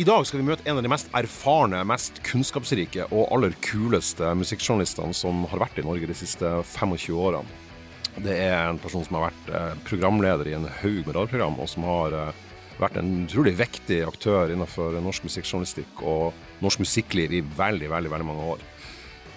I 0.00 0.04
dag 0.04 0.22
skal 0.24 0.40
vi 0.40 0.46
møte 0.48 0.64
en 0.64 0.78
av 0.80 0.84
de 0.84 0.88
mest 0.88 1.10
erfarne, 1.18 1.82
mest 1.84 2.22
kunnskapsrike 2.24 3.10
og 3.10 3.34
aller 3.34 3.52
kuleste 3.60 4.30
musikkjournalistene 4.38 5.12
som 5.12 5.42
har 5.50 5.60
vært 5.60 5.80
i 5.82 5.84
Norge 5.84 6.08
de 6.08 6.14
siste 6.16 6.52
25 6.70 7.18
årene. 7.20 7.58
Det 8.16 8.32
er 8.32 8.70
en 8.70 8.80
person 8.80 9.04
som 9.04 9.18
har 9.18 9.26
vært 9.26 9.50
eh, 9.52 9.74
programleder 9.84 10.48
i 10.48 10.54
en 10.56 10.64
haug 10.78 11.02
med 11.04 11.18
radioprogram, 11.18 11.58
og 11.60 11.68
som 11.68 11.84
har 11.84 12.16
eh, 12.16 12.38
vært 12.80 12.96
en 12.96 13.10
utrolig 13.26 13.52
viktig 13.58 13.98
aktør 14.06 14.54
innenfor 14.54 14.96
norsk 15.04 15.26
musikkjournalistikk 15.28 16.00
og 16.00 16.64
norsk 16.64 16.80
musikkliv 16.80 17.36
i 17.36 17.42
veldig, 17.60 17.90
veldig, 17.92 18.12
veldig 18.14 18.28
mange 18.30 18.46
år. 18.54 18.64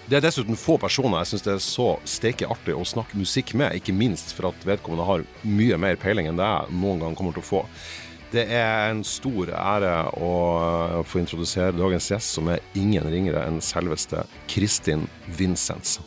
Det 0.08 0.16
er 0.16 0.24
dessuten 0.24 0.56
få 0.60 0.78
personer 0.80 1.20
jeg 1.22 1.34
syns 1.34 1.44
det 1.44 1.52
er 1.58 1.62
så 1.64 1.90
steike 2.08 2.48
artig 2.48 2.72
å 2.76 2.88
snakke 2.88 3.20
musikk 3.20 3.52
med, 3.56 3.76
ikke 3.76 3.92
minst 3.96 4.32
for 4.36 4.48
at 4.48 4.64
vedkommende 4.68 5.10
har 5.10 5.28
mye 5.44 5.76
mer 5.80 6.00
peiling 6.00 6.32
enn 6.32 6.40
det 6.40 6.48
jeg 6.48 6.80
noen 6.80 7.04
gang 7.04 7.20
kommer 7.20 7.36
til 7.36 7.44
å 7.44 7.50
få. 7.50 7.62
Det 8.34 8.48
er 8.50 8.88
en 8.90 9.04
stor 9.06 9.52
ære 9.54 9.90
å 10.18 10.30
få 11.06 11.20
introdusere 11.20 11.76
dagens 11.76 12.08
gjest, 12.10 12.32
som 12.34 12.48
er 12.50 12.64
ingen 12.74 13.06
ringere 13.06 13.44
enn 13.46 13.60
selveste 13.62 14.24
Kristin 14.50 15.04
Vincents. 15.38 16.00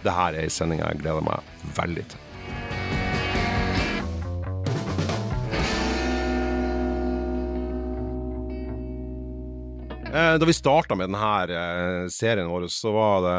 Dette 0.00 0.14
er 0.22 0.38
ei 0.40 0.46
sending 0.48 0.80
jeg 0.80 1.02
gleder 1.02 1.26
meg 1.26 1.44
veldig 1.76 2.06
til. 2.14 2.22
Eh, 10.16 10.34
da 10.40 10.48
vi 10.48 10.56
starta 10.56 10.96
med 10.96 11.10
denne 11.10 11.60
eh, 11.60 12.08
serien 12.08 12.48
vår, 12.48 12.70
så 12.72 12.96
var 12.96 13.20
det 13.26 13.38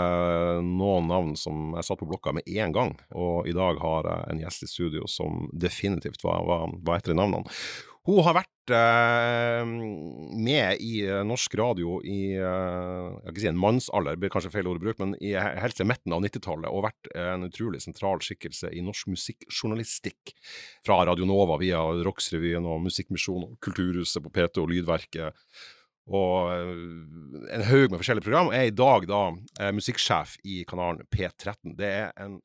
noen 0.68 1.10
navn 1.10 1.34
som 1.40 1.74
jeg 1.74 1.90
satt 1.90 2.06
på 2.06 2.12
blokka 2.14 2.38
med 2.38 2.46
én 2.46 2.76
gang. 2.76 2.94
Og 3.18 3.50
i 3.50 3.58
dag 3.58 3.82
har 3.82 4.14
jeg 4.14 4.30
en 4.30 4.46
gjest 4.46 4.68
i 4.68 4.74
studio 4.76 5.10
som 5.10 5.48
definitivt 5.58 6.22
var, 6.22 6.46
var, 6.46 6.70
var 6.86 7.02
etter 7.02 7.18
navnene. 7.18 7.50
Hun 8.08 8.22
har 8.24 8.38
vært 8.38 8.72
eh, 8.72 9.68
med 9.68 10.84
i 10.84 11.02
eh, 11.04 11.26
norsk 11.28 11.58
radio 11.60 11.98
i 12.08 12.38
eh, 12.40 12.44
jeg 12.44 13.26
kan 13.26 13.34
ikke 13.34 13.44
si 13.44 13.50
en 13.52 13.60
mannsalder, 13.60 14.20
blir 14.22 14.32
kanskje 14.32 14.54
feil 14.54 14.70
ord 14.72 14.80
å 14.80 14.86
bruke, 14.86 15.02
men 15.04 15.18
i, 15.20 15.34
helt 15.36 15.76
til 15.76 15.90
midten 15.90 16.16
av 16.16 16.24
90-tallet, 16.24 16.72
og 16.72 16.86
vært 16.88 17.12
en 17.20 17.44
utrolig 17.50 17.84
sentral 17.84 18.24
skikkelse 18.24 18.72
i 18.72 18.84
norsk 18.86 19.12
musikkjournalistikk. 19.12 20.32
Fra 20.88 21.02
Radio 21.10 21.28
Nova 21.28 21.60
via 21.60 21.84
Rocksrevyen 22.08 22.68
og 22.70 22.86
Musikkmisjonen 22.88 23.52
og 23.52 23.60
Kulturhuset 23.68 24.24
på 24.24 24.32
P2 24.40 24.64
og 24.64 24.72
Lydverket 24.72 25.44
og 26.08 26.52
eh, 26.54 27.56
en 27.56 27.66
haug 27.68 27.92
med 27.92 28.00
forskjellige 28.00 28.28
program. 28.28 28.52
Og 28.52 28.56
er 28.56 28.70
i 28.70 28.76
dag 28.76 29.08
da 29.10 29.24
eh, 29.62 29.74
musikksjef 29.76 30.38
i 30.48 30.62
kanalen 30.70 31.04
P13. 31.12 31.76
Det 31.78 31.92
er 32.06 32.14
en 32.24 32.40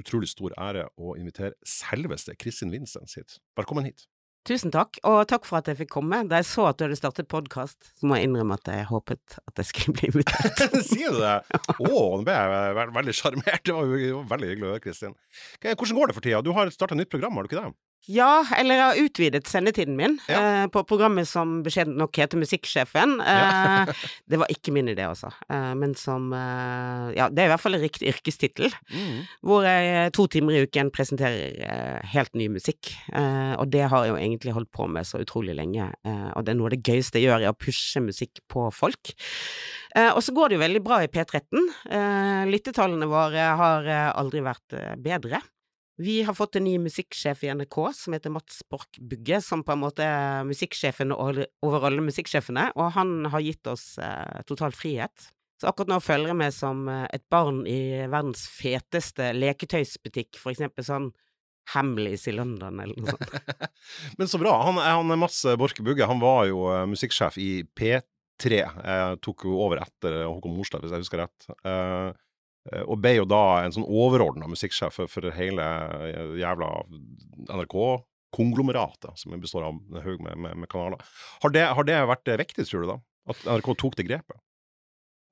utrolig 0.00 0.30
stor 0.32 0.54
ære 0.58 0.88
å 0.98 1.14
invitere 1.18 1.54
selveste 1.66 2.34
Kristin 2.38 2.74
Vincents 2.74 3.14
hit. 3.18 3.38
Velkommen 3.58 3.86
hit. 3.86 4.08
Tusen 4.42 4.72
takk, 4.74 4.96
og 5.06 5.20
takk 5.30 5.44
for 5.46 5.60
at 5.60 5.68
jeg 5.70 5.78
fikk 5.84 5.92
komme. 5.94 6.18
Da 6.26 6.40
jeg 6.40 6.48
så 6.48 6.64
at 6.66 6.78
du 6.80 6.88
hadde 6.88 6.96
startet 6.98 7.28
podkast, 7.30 7.76
så 8.00 8.08
må 8.10 8.16
jeg 8.18 8.26
innrømme 8.26 8.56
at 8.58 8.66
jeg 8.72 8.88
håpet 8.88 9.36
at 9.38 9.60
jeg 9.62 9.68
skulle 9.68 9.94
bli 10.00 10.10
invitert. 10.10 10.64
Sier 10.88 11.14
du 11.14 11.20
det? 11.22 11.36
Å, 11.86 11.92
nå 12.18 12.24
ble 12.26 12.34
jeg 12.34 12.90
veldig 12.98 13.14
sjarmert. 13.14 13.62
Det 13.68 13.76
var 13.76 13.94
jo 14.02 14.24
veldig 14.32 14.50
hyggelig 14.50 14.66
å 14.66 14.72
høre, 14.72 14.82
Kristin. 14.82 15.14
Hvordan 15.62 16.00
går 16.00 16.10
det 16.10 16.16
for 16.18 16.26
tida? 16.26 16.42
Du 16.42 16.50
har 16.56 16.74
starta 16.74 16.98
nytt 16.98 17.12
program, 17.12 17.38
har 17.38 17.46
du 17.46 17.52
ikke 17.52 17.62
det? 17.62 17.70
Ja, 18.10 18.42
eller 18.58 18.74
jeg 18.74 18.82
har 18.82 19.00
utvidet 19.04 19.46
sendetiden 19.46 19.94
min 19.94 20.16
ja. 20.26 20.38
eh, 20.38 20.64
på 20.74 20.80
programmet 20.88 21.28
som 21.30 21.60
beskjedent 21.62 22.00
nok 22.00 22.18
heter 22.18 22.40
Musikksjefen. 22.40 23.14
Eh, 23.22 23.92
det 24.30 24.40
var 24.40 24.50
ikke 24.50 24.74
min 24.74 24.90
idé, 24.90 25.04
altså. 25.06 25.30
Eh, 25.46 25.70
men 25.78 25.94
som 25.98 26.32
eh, 26.34 27.12
Ja, 27.14 27.28
det 27.30 27.44
er 27.44 27.46
i 27.46 27.52
hvert 27.52 27.62
fall 27.62 27.78
en 27.78 27.84
riktig 27.84 28.10
yrkestittel. 28.10 28.74
Mm. 28.90 29.22
Hvor 29.46 29.68
jeg 29.68 30.10
to 30.18 30.26
timer 30.34 30.58
i 30.58 30.64
uken 30.66 30.90
presenterer 30.94 31.62
eh, 31.62 32.10
helt 32.16 32.34
ny 32.34 32.48
musikk. 32.56 32.90
Eh, 33.14 33.54
og 33.54 33.70
det 33.70 33.86
har 33.86 34.08
jeg 34.08 34.16
jo 34.16 34.18
egentlig 34.18 34.56
holdt 34.58 34.72
på 34.74 34.90
med 34.90 35.06
så 35.06 35.22
utrolig 35.22 35.54
lenge. 35.54 35.86
og 36.02 36.42
det 36.44 36.52
er 36.52 36.58
noe 36.58 36.70
av 36.70 36.74
det 36.74 36.82
gøyeste 36.82 37.20
jeg 37.20 37.28
gjør, 37.28 37.44
er 37.46 37.54
å 37.54 37.58
pushe 37.58 38.02
musikk 38.02 38.40
på 38.50 38.66
folk. 38.74 39.14
og 39.94 40.20
så 40.24 40.32
går 40.34 40.48
det 40.48 40.56
jo 40.56 40.62
veldig 40.62 40.82
bra 40.82 40.98
i 41.04 41.10
P13. 41.12 42.48
lyttetallene 42.50 43.06
våre 43.10 43.46
har 43.60 43.88
aldri 44.16 44.42
vært 44.44 44.78
bedre. 44.98 45.42
Vi 46.02 46.22
har 46.22 46.34
fått 46.34 46.56
en 46.56 46.64
ny 46.64 46.78
musikksjef 46.82 47.44
i 47.44 47.50
NRK 47.54 47.76
som 47.94 48.14
heter 48.16 48.32
Mats 48.34 48.62
Borch 48.70 48.98
Bugge, 48.98 49.38
som 49.44 49.60
på 49.62 49.74
en 49.74 49.82
måte 49.84 50.02
er 50.02 50.42
musikksjefen 50.48 51.12
over 51.14 51.84
alle 51.86 52.02
musikksjefene, 52.02 52.72
og 52.74 52.88
han 52.96 53.28
har 53.30 53.44
gitt 53.44 53.68
oss 53.70 54.00
eh, 54.02 54.40
total 54.48 54.74
frihet. 54.74 55.28
Så 55.60 55.68
akkurat 55.70 55.92
nå 55.92 56.00
følger 56.02 56.32
jeg 56.32 56.38
med 56.40 56.56
som 56.56 56.88
eh, 56.90 57.04
et 57.14 57.22
barn 57.30 57.60
i 57.70 58.02
verdens 58.10 58.48
feteste 58.50 59.30
leketøysbutikk, 59.36 60.40
for 60.42 60.50
eksempel 60.50 60.88
sånn 60.88 61.12
Hamleys 61.76 62.26
i 62.26 62.34
London, 62.34 62.82
eller 62.82 62.98
noe 62.98 63.14
sånt. 63.14 63.70
Men 64.18 64.32
så 64.32 64.42
bra. 64.42 64.56
Han, 64.66 64.82
han 64.82 65.18
Mats 65.22 65.44
Borch 65.54 65.78
Bugge, 65.86 66.08
han 66.10 66.24
var 66.24 66.48
jo 66.50 66.66
uh, 66.66 66.82
musikksjef 66.90 67.38
i 67.38 67.52
P3. 67.78 68.64
Jeg 68.64 69.22
tok 69.22 69.46
jo 69.46 69.54
over 69.62 69.84
etter 69.84 70.24
Håkon 70.24 70.58
Morstad, 70.58 70.82
hvis 70.82 70.96
jeg 70.96 71.06
husker 71.06 71.22
rett. 71.28 71.52
Eh, 71.62 72.10
og 72.86 73.00
ble 73.02 73.16
jo 73.16 73.26
da 73.26 73.42
en 73.64 73.74
sånn 73.74 73.88
overordna 73.88 74.46
musikksjef 74.50 75.00
for, 75.00 75.10
for, 75.10 75.26
hele 75.34 75.64
eh, 76.06 76.36
jævla 76.38 76.70
NRK-konglomeratet, 77.48 79.18
som 79.18 79.34
består 79.42 79.66
av 79.66 79.74
en 79.80 80.04
haug 80.04 80.22
med, 80.22 80.38
med, 80.38 80.62
med, 80.62 80.70
kanaler. 80.70 81.02
Har 81.42 81.54
det, 81.54 81.66
har 81.74 81.88
det 81.88 81.98
vært 82.12 82.32
viktig, 82.44 82.68
tror 82.68 82.84
du, 82.84 82.94
da? 82.94 82.98
At 83.32 83.44
NRK 83.48 83.74
tok 83.82 83.98
det 83.98 84.06
grepet? 84.10 84.38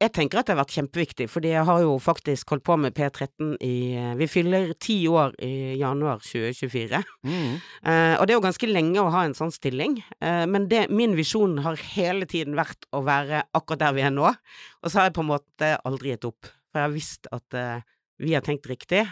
Jeg 0.00 0.14
tenker 0.16 0.40
at 0.40 0.48
det 0.48 0.54
har 0.54 0.62
vært 0.62 0.72
kjempeviktig, 0.72 1.26
fordi 1.28 1.50
jeg 1.52 1.64
har 1.68 1.82
jo 1.84 1.98
faktisk 2.00 2.54
holdt 2.54 2.64
på 2.64 2.76
med 2.80 2.94
P13 2.96 3.50
i 3.60 3.74
eh, 4.00 4.14
Vi 4.16 4.28
fyller 4.32 4.70
ti 4.80 4.96
år 5.12 5.34
i 5.44 5.76
januar 5.76 6.22
2024. 6.24 7.02
Mm. 7.28 7.58
Uh, 7.84 8.14
og 8.16 8.24
det 8.24 8.32
er 8.32 8.38
jo 8.38 8.46
ganske 8.46 8.70
lenge 8.70 9.02
å 9.02 9.10
ha 9.12 9.26
en 9.26 9.36
sånn 9.36 9.52
stilling, 9.52 9.98
uh, 10.24 10.46
men 10.48 10.70
det, 10.72 10.86
min 10.88 11.12
visjon 11.18 11.58
har 11.66 11.76
hele 11.92 12.24
tiden 12.30 12.56
vært 12.56 12.88
å 12.96 13.02
være 13.04 13.44
akkurat 13.52 13.84
der 13.84 13.98
vi 13.98 14.06
er 14.08 14.14
nå, 14.14 14.32
og 14.32 14.88
så 14.88 15.02
har 15.02 15.10
jeg 15.10 15.18
på 15.20 15.26
en 15.26 15.32
måte 15.34 15.74
aldri 15.84 16.14
gitt 16.14 16.26
opp. 16.30 16.48
For 16.70 16.80
jeg 16.80 16.88
har 16.88 16.94
visst 16.94 17.30
at 17.34 17.58
uh, 17.58 17.82
vi 18.20 18.36
har 18.36 18.46
tenkt 18.46 18.68
riktig. 18.70 19.04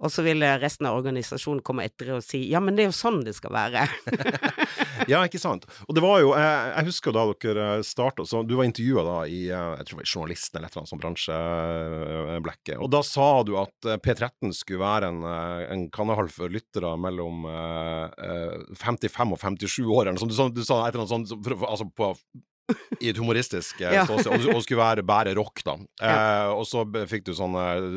Og 0.00 0.08
så 0.08 0.22
vil 0.24 0.40
resten 0.62 0.88
av 0.88 0.96
organisasjonen 0.96 1.60
komme 1.64 1.84
etter 1.84 2.14
og 2.14 2.22
si 2.24 2.46
ja, 2.48 2.60
men 2.64 2.76
det 2.76 2.86
er 2.86 2.88
jo 2.88 2.96
sånn 2.96 3.18
det 3.26 3.34
skal 3.36 3.52
være. 3.52 3.82
ja, 5.12 5.20
ikke 5.26 5.40
sant. 5.40 5.66
Og 5.88 5.96
det 5.96 6.04
var 6.04 6.22
jo, 6.22 6.30
jeg, 6.32 6.70
jeg 6.70 6.88
husker 6.88 7.14
da 7.16 7.24
dere 7.44 7.66
starta, 7.84 8.24
så 8.24 8.40
du 8.40 8.54
var 8.56 8.68
intervjua 8.68 9.04
da 9.04 9.18
i 9.28 9.42
eh, 9.52 9.74
jeg 9.76 9.90
tror 9.90 9.92
det 9.92 10.00
var 10.00 10.10
Journalisten 10.14 10.56
eller 10.56 10.70
et 10.70 10.72
eller 10.72 10.82
annet 10.82 10.92
sånt 10.94 11.04
bransjeblekket. 11.04 12.74
Og 12.80 12.92
da 12.96 13.02
sa 13.04 13.28
du 13.44 13.52
at 13.60 13.90
eh, 13.92 14.00
P13 14.00 14.56
skulle 14.56 14.80
være 14.80 15.12
en, 15.12 15.20
en 15.76 15.86
kanal 15.92 16.32
for 16.32 16.52
lyttere 16.52 16.94
mellom 17.00 17.44
55 18.80 19.36
og 19.36 19.42
57 19.44 19.84
år, 19.84 20.06
eller 20.06 20.16
noe 20.16 20.32
sånt. 20.32 20.56
Du, 20.56 20.64
sa 20.64 20.80
et 20.86 20.96
eller 20.96 21.04
annet 21.04 21.28
sånt 21.28 21.60
altså 21.60 21.90
på 21.92 22.14
i 23.00 23.10
et 23.12 23.18
humoristisk 23.20 23.80
eh, 23.82 23.94
ja. 23.98 24.04
ståsted, 24.08 24.32
og, 24.34 24.50
og, 24.54 24.64
skulle 24.64 24.82
være 24.82 25.06
bare 25.06 25.34
rock, 25.38 25.62
da. 25.66 25.76
Ja. 26.00 26.10
Eh, 26.10 26.50
og 26.56 26.66
så 26.68 26.84
fikk 27.10 27.28
du 27.28 27.32
sånn 27.36 27.56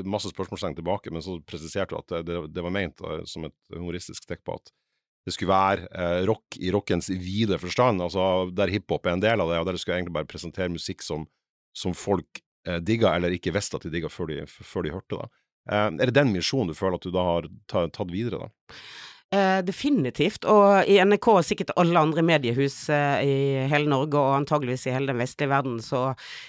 masse 0.10 0.32
spørsmålstegn 0.34 0.78
tilbake, 0.80 1.14
men 1.14 1.26
så 1.26 1.40
presiserte 1.48 1.96
du 1.96 2.00
at 2.02 2.26
det, 2.28 2.40
det 2.54 2.66
var 2.66 2.74
ment 2.74 3.04
uh, 3.06 3.22
som 3.30 3.48
et 3.48 3.58
humoristisk 3.76 4.26
stikk 4.26 4.44
på 4.48 4.58
at 4.60 4.74
det 5.24 5.32
skulle 5.36 5.54
være 5.54 5.88
eh, 5.88 6.22
rock 6.28 6.58
i 6.60 6.72
rockens 6.74 7.08
vide 7.10 7.56
forstand, 7.62 8.04
altså 8.04 8.50
der 8.56 8.72
hiphop 8.74 9.08
er 9.08 9.16
en 9.16 9.24
del 9.24 9.40
av 9.40 9.52
det, 9.52 9.60
og 9.62 9.68
der 9.68 9.78
du 9.78 9.82
skulle 9.82 10.02
egentlig 10.02 10.18
bare 10.18 10.28
presentere 10.28 10.74
musikk 10.74 11.04
som, 11.06 11.24
som 11.76 11.96
folk 11.96 12.42
eh, 12.68 12.82
digga, 12.84 13.14
eller 13.16 13.36
ikke 13.36 13.54
visste 13.56 13.80
at 13.80 13.88
de 13.88 13.94
digga 13.94 14.12
før 14.12 14.34
de, 14.34 14.42
før 14.48 14.84
de 14.84 14.94
hørte 14.98 15.22
det. 15.22 15.30
er 15.72 16.12
det 16.12 16.18
den 16.18 16.34
misjonen 16.34 16.74
du 16.74 16.76
føler 16.76 17.00
at 17.00 17.08
du 17.08 17.14
da 17.16 17.24
har 17.24 17.48
tatt 17.72 18.12
videre, 18.12 18.50
da? 18.50 18.76
Eh, 19.34 19.60
definitivt. 19.66 20.46
Og 20.46 20.86
i 20.90 21.00
NRK 21.02 21.28
og 21.32 21.46
sikkert 21.48 21.72
alle 21.80 22.02
andre 22.06 22.22
mediehus 22.26 22.76
eh, 22.94 23.24
i 23.26 23.38
hele 23.72 23.90
Norge, 23.90 24.20
og 24.20 24.36
antageligvis 24.38 24.86
i 24.88 24.94
hele 24.94 25.10
den 25.10 25.22
vestlige 25.24 25.50
verden, 25.50 25.80
så 25.82 26.04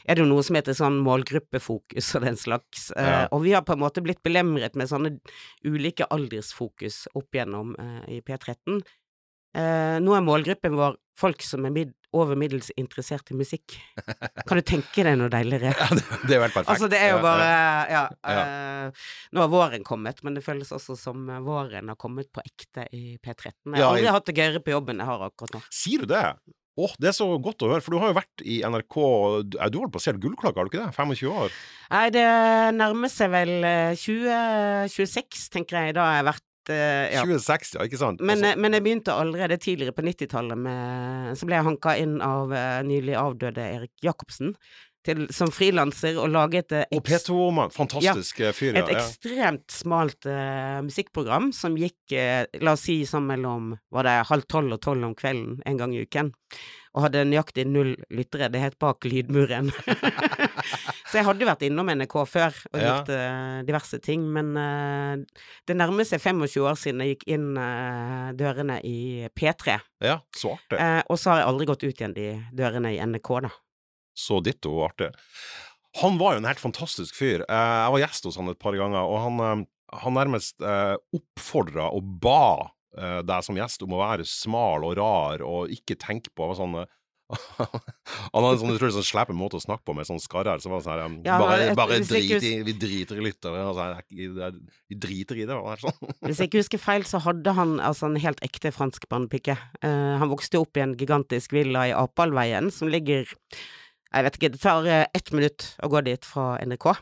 er 0.04 0.16
det 0.18 0.24
jo 0.24 0.28
noe 0.28 0.44
som 0.44 0.58
heter 0.58 0.76
sånn 0.76 0.98
målgruppefokus 1.06 2.10
og 2.18 2.26
den 2.26 2.36
slags. 2.40 2.90
Eh, 2.92 3.08
ja. 3.08 3.22
og 3.30 3.46
vi 3.46 3.54
har 3.56 3.64
på 3.64 3.76
en 3.76 3.84
måte 3.86 4.04
blitt 4.04 4.20
belemret 4.26 4.76
med 4.76 4.90
sånne 4.90 5.14
ulike 5.64 6.08
aldersfokus 6.12 7.06
opp 7.16 7.32
gjennom 7.32 7.72
i 8.10 8.20
P13. 8.24 8.82
Eh, 9.54 9.98
nå 10.02 10.16
er 10.16 10.24
målgruppen 10.26 10.74
vår 10.78 10.96
folk 11.18 11.44
som 11.46 11.62
er 11.66 11.74
mid 11.74 11.92
over 12.14 12.38
middels 12.38 12.70
interessert 12.78 13.30
i 13.30 13.36
musikk. 13.38 13.76
Kan 14.46 14.58
du 14.58 14.64
tenke 14.66 15.04
deg 15.06 15.16
noe 15.18 15.30
deiligere? 15.32 15.74
Ja, 15.82 15.88
det, 15.94 16.04
det 16.28 16.36
er 16.36 16.42
vel 16.44 16.54
perfekt. 16.54 16.72
Altså, 16.74 16.88
det 16.90 17.00
er 17.02 17.14
jo 17.14 17.20
bare 17.22 17.46
Ja. 17.90 18.02
ja. 18.22 18.34
Eh, 18.34 19.06
nå 19.34 19.44
har 19.44 19.52
våren 19.52 19.86
kommet, 19.86 20.22
men 20.26 20.38
det 20.38 20.44
føles 20.46 20.70
også 20.74 20.98
som 20.98 21.26
våren 21.46 21.90
har 21.90 21.98
kommet 22.00 22.30
på 22.34 22.42
ekte 22.44 22.86
i 22.94 23.16
P13. 23.22 23.54
Jeg 23.74 23.80
har 23.82 23.90
aldri 23.90 24.12
hatt 24.18 24.28
det 24.30 24.36
gøyere 24.38 24.62
på 24.62 24.74
jobben 24.74 25.02
jeg 25.02 25.10
har 25.10 25.26
akkurat 25.30 25.58
nå. 25.58 25.64
Sier 25.74 26.04
du 26.04 26.10
det? 26.14 26.26
Åh, 26.74 26.88
oh, 26.90 26.94
Det 26.98 27.06
er 27.06 27.14
så 27.14 27.26
godt 27.38 27.62
å 27.62 27.68
høre, 27.70 27.82
for 27.86 27.94
du 27.94 28.00
har 28.02 28.10
jo 28.10 28.16
vært 28.16 28.42
i 28.50 28.56
NRK 28.66 28.96
Du 29.46 29.58
har 29.60 29.70
vel 29.70 29.92
passert 29.94 30.18
gullklokka, 30.22 30.58
har 30.58 30.66
du 30.66 30.72
ikke 30.72 30.82
det? 30.82 30.96
25 30.96 31.30
år? 31.30 31.54
Nei, 31.94 32.08
det 32.14 32.24
nærmer 32.74 33.12
seg 33.12 33.30
vel 33.30 33.52
2026, 33.94 35.22
eh, 35.22 35.52
tenker 35.54 35.78
jeg. 35.78 35.94
Da 35.94 36.08
har 36.08 36.18
jeg 36.18 36.26
vært 36.32 36.46
ja. 36.72 37.20
2060, 37.26 37.76
ja, 37.78 37.84
ikke 37.88 38.00
sant? 38.00 38.22
Men, 38.24 38.40
altså. 38.40 38.60
men, 38.60 38.76
jeg 38.76 38.84
begynte 38.86 39.14
allerede 39.18 39.58
tidligere 39.60 39.94
på 39.96 40.04
90-tallet 40.06 40.60
med 40.64 41.38
Så 41.38 41.48
ble 41.48 41.58
jeg 41.58 41.66
hanka 41.68 41.94
inn 42.00 42.18
av 42.24 42.52
uh, 42.54 42.80
nylig 42.86 43.16
avdøde 43.20 43.68
Erik 43.78 43.92
Jacobsen. 44.04 44.54
Til, 45.04 45.26
som 45.36 45.50
frilanser 45.52 46.16
og 46.16 46.30
laget 46.32 46.72
et 46.72 46.94
Og 46.96 47.02
P2-mann, 47.04 47.72
fantastisk 47.74 48.38
ja, 48.40 48.54
fyr, 48.56 48.72
ja. 48.72 48.86
Et 48.86 48.94
ekstremt 48.94 49.66
smalt 49.68 50.24
uh, 50.24 50.80
musikkprogram 50.86 51.50
som 51.52 51.76
gikk, 51.76 52.14
la 52.64 52.72
oss 52.72 52.86
si, 52.88 53.02
sånn 53.08 53.28
mellom 53.28 53.74
var 53.92 54.08
det 54.08 54.16
halv 54.30 54.48
tolv 54.48 54.78
og 54.78 54.80
tolv 54.86 55.04
om 55.10 55.12
kvelden 55.18 55.60
en 55.68 55.82
gang 55.82 55.92
i 55.92 56.06
uken. 56.06 56.32
Og 56.94 57.02
hadde 57.02 57.24
nøyaktig 57.26 57.64
null 57.66 57.94
lyttere. 58.14 58.46
Det 58.52 58.60
het 58.62 58.76
Bak 58.78 59.02
lydmuren. 59.08 59.72
så 61.10 61.18
jeg 61.18 61.26
hadde 61.26 61.48
vært 61.48 61.64
innom 61.66 61.90
NRK 61.90 62.14
før 62.30 62.54
og 62.70 62.78
Ja. 62.78 62.84
gjort 62.86 63.10
uh, 63.10 63.62
diverse 63.66 63.98
ting, 64.04 64.22
men 64.30 64.52
uh, 64.54 65.42
det 65.66 65.76
nærmer 65.76 66.06
seg 66.06 66.22
25 66.22 66.62
år 66.62 66.78
siden 66.78 67.02
jeg 67.02 67.16
gikk 67.16 67.26
inn 67.34 67.48
uh, 67.58 68.30
dørene 68.38 68.78
i 68.86 69.26
P3. 69.34 69.78
Ja, 70.04 70.20
så 70.36 70.54
artig. 70.54 70.78
Eh, 70.78 71.02
og 71.10 71.18
så 71.18 71.32
har 71.32 71.42
jeg 71.42 71.50
aldri 71.50 71.68
gått 71.72 71.84
ut 71.84 71.94
igjen 71.98 72.14
de 72.16 72.28
dørene 72.54 72.94
i 72.94 73.00
NRK, 73.02 73.30
da. 73.48 73.52
Så 74.14 74.38
ditto 74.46 74.76
artig. 74.86 75.10
Han 76.02 76.18
var 76.20 76.34
jo 76.36 76.42
en 76.44 76.48
helt 76.50 76.62
fantastisk 76.62 77.16
fyr. 77.18 77.42
Jeg 77.42 77.90
var 77.94 78.02
gjest 78.02 78.26
hos 78.26 78.38
han 78.38 78.50
et 78.50 78.58
par 78.62 78.74
ganger, 78.78 79.02
og 79.02 79.18
han, 79.22 79.66
han 80.02 80.14
nærmest 80.14 80.62
oppfordra 81.14 81.88
og 81.94 82.06
ba 82.22 82.73
eh, 82.98 83.20
deg 83.26 83.46
som 83.46 83.56
gjest 83.58 83.82
om 83.86 83.94
å 83.96 84.02
være 84.02 84.26
smal 84.28 84.84
og 84.88 84.96
rar 84.98 85.42
og 85.46 85.72
ikke 85.74 85.96
tenke 86.00 86.32
på 86.34 86.52
sånn 86.58 86.84
Han 88.34 88.44
hadde 88.44 88.50
en 88.52 88.78
sånn 88.78 88.92
sånn 88.98 89.06
slepen 89.06 89.36
måte 89.38 89.56
å 89.56 89.62
snakke 89.62 89.86
på 89.88 89.94
med 89.96 90.06
sånn 90.08 90.20
skarrer. 90.22 90.60
Så 90.62 90.70
var 90.70 90.80
det 90.80 90.84
sånn 90.86 90.92
her 90.94 91.04
um, 91.08 91.14
Ja, 91.24 91.38
Bare, 91.40 91.70
bare 91.78 92.00
drit 92.04 92.44
i 92.44 92.50
Vi 92.66 92.74
driter 92.78 93.20
i 93.20 93.24
lyttere. 93.24 93.62
Og 93.64 93.78
så 93.78 93.86
er 93.86 93.94
det- 93.96 94.34
det 94.36 94.44
er- 94.44 94.58
Vi 94.92 94.98
driter 95.06 95.40
i 95.40 95.46
det. 95.48 95.56
Sånn. 95.80 96.12
Hvis 96.22 96.36
jeg 96.38 96.50
ikke 96.50 96.60
husker 96.62 96.78
feil, 96.78 97.02
så 97.08 97.20
hadde 97.24 97.54
han 97.56 97.78
altså 97.80 98.06
en 98.06 98.16
helt 98.20 98.40
ekte 98.44 98.72
fransk 98.72 99.08
barnepike. 99.08 99.56
Uh, 99.82 100.18
han 100.20 100.28
vokste 100.28 100.60
opp 100.60 100.76
i 100.76 100.80
en 100.84 100.94
gigantisk 100.96 101.52
villa 101.52 101.88
i 101.88 101.96
Apalveien, 101.96 102.70
som 102.70 102.88
ligger 102.88 103.24
Jeg 104.14 104.22
vet 104.22 104.36
ikke, 104.36 104.52
det 104.52 104.60
tar 104.60 104.86
eh, 104.86 105.06
ett 105.12 105.32
minutt 105.32 105.74
å 105.82 105.88
gå 105.90 106.04
dit 106.04 106.24
fra 106.24 106.58
NRK. 106.62 106.92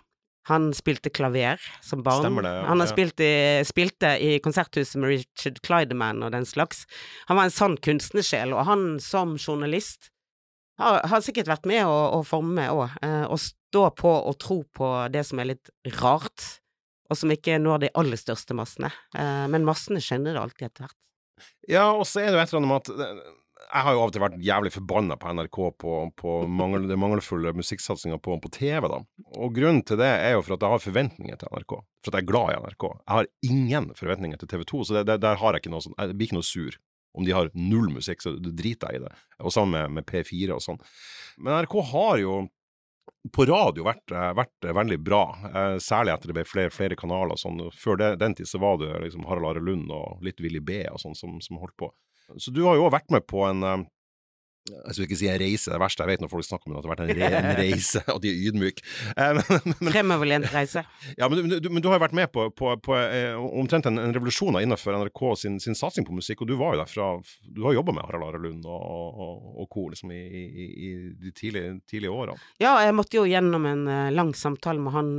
Han 0.50 0.72
spilte 0.74 1.10
klaver 1.14 1.60
som 1.84 2.02
barn. 2.02 2.24
Stemmer 2.24 2.46
det, 2.46 2.54
ja, 2.56 2.62
han 2.66 2.82
har 2.82 2.90
spilt 2.90 3.20
i, 3.22 3.34
spilte 3.66 4.14
i 4.18 4.38
konserthuset 4.42 4.98
med 4.98 5.12
Richard 5.14 5.60
Clydeman 5.62 6.24
og 6.26 6.32
den 6.34 6.46
slags. 6.48 6.82
Han 7.28 7.38
var 7.38 7.46
en 7.46 7.54
sann 7.54 7.76
kunstnersjel, 7.78 8.54
og 8.56 8.66
han 8.66 8.96
som 9.02 9.36
journalist 9.38 10.10
har, 10.82 11.02
har 11.08 11.22
sikkert 11.22 11.50
vært 11.50 11.68
med 11.70 11.84
å, 11.86 11.98
å 12.18 12.22
forme 12.26 12.66
òg. 12.72 12.96
Eh, 13.06 13.26
å 13.30 13.38
stå 13.38 13.84
på 13.98 14.10
og 14.10 14.38
tro 14.42 14.62
på 14.74 14.90
det 15.14 15.22
som 15.28 15.42
er 15.42 15.52
litt 15.52 15.70
rart, 16.00 16.48
og 17.10 17.18
som 17.18 17.30
ikke 17.34 17.60
når 17.62 17.84
de 17.84 17.92
aller 18.02 18.18
største 18.18 18.56
massene. 18.56 18.90
Eh, 19.14 19.46
men 19.52 19.68
massene 19.68 20.02
skjønner 20.02 20.34
det 20.34 20.42
alltid 20.42 20.68
etter 20.70 20.88
hvert. 20.88 20.98
Ja, 21.70 21.86
og 21.94 22.04
så 22.08 22.22
er 22.22 22.30
det 22.30 22.38
jo 22.38 22.42
et 22.42 22.52
eller 22.52 22.62
annet 22.62 22.72
med 22.72 22.82
at 22.82 23.06
eh, 23.06 23.38
jeg 23.72 23.86
har 23.86 23.94
jo 23.94 24.00
av 24.02 24.10
og 24.10 24.12
til 24.14 24.22
vært 24.22 24.40
jævlig 24.44 24.70
forbanna 24.74 25.16
på 25.16 25.32
NRK 25.32 25.58
på, 25.80 25.96
på 26.20 26.32
mangel, 26.60 26.84
det 26.90 26.98
mangelfulle 27.00 27.54
musikksatsinga 27.56 28.18
på, 28.20 28.36
på 28.44 28.50
TV, 28.52 28.88
da. 28.92 29.00
Og 29.40 29.54
grunnen 29.56 29.80
til 29.88 30.00
det 30.00 30.10
er 30.12 30.34
jo 30.34 30.42
for 30.44 30.56
at 30.56 30.66
jeg 30.66 30.74
har 30.74 30.82
forventninger 30.84 31.40
til 31.40 31.52
NRK. 31.56 31.76
For 32.04 32.12
at 32.12 32.18
jeg 32.18 32.26
er 32.26 32.30
glad 32.30 32.52
i 32.52 32.58
NRK. 32.66 32.88
Jeg 32.92 33.16
har 33.16 33.30
ingen 33.48 33.90
forventninger 33.98 34.42
til 34.42 34.50
TV 34.52 34.64
2, 34.68 34.82
så 34.84 34.98
det, 34.98 35.04
det, 35.08 35.20
der 35.24 35.40
har 35.40 35.56
jeg 35.56 35.64
ikke 35.64 35.72
noe 35.72 35.84
sånn 35.84 35.96
Jeg 35.96 36.18
blir 36.18 36.28
ikke 36.28 36.40
noe 36.40 36.48
sur. 36.48 36.80
Om 37.12 37.28
de 37.28 37.36
har 37.36 37.52
null 37.56 37.90
musikk, 37.92 38.24
så 38.24 38.34
driter 38.40 38.92
jeg 38.92 39.00
i 39.00 39.04
det. 39.06 39.12
Og 39.44 39.52
sammen 39.52 39.76
med, 39.76 40.00
med 40.00 40.08
P4 40.08 40.52
og 40.56 40.62
sånn. 40.64 40.80
Men 41.40 41.58
NRK 41.60 41.78
har 41.92 42.20
jo 42.20 42.36
på 43.32 43.44
radio 43.46 43.84
vært, 43.86 44.12
vært 44.36 44.70
veldig 44.74 44.98
bra, 45.04 45.24
eh, 45.48 45.74
særlig 45.82 46.14
etter 46.14 46.30
det 46.30 46.36
ble 46.40 46.44
flere, 46.48 46.72
flere 46.74 46.96
kanaler. 46.98 47.38
Sånn. 47.40 47.60
Før 47.76 48.00
det, 48.00 48.14
den 48.20 48.36
tid 48.36 48.48
så 48.50 48.60
var 48.62 48.80
det 48.82 48.90
liksom 49.04 49.24
Harald 49.28 49.52
Are 49.52 49.64
Lund 49.64 49.92
og 49.94 50.24
litt 50.24 50.40
Willy 50.42 50.60
B 50.60 50.82
og 50.90 51.00
sånn 51.00 51.16
som, 51.16 51.36
som 51.44 51.60
holdt 51.62 51.76
på. 51.80 51.92
Så 52.38 52.54
du 52.54 52.62
har 52.66 52.78
jo 52.78 52.92
vært 52.92 53.10
med 53.12 53.26
på 53.28 53.44
en 53.48 53.66
eh, 53.66 53.82
jeg 54.70 54.94
skal 54.94 55.06
ikke 55.08 55.16
si 55.18 55.26
en 55.26 55.40
reise, 55.42 55.70
det 55.70 55.74
er 55.74 55.82
verste 55.82 56.04
jeg 56.04 56.10
vet 56.12 56.22
når 56.22 56.30
folk 56.30 56.46
snakker 56.46 56.68
om 56.68 56.74
det, 56.74 56.78
at 56.78 56.84
det 56.84 56.90
har 56.90 56.92
vært 56.92 57.02
en, 57.02 57.16
re 57.18 57.30
en 57.40 57.56
reise, 57.62 58.02
og 58.12 58.20
de 58.22 58.30
er 58.30 58.42
ydmyke. 58.46 58.84
Eh, 59.18 59.40
Fremoverlent 59.88 60.46
reise. 60.54 60.84
ja, 61.18 61.26
men, 61.26 61.48
du, 61.50 61.56
du, 61.58 61.66
men 61.72 61.82
du 61.82 61.88
har 61.90 61.98
jo 61.98 62.04
vært 62.04 62.14
med 62.14 62.30
på, 62.34 62.46
på, 62.54 62.70
på 62.84 62.94
eh, 63.00 63.34
omtrent 63.34 63.88
en, 63.90 63.98
en 63.98 64.14
revolusjon 64.14 64.60
innenfor 64.60 64.94
NRK 65.00 65.22
sin, 65.42 65.58
sin 65.62 65.78
satsing 65.78 66.06
på 66.06 66.14
musikk, 66.14 66.44
og 66.44 66.52
du 66.52 66.54
var 66.60 66.76
jo 66.76 66.82
der 66.84 66.92
fra 66.92 67.08
Du 67.42 67.64
har 67.66 67.74
jobba 67.74 67.96
med 67.96 68.06
Harald 68.06 68.28
Are 68.28 68.42
Lund 68.42 68.68
og, 68.70 69.18
og, 69.26 69.50
og 69.64 69.68
co. 69.72 69.88
Liksom, 69.92 70.14
i, 70.14 70.22
i, 70.22 70.68
i 70.70 70.92
de 71.18 71.34
tidlige, 71.34 71.74
tidlige 71.90 72.14
årene. 72.14 72.38
Ja, 72.62 72.76
jeg 72.86 72.94
måtte 72.94 73.18
jo 73.18 73.26
gjennom 73.26 73.66
en 73.66 73.84
lang 74.14 74.30
samtale 74.38 74.80
med 74.82 74.94
han 74.94 75.12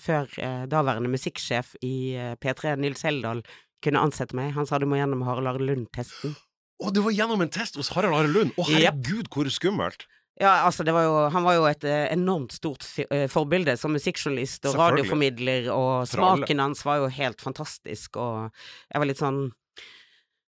før 0.00 0.30
daværende 0.70 1.10
musikksjef 1.10 1.74
i 1.82 2.14
eh, 2.14 2.38
P3, 2.38 2.76
Nils 2.78 3.02
Heldal, 3.04 3.42
kunne 3.84 4.06
ansette 4.06 4.38
meg. 4.38 4.54
Han 4.54 4.70
sa 4.70 4.78
du 4.78 4.86
må 4.88 5.02
gjennom 5.02 5.26
Harald 5.26 5.50
Are 5.50 5.60
Lund-testen. 5.60 6.38
Å, 6.82 6.90
du 6.90 7.00
var 7.04 7.14
gjennom 7.14 7.44
en 7.44 7.52
test 7.52 7.78
hos 7.78 7.92
Harald 7.94 8.16
Are 8.18 8.30
Lund! 8.30 8.54
Å, 8.58 8.66
herregud, 8.68 9.30
hvor 9.32 9.48
skummelt! 9.52 10.08
Ja, 10.40 10.64
altså, 10.66 10.82
det 10.82 10.94
var 10.96 11.04
jo, 11.06 11.18
han 11.30 11.44
var 11.46 11.54
jo 11.54 11.66
et 11.70 11.84
eh, 11.86 12.08
enormt 12.10 12.56
stort 12.56 12.82
eh, 13.06 13.28
forbilde 13.30 13.76
som 13.78 13.94
musikkjournalist 13.94 14.66
og 14.66 14.78
radioformidler, 14.80 15.68
og 15.70 16.08
smaken 16.10 16.62
hans 16.62 16.82
var 16.86 17.04
jo 17.04 17.12
helt 17.20 17.44
fantastisk, 17.44 18.18
og 18.18 18.48
jeg 18.90 18.98
var 18.98 19.06
litt 19.06 19.20
sånn 19.20 19.44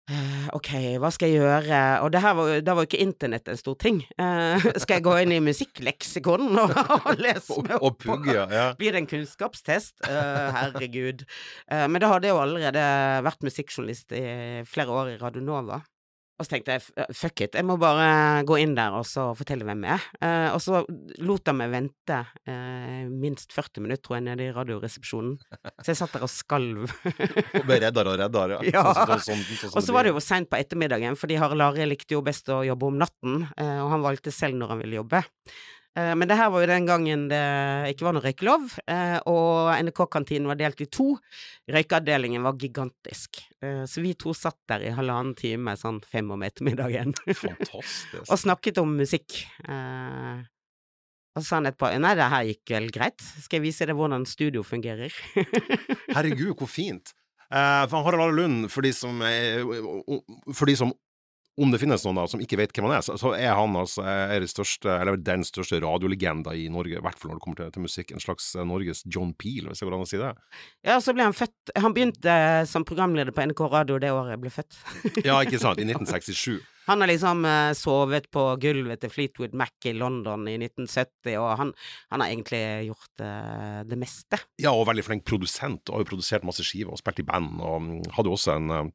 eh, 0.07 0.45
Ok, 0.55 0.69
hva 1.03 1.09
skal 1.11 1.33
jeg 1.33 1.41
gjøre? 1.41 1.79
Og 2.05 2.13
det 2.15 2.21
her 2.23 2.37
var, 2.37 2.53
da 2.63 2.75
var 2.77 2.85
jo 2.85 2.89
ikke 2.93 3.01
internett 3.03 3.51
en 3.51 3.59
stor 3.59 3.75
ting. 3.81 3.99
Uh, 4.15 4.63
skal 4.79 5.01
jeg 5.01 5.05
gå 5.09 5.17
inn 5.25 5.33
i 5.35 5.41
musikkleksikon 5.43 6.47
og, 6.53 6.71
og 7.01 7.19
lese 7.19 7.57
meg 7.65 7.75
opp? 7.75 7.89
Og 7.89 7.97
pugge, 8.05 8.37
ja. 8.37 8.69
Blir 8.79 8.95
det 8.95 9.01
en 9.03 9.09
kunnskapstest? 9.11 9.97
Uh, 10.07 10.55
herregud. 10.55 11.25
Uh, 11.67 11.83
men 11.91 11.99
da 11.99 12.13
hadde 12.13 12.31
jeg 12.31 12.37
jo 12.37 12.39
allerede 12.45 12.87
vært 13.27 13.43
musikkjournalist 13.43 14.15
i 14.15 14.23
flere 14.71 15.01
år 15.01 15.11
i 15.17 15.19
Radio 15.19 15.43
Nova. 15.43 15.81
Og 16.35 16.43
så 16.43 16.51
tenkte 16.51 16.75
jeg 16.75 17.05
fuck 17.15 17.41
it, 17.45 17.53
jeg 17.55 17.63
må 17.63 17.77
bare 17.79 18.43
gå 18.47 18.57
inn 18.59 18.73
der 18.75 18.95
og 18.97 19.05
så 19.07 19.29
fortelle 19.39 19.63
hvem 19.67 19.85
jeg 19.87 19.95
er. 19.95 20.07
Eh, 20.19 20.47
og 20.51 20.59
så 20.63 20.81
lot 21.23 21.47
jeg 21.47 21.55
meg 21.55 21.71
vente 21.71 22.17
eh, 22.51 23.05
minst 23.07 23.55
40 23.55 23.85
minutter, 23.85 24.03
tror 24.03 24.17
jeg, 24.17 24.25
nede 24.27 24.49
i 24.49 24.55
Radioresepsjonen. 24.55 25.37
Så 25.79 25.93
jeg 25.93 25.99
satt 26.01 26.17
der 26.17 26.25
og 26.27 26.31
skalv. 26.33 26.89
Og 26.91 27.69
ble 27.69 27.79
reddere 27.85 28.11
og 28.11 28.19
reddere, 28.19 28.59
ja. 28.67 28.73
Ja. 28.75 28.83
Sånn, 28.91 29.21
sånn, 29.23 29.45
sånn, 29.45 29.61
sånn, 29.61 29.77
og 29.79 29.85
så 29.85 29.95
var 29.95 30.03
det 30.03 30.11
jo 30.11 30.23
seint 30.23 30.49
på 30.51 30.59
ettermiddagen, 30.59 31.15
fordi 31.19 31.39
Harald 31.39 31.63
Are 31.63 31.87
likte 31.87 32.17
jo 32.17 32.23
best 32.25 32.51
å 32.51 32.59
jobbe 32.67 32.89
om 32.91 32.99
natten, 32.99 33.45
eh, 33.55 33.79
og 33.85 33.93
han 33.95 34.03
valgte 34.03 34.33
selv 34.35 34.59
når 34.59 34.75
han 34.75 34.83
ville 34.83 34.99
jobbe. 34.99 35.23
Eh, 35.95 36.15
Men 36.15 36.27
det 36.27 36.35
her 36.35 36.49
var 36.51 36.63
jo 36.63 36.69
den 36.69 36.87
gangen 36.87 37.27
det 37.31 37.41
ikke 37.93 38.07
var 38.07 38.15
noe 38.17 38.25
røykelov, 38.25 38.67
eh, 38.91 39.17
og 39.31 39.71
NRK-kantinen 39.79 40.49
var 40.49 40.59
delt 40.59 40.81
i 40.83 40.89
to. 40.91 41.13
Røykeavdelingen 41.71 42.43
var 42.45 42.59
gigantisk, 42.59 43.43
Eh, 43.65 43.85
så 43.89 44.01
vi 44.03 44.11
to 44.13 44.33
satt 44.35 44.59
der 44.69 44.83
i 44.85 44.91
halvannen 44.93 45.33
time 45.33 45.73
sånn 45.79 46.01
fem 46.05 46.27
om 46.29 46.43
ettermiddagen 46.45 47.15
Fantastisk. 47.25 48.27
og 48.29 48.37
snakket 48.37 48.77
om 48.77 48.91
musikk. 48.99 49.39
Og 51.33 51.41
så 51.41 51.45
sa 51.47 51.57
han 51.57 51.69
etterpå 51.71 51.89
nei, 51.97 52.11
det 52.19 52.27
her 52.29 52.49
gikk 52.51 52.73
vel 52.75 52.91
greit, 52.93 53.23
skal 53.23 53.57
jeg 53.57 53.65
vise 53.65 53.87
deg 53.89 53.97
hvordan 53.97 54.27
studio 54.29 54.61
fungerer? 54.61 55.15
Herregud, 56.15 56.53
hvor 56.59 56.69
fint. 56.69 57.15
Uh, 57.49 57.87
for 57.89 58.05
Harald 58.05 58.37
Lund, 58.37 58.69
for 58.69 58.85
de 58.85 58.91
som, 58.93 59.23
for 60.53 60.69
de 60.69 60.77
som 60.77 60.93
om 61.61 61.71
det 61.71 61.79
finnes 61.79 62.03
noen 62.03 62.19
da 62.19 62.25
som 62.27 62.41
ikke 62.43 62.59
vet 62.59 62.73
hvem 62.75 62.89
han 62.89 62.97
er, 62.97 63.05
så, 63.05 63.31
er 63.37 63.53
han 63.55 63.77
altså 63.79 64.03
er 64.03 64.43
det 64.43 64.51
største, 64.51 64.91
eller 64.91 65.19
den 65.21 65.45
største 65.47 65.79
radiolegenda 65.83 66.55
i 66.57 66.67
Norge, 66.71 66.99
i 66.99 67.03
hvert 67.03 67.19
fall 67.19 67.31
når 67.31 67.39
det 67.39 67.45
kommer 67.45 67.61
til, 67.61 67.73
til 67.75 67.85
musikk. 67.85 68.11
En 68.11 68.23
slags 68.23 68.51
eh, 68.55 68.67
Norges 68.67 69.05
John 69.07 69.33
Peel, 69.39 69.69
hvis 69.69 69.81
det 69.81 69.87
går 69.87 69.97
an 69.97 70.05
å 70.05 70.09
si 70.09 70.21
det. 70.21 70.33
Ja, 70.85 70.99
så 71.03 71.15
ble 71.15 71.27
han 71.27 71.35
født 71.35 71.75
Han 71.79 71.95
begynte 71.95 72.31
eh, 72.31 72.61
som 72.69 72.87
programleder 72.87 73.35
på 73.35 73.47
NRK 73.47 73.65
Radio 73.71 73.99
det 74.03 74.13
året 74.13 74.35
jeg 74.35 74.43
ble 74.43 74.53
født. 74.53 74.79
Ja, 75.23 75.39
ikke 75.41 75.61
sant? 75.61 75.79
I 75.79 75.87
1967. 75.91 76.59
Han 76.85 77.01
har 77.01 77.09
liksom 77.09 77.45
eh, 77.45 77.71
sovet 77.73 78.27
på 78.31 78.43
gulvet 78.61 79.01
til 79.01 79.09
Fleetwood 79.09 79.55
Mac 79.57 79.87
i 79.89 79.93
London 79.97 80.45
i 80.49 80.57
1970, 80.59 81.37
og 81.41 81.49
han, 81.61 81.71
han 82.13 82.21
har 82.21 82.33
egentlig 82.33 82.61
gjort 82.89 83.23
eh, 83.25 83.79
det 83.89 83.97
meste. 83.99 84.39
Ja, 84.61 84.75
og 84.75 84.85
veldig 84.91 85.05
flink 85.07 85.25
produsent, 85.25 85.87
og 85.89 85.97
har 85.97 86.05
jo 86.05 86.11
produsert 86.13 86.45
masse 86.45 86.65
skiver 86.65 86.93
og 86.93 87.01
spilt 87.01 87.23
i 87.23 87.27
band, 87.27 87.57
og 87.57 87.81
mm, 87.81 87.95
hadde 88.17 88.29
jo 88.29 88.37
også 88.37 88.53
en, 88.59 88.75
eh, 88.75 88.93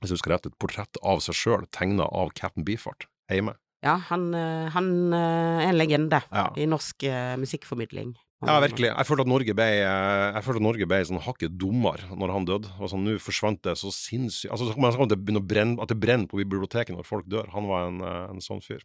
hvis 0.00 0.12
jeg 0.12 0.18
husker 0.20 0.32
rett, 0.34 0.48
et 0.48 0.58
portrett 0.60 1.00
av 1.04 1.20
seg 1.24 1.36
sjøl, 1.36 1.66
tegna 1.76 2.06
av 2.08 2.32
Captain 2.36 2.64
Beefheart, 2.64 3.06
hjemme. 3.30 3.54
Ja, 3.84 3.94
han, 4.10 4.26
eh, 4.36 4.68
han 4.74 5.12
eh, 5.16 5.62
er 5.64 5.70
en 5.70 5.78
legende 5.78 6.22
Ja. 6.32 6.50
i 6.56 6.66
norsk 6.68 7.04
eh, 7.08 7.36
musikkformidling. 7.40 8.14
Ja, 8.40 8.56
virkelig. 8.60 8.88
Jeg 8.88 9.04
følte 9.04 9.24
at 9.26 9.28
Norge 9.28 9.52
ble, 9.52 9.64
jeg 9.84 10.44
følte 10.46 10.60
at 10.62 10.64
Norge 10.64 10.86
ble 10.88 10.98
sånn 11.04 11.20
hakket 11.20 11.58
dummere 11.60 12.08
når 12.16 12.30
han 12.32 12.46
døde. 12.48 12.70
Sånn, 12.88 13.02
Nå 13.04 13.18
forsvant 13.20 13.60
det 13.66 13.74
så 13.76 13.92
sinnssykt 13.92 14.48
Altså, 14.54 14.64
så 14.70 14.72
kommer 14.72 14.96
det 15.10 15.18
begynne 15.20 15.42
å 15.42 15.44
brenne, 15.44 15.76
at 15.84 15.92
det 15.92 15.98
brenner 16.00 16.24
på 16.28 16.40
biblioteket 16.40 16.96
når 16.96 17.04
folk 17.04 17.28
dør. 17.28 17.50
Han 17.52 17.68
var 17.68 17.90
en, 17.90 18.00
en 18.00 18.40
sånn 18.40 18.64
fyr. 18.64 18.80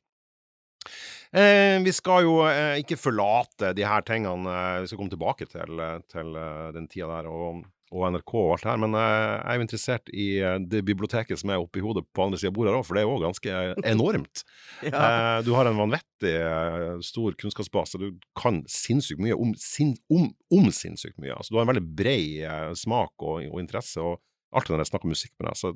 Eh, 1.32 1.80
vi 1.84 1.94
skal 1.96 2.28
jo 2.28 2.36
eh, 2.50 2.82
ikke 2.84 3.00
forlate 3.00 3.72
de 3.76 3.88
her 3.88 4.04
tingene. 4.04 4.58
Vi 4.84 4.92
skal 4.92 5.00
komme 5.00 5.16
tilbake 5.16 5.48
til, 5.48 5.80
til 6.12 6.36
den 6.76 6.92
tida 6.92 7.08
der 7.16 7.32
og, 7.32 7.64
og 7.96 8.12
NRK 8.12 8.34
og 8.36 8.52
alt 8.56 8.66
det 8.66 8.72
her. 8.72 8.82
Men 8.84 8.98
jeg 9.00 9.38
er 9.40 9.58
jo 9.58 9.66
interessert 9.66 10.12
i 10.12 10.28
eh, 10.42 10.58
det 10.72 10.84
biblioteket 10.88 11.42
som 11.42 11.54
er 11.54 11.64
oppi 11.64 11.84
hodet 11.84 12.06
på 12.16 12.26
andre 12.26 12.40
sida 12.42 12.52
av 12.52 12.58
bordet 12.58 12.74
her 12.74 12.80
òg, 12.80 12.86
for 12.88 12.98
det 12.98 13.04
er 13.04 13.08
jo 13.08 13.24
ganske 13.24 13.56
enormt. 13.94 14.44
Ja. 14.84 14.92
Eh, 15.00 15.40
du 15.48 15.54
har 15.56 15.70
en 15.70 15.80
vanvittig 15.80 16.36
eh, 16.36 16.92
stor 17.06 17.40
kunnskapsbase. 17.42 18.02
Du 18.02 18.10
kan 18.40 18.62
sinnssykt 18.72 19.24
mye 19.24 19.38
om, 19.40 19.56
sin, 19.60 19.96
om, 20.12 20.30
om 20.54 20.70
sinnssykt 20.76 21.18
mye. 21.22 21.36
Altså, 21.38 21.54
du 21.54 21.60
har 21.60 21.68
en 21.68 21.74
veldig 21.74 21.88
bred 21.98 22.80
smak 22.80 23.16
og, 23.24 23.48
og 23.50 23.60
interesse, 23.64 24.04
og 24.04 24.20
alltid 24.56 24.76
når 24.76 24.86
jeg 24.86 24.94
snakker 24.94 25.16
musikk 25.16 25.36
med 25.40 25.50
deg, 25.50 25.60
så 25.64 25.76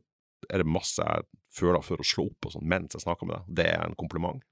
er 0.49 0.61
det 0.61 0.71
masse 0.71 1.03
jeg 1.03 1.27
føler 1.55 1.83
for 1.83 1.99
å 1.99 2.05
slå 2.05 2.29
opp 2.29 2.47
og 2.47 2.53
sånn 2.53 2.69
mens 2.69 2.95
jeg 2.95 3.03
snakker 3.03 3.27
med 3.27 3.39
deg. 3.39 3.55
Det 3.59 3.71
er 3.73 3.83
en 3.87 3.97
kompliment. 3.99 4.43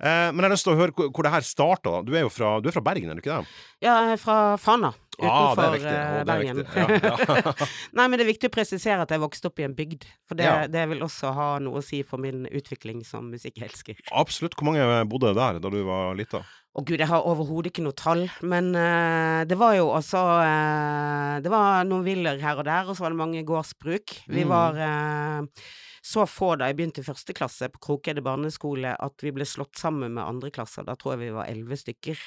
Eh, 0.00 0.28
men 0.32 0.42
jeg 0.42 0.48
har 0.48 0.54
lyst 0.56 0.66
til 0.68 0.74
å 0.74 0.80
høre 0.80 0.92
hvor, 0.96 1.08
hvor 1.14 1.26
det 1.28 1.32
her 1.34 1.46
starta. 1.46 1.96
Du 2.04 2.12
er 2.14 2.26
jo 2.26 2.32
fra, 2.32 2.56
du 2.60 2.68
er 2.70 2.76
fra 2.76 2.84
Bergen, 2.84 3.10
er 3.10 3.18
du 3.18 3.24
ikke 3.24 3.40
det? 3.40 3.56
Ja, 3.84 3.94
jeg 4.08 4.18
er 4.18 4.22
fra 4.22 4.38
Fana. 4.60 4.92
Ah, 5.22 5.54
Utenfor 5.54 5.76
ah, 5.78 5.84
er 5.86 6.24
Bergen. 6.26 6.64
Ja, 6.74 6.86
ja. 6.90 7.52
Nei, 7.96 8.06
men 8.10 8.18
det 8.18 8.24
er 8.26 8.30
viktig 8.32 8.48
å 8.50 8.54
presisere 8.56 9.04
at 9.06 9.12
jeg 9.14 9.22
vokste 9.22 9.46
opp 9.50 9.60
i 9.62 9.66
en 9.68 9.76
bygd. 9.78 10.08
For 10.26 10.34
det, 10.38 10.48
Ja. 10.48 10.66
det 10.66 10.88
vil 10.90 11.04
også 11.06 11.30
ha 11.36 11.48
noe 11.62 11.78
å 11.78 11.84
si 11.86 12.02
for 12.02 12.18
min 12.18 12.48
utvikling 12.50 13.04
som 13.06 13.28
musikkelsker. 13.30 14.00
Absolutt. 14.10 14.56
Hvor 14.58 14.72
mange 14.72 14.82
bodde 15.08 15.30
der 15.38 15.60
da 15.62 15.70
du 15.70 15.80
var 15.86 16.16
lita? 16.18 16.42
Å 16.74 16.82
gud, 16.82 16.98
jeg 16.98 17.06
har 17.06 17.22
overhodet 17.30 17.70
ikke 17.70 17.84
noe 17.86 17.94
tall, 17.94 18.24
men 18.42 18.72
uh, 18.74 19.44
det 19.46 19.54
var 19.60 19.76
jo 19.78 19.84
også 19.94 20.18
uh, 20.18 21.36
Det 21.44 21.52
var 21.52 21.84
noen 21.86 22.02
villaer 22.02 22.40
her 22.42 22.58
og 22.58 22.66
der, 22.66 22.88
og 22.90 22.96
så 22.98 23.04
var 23.06 23.14
det 23.14 23.20
mange 23.20 23.44
gårdsbruk. 23.46 24.16
Vi 24.26 24.42
Mm. 24.42 24.50
var 24.50 24.80
eh, 24.82 25.62
så 26.04 26.26
få 26.28 26.50
da 26.60 26.66
jeg 26.68 26.76
begynte 26.76 27.00
i 27.00 27.06
første 27.06 27.32
klasse 27.36 27.70
på 27.72 27.80
Krokeide 27.86 28.20
barneskole 28.24 28.90
at 29.00 29.22
vi 29.24 29.32
ble 29.32 29.46
slått 29.48 29.78
sammen 29.80 30.12
med 30.18 30.24
andre 30.24 30.50
klasser. 30.52 30.84
Da 30.84 30.96
tror 31.00 31.14
jeg 31.14 31.22
vi 31.24 31.36
var 31.36 31.48
elleve 31.48 31.78
stykker. 31.80 32.18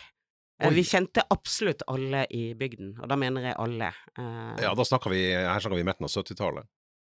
Eh, 0.57 0.69
Oi. 0.72 0.74
Vi 0.79 0.84
kjente 0.89 1.22
absolutt 1.29 1.84
alle 1.88 2.24
i 2.34 2.55
bygden, 2.57 2.96
og 2.98 3.12
da 3.12 3.15
mener 3.22 3.51
jeg 3.51 3.57
alle. 3.62 3.91
Eh, 4.17 4.63
Ja, 4.65 4.74
da 4.74 4.86
snakker 4.88 5.13
vi 5.13 5.22
Her 5.29 5.60
snakker 5.62 5.77
vi 5.77 5.86
midten 5.86 6.07
av 6.07 6.10
70-tallet. 6.10 6.65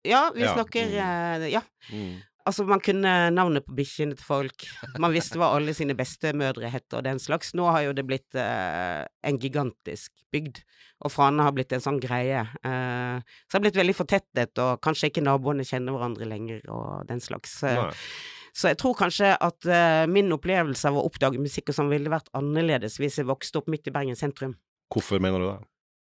ja, 0.08 0.30
vi 0.36 0.42
Ja, 0.46 0.54
snakker 0.56 0.88
mm. 0.88 1.44
eh, 1.44 1.50
Ja. 1.52 1.62
Mm. 1.92 2.22
Altså, 2.44 2.66
man 2.68 2.82
kunne 2.84 3.12
navnet 3.32 3.64
på 3.64 3.76
bikkjene 3.78 4.18
til 4.20 4.28
folk. 4.28 4.66
Man 5.00 5.14
visste 5.16 5.40
hva 5.40 5.54
alle 5.56 5.72
sine 5.76 5.96
bestemødre 5.96 6.68
het 6.74 6.96
og 6.96 7.06
den 7.06 7.22
slags. 7.24 7.54
Nå 7.56 7.70
har 7.72 7.86
jo 7.86 7.94
det 7.96 8.04
blitt 8.08 8.36
eh, 8.40 9.04
en 9.24 9.40
gigantisk 9.40 10.12
bygd, 10.34 10.60
og 11.06 11.14
Fana 11.14 11.48
har 11.48 11.56
blitt 11.56 11.72
en 11.76 11.84
sånn 11.84 12.02
greie. 12.04 12.44
Eh, 12.44 13.18
så 13.24 13.54
det 13.54 13.60
har 13.60 13.66
blitt 13.68 13.80
veldig 13.80 13.96
fortettet, 13.96 14.60
og 14.60 14.84
kanskje 14.84 15.12
ikke 15.12 15.24
naboene 15.24 15.64
kjenner 15.68 15.96
hverandre 15.96 16.28
lenger 16.28 16.68
og 16.68 17.08
den 17.08 17.24
slags. 17.24 17.56
Eh, 17.64 17.80
Nei. 17.80 18.52
så 18.52 18.74
jeg 18.74 18.82
tror 18.84 19.00
kanskje 19.06 19.36
at 19.40 19.70
eh, 19.72 20.04
min 20.12 20.36
opplevelse 20.36 20.92
av 20.92 21.00
å 21.00 21.08
oppdage 21.08 21.40
musikk 21.40 21.72
og 21.72 21.80
sånn 21.80 21.94
ville 21.94 22.12
vært 22.12 22.32
annerledes 22.36 23.00
hvis 23.00 23.22
jeg 23.22 23.32
vokste 23.32 23.64
opp 23.64 23.72
midt 23.72 23.88
i 23.88 23.96
Bergen 23.96 24.20
sentrum. 24.20 24.58
Hvorfor 24.92 25.24
mener 25.24 25.40
du 25.40 25.48
det? 25.48 25.62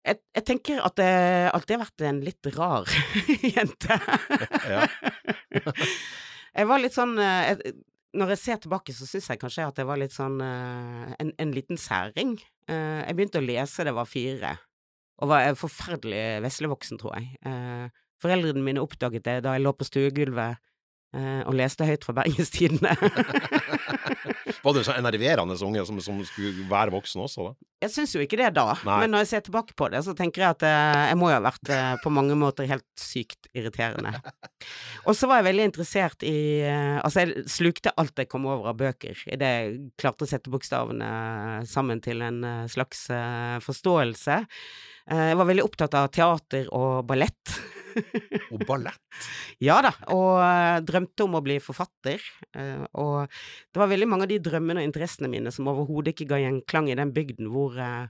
Jeg, 0.06 0.20
jeg 0.38 0.46
tenker 0.46 0.84
at 0.86 0.96
det 1.00 1.10
alltid 1.50 1.76
har 1.76 1.84
vært 1.88 2.04
en 2.06 2.22
litt 2.26 2.50
rar 2.56 2.92
jente. 3.56 4.00
Jeg 6.56 6.70
var 6.70 6.80
litt 6.82 6.96
sånn 6.96 7.18
eh, 7.20 7.50
jeg, 7.52 7.74
Når 8.16 8.36
jeg 8.36 8.42
ser 8.42 8.62
tilbake, 8.64 8.96
så 8.96 9.08
syns 9.10 9.28
jeg 9.32 9.42
kanskje 9.42 9.68
at 9.68 9.82
jeg 9.82 9.90
var 9.90 10.00
litt 10.00 10.16
sånn 10.16 10.38
eh, 10.44 11.16
en, 11.20 11.34
en 11.42 11.52
liten 11.56 11.80
særing. 11.80 12.38
Eh, 12.70 13.02
jeg 13.04 13.18
begynte 13.18 13.42
å 13.42 13.46
lese 13.46 13.84
da 13.84 13.92
jeg 13.92 13.98
var 13.98 14.08
fire, 14.10 14.54
og 15.20 15.32
var 15.32 15.50
en 15.50 15.60
forferdelig 15.60 16.24
veslevoksen, 16.46 17.02
tror 17.02 17.18
jeg. 17.20 17.34
Eh, 17.48 17.90
foreldrene 18.24 18.64
mine 18.64 18.84
oppdaget 18.84 19.26
det 19.28 19.42
da 19.46 19.58
jeg 19.58 19.66
lå 19.66 19.76
på 19.76 19.88
stuegulvet 19.88 20.62
eh, 21.16 21.42
og 21.44 21.58
leste 21.60 21.88
høyt 21.88 22.08
fra 22.08 22.16
Bergenstidene. 22.22 22.96
Var 24.66 24.74
du 24.74 24.82
en 24.82 24.88
sånn 24.88 24.98
enerverende 24.98 25.56
unge 25.62 25.84
som, 25.86 26.00
som 26.02 26.22
skulle 26.26 26.66
være 26.70 26.94
voksen 26.96 27.22
også, 27.22 27.52
da? 27.52 27.70
Jeg 27.86 27.92
syns 27.94 28.16
jo 28.16 28.22
ikke 28.24 28.38
det 28.40 28.48
da, 28.56 28.72
Nei. 28.88 28.96
men 29.04 29.12
når 29.14 29.22
jeg 29.22 29.30
ser 29.30 29.44
tilbake 29.46 29.76
på 29.78 29.90
det, 29.94 30.00
så 30.08 30.16
tenker 30.18 30.42
jeg 30.42 30.56
at 30.56 30.64
eh, 30.66 31.02
jeg 31.12 31.20
må 31.22 31.28
jo 31.30 31.36
ha 31.36 31.44
vært 31.44 31.72
eh, 31.76 31.92
på 32.02 32.12
mange 32.14 32.38
måter 32.40 32.70
helt 32.72 32.86
sykt 32.98 33.50
irriterende. 33.54 34.16
Og 35.06 35.14
så 35.14 35.30
var 35.30 35.42
jeg 35.42 35.50
veldig 35.52 35.68
interessert 35.70 36.26
i 36.26 36.64
eh, 36.66 36.98
Altså, 37.04 37.26
jeg 37.26 37.46
slukte 37.52 37.94
alt 38.00 38.18
jeg 38.18 38.32
kom 38.32 38.48
over 38.50 38.72
av 38.72 38.80
bøker, 38.80 39.22
idet 39.30 39.52
jeg 39.54 39.78
klarte 40.02 40.26
å 40.26 40.32
sette 40.32 40.54
bokstavene 40.54 41.12
sammen 41.70 42.02
til 42.02 42.24
en 42.26 42.42
slags 42.72 43.06
forståelse. 43.66 44.42
Jeg 45.06 45.38
var 45.38 45.50
veldig 45.52 45.66
opptatt 45.68 46.00
av 46.00 46.10
teater 46.16 46.72
og 46.74 47.04
ballett. 47.06 47.58
Og 48.54 48.64
ballett. 48.68 49.00
Ja 49.64 49.80
da, 49.86 49.92
og 50.14 50.40
eh, 50.44 50.80
drømte 50.86 51.26
om 51.26 51.38
å 51.40 51.44
bli 51.46 51.58
forfatter. 51.64 52.24
eh, 52.58 52.84
og 53.02 53.28
det 53.30 53.82
var 53.82 53.92
veldig 53.92 54.10
mange 54.12 54.28
av 54.28 54.34
de 54.34 54.42
drømmene 54.44 54.82
og 54.84 54.90
interessene 54.90 55.32
mine 55.32 55.54
som 55.56 55.70
overhodet 55.72 56.14
ikke 56.14 56.30
ga 56.34 56.42
gjenklang 56.44 56.90
i 56.92 56.98
den 57.00 57.14
bygden 57.16 57.52
hvor 57.54 57.78
eh, 57.80 58.08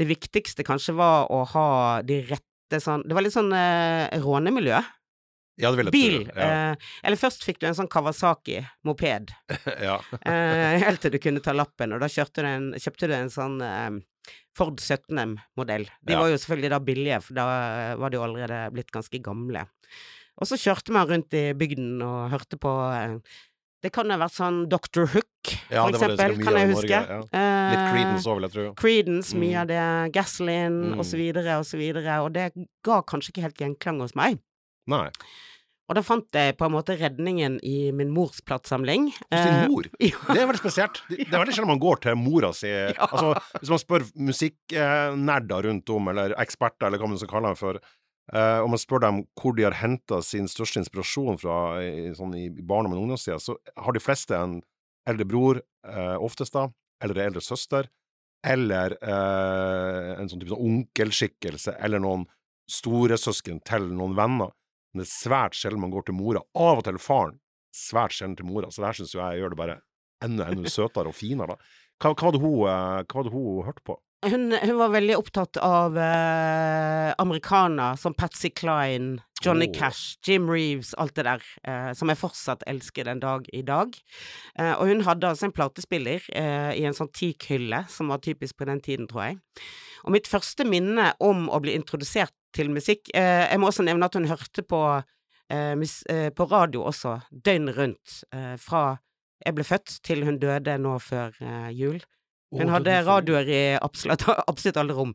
det 0.00 0.08
viktigste 0.10 0.66
kanskje 0.66 0.96
var 0.98 1.30
å 1.32 1.44
ha 1.54 1.68
de 2.02 2.18
rette 2.26 2.80
sånn 2.82 3.04
Det 3.06 3.14
var 3.14 3.22
litt 3.22 3.34
sånn 3.36 3.52
rånemiljø. 4.24 4.80
Bil. 5.94 6.30
Ja. 6.34 6.72
Eh, 6.72 6.76
eller 7.04 7.16
først 7.20 7.44
fikk 7.46 7.60
du 7.62 7.66
en 7.68 7.74
sånn 7.78 7.88
Kawasaki-moped, 7.88 9.30
ja. 9.88 10.00
eh, 10.26 10.78
helt 10.82 11.00
til 11.04 11.14
du 11.14 11.18
kunne 11.22 11.40
ta 11.44 11.52
lappen, 11.54 11.92
og 11.94 12.00
da 12.02 12.08
du 12.42 12.48
en, 12.48 12.72
kjøpte 12.74 13.08
du 13.10 13.14
en 13.14 13.30
sånn 13.30 13.60
eh, 13.62 14.00
Ford 14.56 14.78
17M-modell. 14.80 15.86
De 16.02 16.12
Ja. 16.14 16.20
var 16.20 16.30
jo 16.32 16.36
selvfølgelig 16.40 16.70
da 16.74 16.78
billige, 16.80 17.20
for 17.22 17.34
da 17.34 17.46
var 18.00 18.10
de 18.10 18.16
jo 18.18 18.22
allerede 18.26 18.60
blitt 18.74 18.90
ganske 18.94 19.20
gamle. 19.22 19.66
Og 20.40 20.46
så 20.50 20.56
kjørte 20.58 20.90
man 20.94 21.06
rundt 21.08 21.34
i 21.38 21.52
bygden 21.54 22.00
og 22.02 22.30
hørte 22.32 22.58
på 22.58 22.70
eh, 22.94 23.18
Det 23.84 23.92
kan 23.92 24.08
ha 24.10 24.16
vært 24.16 24.32
sånn 24.32 24.62
Dr. 24.72 25.04
Hook, 25.12 25.50
Ja, 25.70 25.82
for 25.84 25.92
eksempel, 25.92 26.38
kan 26.42 26.56
jeg 26.56 26.70
huske. 26.72 26.88
Norge, 26.88 27.00
ja. 27.04 27.18
Litt 27.20 27.82
Eh, 27.82 27.90
Creedence 27.92 28.26
òg, 28.26 28.38
vil 28.40 28.46
jeg 28.48 28.52
tro. 28.54 28.64
Creedence, 28.80 29.34
mye 29.36 29.52
Mm. 29.52 29.60
av 29.60 29.66
det, 29.68 30.12
Gasoline, 30.14 30.80
Mm. 30.94 30.98
og 30.98 31.04
så 31.04 31.16
videre, 31.20 31.58
og 31.60 31.64
så 31.68 31.76
og 32.24 32.32
det 32.32 32.52
ga 32.82 33.02
kanskje 33.02 33.30
ikke 33.34 33.42
helt 33.44 33.58
gjenklang 33.60 34.00
hos 34.00 34.14
meg. 34.16 34.38
Nei. 34.90 35.08
Og 35.84 35.98
da 35.98 36.00
fant 36.00 36.24
jeg 36.32 36.54
på 36.56 36.64
en 36.64 36.72
måte 36.72 36.94
redningen 36.96 37.58
i 37.60 37.90
min 37.92 38.08
mors 38.12 38.38
platesamling. 38.40 39.10
Hos 39.12 39.28
din 39.36 39.56
Eh, 39.58 39.66
mor? 39.68 39.88
Ja. 40.00 40.20
Det 40.30 40.40
er 40.40 40.46
veldig 40.48 40.62
spesielt. 40.62 41.00
Det 41.10 41.26
er 41.28 41.36
veldig 41.42 41.52
sjelden 41.58 41.72
man 41.74 41.82
går 41.82 42.00
til 42.06 42.16
mora 42.16 42.52
si 42.56 42.70
Ja. 42.72 42.94
Altså, 43.04 43.34
hvis 43.60 43.72
man 43.74 43.82
spør 43.82 44.06
musikknerder 44.30 45.68
rundt 45.68 45.92
om, 45.92 46.08
eller 46.14 46.32
eksperter, 46.40 46.88
eller 46.88 47.02
hva 47.02 47.10
man 47.12 47.20
skal 47.20 47.32
kalle 47.34 47.50
dem 47.52 47.60
for, 47.60 47.80
eh, 48.32 48.60
og 48.64 48.70
man 48.72 48.80
spør 48.80 49.04
dem 49.04 49.20
hvor 49.36 49.56
de 49.58 49.66
har 49.68 49.76
henta 49.82 50.22
sin 50.24 50.48
største 50.48 50.80
inspirasjon 50.80 51.36
fra 51.42 51.58
sånn 52.16 52.32
i 52.40 52.46
barndom 52.48 52.96
og 52.96 53.04
ungdomstida, 53.04 53.36
så 53.40 53.58
har 53.76 53.92
de 53.92 54.00
fleste 54.04 54.38
en 54.40 54.62
eldre 55.08 55.28
bror, 55.28 55.60
eh, 55.84 56.16
oftest 56.16 56.56
da, 56.56 56.70
eller 57.04 57.20
en 57.20 57.28
eldre 57.34 57.44
søster, 57.44 57.90
eller 58.44 58.96
en 59.04 60.28
sånn 60.28 60.40
type 60.40 60.52
sånn 60.52 60.64
onkelskikkelse, 60.68 61.76
eller 61.84 62.00
noen 62.00 62.24
storesøsken 62.70 63.60
til 63.68 63.86
noen 63.92 64.16
venner. 64.16 64.52
Men 64.94 65.02
det 65.02 65.08
er 65.08 65.12
svært 65.12 65.58
sjelden 65.58 65.82
man 65.82 65.92
går 65.92 66.06
til 66.06 66.16
mora. 66.16 66.44
Av 66.54 66.78
og 66.78 66.86
til 66.86 67.00
faren, 67.02 67.40
svært 67.74 68.14
sjelden 68.14 68.38
til 68.38 68.46
mora. 68.48 68.70
Så 68.70 68.80
det 68.80 68.92
her 68.92 69.00
syns 69.00 69.16
jeg 69.18 69.42
gjør 69.42 69.54
det 69.54 69.60
bare 69.60 69.78
enda, 70.24 70.48
enda 70.48 70.70
søtere 70.70 71.10
og 71.10 71.18
finere. 71.18 71.56
da. 71.56 71.72
Hva, 71.98 72.12
hva, 72.14 72.28
hadde 72.28 72.42
hun, 72.42 72.58
eh, 72.70 73.04
hva 73.04 73.20
hadde 73.20 73.34
hun 73.34 73.64
hørt 73.66 73.82
på? 73.86 73.98
Hun, 74.24 74.54
hun 74.56 74.78
var 74.78 74.92
veldig 74.94 75.16
opptatt 75.18 75.58
av 75.60 75.98
eh, 76.00 77.10
amerikaner 77.20 77.98
som 78.00 78.14
Patsy 78.16 78.48
Cline, 78.56 79.18
Johnny 79.44 79.68
Oh. 79.68 79.74
Cash, 79.76 80.16
Jim 80.24 80.48
Reeves, 80.48 80.94
alt 80.94 81.14
det 81.18 81.26
der, 81.26 81.42
eh, 81.68 81.90
som 81.92 82.08
jeg 82.08 82.20
fortsatt 82.22 82.64
elsker 82.70 83.04
den 83.04 83.20
dag 83.20 83.44
i 83.52 83.60
dag. 83.62 83.92
Eh, 84.58 84.72
og 84.72 84.88
hun 84.88 85.04
hadde 85.04 85.28
altså 85.28 85.50
en 85.50 85.52
platespiller 85.52 86.24
eh, 86.32 86.72
i 86.80 86.86
en 86.88 86.96
sånn 86.96 87.12
teakhylle, 87.12 87.84
som 87.92 88.08
var 88.08 88.24
typisk 88.24 88.56
på 88.56 88.70
den 88.70 88.80
tiden, 88.80 89.10
tror 89.10 89.26
jeg. 89.26 89.38
Og 90.04 90.16
mitt 90.16 90.30
første 90.30 90.64
minne 90.64 91.12
om 91.20 91.50
å 91.52 91.60
bli 91.60 91.76
introdusert 91.76 92.32
til 92.54 92.70
musikk 92.72 93.10
eh, 93.14 93.44
Jeg 93.50 93.60
må 93.60 93.68
også 93.70 93.84
nevne 93.86 94.06
at 94.08 94.14
hun 94.18 94.28
hørte 94.30 94.62
på, 94.66 94.80
eh, 95.52 95.74
eh, 96.10 96.30
på 96.34 96.48
radio 96.50 96.86
også, 96.90 97.18
døgnet 97.30 97.76
rundt, 97.78 98.20
eh, 98.34 98.54
fra 98.60 98.96
jeg 99.44 99.54
ble 99.58 99.64
født 99.66 99.98
til 100.06 100.22
hun 100.24 100.38
døde 100.40 100.78
nå 100.80 100.94
før 101.02 101.34
jul. 101.74 101.98
Hun 102.54 102.70
hadde 102.70 102.92
er 102.94 103.02
radioer 103.04 103.48
i 103.50 103.62
absolutt, 103.82 104.22
absolutt 104.50 104.78
alle 104.80 104.94
rom. 104.96 105.10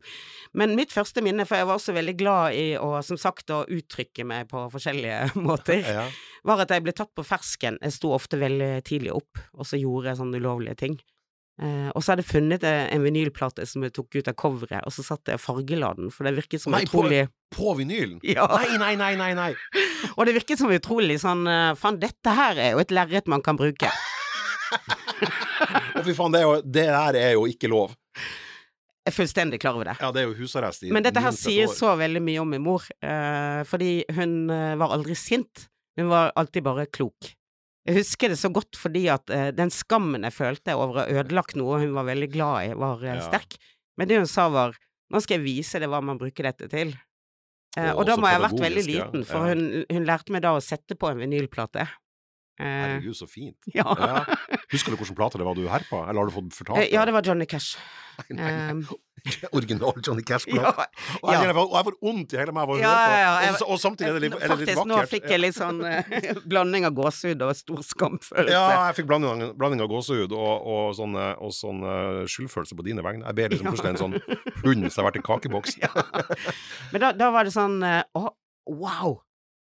Men 0.54 0.76
mitt 0.76 0.92
første 0.92 1.22
minne, 1.24 1.46
for 1.48 1.56
jeg 1.58 1.66
var 1.66 1.78
også 1.80 1.94
veldig 1.96 2.14
glad 2.20 2.54
i 2.54 2.66
å, 2.78 2.90
som 3.02 3.18
sagt, 3.18 3.50
å 3.50 3.62
uttrykke 3.64 4.26
meg 4.28 4.50
på 4.52 4.66
forskjellige 4.70 5.32
måter, 5.46 5.80
Ja. 5.88 6.04
var 6.46 6.62
at 6.62 6.74
jeg 6.76 6.84
ble 6.84 6.94
tatt 6.94 7.10
på 7.16 7.24
fersken. 7.26 7.80
Jeg 7.82 7.96
sto 7.96 8.12
ofte 8.14 8.38
veldig 8.38 8.84
tidlig 8.86 9.14
opp, 9.16 9.40
og 9.56 9.66
så 9.66 9.80
gjorde 9.80 10.12
jeg 10.12 10.20
sånne 10.20 10.42
ulovlige 10.42 10.78
ting. 10.84 11.00
Eh, 11.60 11.90
og 11.92 12.00
så 12.00 12.14
hadde 12.14 12.22
jeg 12.24 12.30
funnet 12.30 12.62
eh, 12.64 12.86
en 12.94 13.02
vinylplate 13.04 13.66
som 13.68 13.82
jeg 13.84 13.92
tok 13.92 14.16
ut 14.16 14.28
av 14.32 14.36
coveret, 14.40 14.80
og 14.88 14.94
så 14.96 15.04
satte 15.04 15.34
jeg 15.34 15.42
fargela 15.42 15.90
den, 15.98 16.08
for 16.14 16.24
det 16.24 16.32
virket 16.38 16.62
som 16.62 16.72
Nei, 16.72 16.86
på- 16.88 17.02
utrolig 17.02 17.26
På 17.52 17.74
vinylen? 17.76 18.16
Ja. 18.36 18.46
Nei, 18.48 18.78
nei, 18.80 18.94
nei, 18.96 19.10
nei! 19.20 19.32
nei. 19.36 19.50
Og 20.16 20.24
det 20.24 20.38
virket 20.38 20.60
som 20.62 20.72
utrolig 20.72 21.18
sånn 21.20 21.44
eh, 21.50 21.72
Faen, 21.76 21.98
dette 22.00 22.32
her 22.32 22.56
er 22.56 22.72
jo 22.76 22.80
et 22.80 22.94
lerret 22.96 23.28
man 23.28 23.44
kan 23.44 23.58
bruke. 23.60 23.90
Å, 24.70 26.02
fy 26.06 26.14
faen, 26.16 26.32
det, 26.32 26.40
jo, 26.46 26.54
det 26.64 26.86
der 26.88 27.18
er 27.20 27.34
jo 27.36 27.44
ikke 27.50 27.68
lov. 27.70 27.92
Jeg 29.00 29.12
er 29.12 29.16
fullstendig 29.16 29.58
klar 29.60 29.76
over 29.76 29.90
det. 29.90 29.96
Ja, 30.00 30.10
det 30.14 30.22
er 30.22 30.28
jo 30.30 30.36
husarrest 30.38 30.84
i 30.86 30.92
Men 30.94 31.04
dette 31.04 31.20
her 31.24 31.32
sier 31.34 31.68
så 31.72 31.92
veldig 31.98 32.20
mye 32.24 32.40
om 32.42 32.50
min 32.52 32.62
mor, 32.64 32.84
eh, 33.04 33.60
fordi 33.68 33.92
hun 34.16 34.34
eh, 34.54 34.74
var 34.80 34.94
aldri 34.96 35.16
sint. 35.18 35.66
Hun 35.98 36.08
var 36.12 36.32
alltid 36.38 36.64
bare 36.64 36.86
klok. 36.88 37.32
Jeg 37.90 37.98
husker 38.04 38.30
det 38.30 38.38
så 38.38 38.50
godt 38.54 38.78
fordi 38.78 39.08
at 39.10 39.30
eh, 39.34 39.48
den 39.56 39.72
skammen 39.74 40.22
jeg 40.28 40.36
følte 40.36 40.76
over 40.78 40.94
å 40.94 41.02
ha 41.02 41.20
ødelagt 41.22 41.56
noe 41.58 41.80
hun 41.82 41.94
var 41.96 42.06
veldig 42.06 42.28
glad 42.30 42.68
i, 42.70 42.74
var 42.78 43.02
eh, 43.02 43.16
Ja. 43.16 43.24
sterk. 43.26 43.56
Men 43.98 44.08
det 44.10 44.20
hun 44.20 44.30
sa 44.30 44.46
var 44.52 44.76
nå 45.10 45.18
skal 45.24 45.40
jeg 45.40 45.46
vise 45.48 45.80
deg 45.82 45.90
hva 45.90 45.98
man 46.04 46.20
bruker 46.20 46.46
dette 46.46 46.68
til. 46.70 46.92
Eh, 47.76 47.90
og 47.90 48.04
da 48.06 48.14
må 48.18 48.30
jeg 48.30 48.38
ha 48.38 48.44
vært 48.46 48.62
veldig 48.62 48.84
liten, 48.86 49.24
for 49.26 49.50
hun, 49.50 49.84
hun 49.90 50.06
lærte 50.06 50.30
meg 50.34 50.44
da 50.46 50.54
å 50.54 50.62
sette 50.62 50.94
på 50.98 51.10
en 51.10 51.18
vinylplate. 51.18 51.88
Herregud, 52.60 53.16
så 53.16 53.26
fint. 53.30 53.56
Ja. 53.74 53.86
Ja. 53.96 54.24
Husker 54.70 54.92
du 54.92 55.00
hvilken 55.00 55.16
plate 55.18 55.38
det 55.40 55.46
var 55.48 55.56
du 55.58 55.64
herpa, 55.70 56.04
eller 56.10 56.20
har 56.22 56.28
du 56.30 56.34
fått 56.36 56.52
fortalt 56.54 56.82
det? 56.84 56.90
ja, 56.92 57.04
det 57.08 57.14
var 57.16 57.22
Johnny 57.26 57.46
Cash. 57.50 57.76
Nei, 58.28 58.36
nei, 58.36 58.50
Um, 58.70 58.82
Original 59.56 59.92
Johnny 60.04 60.22
Cash-plate. 60.24 60.84
Og 61.22 61.28
jeg, 61.32 61.40
ja. 61.44 61.52
får- 61.56 61.72
jeg 61.76 61.84
får 61.88 61.96
vondt 62.04 62.32
i 62.32 62.38
hele 62.40 62.52
meg 62.56 62.62
av 62.64 62.70
å 62.72 62.76
høre 62.76 62.84
Ja, 62.84 62.92
ja, 63.08 63.32
ja, 63.44 63.50
på. 63.52 63.64
Og, 63.66 63.72
og 63.74 63.80
samtidig 63.82 64.08
er 64.10 64.14
det 64.16 64.22
litt, 64.24 64.36
er 64.36 64.40
det 64.40 64.56
litt 64.60 64.70
Faktisk, 64.70 64.78
vakkert. 64.80 64.90
nå 64.92 65.10
fikk 65.12 65.26
jeg 65.32 65.40
litt 65.42 65.56
sånn 65.58 65.80
eh, 65.88 66.40
blanding 66.48 66.86
av 66.88 66.94
gåsehud 66.96 67.44
og 67.44 67.52
stor 67.58 67.82
skamfølelse. 67.84 68.54
Ja, 68.54 68.62
jeg 68.88 68.96
fikk 69.00 69.08
blanding, 69.10 69.44
blanding 69.60 69.84
av 69.84 69.90
gåsehud 69.92 70.32
og, 70.36 70.68
og 70.74 70.94
sånn, 70.96 71.16
eh, 71.20 71.32
og 71.36 71.52
sånn 71.56 71.80
uh, 71.84 72.22
skyldfølelse 72.32 72.76
på 72.80 72.86
dine 72.88 73.04
vegne. 73.04 73.24
Jeg 73.28 73.38
ber 73.40 73.52
liksom 73.54 73.68
Ja. 73.68 73.74
plutselig 73.76 73.92
en 73.92 74.02
sånn 74.04 74.64
hund 74.64 74.88
som 74.88 75.02
har 75.04 75.10
vært 75.10 75.20
i 75.20 75.24
kakeboks. 75.28 75.76
Men 76.92 77.04
da, 77.04 77.12
da 77.16 77.28
var 77.36 77.44
det 77.48 77.52
sånn 77.56 77.76
uh, 77.84 78.30
wow! 78.68 79.18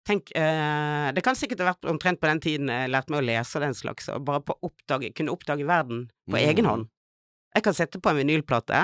Tenk 0.09 0.31
eh, 0.39 1.09
Det 1.13 1.21
kan 1.27 1.37
sikkert 1.37 1.61
ha 1.61 1.71
vært 1.73 1.89
omtrent 1.91 2.21
på 2.23 2.29
den 2.31 2.41
tiden 2.41 2.71
jeg 2.73 2.89
lærte 2.93 3.13
meg 3.13 3.21
å 3.21 3.27
lese 3.29 3.61
den 3.61 3.77
slags, 3.77 4.09
og 4.15 4.25
bare 4.29 4.41
på 4.49 4.57
oppdage, 4.65 5.11
kunne 5.19 5.35
oppdage 5.35 5.67
verden 5.69 6.07
på 6.29 6.37
Mm. 6.39 6.45
egen 6.49 6.65
hånd. 6.71 6.89
Jeg 7.57 7.65
kan 7.65 7.75
sette 7.77 8.01
på 8.01 8.11
en 8.13 8.17
vinylplate, 8.21 8.81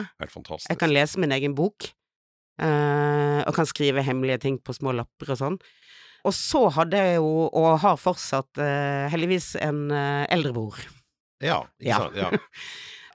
jeg 0.69 0.78
kan 0.81 0.90
lese 0.93 1.19
min 1.21 1.33
egen 1.33 1.54
bok, 1.54 1.85
eh, 2.61 3.40
og 3.47 3.54
kan 3.54 3.66
skrive 3.69 4.02
hemmelige 4.04 4.40
ting 4.40 4.59
på 4.59 4.75
små 4.75 4.93
lapper 4.97 5.33
og 5.35 5.38
sånn. 5.38 5.59
Og 6.25 6.33
så 6.33 6.71
hadde 6.73 6.97
jeg 6.97 7.16
jo, 7.21 7.49
og 7.52 7.78
har 7.81 7.97
fortsatt, 8.00 8.57
eh, 8.59 9.09
heldigvis 9.12 9.57
en 9.61 9.90
eh, 9.93 10.26
eldre. 10.33 10.54
Ja, 11.40 11.62
ikke 11.81 11.88
Ja. 11.88 11.99
sant. 11.99 12.16
Ja. 12.16 12.31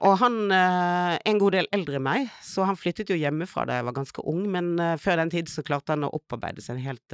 Og 0.02 0.16
han 0.18 0.50
eh, 0.50 1.18
er 1.18 1.20
en 1.28 1.38
god 1.38 1.52
del 1.52 1.66
eldre 1.74 1.96
enn 1.98 2.02
meg, 2.06 2.30
så 2.40 2.64
han 2.64 2.76
flyttet 2.76 3.10
jo 3.10 3.16
hjemmefra 3.20 3.66
da 3.66 3.74
jeg 3.74 3.84
var 3.84 3.92
ganske 3.92 4.22
ung, 4.24 4.46
men 4.50 4.78
eh, 4.80 4.94
før 4.96 5.16
den 5.20 5.28
tid 5.28 5.50
så 5.52 5.60
klarte 5.62 5.92
han 5.92 6.06
å 6.06 6.12
opparbeide 6.16 6.62
seg 6.64 6.78
en 6.78 6.86
helt 6.86 7.12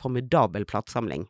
formidabel 0.00 0.66
platesamling. 0.68 1.26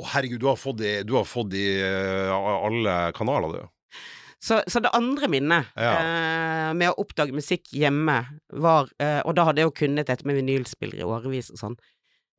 Å 0.00 0.08
herregud, 0.14 0.40
du 0.40 0.48
har 0.48 0.56
fått 0.56 0.80
i, 0.80 0.92
du 1.04 1.14
har 1.18 1.26
fått 1.28 1.52
i 1.58 1.66
eh, 1.84 2.32
alle 2.32 3.12
kanaler, 3.16 3.58
du. 3.60 3.98
Så, 4.42 4.58
så 4.66 4.80
det 4.82 4.90
andre 4.96 5.28
minnet 5.30 5.68
Ja. 5.78 5.92
eh, 6.00 6.70
med 6.74 6.90
å 6.90 6.96
oppdage 7.04 7.34
musikk 7.36 7.68
hjemme 7.78 8.16
var 8.58 8.88
eh, 8.98 9.20
Og 9.22 9.36
da 9.38 9.44
hadde 9.46 9.62
jeg 9.62 9.68
jo 9.68 9.74
kunnet 9.84 10.08
dette 10.08 10.26
med 10.26 10.34
vinylspillere 10.40 11.04
i 11.04 11.06
årevis 11.06 11.52
og 11.52 11.60
sånn. 11.60 11.76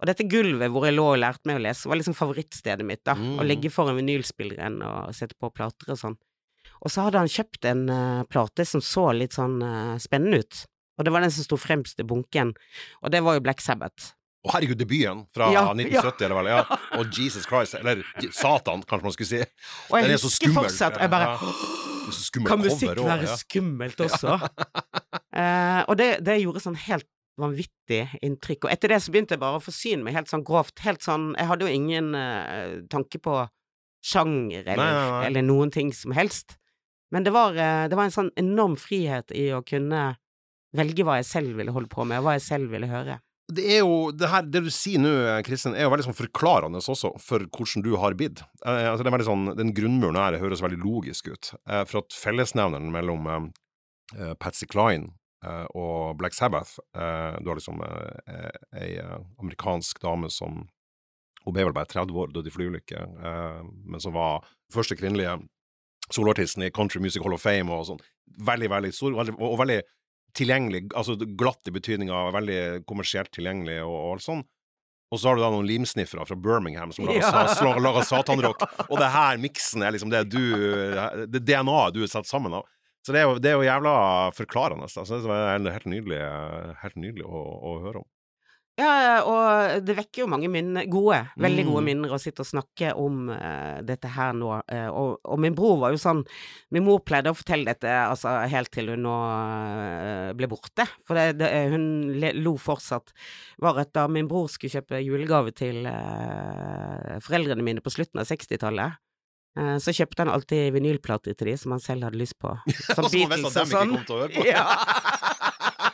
Og 0.01 0.09
dette 0.09 0.25
gulvet 0.27 0.73
hvor 0.73 0.83
jeg 0.83 0.97
lå 0.97 1.05
og 1.13 1.21
lærte 1.21 1.47
meg 1.47 1.61
å 1.61 1.63
lese, 1.63 1.87
var 1.87 1.95
liksom 2.01 2.17
favorittstedet 2.17 2.83
mitt, 2.83 3.05
da. 3.07 3.13
Mm. 3.15 3.37
Å 3.39 3.45
ligge 3.47 3.71
foran 3.71 3.95
vinylspilleren 4.01 4.81
og 4.83 5.13
sette 5.15 5.37
på 5.39 5.47
plater 5.55 5.93
og 5.93 6.01
sånn. 6.01 6.17
Og 6.83 6.91
så 6.91 7.05
hadde 7.05 7.21
han 7.21 7.31
kjøpt 7.31 7.69
en 7.69 7.85
uh, 7.87 8.23
plate 8.27 8.65
som 8.67 8.81
så 8.83 9.05
litt 9.15 9.37
sånn 9.37 9.61
uh, 9.63 9.93
spennende 10.03 10.41
ut. 10.43 10.65
Og 10.99 11.07
det 11.07 11.13
var 11.15 11.23
den 11.23 11.31
som 11.31 11.45
sto 11.47 11.55
fremst 11.55 12.03
i 12.03 12.07
bunken, 12.09 12.51
og 12.99 13.13
det 13.15 13.21
var 13.23 13.37
jo 13.37 13.45
Black 13.45 13.63
Sabbath. 13.63 14.11
Å 14.43 14.51
herregud, 14.51 14.75
debuten 14.75 15.21
fra 15.31 15.47
Ja, 15.53 15.61
1970, 15.71 16.25
eller 16.27 16.35
vel? 16.41 16.49
Ja. 16.51 16.77
Og 16.99 17.15
Jesus 17.15 17.45
Christ, 17.47 17.77
eller 17.79 18.01
Satan, 18.35 18.81
kanskje 18.83 19.07
man 19.07 19.15
skulle 19.15 19.29
si. 19.29 19.39
Og 19.87 19.95
jeg 19.95 20.03
Den 20.09 20.15
er 20.17 20.19
så 20.19 20.27
husker 20.27 20.49
skummel. 20.49 20.57
fortsatt, 20.67 20.99
jeg 20.99 21.13
bare 21.13 21.29
Kan 22.49 22.59
musikk 22.59 22.89
også, 22.91 23.05
være 23.07 23.29
ja. 23.29 23.37
skummelt 23.39 24.03
også? 24.03 24.35
uh, 24.35 25.81
og 25.89 25.95
det, 26.01 26.09
det 26.27 26.41
gjorde 26.41 26.63
sånn 26.65 26.75
helt 26.89 27.07
vanvittig 27.39 28.01
inntrykk. 28.21 28.67
Og 28.67 28.73
etter 28.75 28.91
det 28.91 28.99
så 29.01 29.13
begynte 29.15 29.37
jeg 29.37 29.41
bare 29.41 29.61
å 29.61 29.63
forsyne 29.63 30.03
meg 30.05 30.17
helt 30.19 30.29
sånn 30.29 30.43
grovt. 30.45 30.75
Helt 30.83 31.01
sånn 31.01 31.31
Jeg 31.39 31.49
hadde 31.49 31.65
jo 31.65 31.71
ingen 31.79 32.11
uh, 32.13 32.83
tanke 32.91 33.21
på 33.23 33.39
sjanger 34.03 34.67
eller, 34.67 34.83
Nei, 34.83 34.91
nei, 34.91 35.07
nei. 35.15 35.25
eller 35.29 35.47
noen 35.47 35.71
ting 35.71 35.93
som 35.95 36.11
helst. 36.11 36.57
Men 37.15 37.23
det 37.23 37.31
var, 37.31 37.55
uh, 37.55 37.87
det 37.87 37.95
var 37.95 38.09
en 38.09 38.17
sånn 38.19 38.33
enorm 38.35 38.75
frihet 38.75 39.31
i 39.31 39.47
å 39.55 39.63
kunne 39.65 40.09
velge 40.75 41.05
hva 41.07 41.21
jeg 41.21 41.29
selv 41.31 41.55
ville 41.61 41.71
holde 41.71 41.87
på 41.87 42.03
med, 42.09 42.19
og 42.19 42.27
hva 42.27 42.35
jeg 42.35 42.43
selv 42.51 42.73
ville 42.73 42.89
høre. 42.91 43.21
Det 43.51 43.63
er 43.75 43.81
jo, 43.83 44.11
det 44.15 44.29
her, 44.31 44.45
det 44.47 44.61
du 44.63 44.69
sier 44.71 45.01
nå, 45.03 45.09
Kristin, 45.43 45.73
er 45.75 45.83
jo 45.83 45.91
veldig 45.91 46.05
sånn 46.05 46.15
forklarende 46.15 46.79
også 46.79 47.11
for 47.19 47.43
hvordan 47.51 47.83
du 47.83 47.91
har 47.99 48.15
bidd. 48.15 48.39
Eh, 48.63 48.85
altså 48.87 49.03
veldig 49.03 49.27
sånn, 49.27 49.49
Den 49.59 49.73
grunnmuren 49.75 50.19
her 50.19 50.37
høres 50.39 50.63
veldig 50.63 50.79
logisk 50.79 51.27
ut. 51.27 51.51
Eh, 51.67 51.83
for 51.89 52.03
at 52.05 52.15
fellesnevneren 52.15 52.87
mellom 52.93 53.27
eh, 53.27 53.49
eh, 54.15 54.33
Patsy 54.39 54.69
Cline 54.71 55.11
eh, 55.43 55.65
og 55.75 56.15
Black 56.21 56.37
Sabbath 56.37 56.79
eh, 56.95 57.35
Du 57.43 57.51
har 57.51 57.59
liksom 57.59 57.83
ei 57.83 58.95
amerikansk 59.03 59.99
dame 59.99 60.31
som 60.31 60.63
Hun 61.43 61.51
ble 61.57 61.65
vel 61.67 61.75
bare 61.75 61.91
30 61.91 62.15
år, 62.15 62.31
døde 62.31 62.47
i 62.47 62.53
flyulykke, 62.55 63.01
men 63.83 63.99
som 63.99 64.13
var 64.15 64.45
første 64.71 64.95
kvinnelige 64.95 65.33
soloartisten 66.07 66.63
i 66.63 66.69
Country 66.71 67.01
Music 67.03 67.19
Hall 67.19 67.35
of 67.35 67.43
Fame 67.43 67.67
og 67.67 67.83
sånn. 67.89 67.99
Veldig, 68.47 68.69
veldig 68.71 68.91
stor, 68.95 69.17
og 69.19 69.57
veldig 69.59 69.81
tilgjengelig, 70.37 70.87
altså 70.97 71.15
glatt 71.37 71.69
i 71.69 71.73
betydninga 71.75 72.25
veldig 72.35 72.59
kommersielt 72.89 73.31
tilgjengelig 73.35 73.79
og, 73.85 73.93
og 73.93 74.11
alt 74.17 74.25
sånn. 74.25 74.43
Og 75.13 75.19
så 75.21 75.29
har 75.29 75.37
du 75.37 75.43
da 75.43 75.51
noen 75.53 75.67
limsniffere 75.69 76.25
fra 76.25 76.35
Birmingham 76.41 76.89
som 76.95 77.05
lager, 77.05 77.21
Ja. 77.21 77.43
sa, 77.53 77.73
lager 77.77 78.05
satanrock. 78.09 78.63
Og 78.87 78.95
det 78.97 79.09
her 79.13 79.37
miksen 79.37 79.83
er 79.85 79.93
liksom 79.93 80.09
det 80.09 80.23
du 80.33 80.39
Det 81.29 81.43
DNA-et 81.45 81.93
du 81.93 82.01
er 82.01 82.09
satt 82.09 82.25
sammen 82.25 82.55
av. 82.57 82.65
Så 83.05 83.13
det 83.13 83.19
er 83.21 83.27
jo, 83.27 83.35
det 83.37 83.51
er 83.51 83.57
jo 83.59 83.65
jævla 83.67 83.93
forklarende. 84.33 84.87
Altså. 84.87 85.03
Det 85.21 85.37
er 85.37 85.75
helt 85.75 85.89
nydelig, 85.91 86.19
helt 86.81 86.95
nydelig 86.97 87.25
å, 87.27 87.41
å 87.43 87.73
høre 87.83 88.01
om. 88.01 88.07
Ja, 88.73 89.19
og 89.29 89.83
det 89.85 89.93
vekker 89.99 90.23
jo 90.23 90.25
mange 90.31 90.47
minner, 90.49 90.87
gode, 90.89 91.19
veldig 91.37 91.65
gode 91.67 91.81
Mm. 91.83 91.85
minner 91.91 92.15
å 92.15 92.17
sitte 92.17 92.41
og 92.41 92.47
snakke 92.49 92.89
om 92.97 93.27
uh, 93.29 93.83
dette 93.85 94.09
her 94.15 94.31
nå. 94.33 94.49
Uh, 94.65 94.87
og, 94.89 95.19
og 95.29 95.39
min 95.43 95.53
bror 95.53 95.77
var 95.83 95.93
jo 95.93 95.99
sånn 96.01 96.23
Min 96.73 96.87
mor 96.87 97.03
pleide 97.05 97.29
å 97.29 97.37
fortelle 97.37 97.69
dette 97.69 97.85
altså, 97.93 98.33
helt 98.49 98.71
til 98.73 98.89
hun 98.89 99.03
nå 99.05 99.13
uh, 99.13 100.33
ble 100.33 100.49
borte. 100.49 100.87
For 101.05 101.13
det, 101.13 101.37
det, 101.43 101.51
hun 101.69 101.85
lo 102.41 102.55
fortsatt. 102.57 103.13
Var 103.61 103.77
at 103.85 103.93
da 103.93 104.07
min 104.09 104.25
bror 104.31 104.49
skulle 104.49 104.73
kjøpe 104.73 105.03
julegave 105.05 105.53
til 105.53 105.85
foreldrene 107.23 107.61
mine 107.65 107.81
på 107.85 107.93
slutten 107.93 108.19
av 108.21 108.27
60-tallet, 108.29 108.97
eh, 109.59 109.75
så 109.83 109.93
kjøpte 109.95 110.23
han 110.25 110.31
alltid 110.33 110.73
vinylplater 110.75 111.37
til 111.37 111.51
de 111.51 111.55
som 111.61 111.75
han 111.75 111.83
selv 111.83 112.07
hadde 112.09 112.19
lyst 112.19 112.39
på. 112.41 112.55
Som 112.95 113.05
Og 113.05 113.13
sånn. 113.53 113.93
til 114.07 114.15
å 114.17 114.21
høre 114.23 114.33
på. 114.33 114.45
Ja. 114.49 114.65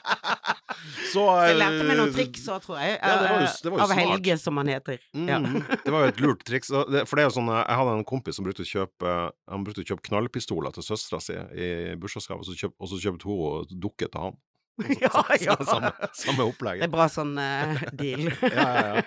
Så, 1.09 1.23
jeg 1.41 1.53
eh, 1.55 1.57
lærte 1.57 1.85
meg 1.87 1.97
noen 1.97 2.11
triks 2.13 2.43
òg, 2.51 2.59
tror 2.63 2.77
jeg. 2.81 2.97
Ja, 2.99 3.13
det 3.17 3.29
var 3.29 3.39
jo- 3.39 3.45
eh, 3.47 3.55
det 3.63 3.71
var 3.71 3.77
jo 3.77 3.83
av 3.83 3.91
smart. 3.93 3.99
Helge, 4.13 4.35
som 4.39 4.57
han 4.61 4.67
heter. 4.71 4.99
Ja. 5.13 5.39
Mm, 5.39 5.55
det 5.85 5.93
var 5.95 6.03
jo 6.05 6.11
et 6.11 6.19
lurt 6.23 6.43
triks. 6.45 6.69
For 6.69 6.85
det 7.19 7.23
er 7.23 7.27
jo 7.29 7.35
sånn, 7.39 7.49
eh, 7.53 7.63
Jeg 7.65 7.79
hadde 7.81 7.95
en 7.97 8.05
kompis 8.11 8.37
som 8.39 8.45
brukte 8.45 8.65
å 8.65 8.69
kjøpe 8.69 9.15
Han 9.49 9.65
brukte 9.65 9.81
å 9.83 9.87
kjøpe 9.89 10.05
knallpistoler 10.09 10.75
til 10.75 10.85
søstera 10.85 11.21
si 11.23 11.33
i 11.35 11.69
bursdagsgave, 11.99 12.43
og, 12.45 12.85
så 12.91 12.99
kjøpte 13.01 13.25
hun 13.29 13.79
dukke 13.79 14.07
til 14.09 14.21
han. 14.27 14.37
Ja, 15.03 15.23
ja. 15.41 15.55
Samme, 15.67 15.91
samme 16.15 16.45
opplegg. 16.47 16.79
Det 16.79 16.87
er 16.87 16.93
bra 16.93 17.09
sånn 17.11 17.33
uh, 17.35 17.81
deal. 17.99 18.29
Ja, 18.45 18.69
ja, 18.69 18.85
ja. 18.99 19.03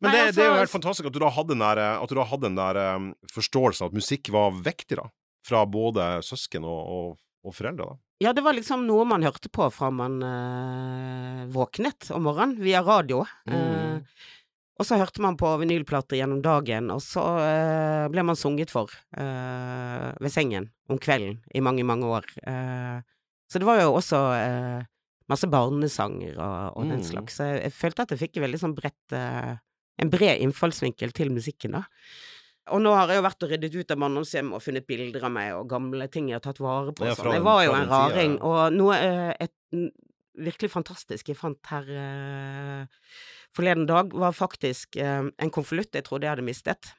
Men 0.00 0.12
det, 0.14 0.18
det 0.36 0.42
er 0.42 0.46
jo 0.46 0.50
altså- 0.54 0.58
helt 0.62 0.74
fantastisk 0.76 1.06
at 1.10 1.14
du 1.14 1.18
da 1.22 1.28
hadde 1.34 1.54
den 1.56 1.62
der, 1.62 1.78
at 1.98 2.10
du 2.10 2.14
da 2.18 2.24
hadde 2.30 2.46
den 2.46 2.58
der 2.58 2.78
um, 2.96 3.06
forståelsen 3.34 3.88
at 3.88 3.94
musikk 3.98 4.30
var 4.34 4.52
viktig, 4.54 4.98
da. 5.00 5.08
Fra 5.46 5.62
både 5.66 6.04
søsken 6.26 6.66
og, 6.66 6.82
og, 6.94 7.16
og 7.46 7.54
foreldre, 7.56 7.86
da. 7.92 7.96
Ja, 8.18 8.32
det 8.34 8.42
var 8.42 8.56
liksom 8.56 8.82
noe 8.88 9.04
man 9.06 9.22
hørte 9.22 9.46
på 9.54 9.68
fra 9.70 9.92
man 9.94 10.16
eh, 10.26 11.44
våknet 11.54 12.08
om 12.16 12.24
morgenen, 12.26 12.56
via 12.64 12.80
radio. 12.82 13.20
Mm. 13.46 13.54
Eh, 13.54 14.24
og 14.78 14.86
så 14.86 14.98
hørte 14.98 15.22
man 15.22 15.36
på 15.38 15.50
vinylplater 15.58 16.18
gjennom 16.18 16.40
dagen, 16.42 16.90
og 16.94 17.00
så 17.02 17.22
eh, 17.42 18.04
ble 18.10 18.22
man 18.26 18.38
sunget 18.38 18.70
for 18.74 18.90
eh, 19.18 20.08
ved 20.22 20.34
sengen 20.34 20.68
om 20.90 20.98
kvelden 21.02 21.40
i 21.54 21.62
mange, 21.62 21.86
mange 21.86 22.06
år. 22.10 22.26
Eh, 22.42 22.98
så 23.50 23.58
det 23.62 23.66
var 23.70 23.80
jo 23.84 23.94
også 23.98 24.20
eh, 24.38 24.82
masse 25.30 25.46
barnesanger 25.50 26.38
og, 26.42 26.78
og 26.78 26.90
den 26.90 26.98
Mm. 27.02 27.06
slags. 27.10 27.38
Så 27.38 27.46
jeg, 27.52 27.62
jeg 27.68 27.74
følte 27.78 28.02
at 28.06 28.14
jeg 28.14 28.22
fikk 28.26 28.42
veldig 28.42 28.60
sånn 28.64 28.74
bredt 28.78 29.14
En 29.98 30.10
bred 30.12 30.38
innfallsvinkel 30.44 31.10
til 31.10 31.30
musikken, 31.34 31.72
da. 31.74 31.80
Og 32.74 32.82
nå 32.84 32.92
har 32.96 33.10
jeg 33.10 33.20
jo 33.20 33.24
vært 33.26 33.44
og 33.44 33.52
ryddet 33.52 33.78
ut 33.78 33.94
av 33.94 34.02
barndomshjem 34.02 34.52
og 34.56 34.62
funnet 34.64 34.86
bilder 34.88 35.26
av 35.28 35.32
meg 35.34 35.54
og 35.56 35.68
gamle 35.70 36.08
ting 36.12 36.28
jeg 36.30 36.38
har 36.38 36.44
tatt 36.44 36.60
vare 36.62 36.92
på. 36.92 37.06
Ja, 37.08 37.16
sånn. 37.16 37.28
fra 37.28 37.34
Jeg 37.38 37.46
var 37.46 37.64
jo 37.64 37.74
en 37.78 37.90
raring, 37.92 38.36
ja. 38.38 38.50
og 38.50 38.76
noe 38.76 38.98
eh, 39.00 39.32
et, 39.46 39.54
virkelig 40.38 40.70
fantastisk 40.70 41.32
jeg 41.32 41.38
fant 41.38 41.72
her 41.72 41.88
eh, 41.90 43.12
forleden 43.56 43.88
dag, 43.88 44.12
var 44.14 44.36
faktisk 44.36 44.98
eh, 45.00 45.24
en 45.26 45.54
konvolutt 45.54 45.96
jeg 45.96 46.06
trodde 46.06 46.28
jeg 46.28 46.36
hadde 46.36 46.46
mistet. 46.46 46.92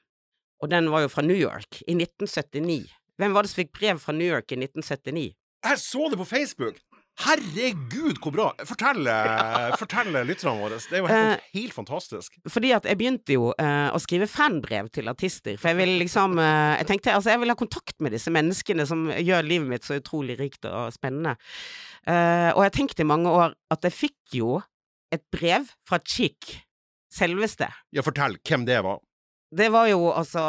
Og 0.60 0.72
den 0.72 0.90
var 0.92 1.06
jo 1.06 1.12
fra 1.12 1.24
New 1.24 1.38
York, 1.38 1.82
i 1.88 1.96
1979. 1.96 2.90
Hvem 3.20 3.36
var 3.36 3.46
det 3.46 3.52
som 3.52 3.62
fikk 3.62 3.72
brev 3.76 4.00
fra 4.04 4.16
New 4.16 4.28
York 4.28 4.52
i 4.52 4.60
1979? 4.60 5.30
Jeg 5.70 5.80
så 5.80 6.10
det 6.12 6.20
på 6.20 6.28
Facebook! 6.28 6.80
Herregud, 7.20 8.16
hvor 8.24 8.32
bra! 8.32 8.46
Fortell, 8.68 9.08
ja. 9.10 9.74
fortell 9.80 10.14
lytterne 10.24 10.56
våre. 10.62 10.78
Det 10.80 11.00
er 11.00 11.04
jo 11.04 11.10
helt, 11.12 11.50
helt 11.56 11.76
fantastisk. 11.76 12.38
Fordi 12.48 12.72
at 12.78 12.88
jeg 12.88 13.00
begynte 13.00 13.36
jo 13.36 13.50
eh, 13.60 13.90
å 13.92 14.00
skrive 14.00 14.30
fanbrev 14.32 14.88
til 14.96 15.12
artister, 15.12 15.58
for 15.60 15.74
jeg 15.74 15.80
ville 15.82 16.00
liksom 16.00 16.40
eh, 16.40 16.78
Jeg 16.80 16.90
tenkte 16.94 17.18
altså 17.18 17.34
jeg 17.34 17.44
vil 17.44 17.52
ha 17.52 17.58
kontakt 17.60 17.98
med 18.00 18.16
disse 18.16 18.32
menneskene 18.32 18.88
som 18.88 19.10
gjør 19.12 19.48
livet 19.48 19.74
mitt 19.74 19.88
så 19.88 20.00
utrolig 20.00 20.40
rikt 20.40 20.70
og 20.70 20.96
spennende. 20.96 21.36
Eh, 22.08 22.50
og 22.54 22.64
jeg 22.68 22.76
tenkte 22.80 23.04
i 23.04 23.12
mange 23.12 23.36
år 23.36 23.58
at 23.74 23.90
jeg 23.90 23.98
fikk 23.98 24.40
jo 24.40 24.62
et 25.12 25.26
brev 25.34 25.68
fra 25.90 26.00
Chick, 26.06 26.54
selveste. 27.12 27.68
Ja, 27.92 28.06
fortell 28.06 28.40
hvem 28.46 28.64
det 28.70 28.80
var. 28.86 29.02
Det 29.50 29.72
var 29.74 29.88
jo 29.90 30.12
altså 30.14 30.42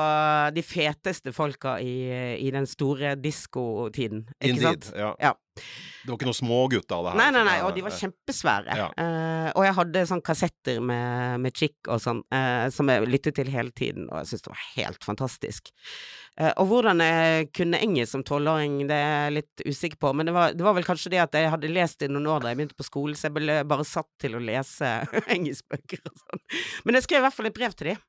de 0.53 0.61
feteste 0.65 1.33
folka 1.33 1.79
i, 1.81 2.37
i 2.37 2.51
den 2.53 2.67
store 2.69 3.15
diskotiden, 3.17 4.27
ikke 4.37 4.51
Indeed. 4.53 4.85
sant? 4.85 4.91
Ja. 4.93 5.15
Ja. 5.17 5.33
Det 6.01 6.09
var 6.09 6.17
ikke 6.17 6.29
noen 6.31 6.39
smågutter 6.39 6.97
av 6.97 7.05
det 7.05 7.11
her. 7.13 7.19
Nei, 7.21 7.29
nei, 7.35 7.43
nei, 7.45 7.57
og 7.67 7.75
de 7.77 7.83
var 7.85 7.93
kjempesvære. 7.93 8.77
Ja. 8.79 8.87
Uh, 8.97 9.49
og 9.53 9.67
jeg 9.67 9.77
hadde 9.77 10.05
sånn 10.09 10.23
kassetter 10.25 10.81
med, 10.85 11.43
med 11.45 11.57
chick 11.57 11.91
og 11.93 12.01
sånn, 12.01 12.23
uh, 12.33 12.67
som 12.73 12.89
jeg 12.89 13.09
lyttet 13.11 13.37
til 13.37 13.51
hele 13.53 13.75
tiden, 13.77 14.09
og 14.09 14.23
jeg 14.23 14.31
syntes 14.31 14.47
det 14.47 14.55
var 14.55 14.65
helt 14.79 15.07
fantastisk. 15.07 15.71
Uh, 16.41 16.53
og 16.55 16.71
hvordan 16.71 17.05
jeg 17.05 17.51
kunne 17.57 17.83
engelsk 17.85 18.15
som 18.17 18.25
tolvåring, 18.25 18.81
det 18.89 18.97
er 18.97 19.13
jeg 19.27 19.37
litt 19.41 19.65
usikker 19.67 20.01
på, 20.01 20.15
men 20.17 20.31
det 20.31 20.37
var, 20.37 20.57
det 20.57 20.65
var 20.65 20.79
vel 20.79 20.89
kanskje 20.89 21.13
det 21.13 21.21
at 21.27 21.37
jeg 21.37 21.53
hadde 21.53 21.75
lest 21.75 22.07
i 22.07 22.09
noen 22.09 22.31
år 22.33 22.45
da 22.45 22.55
jeg 22.55 22.63
begynte 22.63 22.81
på 22.81 22.89
skolen, 22.89 23.19
så 23.19 23.29
jeg 23.29 23.37
ble 23.37 23.61
bare 23.69 23.89
satt 23.89 24.09
til 24.23 24.39
å 24.39 24.45
lese 24.45 24.95
engelskbøker 25.37 26.01
og 26.07 26.17
sånn. 26.17 26.47
Men 26.87 26.97
jeg 26.97 27.09
skrev 27.09 27.21
i 27.21 27.29
hvert 27.29 27.37
fall 27.37 27.53
et 27.53 27.61
brev 27.61 27.77
til 27.77 27.93
de. 27.93 28.01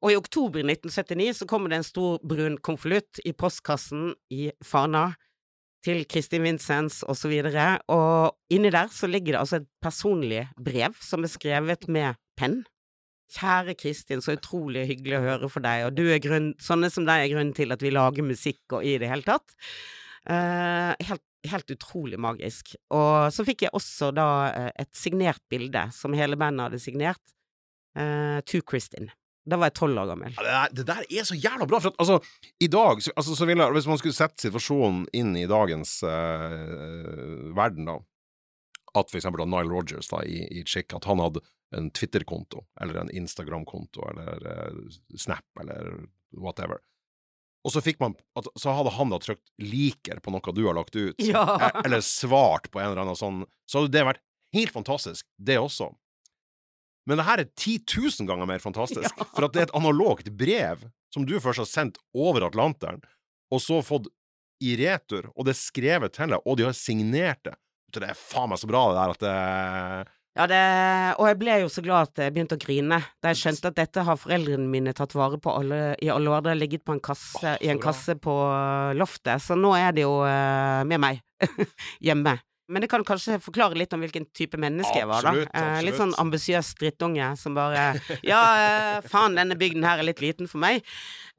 Og 0.00 0.14
i 0.14 0.16
oktober 0.16 0.64
1979 0.64 1.42
så 1.42 1.46
kommer 1.46 1.70
det 1.70 1.82
en 1.82 1.90
stor 1.90 2.22
brun 2.24 2.56
konvolutt 2.64 3.20
i 3.28 3.34
postkassen 3.36 4.14
i 4.32 4.48
Fana 4.64 5.10
til 5.84 6.02
Kristin 6.10 6.44
Vincents 6.44 7.00
og 7.08 7.16
så 7.16 7.30
og 7.88 8.36
inni 8.52 8.70
der 8.70 8.90
så 8.92 9.08
ligger 9.08 9.32
det 9.32 9.40
altså 9.40 9.60
et 9.60 9.68
personlig 9.82 10.48
brev 10.56 10.94
som 11.00 11.24
er 11.24 11.32
skrevet 11.32 11.88
med 11.88 12.14
penn. 12.36 12.64
Kjære 13.30 13.76
Kristin, 13.78 14.20
så 14.20 14.34
utrolig 14.34 14.88
hyggelig 14.88 15.20
å 15.20 15.22
høre 15.22 15.48
for 15.48 15.62
deg, 15.62 15.86
og 15.86 15.94
du 15.94 16.08
er 16.10 16.18
grunn, 16.18 16.50
sånne 16.58 16.90
som 16.90 17.06
deg 17.06 17.24
er 17.24 17.30
grunnen 17.30 17.54
til 17.54 17.70
at 17.70 17.82
vi 17.82 17.92
lager 17.94 18.26
musikk 18.26 18.74
og 18.74 18.82
i 18.84 18.96
det 18.98 19.10
hele 19.10 19.22
tatt. 19.22 19.54
Uh, 20.26 20.98
helt, 21.06 21.22
helt 21.46 21.70
utrolig 21.70 22.18
magisk. 22.20 22.74
Og 22.90 23.30
så 23.32 23.46
fikk 23.46 23.68
jeg 23.68 23.74
også 23.76 24.10
da 24.12 24.26
eh, 24.50 24.72
et 24.82 24.90
signert 24.98 25.40
bilde 25.48 25.86
som 25.94 26.16
hele 26.18 26.36
bandet 26.40 26.66
hadde 26.66 26.82
signert, 26.82 27.22
uh, 27.94 28.42
to 28.50 28.60
Kristin. 28.66 29.12
Da 29.48 29.56
var 29.56 29.70
jeg 29.70 29.76
tolv 29.78 29.98
år 30.02 30.10
gammel. 30.10 30.34
Ja, 30.36 30.42
det, 30.44 30.52
der, 30.52 30.74
det 30.76 30.86
der 30.90 31.06
er 31.20 31.24
så 31.26 31.36
jævla 31.38 31.66
bra, 31.66 31.80
for 31.80 31.94
at 31.94 32.02
altså, 32.02 32.18
i 32.60 32.68
dag 32.68 33.00
så, 33.02 33.12
altså, 33.16 33.36
så 33.38 33.46
ville, 33.48 33.70
Hvis 33.72 33.88
man 33.88 33.98
skulle 33.98 34.16
sette 34.16 34.44
situasjonen 34.44 35.06
inn 35.16 35.32
i 35.40 35.46
dagens 35.48 36.02
eh, 36.04 37.48
verden, 37.56 37.88
da, 37.88 37.96
at 38.98 39.10
for 39.10 39.20
eksempel 39.20 39.44
da 39.44 39.48
Nile 39.48 39.70
Rogers 39.72 40.10
da, 40.12 40.20
i, 40.26 40.42
i 40.60 40.64
Chick, 40.68 40.92
at 40.96 41.08
han 41.08 41.22
hadde 41.22 41.42
en 41.76 41.88
Twitter-konto, 41.94 42.64
eller 42.82 43.00
en 43.04 43.10
Instagram-konto, 43.14 44.04
eller 44.12 44.46
eh, 44.52 44.78
Snap, 45.18 45.46
eller 45.62 46.04
whatever. 46.36 46.82
Og 47.64 47.72
så 47.74 47.82
man 48.00 48.14
at, 48.38 48.46
Så 48.56 48.72
hadde 48.72 48.92
han 48.96 49.10
da 49.12 49.18
trykt 49.20 49.50
'liker' 49.60 50.20
på 50.24 50.32
noe 50.32 50.52
du 50.56 50.62
har 50.66 50.74
lagt 50.74 50.96
ut, 50.96 51.16
Ja. 51.18 51.44
eh, 51.60 51.80
eller 51.84 52.00
svart 52.00 52.70
på 52.70 52.80
en 52.80 52.90
eller 52.92 53.02
annen 53.04 53.16
sånn, 53.18 53.44
så 53.68 53.80
hadde 53.80 53.92
det 53.92 54.04
vært 54.06 54.22
helt 54.56 54.72
fantastisk, 54.72 55.26
det 55.38 55.58
også. 55.60 55.92
Men 57.10 57.18
det 57.18 57.26
her 57.26 57.42
er 57.42 57.48
10 57.50 57.74
000 57.90 58.28
ganger 58.30 58.46
mer 58.46 58.62
fantastisk, 58.62 59.10
Ja. 59.18 59.26
for 59.34 59.48
at 59.48 59.56
det 59.56 59.64
er 59.64 59.68
et 59.68 59.76
analogt 59.80 60.30
brev 60.38 60.86
som 61.10 61.24
du 61.26 61.34
først 61.42 61.64
har 61.64 61.66
sendt 61.66 61.98
over 62.14 62.46
Atlanteren, 62.46 63.02
og 63.50 63.58
så 63.64 63.80
fått 63.82 64.06
i 64.62 64.76
retur, 64.78 65.26
og 65.34 65.46
det 65.48 65.56
er 65.56 65.58
skrevet 65.58 66.12
til 66.14 66.30
deg, 66.36 66.42
og 66.46 66.58
de 66.60 66.66
har 66.68 66.76
signert 66.76 67.40
det. 67.48 67.56
Det 67.90 68.04
er 68.06 68.14
faen 68.14 68.52
meg 68.52 68.60
så 68.62 68.68
bra, 68.70 68.82
det 68.92 68.98
der, 69.00 69.14
at 69.16 69.22
det 69.24 70.08
Ja, 70.38 70.44
det, 70.46 70.58
og 71.18 71.26
jeg 71.26 71.38
ble 71.40 71.54
jo 71.64 71.70
så 71.74 71.82
glad 71.82 72.06
at 72.12 72.20
jeg 72.22 72.32
begynte 72.36 72.54
å 72.54 72.60
grine 72.62 73.00
da 73.18 73.32
jeg 73.32 73.40
skjønte 73.40 73.72
at 73.72 73.78
dette 73.80 74.04
har 74.06 74.20
foreldrene 74.20 74.68
mine 74.70 74.92
tatt 74.94 75.16
vare 75.18 75.40
på 75.42 75.50
alle, 75.58 75.80
i 75.98 76.06
alle 76.12 76.30
år. 76.30 76.44
Det 76.46 76.52
har 76.52 76.60
ligget 76.60 76.84
på 76.86 76.94
en 76.94 77.02
kasse, 77.02 77.40
oh, 77.42 77.56
i 77.58 77.72
en 77.72 77.80
bra. 77.80 77.88
kasse 77.88 78.14
på 78.22 78.36
loftet, 79.00 79.42
så 79.42 79.56
nå 79.58 79.72
er 79.80 79.96
det 79.96 80.04
jo 80.06 80.12
øh, 80.22 80.84
med 80.86 81.02
meg 81.02 81.18
hjemme. 82.06 82.36
Men 82.70 82.84
det 82.84 82.90
kan 82.92 83.04
kanskje 83.06 83.40
forklare 83.42 83.78
litt 83.78 83.92
om 83.96 84.02
hvilken 84.04 84.28
type 84.36 84.58
menneske 84.60 85.02
jeg 85.02 85.08
var, 85.10 85.26
da. 85.26 85.34
Absolutt, 85.34 85.54
Eh, 85.60 85.82
litt 85.82 85.98
sånn 85.98 86.12
absolutt. 86.14 86.24
ambisiøs 86.24 86.72
drittunge 86.78 87.28
som 87.40 87.58
bare 87.58 87.84
Ja, 88.32 88.40
eh, 88.62 89.08
faen, 89.10 89.36
denne 89.38 89.58
bygden 89.58 89.86
her 89.86 90.00
er 90.00 90.06
litt 90.06 90.22
liten 90.22 90.50
for 90.50 90.62
meg. 90.62 90.84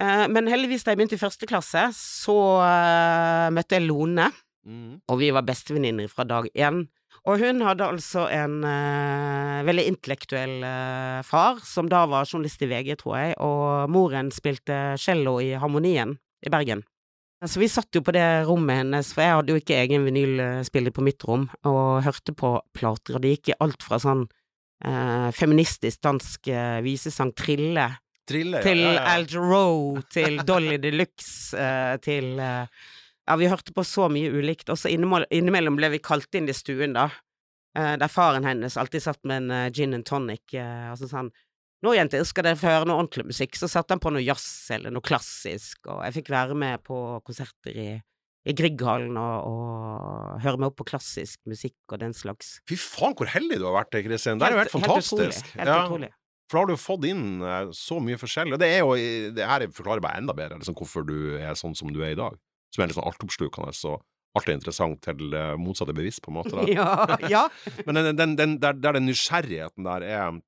Eh, 0.01 0.27
men 0.27 0.49
heldigvis, 0.51 0.83
da 0.83 0.93
jeg 0.93 1.01
begynte 1.01 1.17
i 1.17 1.23
første 1.23 1.49
klasse, 1.49 1.87
så 1.97 2.39
eh, 2.67 3.49
møtte 3.55 3.79
jeg 3.79 3.87
Lone 3.87 4.29
mm. 4.67 5.05
og 5.07 5.21
vi 5.21 5.31
var 5.33 5.47
bestevenninner 5.47 6.11
fra 6.11 6.27
dag 6.27 6.49
én. 6.53 6.85
Og 7.29 7.37
hun 7.37 7.61
hadde 7.61 7.85
altså 7.85 8.25
en 8.33 8.63
eh, 8.65 9.61
veldig 9.67 9.83
intellektuell 9.91 10.63
eh, 10.65 11.19
far, 11.27 11.59
som 11.65 11.89
da 11.91 12.05
var 12.09 12.25
journalist 12.25 12.63
i 12.65 12.69
VG, 12.71 12.95
tror 13.03 13.17
jeg, 13.19 13.35
og 13.45 13.91
moren 13.93 14.31
spilte 14.33 14.97
cello 15.01 15.37
i 15.43 15.51
Harmonien 15.61 16.15
i 16.41 16.53
Bergen. 16.53 16.81
Så 17.45 17.57
vi 17.57 17.69
satt 17.71 17.89
jo 17.97 18.03
på 18.05 18.13
det 18.13 18.25
rommet 18.45 18.83
hennes, 18.83 19.07
for 19.15 19.25
jeg 19.25 19.33
hadde 19.33 19.53
jo 19.55 19.61
ikke 19.61 19.79
egen 19.81 20.03
vinylspiller 20.05 20.93
på 20.93 21.01
mitt 21.05 21.23
rom, 21.25 21.47
og 21.65 22.03
hørte 22.05 22.35
på 22.37 22.53
plater, 22.77 23.17
og 23.17 23.23
det 23.23 23.31
gikk 23.33 23.49
i 23.53 23.57
alt 23.65 23.81
fra 23.81 23.97
sånn 24.03 24.27
eh, 24.85 25.29
feministisk 25.33 26.03
dansk 26.05 26.51
eh, 26.53 26.77
visesang 26.85 27.33
Trille 27.33 27.87
Trille, 28.29 28.61
til 28.61 28.83
ja, 28.83 28.91
ja, 28.93 28.99
ja. 28.99 29.05
Al 29.15 29.25
Jarreau, 29.25 30.03
til 30.13 30.37
Dolly 30.45 30.77
Deluxe, 30.81 31.57
eh, 31.57 31.95
til 32.05 32.37
eh, 32.39 32.67
Ja, 33.29 33.35
vi 33.37 33.49
hørte 33.49 33.73
på 33.73 33.83
så 33.85 34.07
mye 34.11 34.29
ulikt. 34.33 34.69
Og 34.73 34.77
så 34.81 34.89
innimellom, 34.91 35.75
ble 35.77 35.91
vi 35.93 35.99
kalt 36.03 36.33
inn 36.35 36.49
i 36.49 36.55
stuen, 36.57 36.93
da. 36.97 37.09
eh, 37.77 37.95
der 37.97 38.09
faren 38.11 38.45
hennes 38.45 38.77
alltid 38.77 39.03
satt 39.03 39.21
med 39.25 39.43
en 39.43 39.51
eh, 39.51 39.69
gin 39.73 39.93
and 39.97 40.05
tonic. 40.05 40.53
eh, 40.53 40.93
sånn 40.99 41.31
nå, 41.81 41.95
jenter, 41.97 42.23
skal 42.27 42.45
dere 42.45 42.59
få 42.59 42.69
høre 42.69 42.85
noe 42.89 42.99
ordentlig 43.01 43.25
musikk? 43.31 43.57
Så 43.57 43.69
satte 43.71 43.95
han 43.95 44.01
på 44.03 44.11
noe 44.13 44.21
jazz 44.23 44.45
eller 44.75 44.93
noe 44.93 45.01
klassisk, 45.05 45.79
og 45.89 46.03
jeg 46.05 46.17
fikk 46.19 46.31
være 46.33 46.55
med 46.57 46.83
på 46.85 46.97
konserter 47.27 47.77
i, 47.81 47.89
i 48.45 48.55
Grieghallen 48.57 49.17
og, 49.17 49.49
og 49.51 50.41
høre 50.45 50.57
meg 50.61 50.71
opp 50.71 50.79
på 50.81 50.87
klassisk 50.93 51.39
musikk 51.49 51.77
og 51.93 52.01
den 52.03 52.13
slags. 52.17 52.59
Fy 52.69 52.77
faen, 52.79 53.13
hvor 53.17 53.29
heldig 53.33 53.59
du 53.61 53.67
har 53.69 53.79
vært, 53.81 53.99
Kristin. 54.05 54.37
Det 54.41 54.47
har 54.49 54.55
jo 54.57 54.61
vært 54.63 54.75
fantastisk. 54.77 55.53
Helt 55.55 55.61
utrolig. 55.61 55.61
Helt 55.61 55.73
Ja. 55.73 55.79
utrolig. 55.87 56.11
For 56.51 56.57
da 56.57 56.61
har 56.65 56.67
du 56.73 56.81
fått 56.83 57.05
inn 57.07 57.25
eh, 57.47 57.69
så 57.71 57.95
mye 58.03 58.17
forskjellig. 58.19 58.57
Og 58.57 58.59
det 58.59 58.67
er 58.75 58.81
jo 58.83 58.95
Det 59.37 59.45
her 59.47 59.63
forklarer 59.71 60.01
bare 60.03 60.19
enda 60.19 60.33
bedre 60.35 60.57
liksom, 60.59 60.75
hvorfor 60.75 61.05
du 61.07 61.37
er 61.39 61.53
sånn 61.55 61.77
som 61.79 61.93
du 61.95 62.01
er 62.03 62.11
i 62.11 62.17
dag. 62.19 62.35
Som 62.75 62.83
er 62.83 62.89
litt 62.91 62.97
sånn 62.97 63.07
altoppslukende 63.07 63.71
og 63.87 64.01
alltid 64.35 64.57
interessant 64.57 64.99
til 65.03 65.29
det 65.31 65.45
motsatte 65.59 65.95
bevisst, 65.95 66.19
på 66.23 66.31
en 66.31 66.37
måte. 66.41 66.65
Ja, 66.75 67.17
ja. 67.31 67.45
Men 67.87 67.95
den, 68.01 68.15
den, 68.19 68.35
den, 68.35 68.57
der, 68.63 68.73
der 68.83 68.97
den 68.99 69.07
nysgjerrigheten 69.07 69.87
der 69.87 70.03
er 70.07 70.41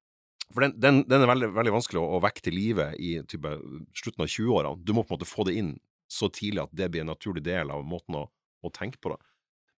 For 0.53 0.65
den, 0.65 0.75
den, 0.81 1.01
den 1.09 1.25
er 1.25 1.29
veldig, 1.31 1.49
veldig 1.55 1.73
vanskelig 1.73 2.01
å, 2.01 2.05
å 2.17 2.21
vekke 2.23 2.45
til 2.45 2.55
live 2.57 2.91
i 3.01 3.15
type, 3.29 3.51
slutten 3.97 4.25
av 4.25 4.29
20-årene. 4.29 4.85
Du 4.85 4.93
må 4.93 5.03
på 5.03 5.13
en 5.13 5.19
måte 5.19 5.29
få 5.29 5.47
det 5.49 5.57
inn 5.59 5.75
så 6.11 6.29
tidlig 6.29 6.61
at 6.65 6.73
det 6.77 6.91
blir 6.93 7.01
en 7.01 7.09
naturlig 7.09 7.41
del 7.45 7.71
av 7.73 7.85
måten 7.87 8.19
å, 8.19 8.27
å 8.61 8.71
tenke 8.73 9.01
på 9.01 9.13
det. 9.13 9.19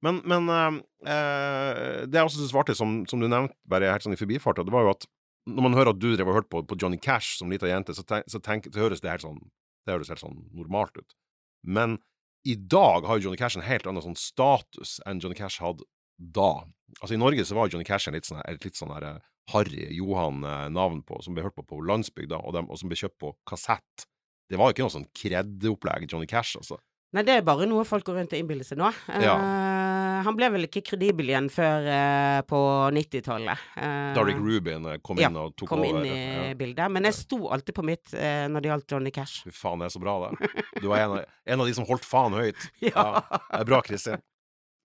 Men, 0.04 0.20
men 0.28 0.50
eh, 0.52 0.80
eh, 1.10 2.02
det 2.06 2.20
jeg 2.20 2.28
også 2.28 2.42
synes 2.42 2.54
var 2.54 2.66
artig, 2.66 2.76
som, 2.78 2.98
som 3.10 3.22
du 3.22 3.30
nevnte 3.32 3.56
bare 3.72 3.94
helt 3.94 4.06
sånn 4.06 4.18
i 4.18 4.20
forbifarta, 4.20 4.66
det 4.68 4.74
var 4.76 4.86
jo 4.86 4.94
at 4.94 5.08
når 5.46 5.66
man 5.68 5.78
hører 5.78 5.94
at 5.94 6.02
du 6.02 6.10
drev 6.12 6.30
og 6.30 6.40
hørte 6.40 6.52
på, 6.52 6.64
på 6.68 6.78
Johnny 6.82 7.00
Cash 7.02 7.40
som 7.40 7.54
lita 7.54 7.70
jente, 7.70 7.96
så, 7.96 8.04
tenk, 8.06 8.28
så, 8.30 8.42
tenk, 8.44 8.68
så 8.74 8.84
høres 8.84 9.02
det 9.02 9.14
helt 9.14 9.26
sånn 9.26 9.40
det 9.86 9.94
høres 9.94 10.10
helt 10.10 10.24
sånn 10.24 10.40
normalt 10.58 10.98
ut. 10.98 11.16
Men 11.62 12.00
i 12.46 12.56
dag 12.58 13.06
har 13.06 13.20
jo 13.20 13.28
Johnny 13.28 13.40
Cash 13.40 13.58
en 13.58 13.66
helt 13.66 13.86
annen 13.90 14.04
sånn 14.04 14.18
status 14.20 14.98
enn 15.06 15.22
Johnny 15.22 15.38
Cash 15.38 15.62
hadde 15.64 15.86
da. 16.18 16.66
Altså 17.00 17.16
I 17.16 17.22
Norge 17.22 17.46
så 17.46 17.58
var 17.58 17.72
Johnny 17.72 17.86
Cash 17.88 18.10
en 18.10 18.18
litt 18.18 18.28
sånn, 18.28 18.42
et 18.46 18.66
litt 18.66 18.78
sånn 18.78 18.94
her 18.94 19.06
eh, 19.10 19.24
Harry 19.54 19.88
Johan-navn 19.98 21.04
på, 21.06 21.22
som 21.22 21.36
ble 21.38 21.46
hørt 21.46 21.56
på 21.58 21.66
på 21.68 21.82
landsbygda, 21.86 22.40
og, 22.42 22.58
og 22.66 22.80
som 22.82 22.90
ble 22.92 22.98
kjøpt 23.00 23.20
på 23.22 23.36
kassett. 23.48 24.08
Det 24.50 24.58
var 24.62 24.70
jo 24.70 24.76
ikke 24.76 24.86
noe 24.86 24.94
sånn 24.94 25.10
kreddeopplegg, 25.18 26.10
Johnny 26.12 26.28
Cash, 26.30 26.58
altså. 26.60 26.78
Nei, 27.16 27.22
det 27.24 27.38
er 27.38 27.46
bare 27.48 27.64
noe 27.70 27.86
folk 27.88 28.04
går 28.10 28.18
rundt 28.20 28.34
og 28.36 28.42
innbiller 28.42 28.68
seg 28.68 28.80
nå. 28.82 28.90
Ja. 29.24 29.36
Uh, 29.40 30.18
han 30.26 30.36
ble 30.36 30.50
vel 30.52 30.68
ikke 30.68 30.82
kredibel 30.84 31.30
igjen 31.30 31.48
før 31.54 31.86
uh, 31.88 32.40
på 32.50 32.60
90-tallet. 32.92 33.62
Uh, 33.78 34.12
Da 34.18 34.26
Rubin 34.26 34.90
eh, 34.92 34.98
kom 35.06 35.22
ja, 35.22 35.30
inn 35.30 35.38
og 35.40 35.54
tok 35.56 35.70
kom 35.72 35.86
inn 35.88 36.02
i 36.04 36.12
Ja. 36.12 36.50
bildet. 36.60 36.92
Men 36.92 37.08
jeg 37.08 37.16
sto 37.22 37.40
alltid 37.56 37.78
på 37.78 37.86
mitt 37.88 38.12
uh, 38.18 38.46
når 38.52 38.66
det 38.66 38.72
gjaldt 38.72 38.96
Johnny 38.98 39.14
Cash. 39.16 39.46
Fy 39.48 39.54
faen, 39.56 39.80
det 39.80 39.88
er 39.88 39.96
så 39.96 40.02
bra, 40.04 40.18
det. 40.28 40.52
Du 40.82 40.90
er 40.92 41.06
en 41.06 41.16
av, 41.16 41.22
en 41.56 41.64
av 41.64 41.70
de 41.72 41.78
som 41.78 41.88
holdt 41.88 42.08
faen 42.10 42.36
høyt. 42.36 42.68
Ja. 42.90 43.08
Det 43.30 43.62
er 43.62 43.70
bra, 43.72 43.80
Kristin. 43.86 44.20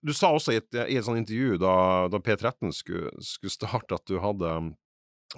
Du 0.07 0.13
sa 0.17 0.31
også 0.33 0.55
i 0.55 0.61
et, 0.61 0.71
i 0.89 0.97
et 0.97 1.05
sånt 1.05 1.21
intervju 1.21 1.59
da, 1.61 1.73
da 2.13 2.21
P13 2.25 2.71
skulle, 2.73 3.11
skulle 3.21 3.53
starte, 3.53 3.99
at 3.99 4.07
du 4.09 4.17
hadde 4.23 4.55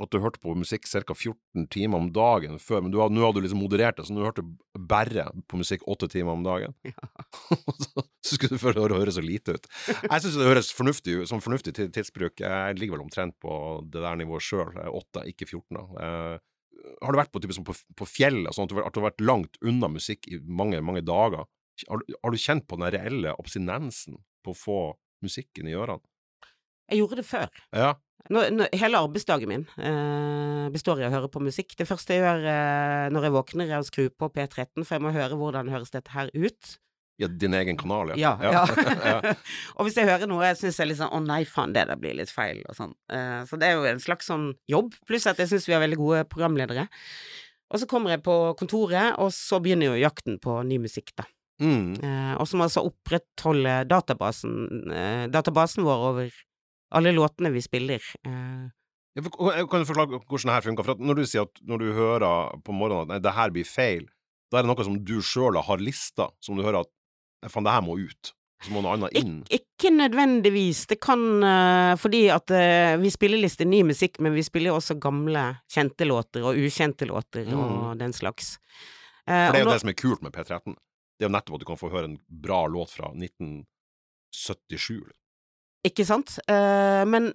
at 0.01 0.09
du 0.09 0.17
hørte 0.23 0.41
på 0.41 0.55
musikk 0.57 0.87
ca. 0.89 1.03
14 1.13 1.67
timer 1.69 1.99
om 2.01 2.07
dagen 2.17 2.55
før, 2.63 2.81
men 2.81 2.95
nå 2.95 3.03
hadde 3.05 3.35
du 3.37 3.43
liksom 3.45 3.61
moderert 3.61 3.99
det, 3.99 4.07
så 4.09 4.15
nå 4.17 4.23
hørte 4.25 4.41
du 4.47 4.55
bare 4.89 5.27
på 5.53 5.59
musikk 5.61 5.83
8 5.85 6.09
timer 6.15 6.33
om 6.33 6.47
dagen. 6.47 6.73
så, 7.85 8.05
så 8.25 8.39
skulle 8.39 8.57
du 8.57 8.63
føle 8.63 8.87
det 8.89 8.97
høres 9.03 9.19
så 9.19 9.25
lite 9.25 9.59
ut. 9.59 9.69
Jeg 10.07 10.25
syns 10.25 10.39
det 10.41 10.49
høres 10.49 10.71
fornuftig 10.73 11.19
ut, 11.21 11.29
som 11.29 11.43
fornuftig 11.45 11.75
tidsbruk. 11.77 12.41
Jeg 12.41 12.79
ligger 12.81 12.97
vel 12.97 13.05
omtrent 13.05 13.37
på 13.45 13.53
det 13.93 14.01
der 14.01 14.17
nivået 14.23 14.47
sjøl, 14.47 14.73
8, 14.81 15.27
ikke 15.35 15.51
14. 15.51 15.77
da. 15.77 15.85
Eh, 16.07 16.97
har 17.05 17.13
du 17.13 17.21
vært 17.21 17.35
på, 17.35 17.43
type, 17.45 17.59
sånn 17.59 17.69
på, 17.69 17.77
på 18.01 18.09
fjellet, 18.09 18.49
sånn 18.57 18.65
at 18.65 18.73
du, 18.73 18.79
har- 18.81 18.89
at 18.89 18.97
du 18.97 19.03
har 19.03 19.11
vært 19.11 19.27
langt 19.29 19.61
unna 19.61 19.93
musikk 19.93 20.25
i 20.33 20.41
mange, 20.41 20.81
mange 20.81 21.05
dager? 21.05 21.45
Har, 21.85 22.01
du- 22.01 22.17
har 22.17 22.33
du 22.33 22.41
kjent 22.41 22.65
på 22.71 22.81
den 22.81 22.89
reelle 22.97 23.37
abstinensen 23.37 24.17
på 24.45 24.55
å 24.55 24.59
få 24.59 24.81
musikken 25.25 25.71
i 25.71 25.77
ørene? 25.79 26.03
Jeg 26.91 27.01
gjorde 27.01 27.23
det 27.23 27.25
før. 27.25 27.63
Ja. 27.73 27.93
Nå, 28.31 28.43
nå, 28.55 28.67
hele 28.79 29.01
arbeidsdagen 29.03 29.51
min 29.51 29.65
eh, 29.83 30.69
består 30.75 31.01
i 31.01 31.07
å 31.09 31.11
høre 31.11 31.31
på 31.33 31.43
musikk. 31.43 31.75
Det 31.79 31.89
første 31.89 32.15
jeg 32.15 32.23
gjør 32.23 32.47
eh, 32.53 33.09
når 33.15 33.27
jeg 33.27 33.35
våkner, 33.35 33.71
er 33.71 33.83
å 33.83 33.87
skru 33.87 34.07
på 34.15 34.29
P13, 34.35 34.85
for 34.85 34.95
jeg 34.95 35.03
må 35.03 35.15
høre 35.15 35.39
hvordan 35.39 35.73
høres 35.73 35.91
dette 35.95 36.15
her 36.15 36.31
ut. 36.37 36.77
Ja, 37.21 37.29
din 37.29 37.55
egen 37.55 37.77
kanal, 37.79 38.15
Ja. 38.19 38.37
ja. 38.43 38.63
ja. 38.63 39.35
og 39.77 39.87
hvis 39.87 39.99
jeg 39.99 40.09
hører 40.09 40.31
noe 40.31 40.47
jeg 40.49 40.61
syns 40.63 40.81
er 40.81 40.89
litt 40.91 41.01
sånn 41.01 41.13
'å 41.13 41.21
nei, 41.25 41.43
faen, 41.49 41.75
det 41.75 41.87
der 41.91 41.99
blir 42.01 42.17
litt 42.19 42.33
feil', 42.33 42.63
og 42.71 42.79
sånn. 42.79 42.95
Eh, 43.13 43.43
så 43.49 43.59
det 43.61 43.69
er 43.69 43.79
jo 43.79 43.91
en 43.91 44.03
slags 44.03 44.31
sånn 44.31 44.53
jobb, 44.71 44.95
pluss 45.09 45.29
at 45.31 45.43
jeg 45.43 45.51
syns 45.51 45.69
vi 45.69 45.77
har 45.77 45.85
veldig 45.85 46.01
gode 46.01 46.25
programledere. 46.31 46.89
Og 47.73 47.81
så 47.81 47.89
kommer 47.89 48.15
jeg 48.15 48.23
på 48.25 48.37
kontoret, 48.61 49.17
og 49.19 49.33
så 49.35 49.59
begynner 49.63 49.93
jo 49.93 50.03
jakten 50.03 50.39
på 50.43 50.61
ny 50.69 50.79
musikk, 50.83 51.15
da. 51.17 51.27
Mm. 51.63 51.95
Eh, 52.03 52.35
og 52.41 52.49
som 52.51 52.65
altså 52.65 52.83
opprettholder 52.89 53.87
databasen, 53.89 54.55
eh, 54.93 55.27
databasen 55.33 55.87
vår 55.87 56.07
over 56.11 56.39
alle 56.93 57.13
låtene 57.17 57.53
vi 57.55 57.63
spiller. 57.65 58.03
Eh, 58.27 58.71
Ja, 59.15 59.21
for- 59.21 59.53
Kan 59.69 59.83
du 59.83 59.85
forklare 59.85 60.09
hvordan 60.25 60.49
det 60.49 60.55
her 60.57 60.63
funker? 60.65 60.85
For 60.85 60.95
når 60.97 61.17
du 61.17 61.23
sier 61.29 61.43
at 61.43 61.59
når 61.69 61.79
du 61.79 61.93
hører 61.93 62.63
på 62.65 62.73
morgenen 62.73 63.03
at 63.03 63.09
nei, 63.09 63.19
det 63.21 63.35
her 63.37 63.51
blir 63.51 63.67
feil, 63.69 64.07
da 64.51 64.59
er 64.59 64.63
det 64.63 64.71
noe 64.71 64.85
som 64.85 64.97
du 65.05 65.19
sjøl 65.21 65.61
har 65.63 65.77
lista, 65.85 66.31
som 66.41 66.57
du 66.57 66.63
hører 66.63 66.81
at 66.81 67.51
faen, 67.53 67.65
det 67.65 67.75
her 67.75 67.83
må 67.85 67.99
ut. 68.01 68.33
Så 68.65 68.71
må 68.73 68.81
noe 68.81 68.95
annet 68.97 69.13
inn. 69.19 69.43
Ik 69.51 69.67
ikke 69.83 69.91
nødvendigvis. 69.97 70.87
Det 70.87 71.01
kan 71.03 71.43
uh, 71.43 71.97
Fordi 71.99 72.29
at 72.31 72.51
uh, 72.55 72.97
vi 73.03 73.11
spiller 73.11 73.41
litt 73.43 73.59
ny 73.67 73.83
musikk, 73.83 74.21
men 74.23 74.35
vi 74.37 74.45
spiller 74.47 74.71
jo 74.73 74.79
også 74.79 74.99
gamle 75.03 75.59
kjente 75.71 76.07
låter 76.07 76.45
og 76.47 76.59
ukjente 76.59 77.09
låter 77.09 77.49
og 77.55 77.99
den 77.99 78.13
slags. 78.15 78.57
Uh, 79.27 79.49
For 79.51 79.53
det 79.57 79.61
er 79.61 79.65
jo 79.67 79.73
det 79.73 79.81
som 79.83 79.93
er 79.93 79.99
kult 79.99 80.23
med 80.23 80.33
P13. 80.33 80.77
Det 81.23 81.29
er 81.29 81.31
jo 81.31 81.37
nettopp 81.37 81.55
at 81.55 81.63
du 81.63 81.69
kan 81.69 81.79
få 81.79 81.89
høre 81.93 82.09
en 82.11 82.17
bra 82.43 82.65
låt 82.67 82.91
fra 82.91 83.13
1977. 83.15 84.97
Ikke 85.87 86.07
sant? 86.07 86.35
Uh, 86.51 87.03
men 87.07 87.29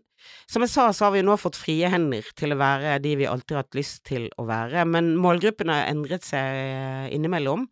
som 0.52 0.64
jeg 0.66 0.72
sa, 0.74 0.90
så 0.92 1.08
har 1.08 1.14
vi 1.16 1.22
nå 1.24 1.38
fått 1.40 1.56
frie 1.56 1.88
hender 1.92 2.28
til 2.36 2.52
å 2.52 2.60
være 2.60 2.98
de 3.00 3.14
vi 3.22 3.30
alltid 3.30 3.56
har 3.56 3.64
hatt 3.64 3.78
lyst 3.80 4.04
til 4.10 4.28
å 4.36 4.44
være. 4.50 4.84
Men 4.92 5.14
målgruppen 5.24 5.72
har 5.72 5.88
endret 5.88 6.28
seg 6.28 6.60
eh, 6.60 7.08
innimellom. 7.16 7.64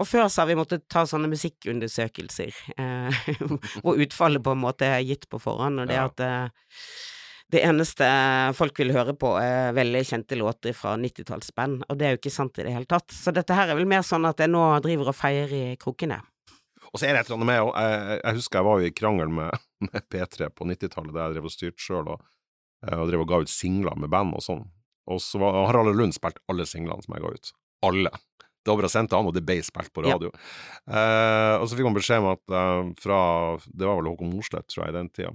Og 0.00 0.08
før 0.08 0.30
så 0.32 0.40
har 0.40 0.48
vi 0.48 0.56
måttet 0.56 0.86
ta 0.88 1.02
sånne 1.04 1.28
musikkundersøkelser, 1.32 2.56
uh, 2.80 3.24
hvor 3.84 4.00
utfallet 4.00 4.40
på 4.44 4.54
en 4.56 4.62
måte 4.62 4.88
er 4.88 5.04
gitt 5.04 5.28
på 5.28 5.42
forhånd, 5.42 5.82
og 5.84 5.92
det 5.92 6.00
Ja. 6.00 6.06
at 6.08 6.24
eh, 6.24 6.78
det 7.52 7.60
eneste 7.68 8.06
folk 8.56 8.78
vil 8.80 8.92
høre 8.94 9.12
på, 9.18 9.34
er 9.40 9.74
veldig 9.76 10.00
kjente 10.08 10.38
låter 10.40 10.72
fra 10.76 10.94
90-tallsband, 11.00 11.82
og 11.88 11.98
det 12.00 12.06
er 12.08 12.14
jo 12.16 12.20
ikke 12.22 12.32
sant 12.32 12.58
i 12.58 12.64
det 12.66 12.72
hele 12.74 12.88
tatt. 12.88 13.12
Så 13.12 13.32
dette 13.36 13.54
her 13.56 13.68
er 13.72 13.76
vel 13.78 13.88
mer 13.90 14.04
sånn 14.06 14.24
at 14.28 14.40
jeg 14.40 14.48
nå 14.52 14.62
driver 14.84 15.12
og 15.12 15.16
feier 15.18 15.52
i 15.52 15.64
krokene. 15.80 16.20
Og 16.92 17.00
så 17.00 17.06
er 17.08 17.14
det 17.16 17.22
et 17.22 17.30
eller 17.30 17.38
annet 17.38 17.48
med 17.48 17.58
jeg, 17.60 18.18
jeg 18.22 18.38
husker 18.40 18.58
jeg 18.60 18.66
var 18.68 18.80
jo 18.82 18.88
i 18.88 18.94
krangel 18.96 19.30
med, 19.32 19.62
med 19.88 20.06
P3 20.12 20.48
på 20.52 20.66
90-tallet, 20.68 21.12
der 21.14 21.22
jeg 21.28 21.36
drev 21.38 21.48
og 21.50 21.54
styrte 21.54 21.84
sjøl 21.86 22.10
og, 22.16 22.24
eh, 22.88 22.98
og 22.98 23.06
drev 23.12 23.24
og 23.24 23.30
ga 23.32 23.42
ut 23.44 23.52
singler 23.52 23.96
med 24.00 24.12
band 24.12 24.36
og 24.36 24.44
sånn. 24.44 24.64
Og 25.12 25.20
så 25.24 25.40
var 25.42 25.56
Harald 25.68 25.96
Lund 25.98 26.14
spilt 26.16 26.38
alle 26.52 26.64
singlene 26.68 27.02
som 27.04 27.16
jeg 27.16 27.24
ga 27.24 27.32
ut. 27.36 27.52
Alle. 27.88 28.12
Det 28.62 28.70
var 28.70 28.78
bare 28.78 28.92
sendt 28.92 29.10
til 29.10 29.18
han, 29.18 29.26
og 29.26 29.34
det 29.34 29.42
ble 29.42 29.56
spilt 29.66 29.90
på 29.92 30.04
Ja. 30.06 30.14
radio. 30.14 30.28
Eh, 30.86 31.54
og 31.58 31.64
så 31.66 31.74
fikk 31.74 31.88
man 31.88 31.96
beskjed 31.96 32.22
om 32.22 32.28
at 32.32 32.52
eh, 32.54 32.92
fra 33.02 33.16
Det 33.66 33.88
var 33.88 33.98
vel 33.98 34.12
Håkon 34.12 34.30
Mosleth, 34.36 34.68
tror 34.70 34.84
jeg, 34.86 34.92
i 34.94 34.98
den 35.00 35.08
tida. 35.10 35.32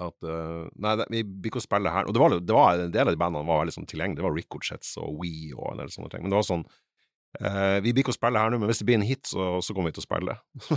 At 0.00 0.26
uh, 0.26 0.68
Nei, 0.80 0.94
vi 1.12 1.24
ikke 1.50 1.60
å 1.60 1.64
spille 1.64 1.92
her. 1.92 2.08
Og 2.08 2.16
det 2.16 2.22
var, 2.22 2.36
det 2.40 2.56
var 2.56 2.84
en 2.84 2.94
del 2.94 3.08
av 3.08 3.16
de 3.16 3.20
bandene 3.20 3.48
var 3.48 3.64
veldig 3.64 3.76
sånn 3.80 3.90
tilgjengelige. 3.90 4.20
Det 4.20 4.28
var 4.28 4.38
Ricochets 4.38 4.94
og 5.00 5.18
We 5.20 5.50
og 5.56 5.74
en 5.74 5.82
del 5.82 5.92
sånne 5.92 6.12
ting. 6.12 6.24
Men 6.24 6.32
det 6.32 6.40
var 6.40 6.48
sånn 6.48 6.64
uh, 6.64 7.76
Vi 7.84 7.92
ikke 7.92 8.14
å 8.14 8.16
spille 8.16 8.42
her 8.42 8.52
nå, 8.52 8.60
men 8.62 8.70
hvis 8.70 8.82
det 8.82 8.88
blir 8.88 8.98
en 9.00 9.06
hit, 9.06 9.22
så, 9.28 9.52
så 9.64 9.76
kommer 9.76 9.92
vi 9.92 9.98
til 9.98 10.04
å 10.04 10.08
spille. 10.08 10.36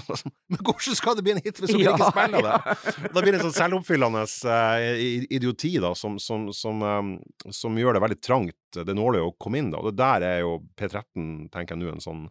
men 0.52 0.62
hvordan 0.62 1.00
skal 1.00 1.18
det 1.18 1.26
bli 1.26 1.36
en 1.38 1.44
hit 1.46 1.64
hvis 1.64 1.74
dere 1.74 1.88
Ja, 1.88 1.96
ikke 1.96 2.12
spiller 2.12 2.48
det? 2.50 2.78
Da 3.16 3.24
blir 3.24 3.32
det 3.32 3.40
en 3.40 3.48
sånn 3.48 3.58
selvoppfyllende 3.60 4.28
uh, 4.28 5.34
idioti 5.40 5.76
da, 5.84 5.94
som, 5.98 6.20
som, 6.22 6.48
som, 6.56 6.84
um, 6.84 7.18
som 7.54 7.80
gjør 7.80 7.98
det 7.98 8.06
veldig 8.06 8.22
trangt. 8.24 8.60
Det 8.74 8.88
nåler 8.88 9.02
nåløyet 9.02 9.32
å 9.32 9.36
komme 9.42 9.62
inn 9.62 9.74
da, 9.74 9.82
og 9.82 9.92
det 9.92 10.00
der 10.02 10.30
er 10.30 10.40
jo 10.44 10.58
P13, 10.80 11.52
tenker 11.54 11.78
jeg 11.78 11.84
nå, 11.84 11.92
en 11.96 12.08
sånn 12.08 12.24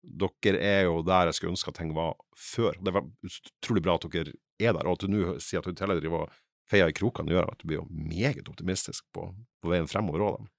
Dere 0.00 0.56
er 0.64 0.86
jo 0.86 1.02
der 1.04 1.28
jeg 1.28 1.36
skulle 1.36 1.52
ønske 1.52 1.68
at 1.68 1.76
ting 1.76 1.90
var 1.92 2.14
før. 2.32 2.78
Det 2.80 2.94
var 2.96 3.04
utrolig 3.20 3.82
bra 3.84 3.98
at 3.98 4.06
dere 4.08 4.32
er 4.60 4.76
der, 4.76 4.86
og 4.86 4.98
at 4.98 5.04
du 5.04 5.12
nå 5.12 5.36
sier 5.42 5.62
at 5.62 5.68
du 5.68 5.76
tillegg 5.76 6.02
driver 6.04 6.26
og 6.26 6.38
feier 6.70 6.90
i 6.90 6.96
krokene, 6.96 7.34
gjør 7.34 7.50
at 7.50 7.60
du 7.60 7.68
blir 7.68 7.80
jo 7.80 7.88
meget 7.90 8.48
optimistisk 8.48 9.04
på, 9.14 9.30
på 9.62 9.72
veien 9.72 9.88
fremover 9.90 10.26
òg, 10.26 10.40
da. 10.40 10.52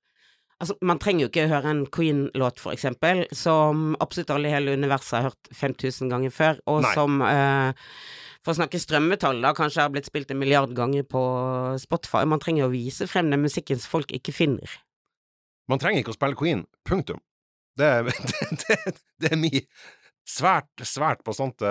Altså, 0.62 0.76
man 0.86 1.00
trenger 1.02 1.24
jo 1.24 1.30
ikke 1.32 1.48
høre 1.50 1.72
en 1.74 1.80
Queen-låt, 1.90 2.60
for 2.62 2.76
eksempel, 2.76 3.24
som 3.34 3.96
absolutt 4.04 4.30
alle 4.30 4.52
i 4.52 4.54
hele 4.54 4.76
universet 4.78 5.16
har 5.18 5.32
hørt 5.32 5.50
5000 5.58 6.12
ganger 6.12 6.34
før, 6.36 6.60
og 6.70 6.84
Nei. 6.86 6.92
som 6.94 7.16
eh, 7.26 7.88
for 8.46 8.54
å 8.54 8.58
snakke 8.60 8.82
strømmetall, 8.82 9.42
da 9.42 9.56
kanskje 9.58 9.82
har 9.82 9.90
blitt 9.94 10.10
spilt 10.10 10.30
en 10.34 10.38
milliard 10.42 10.76
ganger 10.78 11.08
på 11.10 11.24
Spotify. 11.82 12.22
Man 12.30 12.42
trenger 12.44 12.68
å 12.68 12.74
vise 12.74 13.10
frem 13.10 13.34
den 13.34 13.42
musikken 13.42 13.82
som 13.82 13.90
folk 13.96 14.14
ikke 14.14 14.36
finner. 14.38 14.78
Man 15.70 15.82
trenger 15.82 16.04
ikke 16.04 16.14
å 16.14 16.20
spille 16.20 16.38
Queen, 16.38 16.64
punktum. 16.86 17.22
Det, 17.78 17.90
det, 18.30 18.48
det, 18.62 18.96
det 19.22 19.34
er 19.34 19.42
min 19.42 19.66
svært, 20.32 20.84
svært 20.88 21.22
bastante 21.28 21.68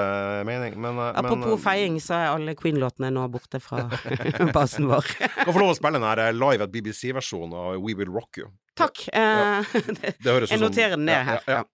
mening, 0.49 0.77
men 0.81 0.99
eh, 1.01 1.11
Apropos 1.20 1.55
men, 1.57 1.62
feiing, 1.64 1.96
så 2.05 2.14
er 2.18 2.29
alle 2.35 2.55
Queen-låtene 2.59 3.11
nå 3.14 3.25
borte 3.33 3.61
fra 3.64 3.87
basen 4.57 4.88
vår. 4.90 5.09
Kan 5.40 5.53
få 5.55 5.62
lov 5.62 5.73
å 5.73 5.77
spille 5.79 5.96
den 5.99 6.07
her 6.09 6.23
eh, 6.27 6.33
live 6.37 6.66
at 6.66 6.73
BBC-versjonen 6.75 7.57
av 7.57 7.79
We 7.85 7.94
Will 7.99 8.12
Rock 8.14 8.42
You. 8.42 8.51
Takk. 8.81 9.07
Ja. 9.12 9.61
Det, 10.01 10.14
Det 10.23 10.31
høres 10.35 10.53
Jeg 10.55 10.62
noterer 10.62 10.96
den 10.99 11.09
ned 11.11 11.25
her. 11.31 11.42
ja, 11.49 11.61
Ja. 11.61 11.66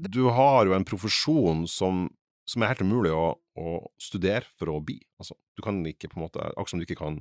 Du 0.00 0.22
har 0.32 0.64
jo 0.64 0.72
en 0.72 0.84
profesjon 0.88 1.66
som, 1.68 2.06
som 2.48 2.62
er 2.64 2.70
helt 2.72 2.80
umulig 2.86 3.10
å, 3.12 3.34
å 3.60 3.72
studere 4.00 4.46
for 4.56 4.70
å 4.72 4.78
bli. 4.80 4.96
Altså, 5.20 5.34
du 5.58 5.60
kan 5.66 5.76
ikke 5.90 6.08
på 6.08 6.16
en 6.16 6.24
måte 6.24 6.40
Akkurat 6.54 6.70
som 6.72 6.80
du 6.80 6.86
ikke 6.86 6.96
kan 7.02 7.18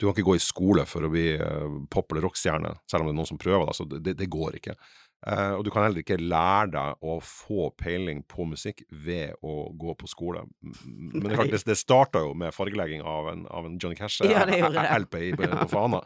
Du 0.00 0.08
kan 0.08 0.16
ikke 0.16 0.24
gå 0.26 0.34
i 0.34 0.42
skole 0.42 0.82
for 0.88 1.06
å 1.06 1.10
bli 1.12 1.28
eh, 1.36 1.76
pop- 1.92 2.10
eller 2.10 2.24
rockstjerne, 2.26 2.72
selv 2.90 3.04
om 3.04 3.10
det 3.10 3.14
er 3.14 3.18
noen 3.20 3.28
som 3.30 3.38
prøver 3.38 3.68
det. 3.70 3.76
Så 3.78 3.86
det, 3.92 4.16
det 4.18 4.26
går 4.32 4.56
ikke. 4.58 4.74
Eh, 5.22 5.52
og 5.54 5.62
du 5.62 5.70
kan 5.70 5.84
heller 5.86 6.02
ikke 6.02 6.18
lære 6.18 6.72
deg 6.74 7.04
å 7.06 7.18
få 7.22 7.68
peiling 7.78 8.24
på 8.26 8.46
musikk 8.50 8.82
ved 8.90 9.36
å 9.46 9.68
gå 9.78 9.94
på 9.98 10.10
skole. 10.10 10.42
Men 11.14 11.28
det, 11.30 11.46
det, 11.52 11.62
det 11.68 11.78
starta 11.78 12.24
jo 12.24 12.32
med 12.38 12.54
fargelegging 12.56 13.04
av 13.06 13.30
en, 13.30 13.44
av 13.46 13.68
en 13.68 13.78
Johnny 13.78 13.98
Cash 13.98 14.24
Ja, 14.26 14.42
på, 14.46 15.46
på 15.46 15.68
Fana. 15.70 16.02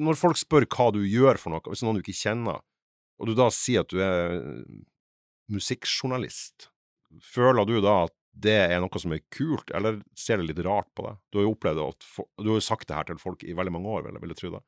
Når 0.00 0.20
folk 0.20 0.40
spør 0.40 0.68
hva 0.72 0.90
du 0.96 1.02
gjør 1.04 1.40
for 1.40 1.52
noe, 1.52 1.64
hvis 1.68 1.84
noen 1.84 2.00
du 2.00 2.04
ikke 2.04 2.16
kjenner, 2.16 2.62
og 3.16 3.28
du 3.28 3.36
da 3.36 3.48
sier 3.52 3.84
at 3.84 3.92
du 3.92 4.00
er 4.04 4.38
musikkjournalist, 5.52 6.70
føler 7.22 7.68
du 7.68 7.78
da 7.84 8.06
at 8.06 8.16
det 8.36 8.56
er 8.66 8.80
noe 8.84 9.00
som 9.00 9.14
er 9.16 9.22
kult, 9.32 9.70
eller 9.76 10.02
ser 10.16 10.40
det 10.40 10.50
litt 10.50 10.64
rart 10.66 10.88
på 10.96 11.06
deg? 11.06 11.20
Du 11.32 11.38
har 11.38 11.46
jo 11.46 11.52
opplevd 11.54 11.80
at 11.80 12.08
Du 12.42 12.50
har 12.50 12.58
jo 12.58 12.64
sagt 12.64 12.88
det 12.90 12.96
her 12.98 13.06
til 13.08 13.20
folk 13.20 13.44
i 13.44 13.56
veldig 13.56 13.72
mange 13.72 13.92
år, 13.94 14.04
vil 14.04 14.18
jeg, 14.18 14.24
vil 14.24 14.34
jeg 14.34 14.40
tro 14.42 14.50
det. 14.58 14.62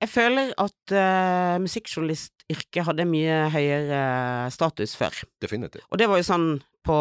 Jeg 0.00 0.08
føler 0.08 0.52
at 0.56 0.92
uh, 0.96 1.56
musikkjournalistyrket 1.60 2.86
hadde 2.86 3.04
mye 3.08 3.34
høyere 3.52 3.98
status 4.54 4.94
før. 4.96 5.18
Definitivt. 5.44 5.84
Og 5.92 6.00
det 6.00 6.08
var 6.08 6.20
jo 6.22 6.24
sånn 6.26 6.46
på, 6.86 6.96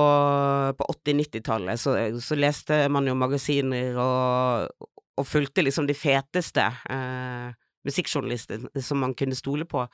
på 0.75 0.87
80-90-tallet, 0.93 1.79
så, 1.79 1.93
så 2.19 2.35
leste 2.35 2.81
man 2.91 3.07
jo 3.07 3.15
magasiner 3.15 3.95
og, 4.03 4.89
og 5.19 5.27
fulgte 5.27 5.63
liksom 5.63 5.87
de 5.87 5.95
feteste 5.95 6.65
uh, 6.91 7.53
musikkjournalistene 7.87 8.83
som 8.83 8.99
man 8.99 9.15
kunne 9.15 9.37
stole 9.39 9.63
på. 9.69 9.85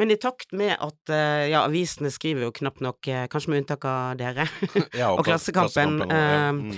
Men 0.00 0.10
i 0.10 0.16
takt 0.18 0.50
med 0.56 0.74
at 0.82 1.12
uh, 1.14 1.44
ja, 1.46 1.62
avisene 1.68 2.10
skriver 2.10 2.48
jo 2.48 2.52
knapt 2.58 2.82
nok, 2.82 3.06
eh, 3.12 3.26
kanskje 3.30 3.52
med 3.52 3.62
unntak 3.62 3.86
av 3.86 4.16
dere, 4.18 4.48
Ja, 4.98 5.12
Og 5.12 5.20
og 5.22 5.26
Klassekampen, 5.30 6.02
og- 6.08 6.10
ja. 6.10 6.26
eh, 6.48 6.52
Mm. 6.52 6.76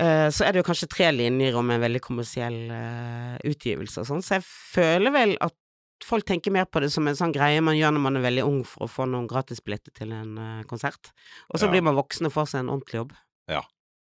Eh, 0.00 0.28
så 0.30 0.44
er 0.46 0.52
det 0.52 0.62
jo 0.62 0.68
kanskje 0.70 0.88
tre 0.92 1.10
linjer 1.12 1.56
om 1.58 1.70
en 1.70 1.80
veldig 1.82 2.00
kommersiell 2.04 2.60
eh, 2.70 3.36
utgivelse 3.50 4.00
og 4.04 4.06
sånn, 4.08 4.22
så 4.24 4.38
jeg 4.38 4.46
føler 4.46 5.12
vel 5.14 5.36
at 5.40 5.54
folk 6.02 6.24
tenker 6.26 6.50
mer 6.50 6.64
på 6.66 6.80
det 6.82 6.88
som 6.90 7.06
en 7.06 7.14
sånn 7.14 7.32
greie 7.34 7.60
man 7.62 7.76
gjør 7.78 7.92
når 7.94 8.02
man 8.02 8.16
er 8.18 8.24
veldig 8.24 8.42
ung 8.48 8.62
for 8.66 8.86
å 8.86 8.90
få 8.90 9.04
noen 9.06 9.28
gratisbilletter 9.30 9.92
til 9.94 10.10
en 10.16 10.32
eh, 10.38 10.62
konsert. 10.70 11.12
Og 11.52 11.60
så 11.60 11.68
Ja. 11.68 11.70
blir 11.76 11.82
man 11.86 11.94
voksen 11.94 12.26
og 12.26 12.32
får 12.34 12.48
seg 12.50 12.64
en 12.64 12.72
ordentlig 12.74 12.98
jobb. 13.04 13.12
Ja, 13.48 13.62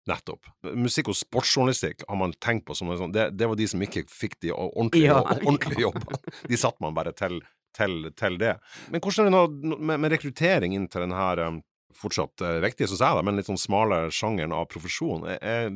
Nettopp. 0.08 0.48
Musikk- 0.76 1.08
og 1.08 1.16
sportsjournalistikk 1.16 2.02
har 2.10 2.18
man 2.20 2.34
tenkt 2.44 2.66
på 2.68 2.76
som 2.76 2.90
en 2.92 2.98
sånn 3.00 3.14
det, 3.16 3.30
det 3.40 3.48
var 3.48 3.56
de 3.56 3.68
som 3.72 3.80
ikke 3.80 4.02
fikk 4.12 4.34
de 4.44 4.52
ordentlige, 4.52 5.08
Ja, 5.12 5.22
ordentlige 5.24 5.86
jobbene. 5.86 6.20
De 6.50 6.58
satt 6.60 6.80
man 6.84 6.94
bare 6.98 7.14
til, 7.16 7.38
til, 7.78 8.10
til 8.20 8.36
det. 8.42 8.58
Men 8.92 9.00
hvordan 9.04 9.28
er 9.28 9.32
det 9.32 9.38
nå 9.72 9.78
med, 9.80 10.00
med 10.04 10.12
rekruttering 10.12 10.76
inn 10.76 10.90
til 10.92 11.06
denne 11.06 11.16
fortsatt 11.98 12.44
uh, 12.44 12.60
viktige, 12.64 12.90
syns 12.92 13.04
jeg, 13.04 13.20
da, 13.20 13.24
men 13.26 13.40
litt 13.40 13.50
sånn 13.50 13.62
smale 13.62 14.06
sjangeren 14.14 14.56
av 14.56 14.68
profesjon? 14.72 15.26
Er, 15.30 15.40
er, 15.42 15.72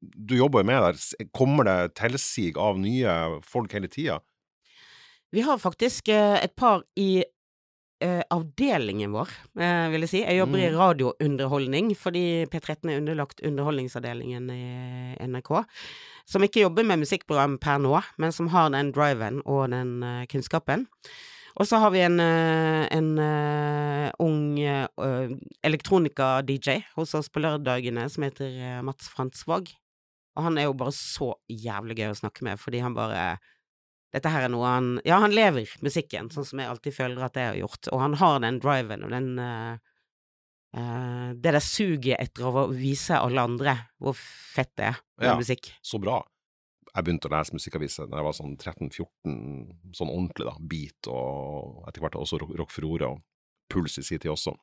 du 0.00 0.36
jobber 0.36 0.62
jo 0.62 0.70
med 0.70 0.82
der. 0.86 1.28
Kommer 1.36 1.68
det 1.68 1.94
tilsig 2.00 2.54
av 2.60 2.78
nye 2.80 3.40
folk 3.44 3.72
hele 3.76 3.90
tida? 3.92 4.20
Vi 5.30 5.44
har 5.46 5.60
faktisk 5.62 6.08
eh, 6.08 6.40
et 6.42 6.56
par 6.58 6.82
i 6.98 7.22
eh, 8.02 8.22
avdelingen 8.32 9.12
vår, 9.12 9.30
eh, 9.60 9.88
vil 9.92 10.06
jeg 10.06 10.10
si. 10.10 10.22
Jeg 10.24 10.40
jobber 10.40 10.58
i 10.58 10.70
Mm. 10.70 10.78
radiounderholdning, 10.80 11.90
fordi 11.96 12.46
P13 12.50 12.90
er 12.90 12.98
underlagt 12.98 13.42
underholdningsavdelingen 13.44 14.50
i 14.50 14.64
NRK. 15.28 15.52
Som 16.26 16.42
ikke 16.42 16.64
jobber 16.64 16.82
med 16.88 17.04
musikkprogram 17.04 17.58
per 17.60 17.78
nå, 17.78 18.00
men 18.18 18.32
som 18.32 18.48
har 18.48 18.70
den 18.70 18.90
driven 18.92 19.42
og 19.44 19.70
den 19.70 20.02
eh, 20.02 20.26
kunnskapen. 20.26 20.88
Og 21.60 21.68
så 21.68 21.76
har 21.76 21.90
vi 21.92 22.00
en, 22.00 22.16
eh, 22.24 22.86
en 22.96 23.18
eh, 23.20 24.08
ung 24.24 24.58
eh, 24.64 25.32
elektronika-DJ 25.66 26.78
hos 26.96 27.12
oss 27.18 27.28
på 27.28 27.42
lørdagene 27.44 28.06
som 28.08 28.24
heter 28.24 28.80
Mats 28.86 29.10
Frantsvåg. 29.12 29.68
Og 30.38 30.46
han 30.46 30.56
er 30.56 30.70
jo 30.70 30.76
bare 30.80 30.94
så 30.96 31.34
jævlig 31.52 31.98
gøy 31.98 32.14
å 32.14 32.20
snakke 32.22 32.46
med, 32.48 32.60
fordi 32.62 32.80
han 32.80 32.96
bare 32.96 33.34
dette 34.14 34.32
her 34.32 34.46
er 34.46 34.50
noe 34.50 34.66
han 34.66 34.88
Ja, 35.06 35.20
han 35.22 35.36
lever 35.36 35.68
musikken, 35.84 36.32
sånn 36.32 36.48
som 36.48 36.62
jeg 36.62 36.70
alltid 36.70 36.96
føler 36.96 37.28
at 37.28 37.36
jeg 37.36 37.52
har 37.52 37.60
gjort, 37.60 37.90
og 37.92 38.00
han 38.02 38.16
har 38.18 38.40
den 38.42 38.58
driven 38.62 39.04
og 39.06 39.12
den 39.12 39.28
uh, 39.38 39.76
Det 41.34 41.52
der 41.52 41.62
suget 41.62 42.16
etter 42.18 42.48
å 42.48 42.64
vise 42.72 43.20
alle 43.20 43.44
andre 43.44 43.76
hvor 44.02 44.16
fett 44.16 44.72
det 44.80 44.88
er 44.88 44.98
med 45.20 45.28
Ja. 45.28 45.36
musikk. 45.38 45.74
Så 45.82 46.00
bra. 46.02 46.22
Jeg 46.90 47.06
begynte 47.06 47.30
å 47.30 47.34
lese 47.34 47.56
musikkaviser 47.56 48.08
da 48.10 48.20
jeg 48.20 48.26
var 48.26 48.36
sånn 48.36 48.56
13-14, 48.56 49.36
sånn 49.96 50.10
ordentlig, 50.10 50.48
da. 50.48 50.56
Beat 50.60 51.10
og 51.12 51.86
etter 51.90 52.04
hvert 52.04 52.18
også 52.18 52.40
Rock, 52.42 52.56
rock 52.58 52.74
Furore 52.74 53.14
og 53.14 53.22
Puls 53.70 54.00
i 54.00 54.04
sin 54.06 54.18
tid 54.18 54.32
også. 54.32 54.56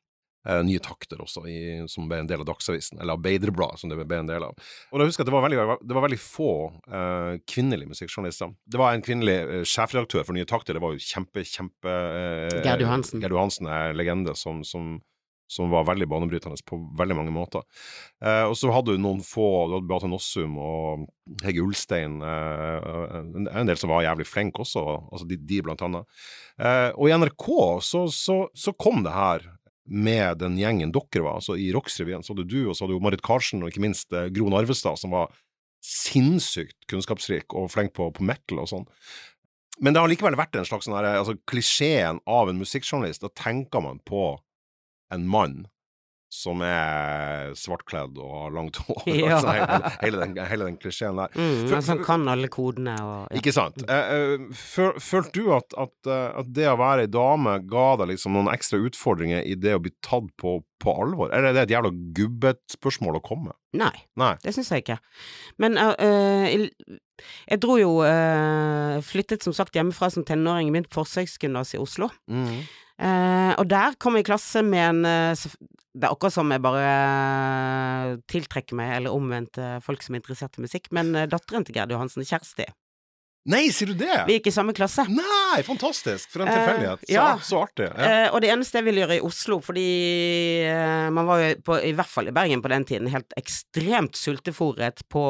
Eh, 0.48 0.62
nye 0.64 0.80
takter 0.84 1.20
også, 1.20 1.44
i, 1.50 1.58
som 1.92 2.06
ble 2.08 2.22
en 2.22 2.30
del 2.30 2.40
av 2.44 2.48
Dagsavisen, 2.48 3.02
eller 3.02 3.18
Arbeiderbladet, 3.18 3.82
som 3.82 3.92
det 3.92 3.98
ble 4.00 4.22
en 4.22 4.30
del 4.30 4.46
av. 4.48 4.56
Og 4.94 5.02
da 5.02 5.08
husker 5.08 5.24
jeg 5.24 5.28
at 5.28 5.32
det 5.32 5.36
var 5.36 5.44
veldig, 5.48 5.78
det 5.84 5.98
var 5.98 6.06
veldig 6.06 6.20
få 6.24 6.52
eh, 6.88 7.34
kvinnelige 7.52 7.92
musikkjournalister. 7.92 8.54
Det 8.64 8.80
var 8.80 8.96
en 8.96 9.04
kvinnelig 9.04 9.38
eh, 9.42 9.66
sjefredaktør 9.68 10.24
for 10.28 10.38
Nye 10.38 10.48
takter, 10.48 10.78
det 10.78 10.84
var 10.84 10.96
jo 10.96 11.04
kjempe, 11.04 11.44
kjempe 11.48 11.92
eh, 11.92 12.62
Gerd 12.64 12.86
Johansen. 12.86 13.24
Gerd 13.24 13.36
Johansen 13.36 13.72
er 13.72 13.98
legende 13.98 14.38
som, 14.40 14.64
som 14.68 14.98
som 15.48 15.72
var 15.72 15.88
veldig 15.88 16.08
banebrytende 16.12 16.60
på 16.68 16.80
veldig 17.00 17.16
mange 17.18 17.34
måter. 17.34 17.64
Eh, 18.24 18.44
og 18.44 18.56
så 18.60 18.72
hadde 18.76 18.96
du 18.96 19.02
noen 19.02 19.22
få, 19.24 19.68
du 19.68 19.78
hadde 19.78 19.90
Beate 19.90 20.10
Nossum 20.12 20.58
og 20.60 21.08
Hege 21.46 21.64
Ulstein, 21.64 22.20
eh, 22.24 22.90
en, 23.22 23.48
en 23.48 23.70
del 23.70 23.80
som 23.80 23.94
var 23.94 24.06
jævlig 24.06 24.28
flinke 24.28 24.64
også, 24.66 24.84
altså 25.08 25.28
de, 25.30 25.40
de 25.40 25.62
blant 25.64 25.84
annet. 25.88 26.20
Eh, 26.60 26.90
og 26.96 27.08
i 27.08 27.16
NRK 27.16 27.48
så, 27.88 28.04
så, 28.12 28.42
så, 28.58 28.76
kom 28.78 29.04
det 29.06 29.16
her 29.16 29.48
med 29.88 30.42
den 30.42 30.58
gjengen 30.60 30.92
dere 30.92 31.24
var, 31.24 31.40
altså 31.40 31.56
i 31.56 31.70
Rocksrevyen. 31.76 32.26
Så 32.26 32.36
hadde 32.36 32.50
du, 32.50 32.60
og 32.68 32.76
så 32.76 32.86
hadde 32.86 32.98
jo 32.98 33.04
Marit 33.04 33.24
Karsen, 33.24 33.64
og 33.64 33.72
ikke 33.72 33.86
minst 33.88 34.12
eh, 34.12 34.28
Gro 34.36 34.52
Narvestad, 34.52 35.00
som 35.00 35.16
var 35.16 35.32
sinnssykt 35.88 36.76
kunnskapsrik 36.92 37.56
og 37.56 37.70
flink 37.72 37.94
på, 37.96 38.10
på 38.12 38.26
metal 38.26 38.66
og 38.66 38.72
sånn. 38.72 38.88
Men 39.80 39.94
det 39.94 40.02
har 40.02 40.10
likevel 40.10 40.36
vært 40.36 40.58
en 40.58 40.66
slags 40.68 40.88
sånn 40.88 40.98
her, 40.98 41.08
altså, 41.20 41.38
klisjeen 41.50 42.20
av 42.28 42.50
en 42.50 42.60
musikkjournalist. 42.60 43.24
Da 43.24 43.32
tenker 43.38 43.84
man 43.86 44.02
på 44.04 44.32
en 45.14 45.28
mann 45.28 45.66
som 46.30 46.60
er 46.66 47.54
svartkledd 47.56 48.18
og 48.20 48.32
har 48.34 48.56
langt 48.56 48.80
hår. 48.88 49.04
Ja. 49.08 49.38
altså, 49.38 49.54
hele, 49.54 49.92
hele, 50.02 50.20
den, 50.24 50.40
hele 50.52 50.68
den 50.68 50.78
klisjeen 50.82 51.20
der. 51.20 51.34
Mm, 51.38 51.70
men 51.72 51.86
som 51.86 52.02
kan 52.04 52.28
alle 52.32 52.50
kodene 52.52 52.96
og 53.00 53.14
ja. 53.32 53.40
Ikke 53.40 53.54
sant. 53.56 53.80
Eh, 53.88 54.14
eh, 54.36 54.48
Følte 54.54 55.32
du 55.36 55.54
at, 55.56 55.76
at, 55.80 55.96
eh, 56.10 56.40
at 56.42 56.50
det 56.56 56.68
å 56.72 56.78
være 56.80 57.08
ei 57.08 57.12
dame 57.12 57.58
ga 57.70 57.88
deg 58.02 58.12
liksom 58.14 58.36
noen 58.36 58.52
ekstra 58.52 58.80
utfordringer 58.84 59.46
i 59.48 59.56
det 59.60 59.78
å 59.78 59.84
bli 59.84 59.94
tatt 60.04 60.28
på, 60.42 60.58
på 60.84 60.96
alvor? 61.06 61.32
Eller 61.32 61.52
er 61.52 61.58
det 61.58 61.68
et 61.68 61.76
jævla 61.78 61.94
gubbetspørsmål 62.18 63.22
å 63.22 63.24
komme? 63.24 63.56
Nei, 63.78 63.94
Nei. 64.20 64.34
det 64.44 64.56
syns 64.56 64.72
jeg 64.74 64.84
ikke. 64.84 64.98
Men 65.62 65.78
uh, 65.80 65.94
uh, 65.96 66.88
jeg 67.48 67.60
dro 67.62 67.76
jo 67.78 67.92
uh, 68.02 68.98
Flyttet 69.06 69.46
som 69.46 69.54
sagt 69.56 69.76
hjemmefra 69.78 70.10
som 70.14 70.26
tenåring, 70.26 70.72
i 70.72 70.76
mitt 70.76 70.90
forsøksgymnas 70.94 71.76
i 71.78 71.82
Oslo. 71.82 72.10
Mm. 72.32 72.66
Eh, 72.98 73.54
og 73.62 73.68
der 73.70 73.94
kom 74.02 74.18
jeg 74.18 74.26
i 74.26 74.30
klasse 74.32 74.64
med 74.66 74.82
en 74.82 75.04
eh, 75.06 75.44
Det 75.94 76.08
er 76.08 76.10
akkurat 76.10 76.34
som 76.34 76.50
jeg 76.50 76.64
bare 76.66 76.82
eh, 76.88 78.16
tiltrekker 78.30 78.78
meg, 78.78 78.96
eller 78.98 79.14
omvendt, 79.14 79.60
folk 79.86 80.02
som 80.02 80.16
er 80.16 80.24
interessert 80.24 80.58
i 80.58 80.66
musikk, 80.66 80.90
men 80.96 81.14
eh, 81.14 81.30
datteren 81.30 81.66
til 81.66 81.78
Gerd 81.78 81.94
Johansen, 81.94 82.26
Kjersti. 82.26 82.66
Nei, 83.48 83.70
sier 83.72 83.94
du 83.94 84.02
det? 84.02 84.12
Vi 84.28 84.36
gikk 84.36 84.50
i 84.50 84.52
samme 84.52 84.74
klasse. 84.76 85.06
Nei, 85.08 85.62
fantastisk! 85.64 86.28
For 86.34 86.44
en 86.44 86.50
tilfeldighet. 86.52 87.06
Så, 87.06 87.14
ja. 87.14 87.28
så 87.48 87.62
artig. 87.64 87.88
Ja. 87.88 88.10
Eh, 88.10 88.28
og 88.34 88.42
det 88.44 88.52
eneste 88.52 88.82
jeg 88.82 88.90
ville 88.90 89.06
gjøre 89.06 89.20
i 89.22 89.24
Oslo, 89.24 89.62
fordi 89.64 89.88
eh, 90.68 91.08
man 91.16 91.30
var 91.30 91.46
jo 91.46 91.54
på, 91.70 91.78
i 91.88 91.94
hvert 91.96 92.12
fall 92.12 92.28
i 92.28 92.36
Bergen 92.36 92.66
på 92.66 92.74
den 92.74 92.88
tiden, 92.90 93.14
helt 93.14 93.38
ekstremt 93.40 94.20
sultefòret 94.20 95.06
på 95.14 95.24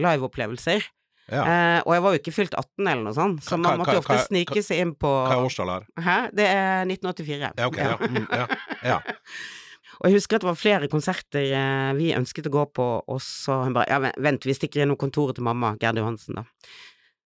liveopplevelser. 0.00 0.86
Ja. 1.30 1.42
Eh, 1.46 1.78
og 1.86 1.94
jeg 1.94 2.02
var 2.04 2.14
jo 2.14 2.20
ikke 2.20 2.34
fylt 2.34 2.54
18 2.58 2.82
eller 2.82 3.02
noe 3.06 3.16
sånt, 3.16 3.42
så 3.46 3.56
man 3.60 3.80
måtte 3.80 3.94
jo 3.96 4.02
ofte 4.02 4.18
snike 4.26 4.62
seg 4.64 4.82
inn 4.82 4.92
på 4.98 5.08
Hva 5.08 5.38
er 5.38 5.46
årstallet 5.46 5.86
her? 5.86 6.04
Hæ? 6.06 6.16
Det 6.34 6.46
er 6.50 6.86
1984. 6.90 7.52
Ja, 7.62 7.68
ok. 7.70 7.78
Ja. 7.78 7.96
Mm, 8.00 8.26
ja. 8.26 8.46
ja. 8.90 9.00
Og 10.02 10.08
jeg 10.08 10.18
husker 10.18 10.38
at 10.38 10.42
det 10.42 10.48
var 10.48 10.58
flere 10.58 10.88
konserter 10.90 11.44
eh, 11.54 11.90
vi 11.94 12.10
ønsket 12.16 12.48
å 12.50 12.54
gå 12.56 12.64
på, 12.74 12.86
og 13.06 13.20
så 13.22 13.62
hun 13.62 13.76
bare 13.76 13.86
Ja, 13.92 14.00
vent, 14.24 14.48
vi 14.48 14.56
stikker 14.56 14.82
innom 14.82 14.98
kontoret 14.98 15.38
til 15.38 15.46
mamma, 15.46 15.76
Gerd 15.80 16.00
Johansen, 16.00 16.40
da. 16.40 16.72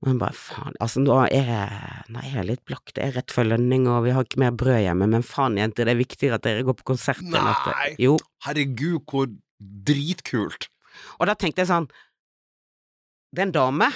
Og 0.00 0.08
hun 0.12 0.20
bare 0.20 0.36
faen, 0.36 0.76
altså 0.80 1.02
nå 1.02 1.16
er 1.26 1.32
jeg 1.34 2.12
Nei, 2.14 2.22
jeg 2.30 2.40
er 2.40 2.46
litt 2.48 2.62
blakk, 2.68 2.94
det 2.96 3.04
er 3.04 3.16
rett 3.18 3.34
før 3.34 3.50
lønning, 3.52 3.88
og 3.90 4.04
vi 4.06 4.14
har 4.16 4.24
ikke 4.24 4.40
mer 4.40 4.54
brød 4.56 4.80
hjemme, 4.84 5.08
men 5.12 5.26
faen, 5.26 5.58
jenter, 5.60 5.88
det 5.88 5.96
er 5.96 6.00
viktigere 6.00 6.38
at 6.38 6.46
dere 6.46 6.64
går 6.68 6.78
på 6.78 6.92
konsert 6.94 7.24
enn 7.26 7.36
at 7.40 7.66
Nei! 7.72 8.12
Herregud, 8.46 9.02
hvor 9.10 9.28
dritkult! 9.60 10.70
Og 11.18 11.28
da 11.28 11.36
tenkte 11.38 11.64
jeg 11.64 11.70
sånn 11.72 11.90
Det 13.30 13.44
er 13.44 13.48
en 13.48 13.54
dame. 13.54 13.90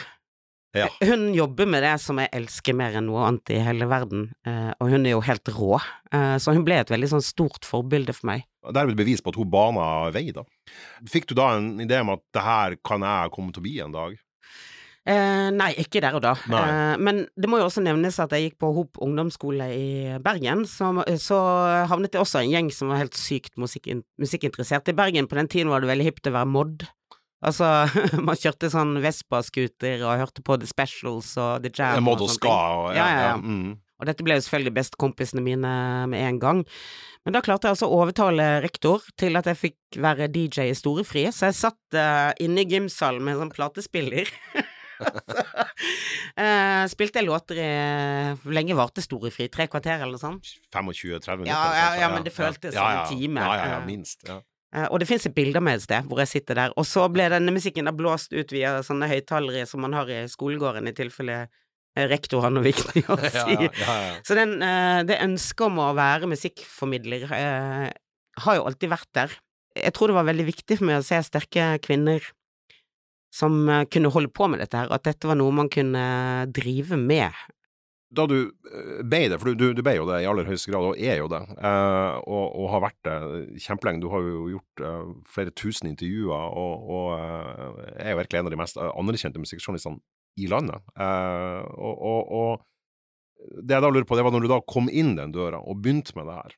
Ja. 0.75 0.89
Hun 1.07 1.29
jobber 1.35 1.69
med 1.71 1.85
det 1.87 1.95
som 2.03 2.19
jeg 2.19 2.33
elsker 2.35 2.75
mer 2.75 2.97
enn 2.99 3.07
noe 3.07 3.23
annet 3.29 3.53
i 3.55 3.61
hele 3.63 3.87
verden, 3.87 4.27
eh, 4.47 4.73
og 4.83 4.91
hun 4.91 5.07
er 5.07 5.15
jo 5.15 5.23
helt 5.23 5.51
rå. 5.55 5.79
Eh, 6.11 6.35
så 6.43 6.55
hun 6.57 6.65
ble 6.67 6.81
et 6.83 6.91
veldig 6.91 7.13
sånn 7.13 7.23
stort 7.23 7.67
forbilde 7.69 8.15
for 8.17 8.33
meg. 8.33 8.47
Det 8.65 8.81
er 8.81 8.89
jo 8.89 8.95
et 8.97 8.99
bevis 8.99 9.23
på 9.23 9.31
at 9.31 9.39
hun 9.39 9.51
bana 9.53 9.87
vei, 10.15 10.27
da. 10.35 10.43
Fikk 11.11 11.29
du 11.31 11.37
da 11.39 11.53
en 11.55 11.77
idé 11.85 12.01
om 12.03 12.11
at 12.17 12.25
det 12.35 12.43
her 12.43 12.79
kan 12.83 13.07
jeg 13.07 13.35
komme 13.37 13.55
til 13.55 13.63
å 13.63 13.67
bli 13.69 13.77
en 13.85 13.95
dag? 13.95 14.19
Eh, 15.05 15.51
nei, 15.53 15.69
ikke 15.83 16.01
der 16.01 16.17
og 16.17 16.25
da. 16.25 16.33
Eh, 16.49 16.97
men 16.97 17.23
det 17.37 17.51
må 17.53 17.61
jo 17.61 17.69
også 17.69 17.85
nevnes 17.85 18.19
at 18.25 18.33
jeg 18.33 18.49
gikk 18.49 18.59
på 18.65 18.73
Hop 18.75 18.99
ungdomsskole 19.05 19.69
i 19.77 19.89
Bergen. 20.25 20.65
Så, 20.67 20.91
så 21.21 21.39
havnet 21.93 22.17
jeg 22.17 22.25
også 22.25 22.41
i 22.41 22.49
en 22.49 22.55
gjeng 22.57 22.73
som 22.75 22.91
var 22.91 23.03
helt 23.05 23.19
sykt 23.21 23.55
musikkin, 23.61 24.03
musikkinteressert. 24.19 24.89
I 24.91 24.97
Bergen 24.97 25.29
på 25.31 25.39
den 25.39 25.51
tiden 25.53 25.71
var 25.71 25.85
det 25.85 25.93
veldig 25.93 26.09
hipt 26.09 26.33
å 26.33 26.35
være 26.35 26.51
mod. 26.51 26.89
Altså, 27.45 27.71
man 28.27 28.39
kjørte 28.41 28.71
sånn 28.73 28.99
Vespa-scooter 29.05 30.05
og 30.07 30.21
hørte 30.23 30.45
på 30.45 30.59
The 30.61 30.69
Specials 30.69 31.35
og 31.41 31.65
The 31.65 31.73
Jam. 31.73 32.05
Mod 32.07 32.25
og 32.25 32.31
sånne 32.33 32.41
ska 32.41 32.59
og 32.81 32.93
Ja, 32.97 33.09
ja, 33.09 33.25
ja. 33.33 33.41
Mm. 33.41 33.75
Og 34.03 34.09
dette 34.09 34.25
ble 34.27 34.37
jo 34.37 34.45
selvfølgelig 34.45 34.75
bestekompisene 34.75 35.43
mine 35.45 35.73
med 36.11 36.25
en 36.27 36.39
gang. 36.43 36.63
Men 37.25 37.37
da 37.37 37.41
klarte 37.45 37.69
jeg 37.69 37.77
altså 37.77 37.89
å 37.89 38.01
overtale 38.03 38.47
rektor 38.65 39.05
til 39.21 39.39
at 39.39 39.47
jeg 39.49 39.61
fikk 39.61 39.99
være 40.03 40.29
DJ 40.33 40.69
i 40.73 40.77
Storefri, 40.77 41.29
så 41.33 41.49
jeg 41.49 41.61
satt 41.61 41.97
uh, 41.97 42.33
inne 42.43 42.65
i 42.65 42.69
gymsalen 42.69 43.25
med 43.25 43.37
en 43.37 43.45
sånn 43.45 43.55
platespiller. 43.55 44.29
så, 44.99 45.13
uh, 46.37 46.83
spilte 46.91 47.23
jeg 47.23 47.27
låter 47.27 47.59
i 47.59 47.71
Hvor 48.43 48.55
lenge 48.55 48.77
varte 48.79 49.03
Storefri? 49.05 49.49
Tre 49.53 49.69
kvarter, 49.71 50.03
eller 50.03 50.19
noe 50.19 50.25
sånt? 50.25 50.53
25-30 50.75 51.45
minutter? 51.45 51.55
Ja, 51.55 51.63
ja, 51.79 51.89
ja, 52.03 52.11
men 52.13 52.27
det 52.27 52.35
føltes 52.35 52.75
som 52.77 52.91
en 52.91 53.09
time. 53.15 53.47
Ja, 53.47 53.57
ja, 53.63 53.71
ja, 53.77 53.81
minst. 53.87 54.27
Ja. 54.29 54.43
Eh, 54.75 54.87
og 54.91 55.01
det 55.01 55.09
fins 55.09 55.27
et 55.29 55.35
bilde 55.35 55.61
av 55.61 55.65
meg 55.65 55.79
et 55.79 55.85
sted 55.87 56.09
hvor 56.09 56.23
jeg 56.25 56.33
sitter 56.33 56.59
der. 56.59 56.75
Og 56.81 56.87
så 56.89 57.07
ble 57.13 57.29
denne 57.33 57.55
musikken 57.55 57.87
da 57.89 57.95
blåst 57.95 58.35
ut 58.35 58.55
via 58.55 58.77
sånne 58.87 59.09
høyttalere 59.11 59.67
som 59.71 59.85
man 59.85 59.95
har 59.97 60.11
i 60.11 60.25
skolegården, 60.31 60.91
i 60.91 60.97
tilfelle 60.97 61.41
eh, 61.45 62.07
rektor 62.11 62.45
har 62.45 62.55
noe 62.55 62.67
viktig 62.67 63.05
å 63.07 63.19
si. 63.23 63.59
Ja, 63.59 63.71
ja, 63.71 63.99
ja. 64.09 64.15
Så 64.27 64.39
den, 64.39 64.57
eh, 64.65 65.03
det 65.09 65.23
ønsket 65.25 65.69
om 65.69 65.83
å 65.85 65.93
være 65.97 66.31
musikkformidler 66.31 67.29
har 67.31 68.57
jo 68.59 68.65
alltid 68.67 68.91
vært 68.91 69.13
der. 69.15 69.37
Jeg 69.79 69.95
tror 69.95 70.11
det 70.11 70.19
var 70.19 70.27
veldig 70.27 70.47
viktig 70.47 70.79
for 70.79 70.89
meg 70.91 71.01
å 71.01 71.07
se 71.07 71.21
sterke 71.27 71.75
kvinner 71.83 72.23
som 73.35 73.67
kunne 73.91 74.11
holde 74.15 74.31
på 74.31 74.47
med 74.47 74.61
dette 74.63 74.79
her, 74.79 74.91
at 74.95 75.03
dette 75.07 75.27
var 75.27 75.35
noe 75.35 75.51
man 75.55 75.67
kunne 75.71 76.03
drive 76.55 76.95
med. 76.95 77.35
Da 78.15 78.27
du 78.31 78.37
eh, 78.41 79.01
ble 79.03 79.23
det, 79.33 79.39
for 79.41 79.55
du, 79.55 79.71
du, 79.77 79.83
ble 79.85 79.97
jo 79.97 80.07
det 80.09 80.21
i 80.23 80.29
aller 80.31 80.49
høyeste 80.49 80.73
grad, 80.73 80.91
og 80.91 81.01
er 81.01 81.21
jo 81.21 81.29
det, 81.33 81.41
eh, 81.57 82.19
og, 82.25 82.45
og 82.61 82.69
har 82.75 82.85
vært 82.85 83.01
det 83.09 83.63
kjempelenge. 83.65 84.03
Du 84.05 84.11
har 84.13 84.27
jo 84.27 84.45
gjort 84.57 84.85
eh, 84.87 85.15
flere 85.37 85.55
tusen 85.57 85.91
intervjuer, 85.91 86.59
og, 86.63 86.91
og 86.97 87.09
eh, 87.17 88.05
er 88.05 88.15
jo 88.15 88.21
virkelig 88.23 88.41
en 88.41 88.51
av 88.51 88.55
de 88.55 88.61
mest 88.61 88.81
anerkjente 88.85 89.43
musikkjournalistene 89.43 90.01
i 90.41 90.51
landet. 90.51 90.83
Eh, 90.99 91.61
og, 91.75 92.35
og 92.39 93.61
det 93.63 93.77
jeg 93.77 93.85
da 93.85 93.91
lurer 93.91 94.07
på, 94.09 94.19
det 94.19 94.27
var 94.27 94.35
når 94.35 94.47
du 94.47 94.53
da 94.53 94.61
kom 94.69 94.89
inn 94.91 95.15
den 95.19 95.35
døra 95.35 95.61
og 95.61 95.83
begynte 95.85 96.17
med 96.19 96.31
det 96.31 96.39
her. 96.39 96.57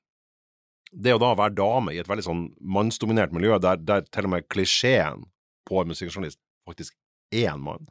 Det 1.07 1.17
å 1.17 1.21
da 1.21 1.33
være 1.37 1.57
dame 1.59 1.93
i 1.93 2.01
et 2.01 2.09
veldig 2.09 2.25
sånn 2.25 2.45
mannsdominert 2.63 3.35
miljø, 3.35 3.57
der, 3.63 3.81
der 3.83 4.07
til 4.07 4.29
og 4.29 4.37
med 4.37 4.47
klisjeen 4.53 5.27
på 5.67 5.81
en 5.83 5.91
musikkjournalist 5.91 6.39
faktisk 6.69 6.95
er 7.35 7.53
en 7.55 7.65
mann. 7.67 7.89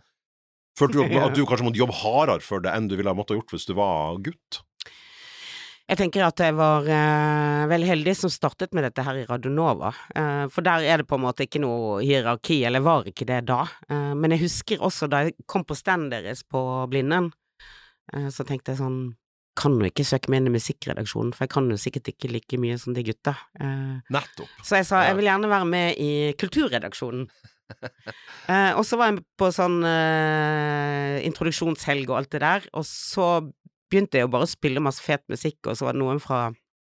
Følte 0.80 1.02
du 1.02 1.18
at, 1.24 1.36
du 1.36 1.44
kanskje 1.48 1.68
måtte 1.70 1.82
jobbe 1.82 1.98
hardere 2.04 2.46
for 2.46 2.64
det 2.64 2.74
enn 2.76 2.90
du 2.92 2.98
ville 2.98 3.12
ha 3.12 3.18
måttet 3.18 3.40
gjort 3.40 3.56
hvis 3.56 3.68
du 3.70 3.76
var 3.78 4.20
gutt? 4.26 4.62
Jeg 5.86 6.00
tenker 6.00 6.24
at 6.26 6.42
jeg 6.42 6.56
var 6.58 6.88
eh, 6.90 7.64
veldig 7.70 7.90
heldig 7.92 8.14
som 8.18 8.32
startet 8.34 8.72
med 8.74 8.88
dette 8.88 9.04
her 9.06 9.20
i 9.22 9.26
Radionova, 9.30 9.92
eh, 10.18 10.46
for 10.50 10.66
der 10.66 10.82
er 10.82 11.04
det 11.04 11.06
på 11.12 11.20
en 11.20 11.26
måte 11.28 11.46
ikke 11.46 11.62
noe 11.62 12.00
hierarki, 12.02 12.64
eller 12.66 12.82
var 12.82 13.06
ikke 13.06 13.28
det 13.30 13.44
da. 13.52 13.60
Eh, 13.86 14.16
men 14.18 14.34
jeg 14.34 14.48
husker 14.48 14.82
også 14.82 15.06
da 15.12 15.28
jeg 15.28 15.36
kom 15.46 15.62
på 15.62 15.78
stand 15.78 16.10
deres 16.16 16.42
på 16.42 16.64
Blinden, 16.90 17.30
eh, 18.16 18.32
så 18.34 18.48
tenkte 18.50 18.74
jeg 18.74 18.82
sånn 18.82 19.00
kan 19.56 19.78
jo 19.80 19.88
ikke 19.88 20.04
søke 20.04 20.32
meg 20.32 20.42
inn 20.42 20.50
i 20.50 20.56
musikkredaksjonen, 20.58 21.32
for 21.36 21.46
jeg 21.46 21.54
kan 21.54 21.70
jo 21.72 21.78
sikkert 21.80 22.10
ikke 22.12 22.32
like 22.34 22.58
mye 22.60 22.78
som 22.82 22.96
de 22.96 23.06
gutta. 23.08 23.36
Eh, 23.62 24.02
Nettopp. 24.12 24.50
så 24.66 24.82
jeg 24.82 24.88
sa 24.90 25.06
jeg 25.06 25.20
vil 25.20 25.30
gjerne 25.30 25.52
være 25.54 25.70
med 25.70 26.02
i 26.02 26.12
kulturredaksjonen. 26.42 27.30
eh, 28.52 28.72
og 28.78 28.84
så 28.86 28.98
var 29.00 29.12
jeg 29.14 29.24
på 29.40 29.50
sånn 29.56 29.80
eh, 29.88 31.22
introduksjonshelg 31.28 32.10
og 32.12 32.20
alt 32.20 32.34
det 32.36 32.44
der, 32.46 32.68
og 32.78 32.86
så 32.88 33.30
begynte 33.92 34.18
jeg 34.20 34.26
jo 34.28 34.32
bare 34.34 34.48
å 34.48 34.52
spille 34.52 34.84
masse 34.84 35.04
fet 35.06 35.24
musikk, 35.32 35.62
og 35.70 35.78
så 35.78 35.88
var 35.88 35.96
det 35.98 36.02
noen 36.04 36.22
fra 36.24 36.48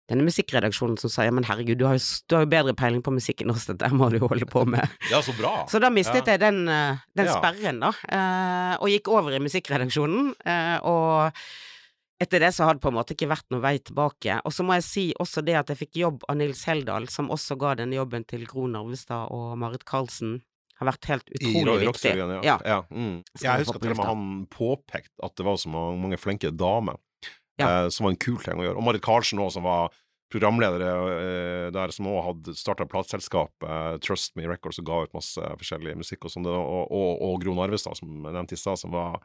denne 0.08 0.24
musikkredaksjonen 0.24 0.96
som 1.02 1.12
sa 1.12 1.26
ja, 1.28 1.34
men 1.36 1.44
herregud, 1.44 1.82
du 1.82 1.84
har 1.84 1.98
jo, 1.98 2.04
du 2.32 2.36
har 2.38 2.46
jo 2.46 2.52
bedre 2.54 2.74
peiling 2.80 3.02
på 3.04 3.12
musikk 3.12 3.44
enn 3.44 3.52
oss, 3.52 3.66
dette 3.68 3.90
må 3.92 4.08
du 4.14 4.22
holde 4.24 4.48
på 4.48 4.64
med. 4.64 4.88
Ja, 5.12 5.20
så 5.24 5.36
bra. 5.36 5.52
Så 5.72 5.82
da 5.84 5.90
mistet 5.92 6.24
Ja. 6.24 6.36
jeg 6.38 6.44
den, 6.46 6.62
eh, 6.72 7.02
den 7.18 7.28
Ja. 7.28 7.36
sperren, 7.36 7.82
da, 7.84 7.92
eh, 8.08 8.76
og 8.80 8.88
gikk 8.94 9.12
over 9.12 9.36
i 9.36 9.42
musikkredaksjonen, 9.44 10.32
eh, 10.48 10.78
og 10.88 11.36
etter 12.24 12.40
det 12.42 12.54
så 12.56 12.66
har 12.66 12.74
det 12.78 12.82
på 12.82 12.90
en 12.90 12.96
måte 12.98 13.14
ikke 13.14 13.28
vært 13.30 13.46
noen 13.52 13.62
vei 13.62 13.76
tilbake. 13.84 14.40
Og 14.48 14.56
så 14.56 14.64
må 14.66 14.74
jeg 14.80 14.86
si 14.88 15.04
også 15.22 15.44
det 15.46 15.54
at 15.60 15.68
jeg 15.70 15.78
fikk 15.84 16.00
jobb 16.02 16.24
av 16.32 16.40
Nils 16.40 16.64
Heldal, 16.66 17.06
som 17.14 17.28
også 17.30 17.60
ga 17.60 17.76
denne 17.78 18.00
jobben 18.00 18.24
til 18.26 18.48
Gro 18.48 18.66
Narvestad 18.72 19.28
og 19.36 19.58
Marit 19.60 19.84
Karlsen 19.86 20.40
har 20.80 20.90
vært 20.92 21.08
helt 21.10 21.30
utrolig 21.34 21.78
viktig. 21.88 22.14
Ja. 22.18 22.40
Ja. 22.46 22.58
ja. 22.66 22.80
Mm. 22.92 23.22
Jeg 23.42 23.64
husker 23.64 23.80
til 23.82 23.94
og 23.96 23.98
med 24.02 24.10
han 24.10 24.26
påpekte 24.54 25.16
at 25.26 25.36
det 25.40 25.46
var 25.48 25.58
så 25.62 25.72
mange, 25.74 26.20
flinke 26.22 26.52
damer, 26.54 27.00
Ja. 27.58 27.86
eh, 27.86 27.90
som 27.90 28.06
var 28.06 28.14
en 28.14 28.22
kul 28.22 28.38
ting 28.44 28.60
å 28.62 28.68
gjøre. 28.68 28.78
Og 28.78 28.86
Marit 28.86 29.02
Karlsen 29.06 29.42
òg, 29.42 29.52
som 29.56 29.66
var 29.66 29.90
programleder 30.30 30.84
eh, 30.84 31.70
der, 31.72 31.94
som 31.96 32.10
òg 32.12 32.20
hadde 32.26 32.54
starta 32.60 32.86
plateselskap, 32.90 33.54
eh, 33.64 33.98
Trust 34.04 34.36
Me 34.36 34.46
Records, 34.46 34.78
og 34.82 34.86
ga 34.90 35.02
ut 35.08 35.14
masse 35.16 35.40
forskjellig 35.62 35.96
musikk 35.98 36.28
og 36.28 36.34
sånn, 36.34 36.46
og, 36.52 36.92
og, 36.92 37.10
og 37.24 37.42
Gro 37.42 37.56
Narvestad, 37.58 37.98
som 37.98 38.12
jeg 38.12 38.36
nevnte 38.36 38.58
i 38.58 38.62
stad, 38.62 38.78
som 38.84 38.92
var 38.94 39.22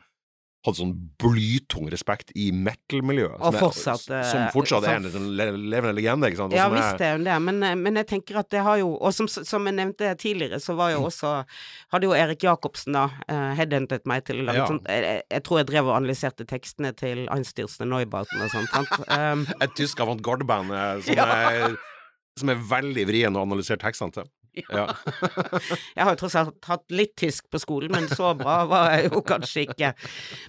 hadde 0.64 0.78
sånn 0.78 0.92
blytung 1.18 1.88
respekt 1.90 2.30
i 2.38 2.52
metal-miljøet. 2.54 3.38
Som 3.42 3.54
er- 3.54 3.60
fortsatt, 3.60 4.04
er, 4.14 4.22
Som 4.30 4.42
fortsatt 4.54 4.84
er 4.86 4.94
en 5.00 5.08
sånn 5.10 5.36
le 5.36 5.46
levende 5.56 5.94
legende, 5.98 6.28
ikke 6.30 6.36
sant? 6.38 6.52
og 6.52 6.56
Ja 6.56 6.68
visst 6.70 7.00
er 7.02 7.16
hun 7.16 7.24
det, 7.24 7.38
men, 7.42 7.62
eh, 7.62 7.74
men 7.74 7.94
jeg 7.96 8.06
tenker 8.06 8.38
at 8.38 8.48
det 8.50 8.60
har 8.62 8.76
jo 8.78 8.92
Og 9.00 9.12
som, 9.12 9.26
som 9.26 9.64
jeg 9.66 9.74
nevnte 9.74 10.14
tidligere, 10.16 10.60
så 10.62 10.76
var 10.76 10.90
Mm. 10.92 11.00
jo 11.00 11.06
også 11.08 11.44
Hadde 11.92 12.04
jo 12.04 12.12
Erik 12.12 12.38
Jacobsen 12.42 12.92
da 12.92 13.04
uh, 13.28 13.54
headhuntet 13.56 14.06
meg 14.06 14.24
til 14.24 14.36
å 14.36 14.44
lage 14.44 14.56
Ja. 14.56 14.66
sånt 14.66 14.86
jeg, 14.86 15.22
jeg- 15.30 15.42
tror 15.42 15.58
jeg 15.58 15.66
drev 15.66 15.86
og 15.88 15.96
analyserte 16.02 16.46
tekstene 16.46 16.94
til 16.96 17.26
Einstürzen 17.26 17.88
Neubauten 17.88 18.40
og 18.40 18.50
sånt. 18.50 18.68
sant? 18.70 19.08
Um, 19.10 19.46
Et 19.60 19.74
tysk 19.74 19.98
avantgarde-band 19.98 20.70
eh, 20.70 21.00
som, 21.02 21.14
Ja. 21.14 21.24
er, 21.26 21.76
som 22.38 22.48
er 22.50 22.54
veldig 22.56 23.06
vrien 23.06 23.34
å 23.34 23.42
analysere 23.42 23.78
tekstene 23.78 24.12
til. 24.12 24.24
Ja. 24.68 24.84
Jeg 25.96 26.04
har 26.04 26.10
jo 26.12 26.18
tross 26.20 26.34
alt 26.36 26.66
hatt 26.68 26.84
litt 26.92 27.14
tysk 27.16 27.46
på 27.52 27.60
skolen, 27.62 27.92
men 27.94 28.08
så 28.10 28.34
bra 28.36 28.58
var 28.68 28.90
jeg 28.98 29.10
jo 29.12 29.22
kanskje 29.24 29.62
ikke. 29.66 29.92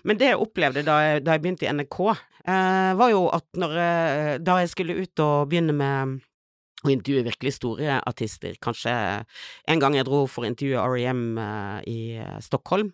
Men 0.03 0.19
det 0.19 0.27
jeg 0.33 0.41
opplevde 0.43 0.83
da 0.87 0.97
jeg, 1.05 1.21
da 1.23 1.35
jeg 1.37 1.43
begynte 1.45 1.67
i 1.67 1.71
NRK, 1.71 1.99
eh, 2.43 2.89
var 2.99 3.13
jo 3.13 3.21
at 3.31 3.47
når 3.63 3.77
eh, 3.85 4.31
Da 4.43 4.57
jeg 4.59 4.73
skulle 4.73 4.97
ut 5.05 5.23
og 5.23 5.47
begynne 5.53 5.75
med 5.77 6.17
å 6.83 6.91
intervjue 6.91 7.23
virkelig 7.29 7.53
store 7.61 8.01
artister, 8.03 8.57
kanskje 8.59 8.91
en 9.71 9.79
gang 9.79 9.95
jeg 9.95 10.03
dro 10.09 10.25
for 10.27 10.43
å 10.43 10.49
intervjue 10.51 10.83
R.E.M. 10.83 11.23
eh, 11.39 11.77
i 11.87 11.99
eh, 12.19 12.35
Stockholm, 12.43 12.91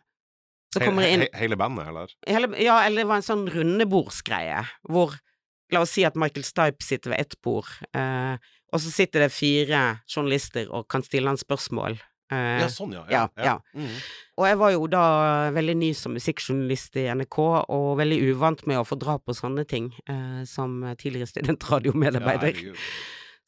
så 0.69 0.83
kommer 0.83 1.07
jeg 1.07 1.15
inn 1.17 1.23
He- 1.25 1.31
he- 1.33 1.41
Hele 1.47 1.57
bandet, 1.57 1.87
eller? 1.89 2.13
hele, 2.29 2.51
Ja, 2.61 2.75
eller 2.85 3.01
det 3.01 3.07
var 3.09 3.17
en 3.23 3.25
sånn 3.25 3.47
rundebordsgreie, 3.49 4.61
hvor 4.85 5.17
La 5.73 5.83
oss 5.85 5.91
si 5.93 6.01
at 6.01 6.15
Michael 6.17 6.41
Stipe 6.47 6.81
sitter 6.81 7.11
ved 7.13 7.19
ett 7.21 7.35
bord, 7.45 7.67
eh, 7.93 8.37
og 8.71 8.81
så 8.83 8.91
sitter 8.93 9.25
det 9.25 9.31
fire 9.33 9.99
journalister 10.09 10.69
og 10.69 10.87
kan 10.91 11.03
stille 11.05 11.29
han 11.31 11.39
spørsmål. 11.39 11.99
Eh, 12.31 12.59
Ja, 12.61 12.67
sånn, 12.69 12.93
ja. 12.93 13.05
ja, 13.09 13.23
ja. 13.41 13.55
Mm. 13.73 13.95
og 14.37 14.45
jeg 14.45 14.57
var 14.61 14.71
jo 14.75 14.87
da 14.87 15.03
veldig 15.55 15.75
ny 15.81 15.93
som 15.97 16.13
musikkjournalist 16.13 16.99
i 17.01 17.07
NRK, 17.09 17.39
og 17.69 17.87
veldig 17.97 18.19
uvant 18.33 18.65
med 18.69 18.77
å 18.77 18.85
få 18.85 18.99
dra 19.01 19.17
på 19.17 19.33
sånne 19.33 19.65
ting, 19.67 19.89
eh, 20.07 20.43
som 20.45 20.83
tidligere 20.97 21.31
studentradiomedarbeider. 21.31 22.61
Ja, 22.69 22.75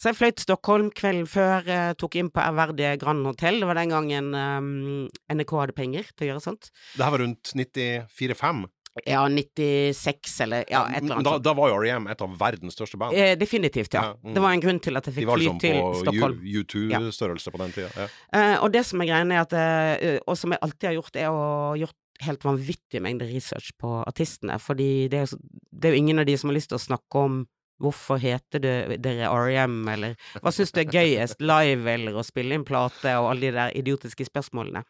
så 0.01 0.09
jeg 0.09 0.17
fløy 0.17 0.31
til 0.33 0.45
Stockholm 0.47 0.87
kvelden 0.97 1.27
før, 1.29 1.67
eh, 1.69 1.93
tok 1.93 2.15
inn 2.17 2.31
på 2.33 2.41
ærverdige 2.41 2.97
Grand 2.97 3.21
Hotel. 3.23 3.59
Det 3.61 3.67
var 3.69 3.77
den 3.77 3.91
gangen 3.93 4.33
eh, 4.33 5.35
NRK 5.35 5.51
hadde 5.59 5.75
penger 5.77 6.07
til 6.15 6.25
å 6.25 6.29
gjøre 6.31 6.41
sånt. 6.41 6.71
Det 6.97 7.05
her 7.05 7.13
var 7.13 7.21
rundt 7.21 7.51
94-5. 7.53 8.63
Ja, 9.05 9.21
96 9.29 10.41
eller 10.43 10.65
ja, 10.67 10.81
et 10.89 11.03
eller 11.03 11.15
annet. 11.15 11.27
da, 11.29 11.37
da 11.39 11.53
var 11.55 11.69
jo 11.71 11.77
R.E.M. 11.79 12.09
et 12.11 12.21
av 12.21 12.33
verdens 12.39 12.75
største 12.75 12.99
band. 12.99 13.15
Eh, 13.15 13.37
definitivt, 13.39 13.93
ja. 13.95 14.03
Ja, 14.09 14.17
mm. 14.19 14.33
Det 14.35 14.43
var 14.43 14.55
en 14.55 14.63
grunn 14.65 14.81
til 14.83 14.99
at 14.99 15.07
jeg 15.07 15.15
fikk 15.15 15.29
fly 15.29 15.37
liksom 15.45 15.61
til 15.63 15.77
var 15.79 15.95
liksom 15.95 16.19
på 16.19 16.59
U2-størrelse 16.59 17.53
på 17.55 17.61
den 17.63 17.75
tida. 17.77 17.91
Ja. 17.95 18.09
Eh, 18.35 18.57
og 18.59 18.73
det 18.75 18.83
som 18.89 19.03
er 19.03 19.11
greia, 19.13 19.23
er 19.23 19.45
at 19.45 19.55
eh, 19.55 20.19
Og 20.27 20.35
som 20.39 20.51
jeg 20.51 20.63
alltid 20.67 20.89
har 20.89 20.97
gjort, 20.99 21.21
er 21.23 21.31
å 21.31 21.47
gjort 21.79 21.97
helt 22.21 22.43
vanvittige 22.45 23.01
mengder 23.01 23.31
research 23.31 23.71
på 23.79 23.95
artistene. 24.03 24.59
Fordi 24.61 25.07
det 25.11 25.23
er, 25.23 25.33
det 25.71 25.89
er 25.89 25.95
jo 25.95 26.03
ingen 26.03 26.21
av 26.21 26.27
de 26.27 26.35
som 26.37 26.51
har 26.51 26.59
lyst 26.59 26.73
til 26.73 26.81
å 26.81 26.83
snakke 26.83 27.25
om 27.25 27.41
hvorfor 27.81 28.19
heter 28.21 28.61
det, 28.61 28.75
dere 29.01 29.29
R.E.M., 29.31 29.79
eller 29.89 30.19
hva 30.43 30.51
syns 30.53 30.75
du 30.75 30.83
er 30.83 30.91
gøyest, 30.91 31.39
live 31.51 31.89
eller 31.95 32.19
å 32.19 32.25
spille 32.25 32.53
inn 32.57 32.67
plate, 32.67 33.15
og 33.17 33.31
alle 33.31 33.47
de 33.47 33.55
der 33.55 33.77
idiotiske 33.79 34.27
spørsmålene. 34.27 34.83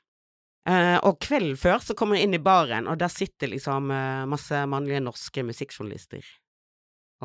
Eh, 0.70 0.98
og 1.08 1.18
kvelden 1.24 1.58
før 1.58 1.82
så 1.82 1.96
kommer 1.98 2.20
jeg 2.20 2.28
inn 2.28 2.38
i 2.38 2.44
baren, 2.44 2.86
og 2.92 3.00
der 3.02 3.10
sitter 3.10 3.50
liksom 3.50 3.90
eh, 3.96 4.28
masse 4.30 4.62
mannlige 4.70 5.02
norske 5.02 5.46
musikkjournalister. 5.48 6.26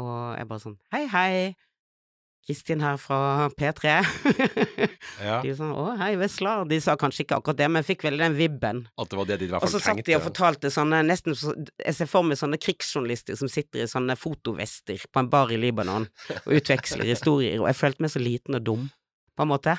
Og 0.00 0.16
jeg 0.38 0.48
bare 0.48 0.62
sånn 0.62 0.78
Hei, 0.92 1.06
hei. 1.12 1.32
Kristin 2.46 2.78
her 2.80 2.96
fra 2.96 3.48
P3. 3.58 3.96
Ja. 5.16 5.40
De 5.42 5.50
sånn 5.56 5.72
'Å, 5.72 5.96
hei, 5.98 6.12
vesla. 6.20 6.60
De 6.68 6.76
sa 6.84 6.94
kanskje 7.00 7.24
ikke 7.24 7.38
akkurat 7.40 7.58
det, 7.58 7.66
men 7.72 7.82
fikk 7.86 8.04
veldig 8.06 8.20
den 8.20 8.36
vibben. 8.36 8.82
At 9.00 9.10
det 9.10 9.18
var 9.18 9.26
det 9.26 9.38
de 9.40 9.48
i 9.48 9.50
hvert 9.50 9.64
Og 9.64 9.72
så 9.72 9.80
satt 9.82 10.02
de 10.04 10.14
og 10.14 10.22
fortalte 10.26 10.70
sånne 10.70 11.00
nesten 11.08 11.34
så, 11.34 11.54
Jeg 11.80 11.96
ser 11.96 12.10
for 12.10 12.22
meg 12.22 12.38
sånne 12.38 12.60
krigsjournalister 12.60 13.38
som 13.40 13.50
sitter 13.50 13.82
i 13.82 13.88
sånne 13.90 14.14
fotovester 14.20 15.00
på 15.10 15.22
en 15.22 15.30
bar 15.32 15.50
i 15.50 15.58
Libanon 15.58 16.06
og 16.44 16.52
utveksler 16.60 17.08
historier, 17.14 17.58
og 17.62 17.66
jeg 17.72 17.80
følte 17.80 18.04
meg 18.04 18.12
så 18.14 18.22
liten 18.22 18.60
og 18.60 18.62
dum, 18.68 18.86
på 19.36 19.44
en 19.44 19.50
måte. 19.50 19.74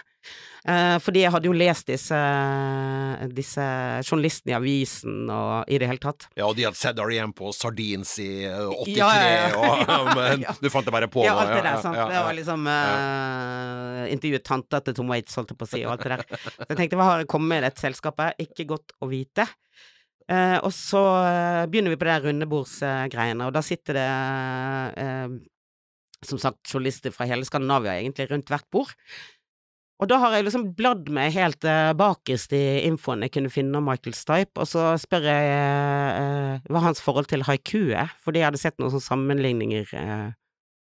Eh, 0.67 0.97
fordi 0.99 1.21
jeg 1.23 1.31
hadde 1.33 1.47
jo 1.47 1.55
lest 1.55 1.87
disse, 1.89 2.17
disse 3.35 3.65
journalistene 4.03 4.53
i 4.53 4.55
avisen 4.57 5.29
og 5.31 5.71
i 5.71 5.79
det 5.79 5.87
hele 5.89 6.01
tatt. 6.03 6.27
Ja, 6.37 6.49
og 6.49 6.57
de 6.57 6.65
hadde 6.67 6.79
sett 6.79 6.99
R.E.M. 7.01 7.33
på 7.37 7.53
Sardins 7.55 8.13
i 8.23 8.29
eh, 8.49 8.63
83, 8.83 8.95
Ja, 8.97 9.11
ja, 9.15 9.29
ja. 9.47 10.53
og 10.53 10.61
du 10.63 10.69
fant 10.73 10.87
det 10.87 10.95
bare 10.95 11.09
på. 11.11 11.23
Ja, 11.25 11.37
alt 11.41 11.55
det 11.55 11.63
der, 11.63 11.81
sant. 11.85 11.97
Det 11.97 12.23
var 12.27 12.37
liksom 12.37 12.67
eh, 12.73 14.03
Intervjuet 14.17 14.47
tanta 14.47 14.81
til 14.83 14.97
Tom 14.97 15.13
Waits, 15.13 15.37
holdt 15.39 15.53
jeg 15.55 15.61
på 15.61 15.67
å 15.69 15.71
si, 15.71 15.83
og 15.85 15.95
alt 15.95 16.05
det 16.05 16.17
der. 16.17 16.43
Så 16.57 16.69
jeg 16.69 16.81
tenkte, 16.83 16.99
hva 16.99 17.11
har 17.13 17.29
kommet 17.31 17.53
med 17.55 17.63
i 17.63 17.67
dette 17.69 17.83
selskapet? 17.87 18.43
Ikke 18.47 18.67
godt 18.75 18.93
å 19.01 19.09
vite. 19.11 19.47
Eh, 20.27 20.57
og 20.59 20.73
så 20.75 21.01
eh, 21.23 21.65
begynner 21.71 21.93
vi 21.93 21.99
på 22.01 22.07
det 22.09 22.17
rundebordsgreiene, 22.25 23.47
og 23.47 23.53
da 23.55 23.63
sitter 23.63 23.95
det 23.95 24.07
eh, 24.99 25.37
som 26.27 26.39
sagt 26.41 26.67
journalister 26.67 27.13
fra 27.15 27.27
hele 27.29 27.45
Skandinavia 27.47 27.95
egentlig 28.01 28.27
rundt 28.31 28.51
hvert 28.51 28.67
bord. 28.73 28.91
Og 29.97 30.09
da 30.11 30.19
har 30.21 30.35
jeg 30.35 30.45
liksom 30.45 30.67
bladd 30.77 31.07
meg 31.13 31.31
helt 31.33 31.65
eh, 31.65 31.91
bakerst 31.97 32.51
i 32.53 32.83
infoen 32.85 33.23
jeg 33.25 33.33
kunne 33.33 33.49
finne 33.49 33.79
om 33.79 33.87
Michael 33.89 34.13
Stipe, 34.13 34.61
og 34.61 34.69
så 34.69 34.91
spør 35.01 35.25
jeg 35.25 35.47
eh, 35.55 36.67
hva 36.69 36.83
hans 36.85 37.01
forhold 37.01 37.29
til 37.31 37.45
haiku 37.47 37.89
er, 37.97 38.11
fordi 38.21 38.43
jeg 38.43 38.51
hadde 38.51 38.61
sett 38.61 38.77
noen 38.77 38.93
sånne 38.93 39.07
sammenligninger 39.07 39.95
eh, 39.97 40.27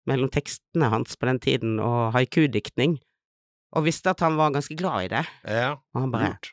mellom 0.07 0.31
tekstene 0.31 0.87
hans 0.93 1.19
på 1.19 1.27
den 1.27 1.41
tiden 1.43 1.75
og 1.83 2.15
haiku-diktning, 2.15 2.95
og 3.75 3.85
visste 3.87 4.13
at 4.13 4.23
han 4.23 4.39
var 4.39 4.55
ganske 4.55 4.79
glad 4.79 5.09
i 5.09 5.11
det. 5.17 5.25
Ja, 5.43 5.75
Og 5.91 6.01
han 6.05 6.15
bare 6.15 6.31
lurt. 6.31 6.51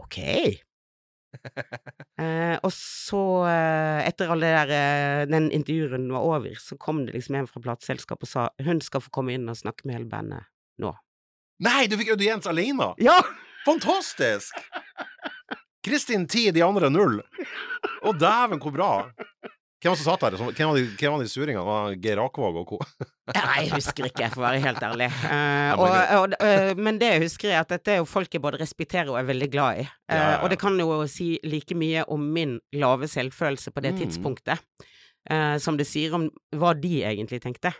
ok. 0.00 0.18
eh, 2.24 2.56
og 2.64 2.72
så, 2.74 3.22
eh, 3.46 4.00
etter 4.08 4.32
alle 4.32 4.54
der, 4.56 4.72
eh, 4.74 5.26
den 5.30 5.50
intervjurunden 5.52 6.16
var 6.16 6.24
over, 6.32 6.56
så 6.58 6.80
kom 6.80 7.04
det 7.04 7.14
liksom 7.18 7.36
en 7.38 7.50
fra 7.50 7.62
plateselskapet 7.68 8.26
og 8.26 8.32
sa 8.32 8.48
hun 8.64 8.80
skal 8.80 9.04
få 9.04 9.12
komme 9.20 9.36
inn 9.36 9.48
og 9.52 9.60
snakke 9.60 9.84
med 9.84 10.00
hele 10.00 10.10
bandet 10.10 10.48
nå. 10.80 10.96
Nei, 11.60 11.86
du 11.90 11.96
fikk 12.00 12.14
audiens 12.14 12.46
alene! 12.48 12.92
Ja! 13.02 13.18
Fantastisk! 13.66 14.56
Kristin 15.84 16.26
10, 16.28 16.50
de 16.56 16.62
andre 16.64 16.88
0. 16.92 17.20
Å, 18.04 18.12
dæven, 18.16 18.60
hvor 18.60 18.72
bra! 18.74 18.90
Hvem 19.80 19.94
var 19.94 19.96
det 19.96 20.02
som 20.02 20.10
satt 20.10 20.24
der? 20.26 20.34
Hvem 20.36 20.68
var 20.68 20.76
de, 20.76 20.82
hvem 21.00 21.12
var 21.14 21.22
de 21.24 21.28
suringene? 21.32 21.62
Var 21.64 21.94
Geir 22.04 22.20
Akvåg 22.20 22.56
og 22.60 22.66
co.? 22.68 22.78
Nei, 23.32 23.62
jeg 23.64 23.70
husker 23.78 24.08
ikke, 24.10 24.26
for 24.34 24.42
å 24.42 24.44
være 24.44 24.60
helt 24.60 24.82
ærlig. 24.84 25.06
Uh, 25.24 25.70
og, 25.80 25.94
og, 26.18 26.34
uh, 26.42 26.72
men 26.76 26.98
det 27.00 27.08
jeg 27.14 27.22
husker, 27.24 27.52
er 27.54 27.62
at 27.62 27.72
dette 27.72 27.94
er 27.94 28.00
jo 28.02 28.08
folk 28.08 28.28
jeg 28.36 28.42
både 28.44 28.60
respekterer 28.60 29.08
og 29.12 29.16
er 29.22 29.28
veldig 29.30 29.48
glad 29.54 29.80
i. 29.80 29.86
Uh, 29.88 30.12
Ja, 30.12 30.18
ja, 30.18 30.26
ja. 30.34 30.38
Og 30.44 30.52
det 30.52 30.58
kan 30.60 30.76
jo 30.80 30.98
si 31.08 31.30
like 31.48 31.76
mye 31.80 32.04
om 32.12 32.28
min 32.36 32.58
lave 32.76 33.08
selvfølelse 33.08 33.72
på 33.72 33.84
det 33.86 33.94
Mm. 33.96 34.02
tidspunktet, 34.02 34.60
eh, 35.30 35.56
som 35.58 35.76
det 35.80 35.86
sier 35.88 36.12
om 36.16 36.28
hva 36.56 36.74
de 36.76 37.00
egentlig 37.08 37.40
tenkte. 37.44 37.72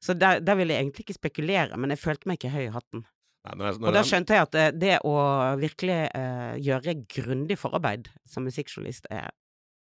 Så 0.00 0.14
der, 0.16 0.40
der 0.40 0.56
vil 0.56 0.68
jeg 0.72 0.80
egentlig 0.80 1.04
ikke 1.04 1.18
spekulere, 1.20 1.76
men 1.76 1.92
jeg 1.92 2.00
følte 2.00 2.28
meg 2.30 2.38
ikke 2.40 2.54
høy 2.56 2.64
i 2.70 2.72
hatten. 2.74 3.04
Nei, 3.44 3.54
når 3.60 3.66
jeg, 3.70 3.80
Og 3.84 3.92
da 3.92 4.02
skjønte 4.08 4.36
jeg 4.38 4.46
at 4.48 4.54
eh, 4.60 4.70
det 4.72 4.98
å 5.04 5.14
virkelig 5.60 6.00
eh, 6.16 6.52
gjøre 6.64 6.98
grundig 7.12 7.58
forarbeid 7.60 8.08
som 8.24 8.46
musikkjournalist 8.48 9.10
er 9.12 9.32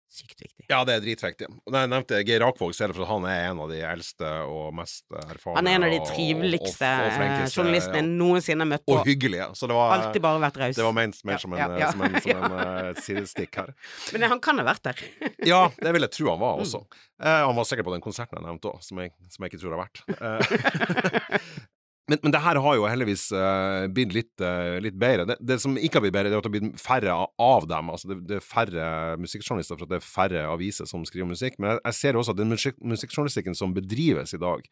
sykt 0.07 0.39
viktig. 0.39 0.63
ja, 0.71 0.77
det 0.87 0.93
er 0.95 1.01
dritviktig. 1.03 1.47
Og 1.67 1.73
da 1.73 1.81
jeg 1.83 1.89
nevnte 1.91 2.19
Geir 2.23 2.45
Akvåg, 2.47 2.71
så 2.77 2.85
er 2.85 2.91
det 2.93 2.95
fordi 2.95 3.09
han 3.09 3.25
er 3.27 3.41
en 3.49 3.59
av 3.65 3.73
de 3.73 3.81
eldste 3.83 4.29
og 4.47 4.69
mest 4.77 5.03
erfarne 5.19 5.59
Han 5.59 5.67
er 5.67 5.75
en 5.75 5.85
av 5.89 5.91
de 5.91 5.99
triveligste 6.07 6.87
eh, 6.87 7.41
journalistene 7.51 7.99
jeg 7.99 8.05
ja. 8.07 8.13
noensinne 8.21 8.63
har 8.63 8.69
møtt 8.71 8.85
på. 8.87 8.95
Og 8.95 9.09
hyggelige. 9.09 9.49
Så 9.59 9.67
det 9.67 9.75
var, 9.75 9.91
Alltid 9.97 10.23
bare 10.23 10.43
vært 10.45 10.61
raus. 10.63 10.77
det 10.79 10.85
var 10.87 10.95
ment 10.95 11.19
mer 11.27 11.43
som 11.43 11.57
en, 11.57 11.59
ja, 11.59 11.67
ja. 11.81 11.91
som 11.91 12.05
en, 12.07 12.17
som 12.23 12.45
en 12.47 12.57
eh, 12.63 13.03
sidestikk 13.03 13.59
her. 13.59 13.73
Men 14.15 14.29
han 14.31 14.39
kan 14.47 14.61
ha 14.63 14.67
vært 14.69 14.87
der. 14.87 15.03
Ja, 15.49 15.63
det 15.81 15.91
vil 15.97 16.07
jeg 16.07 16.15
tro 16.15 16.29
han 16.31 16.37
Mm. 16.43 16.45
var 16.45 16.61
også. 16.63 16.85
Eh, 17.19 17.41
han 17.49 17.57
var 17.59 17.65
sikkert 17.67 17.89
på 17.89 17.97
den 17.97 18.05
konserten 18.05 18.39
jeg 18.39 18.47
nevnte 18.47 18.71
òg, 18.71 18.79
som, 18.85 19.01
som 19.33 19.43
jeg 19.43 19.51
ikke 19.51 19.59
tror 19.65 19.75
har 19.75 19.89
vært. 19.89 20.05
Eh, 20.21 21.49
men, 22.07 22.19
men 22.23 22.33
det 22.33 22.39
her 22.43 22.59
har 22.63 22.75
jo 22.77 22.87
heldigvis 22.87 23.25
uh, 23.35 23.85
blitt 23.91 24.13
litt, 24.15 24.33
uh, 24.39 24.77
litt 24.83 24.95
bedre. 24.99 25.25
Det, 25.27 25.35
det 25.43 25.57
som 25.63 25.75
ikke 25.75 25.99
har 25.99 26.05
blitt 26.05 26.15
bedre, 26.15 26.31
det 26.31 26.37
er 26.37 26.41
at 26.41 26.47
det 26.47 26.51
har 26.51 26.55
blitt 26.57 26.81
færre 26.81 27.15
av- 27.47 27.67
dem. 27.67 27.91
Altså 27.93 28.11
det, 28.11 28.17
det 28.29 28.37
er 28.39 28.45
færre 28.47 28.85
musikkjournalister 29.19 29.75
for 29.75 29.85
at 29.87 29.91
det 29.91 29.99
er 29.99 30.05
færre 30.07 30.43
aviser 30.53 30.87
som 30.89 31.03
skriver 31.07 31.27
musikk. 31.33 31.57
Men 31.59 31.73
jeg, 31.75 31.81
jeg 31.89 31.97
ser 31.99 32.19
også 32.19 32.35
at 32.35 32.39
den 32.39 32.53
musik 32.53 32.79
musikkjournalistikken 32.79 33.57
som 33.59 33.75
bedrives 33.75 34.33
i 34.37 34.41
dag, 34.41 34.63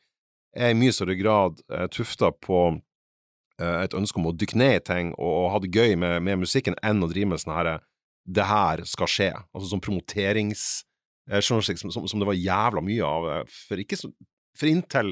er 0.55 0.71
i 0.71 0.77
mye 0.79 0.93
større 0.95 1.17
grad 1.19 1.59
uh, 1.73 1.87
tufta 1.91 2.31
på 2.31 2.61
uh, 2.77 3.79
et 3.81 3.97
ønske 3.97 4.21
om 4.21 4.29
å 4.31 4.35
dykke 4.35 4.61
ned 4.61 4.77
i 4.77 4.85
ting 4.87 5.11
og, 5.17 5.27
og 5.27 5.51
ha 5.55 5.59
det 5.65 5.73
gøy 5.75 5.97
med, 5.99 6.21
med 6.23 6.39
musikken, 6.45 6.79
enn 6.79 7.03
å 7.03 7.11
drive 7.11 7.33
med 7.33 7.43
sånn 7.43 7.57
herre 7.57 7.81
det 8.25 8.47
her 8.49 8.81
skal 8.89 9.09
skje. 9.11 9.29
Altså 9.53 9.67
sånn 9.69 9.83
promoteringsjournalistikk 9.85 11.77
som, 11.83 11.91
som, 11.93 12.07
som 12.09 12.23
det 12.23 12.25
var 12.31 12.39
jævla 12.39 12.81
mye 12.81 13.05
av. 13.05 13.27
eh, 13.29 13.43
For, 13.67 13.77
ikke 13.83 13.99
så, 13.99 14.09
for 14.57 14.71
inntil 14.71 15.11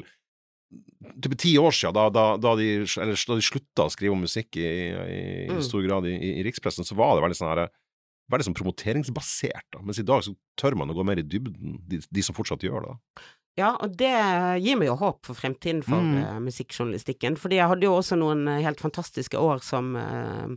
type 1.22 1.36
ti 1.40 1.52
år 1.60 1.72
siden, 1.76 1.94
da, 1.96 2.08
da, 2.10 2.24
da, 2.40 2.54
de, 2.58 2.68
eller, 3.02 3.14
da 3.28 3.36
de 3.38 3.44
slutta 3.44 3.86
å 3.86 3.92
skrive 3.92 4.14
om 4.16 4.22
musikk 4.24 4.56
i, 4.60 4.64
i, 4.66 4.90
i 5.46 5.52
Mm. 5.54 5.62
stor 5.62 5.82
grad 5.86 6.06
i, 6.08 6.14
i, 6.16 6.42
rikspressen, 6.46 6.84
så 6.88 6.96
var 6.98 7.16
det 7.16 7.24
veldig 7.26 7.40
sånn 7.40 7.52
her 7.54 7.68
Veldig 8.32 8.46
sånn 8.46 8.54
promoteringsbasert, 8.56 9.66
da. 9.74 9.82
Mens 9.84 9.98
i 10.00 10.02
dag 10.08 10.22
så 10.24 10.32
tør 10.56 10.72
man 10.80 10.88
å 10.88 10.94
gå 10.96 11.02
mer 11.04 11.18
i 11.20 11.24
dybden, 11.28 11.74
de, 11.84 11.98
de 12.08 12.22
som 12.24 12.32
fortsatt 12.32 12.62
gjør 12.64 12.86
det. 12.86 12.94
da. 12.94 13.24
Ja, 13.60 13.68
og 13.84 13.98
det 14.00 14.14
gir 14.64 14.78
meg 14.80 14.88
jo 14.88 14.94
håp 14.96 15.26
for 15.28 15.36
fremtiden 15.36 15.82
for 15.84 16.00
Mm. 16.00 16.22
uh, 16.24 16.38
musikkjournalistikken. 16.40 17.36
Fordi 17.36 17.58
jeg 17.60 17.68
hadde 17.68 17.84
jo 17.84 17.92
også 17.98 18.16
noen 18.16 18.48
eh, 18.48 18.62
helt 18.64 18.80
fantastiske 18.80 19.36
år 19.36 19.60
som 19.62 19.92
uh, 20.00 20.48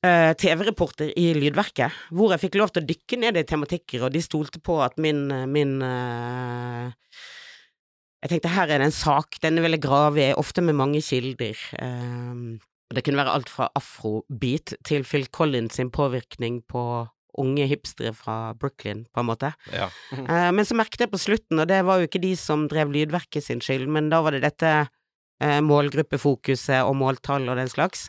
Uh, 0.00 0.32
TV-reporter 0.32 1.10
i 1.20 1.26
Lydverket, 1.36 1.92
hvor 2.16 2.30
jeg 2.32 2.40
fikk 2.40 2.54
lov 2.56 2.70
til 2.72 2.80
å 2.80 2.88
dykke 2.88 3.18
ned 3.20 3.36
i 3.36 3.42
tematikker, 3.44 4.06
og 4.06 4.14
de 4.14 4.22
stolte 4.24 4.56
på 4.64 4.78
at 4.80 4.94
min, 4.96 5.26
min 5.52 5.74
eh, 5.84 6.88
Jeg 8.20 8.34
tenkte 8.34 8.52
her 8.52 8.68
er 8.68 8.82
det 8.82 8.90
en 8.90 8.94
sak, 8.94 9.38
denne 9.40 9.62
vil 9.64 9.78
jeg 9.78 9.84
grave 9.84 10.20
i, 10.20 10.32
ofte 10.36 10.64
med 10.64 10.76
mange 10.76 11.00
kilder. 11.04 11.56
Eh, 11.80 12.58
det 12.90 13.04
kunne 13.06 13.20
være 13.22 13.38
alt 13.38 13.48
fra 13.52 13.70
afrobeat 13.78 14.74
til 14.86 15.06
Phil 15.06 15.26
Collins 15.32 15.78
sin 15.78 15.92
påvirkning 15.94 16.60
på 16.68 16.82
unge 17.38 17.66
hipstere 17.70 18.12
fra 18.16 18.52
Brooklyn, 18.58 19.04
på 19.14 19.22
en 19.22 19.28
måte. 19.28 19.52
Ja. 19.72 19.88
Eh, 20.12 20.50
men 20.54 20.66
så 20.66 20.76
merket 20.78 21.04
jeg 21.04 21.12
på 21.12 21.20
slutten, 21.20 21.60
og 21.62 21.68
det 21.70 21.82
var 21.86 22.00
jo 22.00 22.08
ikke 22.08 22.22
de 22.22 22.34
som 22.38 22.66
drev 22.70 22.92
Lydverket 22.94 23.46
sin 23.46 23.62
skyld, 23.64 23.86
men 23.92 24.10
da 24.12 24.22
var 24.24 24.34
det 24.34 24.42
dette 24.44 24.72
eh, 24.74 25.60
målgruppefokuset 25.64 26.82
og 26.82 26.96
måltall 26.98 27.46
og 27.48 27.60
den 27.60 27.70
slags, 27.70 28.08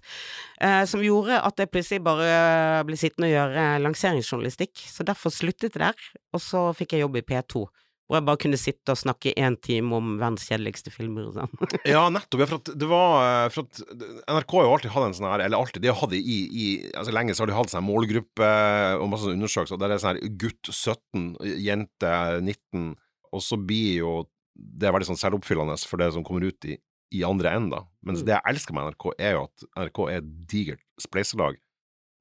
eh, 0.59 0.82
som 0.89 1.05
gjorde 1.05 1.39
at 1.39 1.62
jeg 1.62 1.72
plutselig 1.72 2.03
bare 2.05 2.82
ble 2.88 2.97
sittende 2.99 3.30
og 3.30 3.36
gjøre 3.36 3.68
lanseringsjournalistikk. 3.86 4.74
Så 4.89 5.05
derfor 5.07 5.34
sluttet 5.34 5.70
jeg 5.70 5.86
der, 5.86 6.09
og 6.34 6.43
så 6.43 6.70
fikk 6.78 6.97
jeg 6.97 7.05
jobb 7.05 7.22
i 7.22 7.26
P2. 7.30 7.68
Hvor 8.12 8.18
jeg 8.20 8.26
bare 8.28 8.39
kunne 8.43 8.57
sitte 8.59 8.91
og 8.91 8.99
snakke 8.99 9.32
én 9.39 9.55
time 9.64 9.95
om 9.95 10.09
verdens 10.20 10.43
kjedeligste 10.49 10.91
filmer 10.91 11.30
sånn. 11.32 11.53
Ja, 11.88 12.01
nettopp. 12.12 12.41
Ja, 12.43 12.47
for 12.51 12.59
at 12.59 12.72
det 12.82 12.89
var 12.91 13.14
eh, 13.24 13.45
for 13.55 13.64
at 13.70 13.80
NRK 14.28 14.55
har 14.57 14.68
jo 14.68 14.74
alltid 14.76 14.91
hatt 14.91 15.05
en 15.07 15.16
sånn 15.16 15.30
her 15.32 15.45
Eller 15.45 15.62
alltid, 15.64 15.80
de 15.86 15.88
har 15.93 15.95
hatt 16.01 16.12
det 16.12 16.20
i, 16.20 16.38
i 16.51 16.68
altså 16.91 17.16
Lenge 17.16 17.38
så 17.38 17.45
har 17.45 17.53
de 17.53 17.55
hatt 17.55 17.72
sånn 17.72 17.88
målgruppe 17.88 18.51
og 18.99 19.07
masse 19.14 19.32
undersøkelser. 19.32 19.80
Der 19.80 19.93
det 19.93 19.95
er 19.95 20.03
sånn 20.03 20.20
her 20.20 20.36
gutt 20.43 20.74
17, 20.76 21.26
jente 21.64 22.14
19, 22.43 22.91
og 23.32 23.41
så 23.47 23.55
blir 23.57 24.01
jo 24.03 24.14
det 24.59 24.89
er 24.89 24.93
veldig 24.93 25.07
sånn 25.14 25.22
selvoppfyllende 25.24 25.80
for 25.88 26.01
det 26.03 26.09
som 26.14 26.26
kommer 26.28 26.43
ut 26.51 26.68
i, 26.68 26.76
i 27.16 27.22
andre 27.26 27.53
enden, 27.55 27.72
da. 27.72 27.86
Mens 28.05 28.20
Mm. 28.22 28.26
det 28.28 28.34
jeg 28.36 28.51
elsker 28.51 28.76
med 28.76 28.89
NRK, 28.91 29.05
er 29.18 29.32
jo 29.38 29.45
at 29.47 29.64
NRK 29.80 30.01
er 30.12 30.18
et 30.20 30.28
digert 30.51 30.84
spleiselag. 31.01 31.55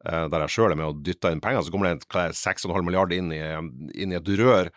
eh, 0.06 0.28
der 0.32 0.40
jeg 0.46 0.52
sjøl 0.54 0.72
er 0.72 0.78
med 0.80 0.86
og 0.86 1.02
dytter 1.04 1.34
inn 1.34 1.42
penger, 1.44 1.60
så 1.66 1.74
kommer 1.74 1.90
det 1.90 2.06
er 2.08 2.30
det, 2.30 2.38
6,5 2.38 2.86
milliarder 2.86 3.18
inn 3.18 3.28
i, 3.36 3.40
inn 4.00 4.14
i 4.14 4.16
et 4.16 4.30
rør, 4.40 4.70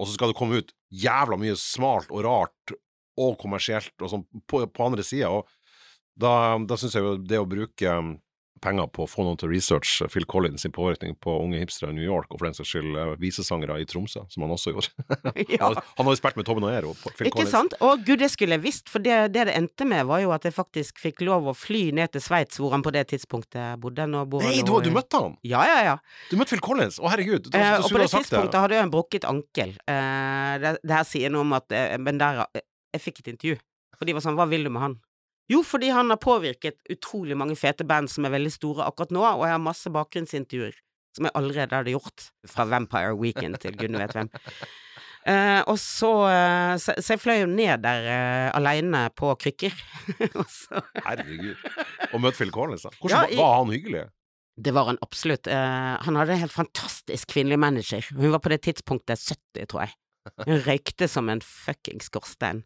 og 0.00 0.08
så 0.08 0.16
skal 0.16 0.32
det 0.32 0.38
komme 0.38 0.62
ut 0.62 0.72
jævla 0.90 1.36
mye 1.40 1.56
smalt 1.60 2.10
og 2.10 2.24
rart 2.24 2.74
og 3.20 3.36
kommersielt 3.40 3.92
og 4.00 4.12
sånn 4.12 4.24
på, 4.48 4.62
på 4.64 4.86
andre 4.86 5.04
sida, 5.04 5.42
da, 6.16 6.32
da 6.64 6.78
syns 6.80 6.96
jeg 6.96 7.04
jo 7.04 7.18
det 7.20 7.40
å 7.40 7.48
bruke 7.48 7.96
penger 8.62 8.86
på 8.92 9.04
å 9.04 9.08
få 9.10 9.24
noen 9.26 9.38
til 9.40 9.48
å 9.48 9.52
researche 9.52 10.08
Phil 10.12 10.26
Collins 10.28 10.62
sin 10.66 10.72
påvirkning 10.76 11.16
på 11.22 11.32
unge 11.42 11.60
hipstere 11.62 11.90
i 11.92 11.96
New 11.96 12.04
York, 12.06 12.28
og 12.30 12.40
for 12.40 12.48
den 12.48 12.56
saks 12.56 12.72
skyld 12.74 12.98
eh, 13.00 13.12
visesangere 13.20 13.78
i 13.82 13.86
Tromsø, 13.88 14.22
som 14.30 14.44
han 14.44 14.52
også 14.54 14.74
gjorde. 14.74 14.92
ja. 15.56 15.70
Han, 15.70 16.04
har 16.04 16.10
jo 16.12 16.18
spilt 16.20 16.38
med 16.40 16.48
Tobbe 16.48 16.62
Noero 16.64 16.92
på 17.00 17.12
Phil 17.16 17.30
Ikke 17.30 17.40
Collins. 17.40 17.54
sant? 17.54 17.76
Å 17.80 17.94
gud, 17.98 18.20
det 18.22 18.30
skulle 18.32 18.58
jeg 18.58 18.64
visst, 18.66 18.92
for 18.92 19.02
det, 19.04 19.18
det 19.34 19.46
det 19.50 19.56
endte 19.56 19.86
med, 19.88 20.04
var 20.10 20.22
jo 20.24 20.32
at 20.36 20.44
jeg 20.48 20.56
faktisk 20.56 21.00
fikk 21.02 21.24
lov 21.26 21.48
å 21.50 21.56
fly 21.56 21.90
ned 21.96 22.12
til 22.14 22.24
Sveits, 22.24 22.60
hvor 22.60 22.76
han 22.76 22.84
på 22.84 22.92
det 22.94 23.06
tidspunktet 23.14 23.80
bodde. 23.82 24.06
Nei, 24.10 24.60
du, 24.66 24.72
du 24.84 24.90
møtte 24.94 25.20
han! 25.24 25.36
Ja, 25.46 25.64
ja, 25.68 25.78
ja. 25.86 25.96
Du 26.30 26.36
møtte 26.40 26.54
Phil 26.54 26.64
Collins! 26.64 27.00
Å, 27.00 27.08
herregud! 27.12 27.48
du, 27.48 27.56
Eh, 27.56 27.66
da 27.76 27.80
og 27.82 27.88
på 27.90 27.96
du 27.98 28.02
det 28.04 28.10
tidspunktet 28.12 28.52
det. 28.54 28.60
hadde 28.62 28.76
jeg 28.78 28.86
en 28.86 28.92
brukket 28.92 29.26
ankel. 29.28 29.74
Eh, 29.90 30.54
det, 30.62 30.76
det 30.84 30.96
her 30.96 31.06
sier 31.08 31.32
noe 31.32 31.44
om 31.46 31.52
at 31.56 31.72
eh, 31.76 31.96
Men 32.00 32.18
der 32.20 32.44
eh, 32.54 32.62
Jeg 32.96 33.02
fikk 33.04 33.20
et 33.22 33.32
intervju. 33.34 33.58
Og 34.00 34.06
de 34.08 34.14
var 34.16 34.24
sånn 34.24 34.36
Hva 34.38 34.46
vil 34.50 34.64
du 34.66 34.70
med 34.72 34.82
han? 34.84 34.94
Jo, 35.50 35.64
fordi 35.66 35.88
han 35.90 36.12
har 36.12 36.20
påvirket 36.22 36.78
utrolig 36.92 37.36
mange 37.38 37.56
fete 37.58 37.84
band 37.86 38.10
som 38.12 38.26
er 38.28 38.34
veldig 38.36 38.52
store 38.54 38.86
akkurat 38.86 39.10
nå, 39.14 39.24
og 39.24 39.42
jeg 39.46 39.56
har 39.56 39.62
masse 39.64 39.90
bakgrunnsintervjuer 39.90 40.76
som 41.16 41.26
jeg 41.26 41.34
allerede 41.34 41.74
hadde 41.74 41.94
gjort. 41.96 42.28
Fra 42.46 42.66
Vampire 42.70 43.16
Weekend 43.18 43.58
til 43.62 43.74
gudene 43.78 44.04
vet 44.04 44.14
hvem. 44.14 44.30
Uh, 45.26 45.60
og 45.72 45.76
så, 45.82 46.10
uh, 46.30 46.76
så 46.80 46.94
Så 47.02 47.16
jeg 47.16 47.22
fløy 47.24 47.40
jo 47.42 47.50
ned 47.50 47.82
der 47.84 48.06
uh, 48.06 48.46
aleine 48.60 49.02
på 49.18 49.32
krykker. 49.42 49.74
og 50.40 50.46
så 50.46 50.84
Herregud. 51.02 51.66
Og 52.12 52.22
møtte 52.22 52.38
Phil 52.40 52.54
Collins, 52.54 52.86
da. 52.86 52.94
Ja, 52.94 53.02
Hvordan 53.02 53.34
i- 53.34 53.40
var 53.42 53.56
han 53.58 53.74
hyggelig? 53.74 54.06
Det 54.60 54.74
var 54.76 54.90
han 54.90 54.98
absolutt. 55.02 55.48
Uh, 55.48 55.96
han 56.04 56.18
hadde 56.20 56.36
en 56.36 56.42
helt 56.44 56.54
fantastisk 56.54 57.34
kvinnelig 57.34 57.58
manager. 57.58 58.06
Hun 58.14 58.32
var 58.34 58.42
på 58.44 58.52
det 58.52 58.62
tidspunktet 58.68 59.18
70, 59.18 59.66
tror 59.72 59.86
jeg. 59.86 59.96
Hun 60.44 60.60
røykte 60.66 61.08
som 61.08 61.30
en 61.32 61.40
fuckings 61.42 62.10
skorstein. 62.10 62.62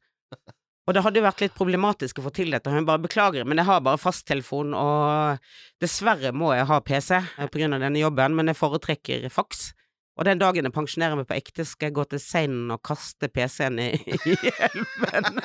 Og 0.84 0.92
det 0.92 1.00
hadde 1.04 1.16
jo 1.16 1.24
vært 1.24 1.40
litt 1.40 1.54
problematisk 1.56 2.18
å 2.20 2.26
få 2.26 2.30
til 2.36 2.50
dette. 2.52 2.68
Hun 2.72 2.84
bare 2.84 3.00
beklager, 3.00 3.46
men 3.48 3.56
jeg 3.56 3.64
har 3.70 3.80
bare 3.80 3.96
fasttelefon, 4.00 4.74
og 4.76 5.38
dessverre 5.80 6.32
må 6.36 6.50
jeg 6.52 6.66
ha 6.68 6.76
PC 6.84 7.20
på 7.48 7.60
grunn 7.62 7.72
av 7.78 7.80
denne 7.86 8.02
jobben, 8.02 8.34
men 8.36 8.50
jeg 8.52 8.58
foretrekker 8.58 9.24
faks. 9.32 9.70
Og 10.20 10.28
den 10.28 10.38
dagen 10.38 10.68
jeg 10.68 10.74
pensjonerer 10.76 11.16
meg 11.18 11.26
på 11.26 11.34
ekte, 11.38 11.64
skal 11.66 11.88
jeg 11.88 11.96
gå 11.96 12.04
til 12.12 12.20
scenen 12.22 12.68
og 12.70 12.82
kaste 12.86 13.30
PC-en 13.32 13.80
i, 13.82 13.88
i 14.14 14.34
elven. 14.68 15.40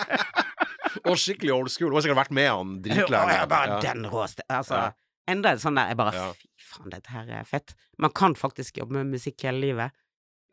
Og 1.07 1.15
skikkelig 1.23 1.55
old 1.55 1.71
school. 1.73 1.89
Du 1.89 1.97
har 1.97 2.05
sikkert 2.05 2.19
vært 2.25 2.35
med 2.37 2.51
han 2.51 2.75
dritlenge. 2.85 3.31
Ja, 3.39 3.47
bare 3.49 3.79
den 3.81 4.05
råeste 4.11 4.45
Altså, 4.45 4.75
Ja. 4.75 4.91
enda 5.31 5.55
en 5.55 5.63
sånn 5.63 5.79
der 5.79 5.89
Jeg 5.93 5.97
bare 6.03 6.13
Ja. 6.19 6.27
fy 6.35 6.51
faen, 6.75 6.91
dette 6.93 7.15
her 7.15 7.31
er 7.39 7.47
fett. 7.49 7.73
Man 7.97 8.11
kan 8.13 8.35
faktisk 8.37 8.77
jobbe 8.83 8.99
med 8.99 9.15
musikk 9.15 9.41
hele 9.47 9.63
livet. 9.63 9.95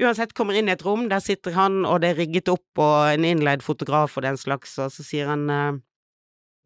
Uansett, 0.03 0.34
kommer 0.36 0.53
inn 0.59 0.68
i 0.68 0.74
et 0.74 0.82
rom, 0.84 1.07
der 1.09 1.22
sitter 1.24 1.55
han, 1.57 1.84
og 1.88 2.03
det 2.03 2.11
er 2.12 2.18
rigget 2.20 2.51
opp, 2.53 2.66
og 2.76 3.07
en 3.14 3.24
innleid 3.24 3.62
fotograf 3.64 4.18
og 4.18 4.26
den 4.26 4.36
slags, 4.36 4.74
og 4.82 4.90
så 4.92 5.05
sier 5.07 5.30
han 5.32 5.47
eh, 5.49 5.78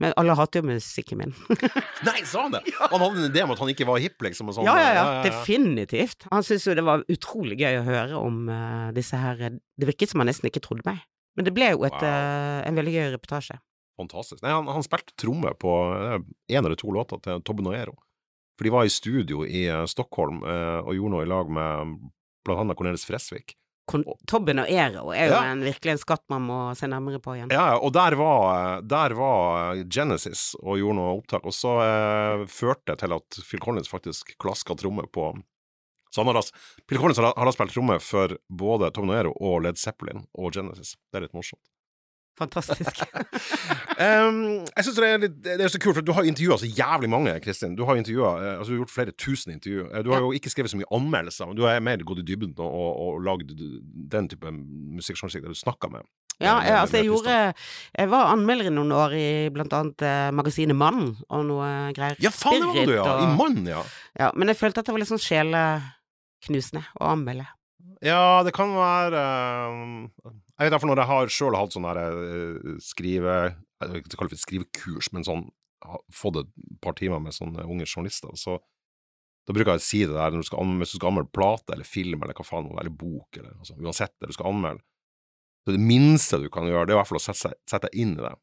Men 0.02 0.14
alle 0.18 0.34
hater 0.34 0.62
jo 0.62 0.70
musikken 0.70 1.20
min. 1.20 1.34
Nei, 2.08 2.22
sa 2.24 2.46
han 2.46 2.54
det? 2.56 2.62
Han 2.90 3.02
hadde 3.04 3.20
en 3.20 3.28
idé 3.30 3.42
om 3.44 3.50
at 3.52 3.60
han 3.60 3.68
ikke 3.68 3.84
var 3.86 4.00
hipp, 4.00 4.16
liksom? 4.24 4.48
Og 4.48 4.56
sånn. 4.56 4.64
ja, 4.66 4.74
ja, 4.80 4.92
ja, 4.96 5.04
definitivt. 5.26 6.24
Han 6.32 6.42
syntes 6.46 6.64
jo 6.66 6.74
det 6.78 6.84
var 6.86 7.04
utrolig 7.12 7.58
gøy 7.60 7.76
å 7.82 7.84
høre 7.84 8.16
om 8.16 8.46
uh, 8.48 8.88
disse 8.96 9.20
her 9.20 9.36
Det 9.60 9.88
virket 9.90 10.10
som 10.14 10.22
han 10.24 10.30
nesten 10.32 10.48
ikke 10.48 10.62
trodde 10.64 10.86
meg. 10.88 11.02
Men 11.36 11.44
det 11.46 11.52
ble 11.54 11.68
jo 11.74 11.84
et, 11.84 11.92
Wow. 12.00 12.06
uh, 12.08 12.62
en 12.66 12.80
veldig 12.80 12.94
gøy 12.96 13.10
reportasje. 13.18 13.58
Fantastisk. 14.00 14.40
Nei, 14.42 14.54
han, 14.56 14.70
han 14.72 14.82
spilte 14.88 15.12
tromme 15.20 15.52
på 15.60 15.74
én 16.48 16.64
eller 16.64 16.78
to 16.80 16.88
låter 16.96 17.20
til 17.20 17.44
Tobbe 17.44 17.62
Noero. 17.66 17.92
For 18.56 18.64
de 18.64 18.72
var 18.72 18.88
i 18.88 18.92
studio 18.92 19.44
i 19.44 19.66
eh, 19.68 19.84
Stockholm 19.88 20.40
uh, 20.44 20.80
og 20.80 20.96
gjorde 20.96 21.12
noe 21.14 21.24
i 21.24 21.28
lag 21.28 21.52
med 21.52 21.92
blant 22.46 22.60
annet 22.64 22.78
Cornelis 22.78 23.04
Fresvik. 23.08 23.56
Tobben 24.30 24.60
og 24.62 24.68
Ero 24.70 25.08
er 25.10 25.26
jo 25.26 25.34
Ja. 25.34 25.42
en, 25.50 25.64
virkelig 25.66 25.90
en 25.96 25.98
skatt 25.98 26.22
man 26.30 26.44
må 26.46 26.58
se 26.78 26.86
nærmere 26.86 27.18
på 27.18 27.34
igjen. 27.34 27.50
Ja, 27.50 27.76
og 27.76 27.90
der 27.92 28.14
var, 28.14 28.82
der 28.86 29.14
var 29.18 29.74
Genesis 29.90 30.52
og 30.62 30.78
gjorde 30.78 30.94
noe 31.00 31.16
opptak, 31.18 31.42
og 31.44 31.52
så 31.56 31.72
eh, 31.82 32.44
førte 32.46 32.92
det 32.92 33.00
til 33.02 33.16
at 33.16 33.40
Phil 33.48 33.60
Collins 33.64 33.90
faktisk 33.90 34.36
klaska 34.38 34.76
tromme 34.78 35.08
på 35.10 35.32
så 36.10 36.24
han 36.24 36.34
har 36.34 36.42
Phil 36.88 36.98
Collins 36.98 37.18
har, 37.22 37.32
har 37.38 37.52
spilt 37.54 37.70
tromme 37.74 37.98
for 38.02 38.32
både 38.50 38.88
Tom 38.94 39.06
Noero 39.06 39.30
og 39.40 39.60
Led 39.62 39.78
Zeppelin 39.78 40.24
og 40.34 40.52
Genesis. 40.52 40.96
Det 41.10 41.20
er 41.20 41.26
litt 41.28 41.34
morsomt. 41.36 41.62
Fantastisk. 42.40 43.02
um, 44.00 44.38
jeg 44.64 44.84
synes 44.86 44.96
det 44.96 45.08
er 45.10 45.18
litt 45.26 45.34
Det 45.44 45.60
er 45.60 45.72
så 45.72 45.80
kult, 45.82 45.98
for 45.98 46.06
du 46.06 46.12
har 46.16 46.24
intervjua 46.24 46.56
så 46.62 46.68
jævlig 46.70 47.10
mange, 47.12 47.34
Kristin. 47.44 47.74
Du 47.76 47.84
har 47.84 47.98
eh, 48.00 48.56
Altså, 48.56 48.70
du 48.70 48.76
har 48.78 48.80
gjort 48.84 48.94
flere 48.94 49.12
tusen 49.20 49.52
intervju. 49.54 49.86
Eh, 49.90 50.02
Du 50.06 50.10
har 50.14 50.20
Ja. 50.22 50.24
jo 50.26 50.32
ikke 50.32 50.50
skrevet 50.52 50.72
så 50.72 50.78
mye 50.80 50.88
anmeldelser, 50.96 51.46
men 51.50 51.56
du 51.58 51.62
har 51.68 51.80
mer 51.84 52.00
gått 52.00 52.22
i 52.22 52.26
dybden 52.32 52.54
og, 52.58 52.72
og, 52.72 52.96
og 53.04 53.20
lagd 53.28 53.52
den 53.54 54.28
type 54.32 54.50
musikkjournalistikk 54.96 55.44
der 55.46 55.54
du 55.54 55.60
snakka 55.60 55.90
med 55.92 56.02
Ja, 56.40 56.54
med- 56.56 56.64
jeg, 56.64 56.72
med- 56.72 56.80
altså 56.80 56.96
jeg 56.96 57.06
gjorde 57.10 57.54
Jeg 58.00 58.08
var 58.10 58.32
anmelder 58.32 58.66
i 58.70 58.72
noen 58.72 58.92
år 58.96 59.12
i 59.20 59.28
blant 59.52 59.72
annet 59.76 60.02
eh, 60.08 60.30
magasinet 60.32 60.76
Mann 60.76 61.16
og 61.28 61.44
noe 61.44 61.92
greier. 61.92 62.16
Ja, 62.24 62.30
faen, 62.32 62.60
det 62.64 62.68
var 62.72 62.86
du, 62.88 62.94
ja! 62.96 63.04
Og, 63.04 63.24
I 63.26 63.36
Mann, 63.36 63.66
ja. 63.68 63.82
Ja, 64.18 64.30
men 64.34 64.48
jeg 64.48 64.56
følte 64.56 64.80
at 64.80 64.88
det 64.88 64.94
var 64.96 65.02
litt 65.04 65.12
sånn 65.12 65.20
sjeleknusende 65.20 66.86
å 67.00 67.10
anmelde. 67.12 67.44
Ja, 68.00 68.40
det 68.46 68.54
kan 68.56 68.72
være 68.72 69.20
eh, 69.20 70.32
Jeg 70.60 70.68
vet 70.68 70.74
derfor 70.74 70.90
når 70.90 71.00
jeg 71.00 71.08
har 71.08 71.30
sjøl 71.32 71.56
hatt 71.56 71.72
sånn 71.72 71.86
her 71.88 71.98
eh, 72.04 72.74
skrive 72.84 73.36
Jeg 73.48 73.88
vil 73.88 74.02
ikke 74.02 74.18
kalle 74.20 74.32
det 74.34 74.40
skrivekurs, 74.42 75.08
men 75.16 75.24
sånn 75.24 75.46
fått 76.12 76.36
et 76.42 76.50
par 76.84 76.92
timer 76.98 77.22
med 77.24 77.32
sånne 77.32 77.64
unge 77.64 77.86
journalister, 77.88 78.34
så 78.36 78.58
da 79.48 79.54
bruker 79.56 79.72
jeg 79.72 79.80
å 79.80 79.84
si 79.86 80.00
det 80.04 80.12
der 80.12 80.34
når 80.34 80.44
du 80.44 80.48
skal 80.50 80.60
anmelde, 80.60 80.84
hvis 80.84 80.92
du 80.92 80.98
skal 80.98 81.08
anmelde 81.08 81.32
plate 81.32 81.72
eller 81.72 81.88
film 81.88 82.20
eller 82.20 82.36
hva 82.36 82.44
faen, 82.44 82.68
eller 82.76 82.92
bok, 82.92 83.38
eller 83.38 83.54
altså, 83.56 83.78
uansett 83.80 84.12
det 84.20 84.28
du 84.28 84.36
skal 84.36 84.50
anmelde, 84.52 84.84
så 85.64 85.72
det 85.72 85.80
minste 85.80 86.40
du 86.42 86.50
kan 86.52 86.68
gjøre, 86.68 86.84
det 86.84 86.92
er 86.92 86.98
i 86.98 87.00
hvert 87.00 87.08
fall 87.08 87.20
å 87.20 87.24
sette, 87.24 87.54
sette 87.64 87.88
deg 87.88 87.96
inn 88.04 88.12
i 88.18 88.22
det. 88.26 88.34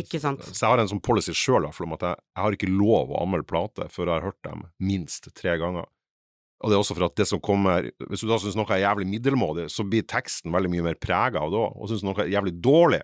Ikke 0.00 0.20
sant? 0.22 0.44
Så 0.48 0.64
jeg 0.64 0.72
har 0.72 0.80
en 0.80 0.88
sånn 0.88 1.04
policy 1.04 1.34
sjøl 1.36 1.68
om 1.68 1.94
at 1.98 2.04
jeg, 2.08 2.16
jeg 2.16 2.44
har 2.44 2.56
ikke 2.56 2.72
lov 2.72 3.12
å 3.12 3.20
anmelde 3.20 3.48
plate 3.48 3.88
før 3.92 4.08
jeg 4.08 4.14
har 4.14 4.28
hørt 4.30 4.40
dem 4.48 4.64
minst 4.80 5.28
tre 5.36 5.58
ganger. 5.60 5.88
Og 6.62 6.70
det 6.70 6.74
er 6.74 6.82
også 6.82 6.96
for 6.98 7.06
at 7.06 7.14
det 7.20 7.28
som 7.30 7.38
kommer 7.44 7.86
Hvis 8.08 8.24
du 8.24 8.26
da 8.30 8.38
syns 8.42 8.56
noe 8.58 8.66
er 8.74 8.82
jævlig 8.82 9.06
middelmådig, 9.12 9.68
så 9.70 9.84
blir 9.86 10.02
teksten 10.10 10.50
veldig 10.54 10.72
mye 10.72 10.88
mer 10.90 10.98
prega 10.98 11.38
av 11.44 11.52
det 11.54 11.60
òg. 11.60 11.76
Og 11.78 11.92
syns 11.92 12.02
noe 12.06 12.18
er 12.24 12.32
jævlig 12.34 12.56
dårlig, 12.64 12.98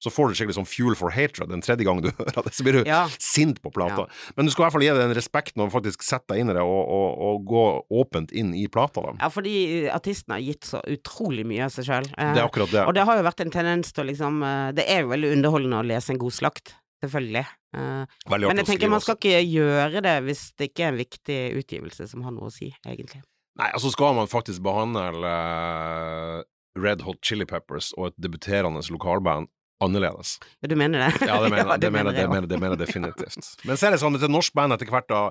så 0.00 0.08
får 0.08 0.30
du 0.30 0.36
skikkelig 0.38 0.54
sånn 0.56 0.64
fuel 0.70 0.94
for 0.96 1.12
hatred 1.12 1.50
den 1.52 1.60
tredje 1.60 1.84
gangen 1.84 2.00
du 2.06 2.08
hører 2.16 2.46
det. 2.46 2.52
Så 2.56 2.64
blir 2.64 2.78
du 2.78 2.86
Ja. 2.88 3.02
sint 3.20 3.58
på 3.60 3.68
plata. 3.74 4.06
Men 4.38 4.46
du 4.48 4.52
skal 4.54 4.62
i 4.62 4.64
hvert 4.64 4.72
fall 4.78 4.84
gi 4.86 4.88
deg 4.94 5.00
den 5.02 5.12
respekten 5.18 5.60
og 5.60 5.74
faktisk 5.74 6.06
sette 6.06 6.32
deg 6.32 6.40
inn 6.40 6.52
i 6.54 6.54
det 6.56 6.62
og, 6.64 6.80
og, 6.88 7.18
og 7.26 7.42
gå 7.50 7.64
åpent 8.00 8.32
inn 8.32 8.54
i 8.56 8.64
plata. 8.72 9.02
Da. 9.04 9.12
Ja, 9.20 9.28
fordi 9.34 9.52
artisten 9.92 10.32
har 10.32 10.40
gitt 10.40 10.64
så 10.70 10.80
utrolig 10.88 11.44
mye 11.50 11.66
av 11.66 11.74
seg 11.74 11.84
sjøl. 11.90 12.08
Det 12.16 12.40
er 12.40 12.46
akkurat 12.46 12.72
det. 12.72 12.86
Og 12.88 12.96
det 12.96 13.04
har 13.10 13.20
jo 13.20 13.26
vært 13.28 13.44
en 13.44 13.52
tendens 13.58 13.92
til 13.92 14.06
å 14.06 14.08
liksom 14.08 14.40
eh, 14.46 14.70
Det 14.80 14.86
er 14.88 15.02
jo 15.04 15.12
veldig 15.12 15.34
underholdende 15.36 15.82
å 15.82 15.88
lese 15.90 16.14
en 16.14 16.22
god 16.22 16.32
slakt, 16.38 16.76
selvfølgelig. 17.04 17.44
Eh, 17.76 18.04
Men 18.30 18.46
jeg 18.60 18.66
tenker 18.68 18.90
man 18.92 19.00
skal 19.04 19.16
ikke 19.20 19.40
gjøre 19.46 20.02
det 20.04 20.16
hvis 20.26 20.42
det 20.58 20.70
ikke 20.70 20.86
er 20.86 20.92
en 20.94 21.00
viktig 21.00 21.40
utgivelse 21.60 22.08
som 22.10 22.22
har 22.26 22.34
noe 22.36 22.50
å 22.50 22.54
si, 22.54 22.72
egentlig. 22.86 23.22
Nei, 23.60 23.70
altså 23.74 23.90
skal 23.92 24.14
man 24.16 24.28
faktisk 24.30 24.62
behandle 24.64 25.06
eh, 25.30 26.42
Red 26.80 27.02
Hot 27.06 27.18
Chili 27.26 27.46
Peppers 27.50 27.92
og 27.98 28.10
et 28.12 28.20
debuterende 28.22 28.82
lokalband 28.90 29.50
annerledes. 29.80 30.34
Ja, 30.60 30.68
du 30.68 30.76
mener 30.76 31.06
det? 31.06 31.26
Ja, 31.30 31.38
det 31.40 31.48
mener, 31.50 31.70
Ja, 31.72 31.76
det 31.80 31.90
mener, 31.92 32.12
det 32.12 32.26
mener, 32.28 32.46
det 32.50 32.58
mener 32.60 32.76
definitivt. 32.84 33.54
Men 33.64 33.78
så 33.80 33.88
er 33.88 33.94
det 33.96 34.00
sånn 34.02 34.18
at 34.18 34.26
et 34.26 34.32
norsk 34.32 34.52
band 34.58 34.76
etter 34.76 34.90
hvert, 34.92 35.08
da, 35.08 35.22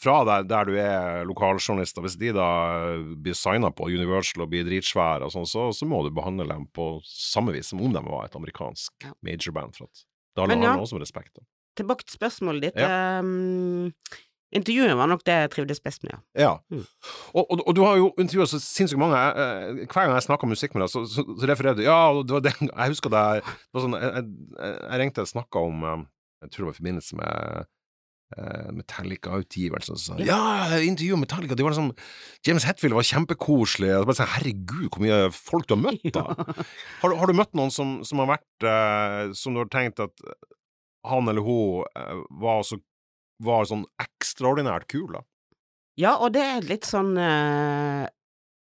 fra 0.00 0.14
der, 0.24 0.46
der 0.48 0.70
du 0.70 0.78
er 0.80 1.28
lokaljournalist, 1.28 2.00
hvis 2.00 2.16
de 2.16 2.32
da 2.32 2.48
blir 3.20 3.36
signa 3.36 3.68
på 3.76 3.90
Universal 3.92 4.46
og 4.46 4.52
blir 4.54 4.64
dritsvære 4.64 5.28
og 5.28 5.34
sånn, 5.36 5.44
så, 5.48 5.66
så 5.76 5.88
må 5.88 6.00
du 6.06 6.10
behandle 6.16 6.48
dem 6.48 6.64
på 6.72 6.94
samme 7.04 7.52
vis 7.56 7.68
som 7.74 7.82
om 7.84 7.92
de 7.92 8.02
var 8.08 8.24
et 8.30 8.38
amerikansk 8.40 9.04
Ja. 9.04 9.12
majorband. 9.28 9.76
For 9.76 9.84
at 9.90 10.04
da 10.38 10.46
handler, 10.54 10.70
ja. 10.70 10.78
man 10.78 10.86
også 10.86 10.98
med 10.98 11.04
respekt. 11.06 11.34
Da. 11.36 11.44
Tilbake 11.82 12.06
til 12.06 12.16
spørsmålet 12.18 12.68
ditt. 12.68 12.78
ehm, 12.82 13.90
intervjuet 14.58 14.94
var 14.96 15.10
nok 15.10 15.22
det 15.28 15.34
jeg 15.36 15.50
trivdes 15.52 15.80
best 15.84 16.02
med, 16.06 16.14
ja. 16.14 16.20
Ja. 16.46 16.52
Mm. 16.72 16.84
Og, 17.34 17.42
og, 17.52 17.62
og 17.68 17.74
du 17.76 17.82
har 17.84 17.98
jo 18.00 18.06
intervjua 18.18 18.46
så 18.48 18.58
sinnssykt 18.64 18.98
mange. 19.02 19.18
eh, 19.18 19.82
Hver 19.84 20.06
gang 20.08 20.14
jeg 20.16 20.26
snakker 20.26 20.48
musikk 20.50 20.74
med 20.74 20.86
deg, 20.86 20.92
så, 20.94 21.04
så, 21.06 21.24
så 21.38 21.50
refererer 21.50 21.76
du 21.76 21.82
Ja, 21.84 21.98
det 22.22 22.32
var 22.38 22.44
den 22.46 22.70
Jeg 22.72 22.94
husker 22.94 23.12
det, 23.12 23.24
det 23.44 23.76
var 23.76 23.84
sånn, 23.84 23.98
jeg, 24.00 24.14
jeg, 24.14 24.78
jeg 24.88 25.00
ringte 25.04 25.26
og 25.26 25.28
snakka 25.34 25.64
om 25.68 25.84
eh, 25.84 25.98
Jeg 26.46 26.50
tror 26.54 26.64
det 26.64 26.70
var 26.70 26.76
i 26.78 26.80
forbindelse 26.82 27.20
med 27.20 27.68
Metallica-utgivelsen. 28.76 29.96
Så 29.96 30.12
sa 30.12 30.18
ja, 30.20 30.78
intervju 30.84 31.16
med 31.16 31.26
Metallica. 31.26 31.54
Det 31.56 31.64
var 31.64 31.72
liksom 31.74 31.92
James 32.46 32.66
Hetfield 32.68 32.94
var 32.98 33.06
kjempekoselig. 33.08 33.92
Og 34.00 34.08
bare 34.10 34.18
sånn, 34.20 34.30
Herregud, 34.34 34.88
hvor 34.92 35.04
mye 35.04 35.20
folk 35.34 35.68
du 35.70 35.74
har 35.76 35.82
møtt, 35.86 36.04
da! 36.14 36.24
Har, 37.02 37.10
du- 37.12 37.16
har 37.20 37.30
du 37.30 37.36
møtt 37.38 37.54
noen 37.58 37.72
som, 37.74 37.98
som 38.04 38.20
har 38.22 38.32
vært 38.34 38.66
eh, 38.68 39.32
Som 39.38 39.54
du 39.56 39.62
har 39.62 39.70
tenkt 39.72 40.00
at 40.02 40.24
han 41.08 41.28
eller 41.30 41.44
hun 41.46 41.84
eh, 41.96 42.22
var, 42.42 42.62
så, 42.66 42.76
var 43.44 43.68
sånn 43.70 43.86
ekstraordinært 44.02 44.88
kul, 44.90 45.08
da? 45.14 45.22
Ja, 45.98 46.16
og 46.22 46.34
det 46.36 46.42
er 46.44 46.66
litt 46.68 46.86
sånn 46.86 47.14
eh, 47.18 48.04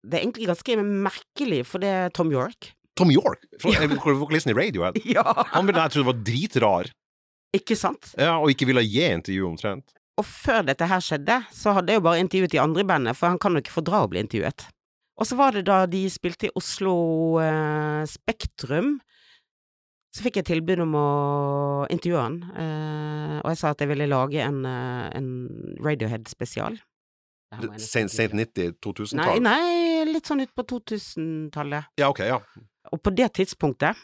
Det 0.05 0.19
er 0.19 0.23
egentlig 0.27 0.49
ganske 0.51 0.75
merkelig, 0.83 1.63
for 1.67 1.81
det 1.83 1.89
er 2.03 2.13
Tom 2.15 2.29
York. 2.31 2.73
Tom 2.95 3.09
York, 3.11 3.41
fra- 3.59 3.73
Ja. 3.75 3.87
vokalisten 4.19 4.53
i 4.53 4.57
Radiohead. 4.59 4.99
Ja! 5.17 5.25
Han 5.55 5.65
ville 5.67 5.81
jeg 5.87 5.95
trodde 5.95 6.07
var 6.11 6.21
dritrar, 6.27 6.91
Ikke 7.55 7.77
sant? 7.79 8.11
ja, 8.19 8.35
og 8.37 8.51
ikke 8.51 8.67
ville 8.69 8.83
gi 8.83 9.05
intervju 9.07 9.47
omtrent. 9.47 9.93
Og 10.19 10.23
før 10.27 10.63
dette 10.67 10.87
her 10.87 11.01
skjedde, 11.03 11.41
så 11.51 11.73
hadde 11.75 11.91
jeg 11.91 11.99
jo 11.99 12.05
bare 12.05 12.21
intervjuet 12.23 12.53
de 12.53 12.61
andre 12.63 12.83
i 12.85 12.87
bandet, 12.87 13.17
for 13.19 13.31
han 13.31 13.39
kan 13.41 13.55
jo 13.55 13.63
ikke 13.63 13.73
fordra 13.75 14.05
å 14.05 14.11
bli 14.11 14.21
intervjuet. 14.23 14.67
Og 15.19 15.27
så 15.27 15.37
var 15.39 15.55
det 15.55 15.65
da 15.67 15.81
de 15.87 16.01
spilte 16.11 16.49
i 16.49 16.53
Oslo 16.59 16.95
eh, 17.43 18.03
Spektrum, 18.11 18.97
så 20.15 20.23
fikk 20.23 20.39
jeg 20.39 20.47
tilbud 20.47 20.79
om 20.85 20.93
å 20.95 21.07
intervjue 21.91 22.23
han, 22.23 22.35
eh, 22.55 23.37
og 23.41 23.49
jeg 23.51 23.59
sa 23.59 23.71
at 23.75 23.83
jeg 23.83 23.91
ville 23.91 24.07
lage 24.07 24.39
en, 24.43 24.61
eh, 24.67 25.07
en 25.19 25.29
Radiohead-spesial. 25.83 26.79
Sent, 27.79 28.11
sent 28.11 28.31
google. 28.35 28.47
90, 28.47 28.71
Nei, 28.71 28.79
2000-tall. 28.83 29.43
nei, 29.43 30.05
litt 30.09 30.27
sånn 30.27 30.43
ut 30.43 30.51
på 30.55 30.63
2000-tallet. 30.71 31.91
Ja, 31.99 32.09
ok, 32.11 32.23
ja. 32.27 32.39
Og 32.91 32.99
på 33.03 33.11
det 33.15 33.29
tidspunktet 33.37 33.99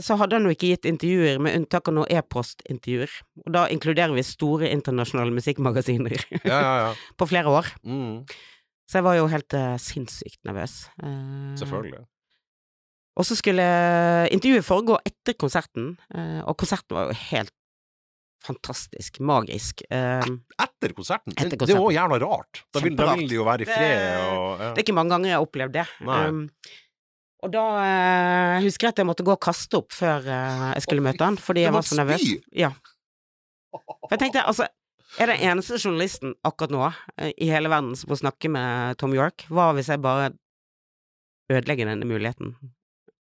så 0.00 0.16
hadde 0.18 0.34
han 0.38 0.44
jo 0.48 0.50
ikke 0.54 0.72
gitt 0.72 0.88
intervjuer, 0.90 1.38
med 1.38 1.54
unntak 1.60 1.86
av 1.88 1.94
noen 1.94 2.10
e-postintervjuer. 2.10 3.12
Og 3.46 3.52
da 3.54 3.66
inkluderer 3.70 4.14
vi 4.16 4.24
store 4.26 4.70
internasjonale 4.74 5.30
musikkmagasiner 5.36 6.16
Ja, 6.42 6.58
ja, 6.58 6.72
ja. 6.88 6.94
på 7.20 7.28
flere 7.30 7.52
år. 7.52 7.68
Mm, 7.86 8.24
Så 8.90 8.98
jeg 8.98 9.04
var 9.06 9.14
jo 9.16 9.28
helt 9.30 9.54
uh, 9.54 9.76
sinnssykt 9.80 10.40
nervøs. 10.44 10.88
Uh, 11.02 11.54
selvfølgelig. 11.60 12.02
Og 13.14 13.24
så 13.28 13.36
skulle 13.38 13.62
intervjuet 14.34 14.66
foregå 14.66 14.96
etter 15.06 15.36
konserten, 15.38 15.92
uh, 16.10 16.42
og 16.50 16.56
konserten 16.58 16.96
var 16.98 17.12
jo 17.12 17.20
helt 17.30 17.54
fantastisk, 18.44 19.22
magisk. 19.24 19.80
Eh, 19.88 20.20
Etter 20.60 20.92
konserten? 20.92 21.32
Etter 21.32 21.54
Det- 21.56 21.64
Det 21.64 21.70
er 21.72 21.78
jo 21.80 21.88
jævla 21.94 22.18
rart. 22.20 22.60
Da 22.74 22.80
vil, 22.84 22.94
da 22.94 23.14
vil 23.14 23.26
de 23.30 23.34
jo 23.38 23.44
være 23.46 23.62
i 23.62 23.64
fred 23.64 24.02
og 24.20 24.60
ja. 24.60 24.74
Det 24.74 24.82
er 24.82 24.84
ikke 24.84 24.92
mange 24.98 25.14
ganger 25.14 25.30
jeg 25.30 25.38
har 25.38 25.46
opplevd 25.46 25.72
det. 25.72 25.86
Um, 26.04 26.42
og 27.44 27.52
da 27.52 27.64
eh, 27.84 28.62
husker 28.64 28.88
jeg 28.88 28.94
at 28.94 29.02
jeg 29.02 29.08
måtte 29.08 29.24
gå 29.26 29.34
og 29.36 29.42
kaste 29.44 29.76
opp 29.82 29.92
før 29.92 30.24
eh, 30.24 30.68
jeg 30.78 30.86
skulle 30.86 31.04
møte 31.04 31.26
han, 31.28 31.36
fordi 31.40 31.66
jeg 31.66 31.74
var 31.76 31.84
så 31.86 31.98
nervøs. 32.00 32.24
Ja. 32.56 32.70
For 33.74 34.14
jeg 34.14 34.22
tenkte, 34.22 34.44
altså, 34.48 34.68
er 35.20 35.30
det 35.30 35.36
eneste 35.46 35.76
journalisten 35.78 36.32
akkurat 36.46 36.72
nå 36.74 36.86
eh, 36.88 37.32
i 37.44 37.50
hele 37.52 37.70
verden 37.72 37.92
som 37.98 38.10
får 38.10 38.22
snakke 38.24 38.50
med 38.54 38.96
Tom 39.02 39.12
York? 39.16 39.44
Hva 39.52 39.72
hvis 39.76 39.92
jeg 39.92 40.02
bare 40.04 40.32
ødelegger 41.52 41.90
denne 41.92 42.08
muligheten? 42.08 42.56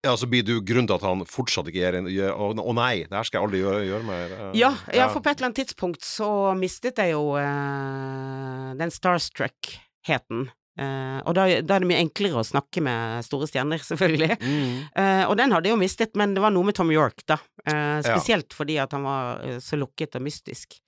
Ja, 0.06 0.12
så 0.16 0.28
blir 0.30 0.44
du 0.46 0.60
grunnen 0.62 0.86
til 0.86 0.94
at 0.94 1.02
han 1.06 1.24
fortsatt 1.26 1.66
ikke 1.70 1.80
gjør 1.80 1.96
en 1.98 2.08
gjør, 2.12 2.30
Å 2.38 2.50
å 2.62 2.74
nei, 2.78 3.00
det 3.08 3.16
her 3.18 3.26
skal 3.26 3.40
jeg 3.40 3.46
aldri 3.48 3.62
gjøre, 3.64 3.80
gjøre 3.88 4.06
mer. 4.06 4.34
eh, 4.36 4.52
Ja, 4.60 4.70
ja, 4.94 5.08
for 5.10 5.22
på 5.24 5.30
et 5.32 5.40
eller 5.40 5.50
annet 5.50 5.58
tidspunkt 5.64 6.06
så 6.06 6.28
mistet 6.58 7.00
jeg 7.02 7.16
jo 7.16 7.32
eh, 7.40 8.68
den 8.78 8.94
starstruck-heten. 8.94 10.46
Eh, 10.78 11.18
og 11.26 11.34
da, 11.34 11.48
da 11.66 11.74
er 11.74 11.82
det 11.82 11.88
mye 11.90 11.98
enklere 12.04 12.38
å 12.38 12.46
snakke 12.46 12.78
med 12.86 13.24
store 13.26 13.48
stjerner, 13.50 13.82
selvfølgelig. 13.90 14.36
Mm. 14.38 14.76
Uh, 14.94 15.24
og 15.26 15.34
den 15.40 15.50
hadde 15.54 15.66
jeg 15.70 15.74
jo 15.74 15.80
mistet, 15.80 16.12
men 16.18 16.36
det 16.36 16.42
var 16.44 16.52
noe 16.54 16.68
med 16.68 16.76
Tom 16.78 16.92
York, 16.94 17.24
da. 17.26 17.36
Uh, 17.66 17.98
spesielt 18.06 18.54
fordi 18.54 18.76
at 18.78 18.94
han 18.94 19.02
var 19.08 19.42
så 19.64 19.78
lukket 19.80 20.14
og 20.20 20.24
mystisk. 20.28 20.78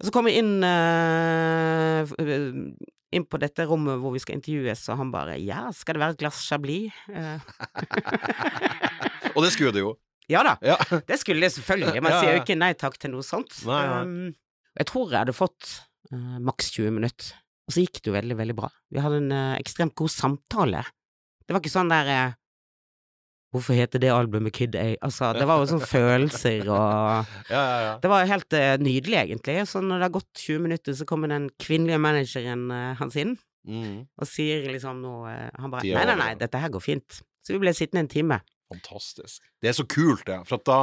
Og 0.00 0.08
så 0.08 0.12
kom 0.14 0.26
jeg 0.26 0.40
inn, 0.40 0.64
inn 3.12 3.26
på 3.28 3.38
dette 3.38 3.66
rommet 3.68 4.00
hvor 4.02 4.12
vi 4.16 4.22
skal 4.24 4.38
intervjues, 4.38 4.86
og 4.90 4.98
han 4.98 5.12
bare 5.12 5.36
'ja, 5.38 5.68
skal 5.76 5.94
det 5.94 6.00
være 6.02 6.14
et 6.16 6.22
glass 6.24 6.40
Chablis?' 6.48 6.90
Og 9.36 9.44
det 9.44 9.52
skulle 9.54 9.72
det 9.76 9.84
jo. 9.84 9.92
ja 10.28 10.42
da, 10.42 10.56
Ja. 10.64 10.76
det 11.06 11.18
skulle 11.20 11.40
det 11.44 11.52
selvfølgelig. 11.52 12.02
Man 12.02 12.12
Ja, 12.12 12.20
sier 12.20 12.32
jo 12.36 12.40
ikke 12.42 12.58
nei 12.58 12.72
takk 12.74 12.98
til 12.98 13.10
noe 13.12 13.22
sånt. 13.22 13.52
Nei, 13.68 13.84
nei. 13.86 14.02
Um, 14.02 14.34
jeg 14.78 14.86
tror 14.88 15.10
jeg 15.10 15.18
hadde 15.22 15.32
fått 15.36 15.68
maks 16.12 16.70
20 16.74 16.90
minutter, 16.98 17.32
og 17.68 17.74
så 17.74 17.82
gikk 17.84 18.00
det 18.02 18.10
jo 18.10 18.14
veldig, 18.16 18.36
veldig 18.40 18.56
bra. 18.58 18.68
Vi 18.90 19.00
hadde 19.04 19.18
en 19.22 19.32
eh, 19.32 19.58
ekstremt 19.62 19.94
god 19.98 20.10
samtale. 20.12 20.82
Det 21.46 21.54
var 21.54 21.62
ikke 21.62 21.72
sånn 21.74 21.92
der 21.92 22.10
eh, 22.12 22.38
Hvorfor 23.52 23.76
heter 23.76 24.00
det 24.00 24.08
albumet 24.08 24.54
Kid 24.56 24.76
A? 24.80 24.94
Altså, 25.04 25.28
det 25.36 25.44
var 25.44 25.58
jo 25.60 25.66
sånne 25.68 25.84
følelser 25.90 26.62
og 26.72 27.26
Ja, 27.52 27.60
ja, 27.60 27.80
ja. 27.84 27.90
Det 28.00 28.08
var 28.08 28.24
helt 28.30 28.56
eh, 28.56 28.76
nydelig, 28.80 29.18
egentlig. 29.26 29.58
Så 29.68 29.82
når 29.84 30.00
det 30.00 30.06
har 30.08 30.14
gått 30.14 30.30
20 30.40 30.62
minutter, 30.64 30.96
så 30.96 31.04
kommer 31.08 31.28
den 31.28 31.50
kvinnelige 31.60 32.00
manageren 32.00 32.68
eh, 32.72 32.92
hans 33.00 33.18
inn 33.20 33.38
Mm. 33.62 34.08
og 34.18 34.26
sier 34.26 34.64
liksom 34.74 34.96
noe 35.04 35.28
eh, 35.30 35.50
Han 35.62 35.70
bare 35.70 35.86
Nei, 35.86 36.00
nei, 36.08 36.14
nei, 36.18 36.32
dette 36.34 36.58
her 36.58 36.72
går 36.74 36.82
fint. 36.82 37.20
Så 37.46 37.52
vi 37.54 37.60
ble 37.62 37.70
sittende 37.70 38.00
en 38.02 38.08
time. 38.10 38.40
Fantastisk. 38.72 39.42
Det 39.62 39.70
er 39.70 39.76
så 39.76 39.84
kult, 39.86 40.24
det. 40.26 40.40
For 40.48 40.58
at 40.58 40.64
da 40.66 40.78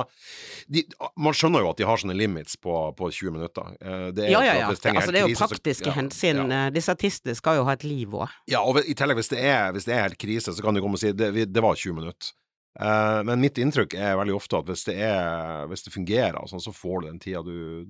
de, 0.71 0.83
Man 1.19 1.35
skjønner 1.35 1.65
jo 1.65 1.71
at 1.73 1.81
de 1.81 1.87
har 1.89 1.99
sånne 1.99 2.15
limits 2.15 2.55
på, 2.61 2.75
på 2.95 3.09
20 3.11 3.35
minutter. 3.35 3.73
Eh, 3.81 4.07
Det 4.15 4.25
er 4.27 4.33
Ja, 4.33 4.41
ja, 4.45 4.53
ja. 4.61 4.67
Altså, 4.69 5.11
det 5.11 5.21
er 5.21 5.27
jo 5.27 5.33
krise, 5.33 5.43
så- 5.43 5.51
praktiske 5.55 5.89
ja, 5.91 5.95
hensyn. 5.97 6.43
Ja. 6.45 6.65
Eh, 6.67 6.69
Disse 6.75 6.93
artistene 6.95 7.35
skal 7.35 7.59
jo 7.59 7.65
ha 7.67 7.75
et 7.75 7.83
liv 7.83 8.15
òg. 8.15 8.29
Ja, 8.47 8.61
og 8.63 8.79
i 8.85 8.93
tillegg, 8.93 9.19
hvis 9.19 9.33
det 9.33 9.43
er, 9.43 9.71
hvis 9.75 9.85
det 9.89 9.95
er 9.97 10.05
helt 10.07 10.19
krise, 10.21 10.53
så 10.55 10.61
kan 10.63 10.73
du 10.73 10.81
komme 10.81 10.95
og 10.95 11.03
si 11.03 11.11
det, 11.11 11.33
det 11.51 11.61
var 11.65 11.75
20 11.75 11.93
minutter. 11.99 12.31
Uh, 12.79 13.19
men 13.25 13.41
mitt 13.41 13.57
inntrykk 13.59 13.95
er 13.97 14.15
veldig 14.15 14.35
ofte 14.37 14.55
at 14.61 14.67
hvis 14.69 14.85
det, 14.87 14.95
er, 15.03 15.65
hvis 15.67 15.83
det 15.83 15.91
fungerer, 15.91 16.37
sånn, 16.47 16.61
så 16.63 16.71
får 16.71 17.01
du 17.01 17.07
den 17.09 17.19
tida 17.19 17.41
du, 17.43 17.83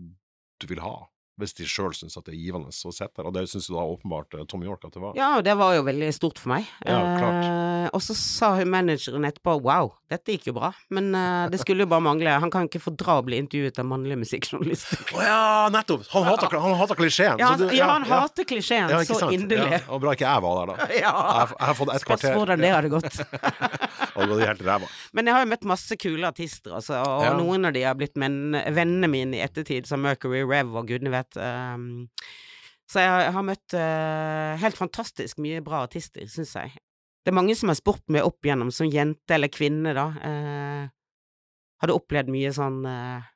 du 0.58 0.66
vil 0.72 0.80
ha. 0.82 0.96
Hvis 1.40 1.56
de 1.56 1.68
sjøl 1.70 1.94
syns 1.96 2.18
at 2.20 2.26
det 2.28 2.34
er 2.36 2.42
givende 2.42 2.70
å 2.70 2.92
sitte 2.94 3.16
der. 3.22 3.28
Og 3.30 3.36
det 3.36 3.46
syns 3.52 3.70
jo 3.70 3.78
da 3.78 3.86
åpenbart 3.88 4.36
eh, 4.36 4.46
Tom 4.50 4.64
York 4.66 4.84
at 4.88 4.96
det 4.96 5.04
var. 5.04 5.14
Ja, 5.18 5.30
og 5.40 5.46
det 5.48 5.56
var 5.60 5.78
jo 5.78 5.86
veldig 5.88 6.10
stort 6.16 6.42
for 6.42 6.52
meg. 6.54 6.68
Ja, 6.84 7.00
klart. 7.16 7.48
Eh, 7.48 7.88
og 7.96 8.04
så 8.04 8.16
sa 8.18 8.52
hun 8.60 8.72
manageren 8.74 9.28
etterpå 9.30 9.56
wow, 9.64 9.94
dette 10.12 10.36
gikk 10.36 10.50
jo 10.50 10.56
bra, 10.58 10.72
men 10.96 11.10
eh, 11.16 11.46
det 11.54 11.62
skulle 11.62 11.86
jo 11.86 11.92
bare 11.92 12.04
mangle. 12.04 12.36
Han 12.44 12.52
kan 12.54 12.68
ikke 12.68 12.82
fordra 12.84 13.20
å 13.22 13.26
bli 13.26 13.40
intervjuet 13.42 13.80
av 13.82 13.88
mannlige 13.90 14.20
musikkjournalister. 14.24 15.04
Å 15.16 15.26
ja, 15.26 15.40
nettopp! 15.74 16.06
Han 16.14 16.28
hater, 16.28 16.60
han 16.66 16.78
hater 16.80 17.00
klisjeen. 17.00 17.40
Ja, 17.42 17.54
så 17.56 17.64
du- 17.64 17.68
han, 17.70 17.78
ja, 17.78 17.90
han 17.94 18.08
hater 18.10 18.48
klisjeen 18.50 18.92
ja, 18.92 19.02
så 19.08 19.32
inderlig. 19.36 19.80
Ja, 19.80 19.82
og 19.94 20.04
bra 20.04 20.16
ikke 20.18 20.28
jeg 20.28 20.46
var 20.46 20.60
der, 20.60 20.74
da. 20.76 20.90
Ja. 21.00 21.14
Jeg, 21.40 21.54
jeg 21.56 21.68
har 21.70 21.76
fått 21.78 21.94
et 21.94 22.04
Spørs 22.04 22.26
hvordan 22.36 22.64
det 22.64 22.72
hadde 22.74 22.90
gått. 22.92 23.20
Men 25.16 25.30
jeg 25.30 25.36
har 25.36 25.44
jo 25.46 25.50
møtt 25.52 25.66
masse 25.70 25.96
kule 26.00 26.28
artister, 26.28 26.74
altså, 26.76 27.00
og 27.06 27.24
Ja. 27.24 27.34
noen 27.38 27.70
av 27.70 27.74
de 27.76 27.84
har 27.86 27.96
blitt 27.96 28.18
men, 28.20 28.52
vennene 28.76 29.08
mine 29.12 29.38
i 29.38 29.44
ettertid, 29.46 29.88
som 29.88 30.02
Mercury 30.04 30.42
Rev 30.44 30.76
og 30.76 30.88
gudene 30.90 31.14
vet. 31.14 31.29
Ehm, 31.38 32.08
så 32.90 33.00
jeg, 33.04 33.32
har- 33.34 33.44
møtt 33.46 33.74
eh, 33.78 34.58
helt 34.58 34.78
fantastisk 34.78 35.38
mye 35.38 35.62
bra 35.62 35.84
artister, 35.86 36.26
syns 36.28 36.56
jeg. 36.56 36.72
Det 37.26 37.30
er 37.30 37.36
mange 37.38 37.54
som 37.56 37.70
har 37.70 37.76
spurt 37.78 38.02
meg 38.10 38.24
opp 38.26 38.42
igjennom, 38.46 38.72
som 38.74 38.88
jente 38.90 39.36
eller 39.36 39.48
kvinne, 39.54 39.94
da. 39.94 40.08
eh, 40.26 40.88
hadde 41.84 41.94
opplevd 41.96 42.32
mye 42.34 42.50
sånn 42.56 42.80
eh, 42.90 43.28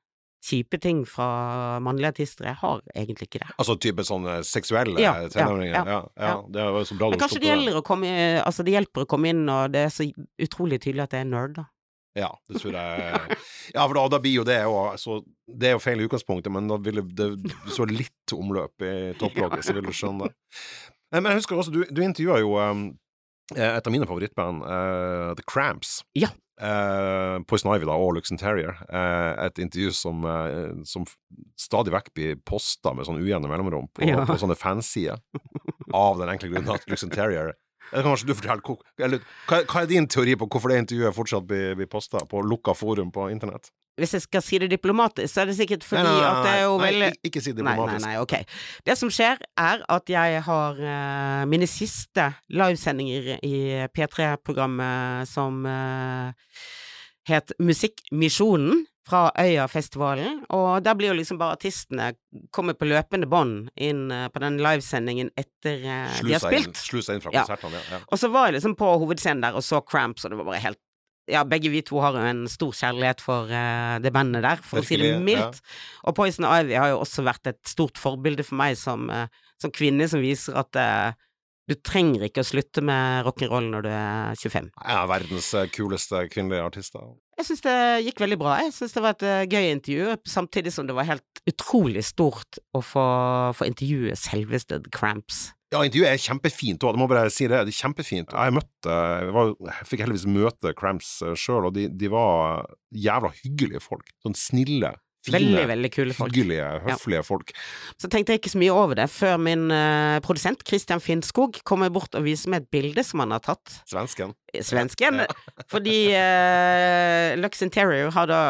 kjipe 0.43 0.79
ting 0.81 1.05
fra 1.07 1.79
mannlige 1.79 2.09
artister. 2.11 2.45
Jeg 2.49 2.55
har 2.59 2.81
egentlig 2.95 3.29
ikke 3.29 3.39
det. 3.45 3.53
Altså 3.57 3.77
type 3.79 4.03
sånne 4.03 4.41
seksuelle 4.43 4.99
Ja, 4.99 5.13
ja, 5.21 5.29
tenåringer? 5.31 5.75
Ja, 5.77 5.83
ja, 5.87 6.01
ja. 6.17 6.33
Det 6.49 6.65
var 6.65 6.79
jo 6.81 6.89
så 6.89 6.97
bra 6.97 7.07
Men 7.09 7.19
du 7.19 7.23
kanskje 7.23 7.39
det 7.39 7.47
gjelder 7.53 7.77
å 7.79 7.83
komme 7.87 8.09
Altså, 8.43 8.63
det 8.67 8.73
hjelper 8.75 9.05
å 9.05 9.07
komme 9.13 9.29
inn, 9.31 9.45
og 9.47 9.71
det 9.71 9.85
er 9.85 9.93
så 9.93 10.03
utrolig 10.43 10.81
tydelig 10.83 11.05
at 11.05 11.15
jeg 11.15 11.23
er 11.27 11.29
nerd, 11.31 11.55
da. 11.61 11.63
Ja, 12.15 12.29
det 12.49 12.59
tror 12.61 12.75
jeg 12.77 13.37
Ja, 13.73 13.87
for 13.87 13.95
da, 13.97 14.03
da 14.13 14.19
blir 14.21 14.35
jo 14.35 14.43
det 14.45 14.59
òg 14.69 14.91
altså, 14.91 15.15
Det 15.49 15.71
er 15.71 15.73
jo 15.73 15.81
feil 15.81 16.03
i 16.03 16.05
utgangspunktet, 16.05 16.51
men 16.53 16.67
da 16.69 16.77
ville 16.77 17.01
det 17.09 17.29
så 17.73 17.87
litt 17.89 18.35
omløp 18.37 18.85
i 18.85 18.91
topplogget, 19.17 19.65
så 19.65 19.73
vil 19.73 19.87
du 19.87 19.93
skjønne 19.95 20.27
det. 20.29 20.35
Eh, 21.13 21.19
Men 21.21 21.31
jeg 21.31 21.41
husker 21.41 21.57
også, 21.57 21.73
du, 21.73 21.81
du 21.89 22.03
intervjua 22.05 22.37
jo 22.43 22.53
um, 22.61 22.83
et 23.53 23.85
av 23.85 23.91
mine 23.93 24.05
favorittband, 24.09 24.61
uh, 24.65 25.33
The 25.37 25.43
Cramps. 25.49 25.99
Ja. 26.17 26.29
Uh, 26.61 27.41
Poison 27.49 27.73
Ivy 27.73 27.85
da, 27.89 27.97
og 27.97 28.13
Luxon 28.15 28.37
Terrier. 28.39 28.77
Uh, 28.87 29.33
et 29.47 29.59
intervju 29.65 29.91
som, 29.97 30.21
som 30.89 31.05
stadig 31.59 31.93
vekk 31.93 32.13
blir 32.17 32.37
posta 32.45 32.93
med 32.97 33.05
sånn 33.09 33.19
ujevne 33.21 33.49
mellomrom 33.51 33.89
på, 33.93 34.05
Ja. 34.07 34.21
på 34.29 34.37
sånne 34.41 34.57
fansider, 34.57 35.17
av 35.93 36.21
den 36.21 36.29
enkle 36.33 36.49
grunnen 36.53 36.73
at 36.77 36.85
Luxon 36.89 37.13
Terrier 37.13 37.53
kanskje 37.91 38.27
du 38.27 38.33
forteller, 38.33 38.77
eller, 38.99 39.19
hva, 39.49 39.63
hva 39.69 39.81
er 39.83 39.87
din 39.91 40.07
teori 40.07 40.35
på 40.39 40.47
hvorfor 40.47 40.69
det 40.73 40.77
intervjuet 40.83 41.15
fortsatt 41.15 41.47
blir, 41.47 41.75
blir 41.75 41.89
posta 41.91 42.23
på 42.29 42.41
lukka 42.41 42.73
forum 42.77 43.11
på 43.13 43.29
internett? 43.33 43.69
Hvis 43.99 44.15
jeg 44.15 44.23
skal 44.23 44.41
si 44.41 44.57
det 44.57 44.71
diplomatisk, 44.71 45.29
så 45.29 45.43
er 45.43 45.51
det 45.51 45.55
sikkert 45.59 45.83
fordi 45.85 46.01
Nei, 46.01 46.13
nei, 46.15 46.21
nei, 46.21 46.29
at 46.31 46.45
det 46.47 46.53
er 46.53 46.63
jo 46.63 46.77
veldig 46.81 47.09
ikke- 47.11 47.29
Ikke 47.29 47.41
si 47.45 47.51
Nei, 47.53 47.61
nei, 47.61 47.73
diplomatisk. 47.75 48.05
nei, 48.07 48.15
ok. 48.17 48.33
Det 48.89 48.95
som 48.97 49.09
skjer, 49.13 49.37
er 49.57 49.83
at 49.87 50.09
jeg 50.09 50.41
har 50.47 50.79
uh, 50.81 51.45
mine 51.45 51.67
siste 51.69 52.25
livesendinger 52.49 53.37
i 53.45 53.85
P3-programmet 53.93 55.27
som 55.29 55.61
uh, 55.69 56.31
het 57.29 57.53
Musikkmisjonen 57.61 58.87
fra 59.07 59.25
Øyafestivalen, 59.39 60.45
og 60.55 60.83
der 60.85 60.95
blir 60.95 61.11
jo 61.11 61.17
liksom 61.17 61.39
bare 61.41 61.57
artistene 61.57 62.13
kommet 62.55 62.77
på 62.79 62.87
løpende 62.87 63.27
bånd 63.27 63.67
inn 63.75 64.05
eh, 64.11 64.29
på 64.31 64.39
den 64.43 64.61
livesendingen 64.63 65.31
etter 65.35 65.81
slusa 65.83 66.23
de 66.27 66.37
har 66.37 66.45
spilt. 66.45 66.79
slusa 66.79 67.17
inn 67.17 67.23
fra 67.25 67.33
Ja. 67.35 67.43
konsertene, 67.43 67.81
ja. 67.81 67.97
ja. 67.97 68.05
Og 68.07 68.19
så 68.21 68.31
var 68.31 68.47
jeg 68.47 68.59
liksom 68.59 68.77
på 68.79 68.93
hovedscenen 69.03 69.43
der 69.43 69.59
og 69.59 69.63
så 69.65 69.81
Cramps, 69.83 70.23
og 70.25 70.31
det 70.31 70.39
var 70.39 70.51
bare 70.53 70.63
helt 70.63 70.79
ja, 71.31 71.43
begge 71.47 71.69
vi 71.71 71.79
to 71.87 72.01
har 72.03 72.15
jo 72.17 72.23
en 72.27 72.47
stor 72.51 72.73
kjærlighet 72.75 73.21
for 73.23 73.47
uh, 73.47 73.95
det 74.03 74.11
bandet 74.11 74.43
der, 74.43 74.59
for 74.59 74.81
å 74.81 74.83
si 74.83 74.97
det 74.99 75.13
mildt. 75.23 75.61
Ja. 75.61 75.75
Og 76.09 76.17
Poison 76.17 76.43
Ivy 76.49 76.75
har 76.75 76.89
jo 76.91 76.97
også 76.99 77.23
vært 77.23 77.47
et 77.47 77.61
stort 77.69 77.95
forbilde 78.01 78.43
for 78.43 78.59
meg 78.59 78.75
som, 78.79 79.07
uh, 79.07 79.27
som 79.61 79.71
kvinne, 79.71 80.03
som 80.11 80.19
viser 80.19 80.57
at 80.59 80.75
eh, 80.75 81.13
du 81.69 81.75
trenger 81.79 82.25
ikke 82.27 82.43
å 82.43 82.47
slutte 82.47 82.83
med 82.83 83.23
rock'n'roll 83.27 83.69
når 83.71 83.85
du 83.85 83.89
er 83.93 84.39
25. 84.39 84.69
Jeg 84.75 84.97
er 84.99 85.09
verdens 85.11 85.49
eh, 85.55 85.69
kuleste 85.71 86.25
kvinnelige 86.33 86.67
artister. 86.67 87.05
Jeg 87.39 87.47
syns 87.47 87.63
det 87.65 87.77
gikk 88.07 88.21
veldig 88.23 88.37
bra. 88.41 88.57
Jeg 88.61 88.73
syns 88.75 88.95
det 88.95 89.03
var 89.05 89.15
et 89.15 89.25
eh, 89.29 89.45
gøy 89.47 89.69
intervju, 89.71 90.17
samtidig 90.29 90.73
som 90.75 90.89
det 90.89 90.95
var 90.97 91.07
helt 91.07 91.43
utrolig 91.49 92.03
stort 92.07 92.59
å 92.75 92.83
få, 92.83 93.05
få 93.55 93.67
intervjue 93.69 94.17
selveste 94.19 94.81
The 94.83 94.93
Cramps. 94.93 95.45
Ja, 95.73 95.81
intervjuet 95.81 96.11
er 96.11 96.21
kjempefint 96.21 96.83
òg, 96.85 96.93
det 96.93 97.01
må 97.01 97.07
bare 97.09 97.31
si 97.33 97.47
det. 97.47 97.63
Det 97.65 97.73
er 97.73 97.79
kjempefint. 97.79 98.35
Jeg 98.35 98.53
møtte 98.53 98.97
Jeg, 98.99 99.31
var, 99.33 99.55
jeg 99.71 99.87
fikk 99.89 100.03
heldigvis 100.03 100.27
møte 100.29 100.75
Cramps 100.77 101.15
sjøl, 101.39 101.71
og 101.71 101.73
de, 101.79 101.87
de 101.89 102.11
var 102.13 102.67
jævla 102.93 103.31
hyggelige 103.39 103.81
folk. 103.81 104.11
Sånn 104.21 104.37
snille, 104.37 104.93
fine, 105.23 105.37
Veldig, 105.39 105.63
veldig 105.71 105.89
kule 105.95 106.13
folk. 106.17 106.33
hyggelige, 106.33 106.65
høflige 106.83 107.23
folk. 107.27 107.53
Så 108.01 108.09
tenkte 108.11 108.33
jeg 108.35 108.41
ikke 108.41 108.51
så 108.53 108.59
mye 108.61 108.73
over 108.75 108.99
det 108.99 109.07
før 109.13 109.37
min 109.39 109.65
uh, 109.71 110.19
produsent 110.25 110.63
Christian 110.67 110.99
Finnskog 111.03 111.61
kommer 111.67 111.89
bort 111.95 112.15
og 112.19 112.25
viser 112.27 112.51
meg 112.53 112.65
et 112.65 112.71
bilde 112.75 113.03
som 113.07 113.23
han 113.23 113.31
har 113.35 113.43
tatt. 113.45 113.77
Svensken. 113.89 114.33
Svensken. 114.53 115.23
Fordi 115.73 115.97
uh, 116.13 117.33
Lux 117.39 117.63
Interior 117.65 118.11
har 118.15 118.27
da 118.29 118.41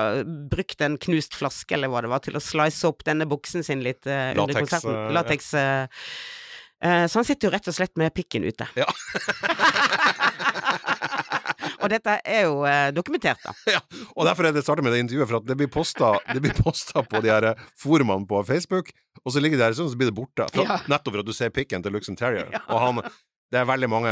brukt 0.52 0.82
en 0.84 0.98
knust 0.98 1.38
flaske, 1.38 1.78
eller 1.78 1.94
hva 1.94 2.02
det 2.04 2.12
var, 2.12 2.24
til 2.26 2.36
å 2.40 2.44
slice 2.44 2.88
opp 2.90 3.06
denne 3.08 3.30
buksen 3.30 3.64
sin 3.64 3.86
litt 3.86 4.04
uh, 4.10 4.32
under 4.34 4.48
Latex, 4.50 4.64
konserten. 4.66 4.96
eh, 4.98 5.04
ja. 5.06 5.14
Lateks. 5.20 5.54
eh, 5.54 6.08
eh, 6.84 7.06
så 7.08 7.22
han 7.22 7.28
sitter 7.30 7.48
jo 7.48 7.54
rett 7.54 7.70
og 7.72 7.78
slett 7.78 7.96
med 8.02 8.14
pikken 8.18 8.44
ute. 8.50 8.68
Ja. 8.80 8.90
og 11.84 11.92
dette 11.92 12.16
er 12.24 12.46
jo 12.48 12.62
eh, 12.70 12.90
dokumentert, 12.96 13.44
da. 13.44 13.54
Ja, 13.76 13.82
og 14.16 14.26
derfor 14.30 14.48
er 14.48 14.56
det 14.56 14.64
startet 14.66 14.88
med 14.88 14.96
det 14.96 15.04
intervjuet, 15.04 15.30
for 15.30 15.42
at 15.42 15.50
det 15.50 15.58
blir 15.60 15.70
posta, 15.74 16.14
det 16.32 16.42
blir 16.46 16.56
posta 16.58 17.04
på 17.04 17.22
de 17.24 17.32
her 17.34 17.50
eh, 17.52 17.68
forumene 17.84 18.26
på 18.30 18.40
Facebook, 18.48 18.90
og 19.24 19.36
så 19.36 19.44
ligger 19.44 19.60
det 19.60 19.70
her 19.70 19.78
sånn, 19.78 19.92
så 19.92 20.00
blir 20.00 20.10
det 20.12 20.18
borte. 20.18 20.48
For, 20.56 20.64
Ja. 20.66 20.80
Nettopp 20.90 21.14
for 21.18 21.24
at 21.26 21.30
du 21.30 21.36
ser 21.36 21.54
pikken 21.54 21.84
til 21.86 21.94
Luxon 21.96 22.18
Terrier. 22.20 22.50
Ja. 22.56 22.64
Og 22.72 22.80
han 22.88 23.04
Det 23.54 23.60
er 23.62 23.68
veldig 23.70 23.88
mange 23.92 24.12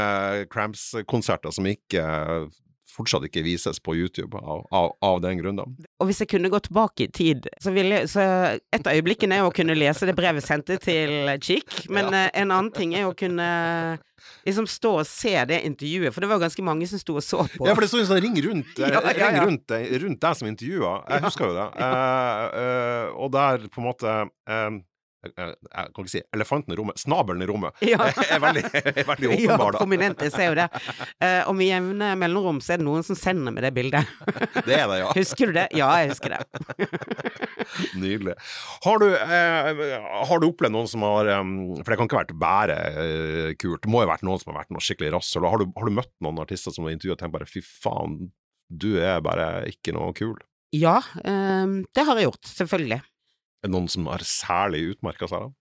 Cramps-konserter 0.52 1.50
som 1.54 1.66
ikke 1.66 2.02
eh, 2.02 2.44
fortsatt 2.92 3.24
ikke 3.28 3.42
vises 3.46 3.80
på 3.80 3.94
YouTube 3.96 4.36
av, 4.38 4.66
av, 4.72 4.90
av 5.02 5.20
den 5.24 5.40
grunn. 5.40 5.58
Og 5.62 6.08
hvis 6.08 6.20
jeg 6.22 6.28
kunne 6.34 6.50
gå 6.52 6.60
tilbake 6.66 7.06
i 7.06 7.10
tid, 7.12 7.48
så 7.62 7.72
ville 7.74 8.02
så 8.10 8.24
Et 8.72 8.86
av 8.86 8.92
øyeblikkene 8.94 9.38
er 9.40 9.46
å 9.48 9.52
kunne 9.54 9.74
lese 9.76 10.06
det 10.08 10.14
brevet 10.18 10.44
sendte 10.44 10.76
til 10.82 11.32
Cheek, 11.40 11.86
men 11.90 12.10
Ja. 12.12 12.26
eh, 12.26 12.30
en 12.42 12.50
annen 12.52 12.72
ting 12.74 12.94
er 12.94 13.08
å 13.08 13.14
kunne 13.16 13.98
liksom 14.46 14.66
stå 14.70 14.92
og 15.00 15.06
se 15.08 15.32
det 15.50 15.62
intervjuet, 15.66 16.12
for 16.14 16.22
det 16.22 16.28
var 16.30 16.38
ganske 16.42 16.62
mange 16.62 16.86
som 16.86 17.00
sto 17.00 17.16
og 17.18 17.24
så 17.26 17.42
på. 17.56 17.66
Ja, 17.66 17.74
for 17.74 17.82
det 17.82 17.88
sto 17.90 17.98
en 18.02 18.06
sånn 18.10 18.22
ring 18.22 18.36
rundt, 18.44 18.78
eh, 18.78 18.88
Ja, 18.92 19.00
ja, 19.02 19.12
ring 19.16 19.36
ja. 19.40 19.44
rundt, 19.48 19.74
rundt 20.04 20.20
deg 20.22 20.36
som 20.38 20.48
intervjua. 20.48 20.94
Jeg 21.10 21.24
husker 21.26 21.50
jo 21.50 21.58
det. 21.58 21.68
Eh, 21.82 22.46
eh, 22.62 23.08
og 23.18 23.32
der 23.34 23.66
på 23.72 23.80
en 23.82 23.86
måte 23.88 24.12
eh, 24.48 24.70
jeg, 25.22 25.54
jeg 25.62 25.92
kan 25.94 26.02
ikke 26.04 26.12
si 26.12 26.22
elefanten 26.34 26.74
i 26.74 26.76
rommet, 26.80 26.98
snabelen 26.98 27.42
i 27.44 27.48
rommet, 27.50 27.82
Ja. 27.86 27.98
er 28.34 28.40
veldig, 28.42 28.62
er 28.82 29.06
veldig 29.08 29.28
Ja, 29.32 29.36
åpenbar, 29.54 29.72
da. 29.76 29.82
prominente 29.84 30.30
ser 30.34 30.48
jo 30.50 30.56
det. 30.58 30.66
Eh, 31.22 31.42
og 31.48 31.54
med 31.58 31.68
jevne 31.70 32.12
mellomrom 32.18 32.58
så 32.64 32.74
er 32.74 32.82
det 32.82 32.86
noen 32.88 33.06
som 33.06 33.18
sender 33.18 33.54
med 33.54 33.62
det 33.66 33.72
bildet. 33.76 34.08
Det 34.66 34.76
er 34.78 34.86
det, 34.90 34.98
ja. 35.02 35.08
Husker 35.16 35.50
du 35.50 35.56
det? 35.56 35.66
Ja, 35.78 35.88
jeg 36.02 36.12
husker 36.12 36.34
det. 36.36 36.42
Nydelig. 37.98 38.34
Har 38.84 38.98
du, 39.02 39.06
eh, 39.14 39.80
har 40.28 40.40
du 40.42 40.46
opplevd 40.48 40.74
noen 40.74 40.88
som 40.90 41.02
har 41.06 41.28
eh, 41.32 41.42
For 41.82 41.92
det 41.94 41.98
kan 42.00 42.08
ikke 42.08 42.18
ha 42.18 42.22
vært 42.24 42.34
bare 42.42 42.76
eh, 42.92 43.50
kult, 43.60 43.82
det 43.84 43.90
må 43.92 44.02
jo 44.02 44.08
ha 44.08 44.12
vært 44.14 44.26
noen 44.26 44.42
som 44.42 44.52
har 44.52 44.62
vært 44.62 44.74
noe 44.74 44.84
skikkelig 44.84 45.12
rasshøl. 45.16 45.46
Har, 45.48 45.62
du- 45.62 45.72
har 45.76 45.88
du 45.90 45.96
møtt 45.98 46.12
noen 46.24 46.42
artister 46.42 46.74
som 46.74 46.86
har 46.86 46.94
intervjuet 46.94 47.16
og 47.18 47.22
tenkt 47.24 47.36
bare 47.38 47.48
fy 47.50 47.62
faen, 47.64 48.18
du 48.72 48.90
er 49.02 49.20
bare 49.24 49.48
ikke 49.70 49.94
noe 49.96 50.12
kul? 50.16 50.36
Ja, 50.72 50.98
eh, 51.24 51.78
det 51.94 52.06
har 52.08 52.16
jeg 52.20 52.30
gjort, 52.30 52.46
selvfølgelig. 52.48 53.00
Er 53.62 53.70
det 53.70 53.76
noen 53.76 53.90
som 53.90 54.08
har 54.10 54.24
særlig 54.26 54.88
utmerka 54.96 55.28
seg, 55.30 55.46
da? 55.46 55.56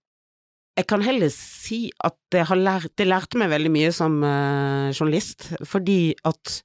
Jeg 0.80 0.88
kan 0.88 1.04
heller 1.04 1.30
si 1.34 1.90
at 2.02 2.16
det, 2.32 2.46
lært, 2.56 2.94
det 2.98 3.06
lærte 3.06 3.38
meg 3.38 3.52
veldig 3.52 3.70
mye 3.74 3.90
som 3.94 4.16
uh, 4.24 4.88
journalist, 4.96 5.50
fordi 5.68 6.16
at 6.26 6.62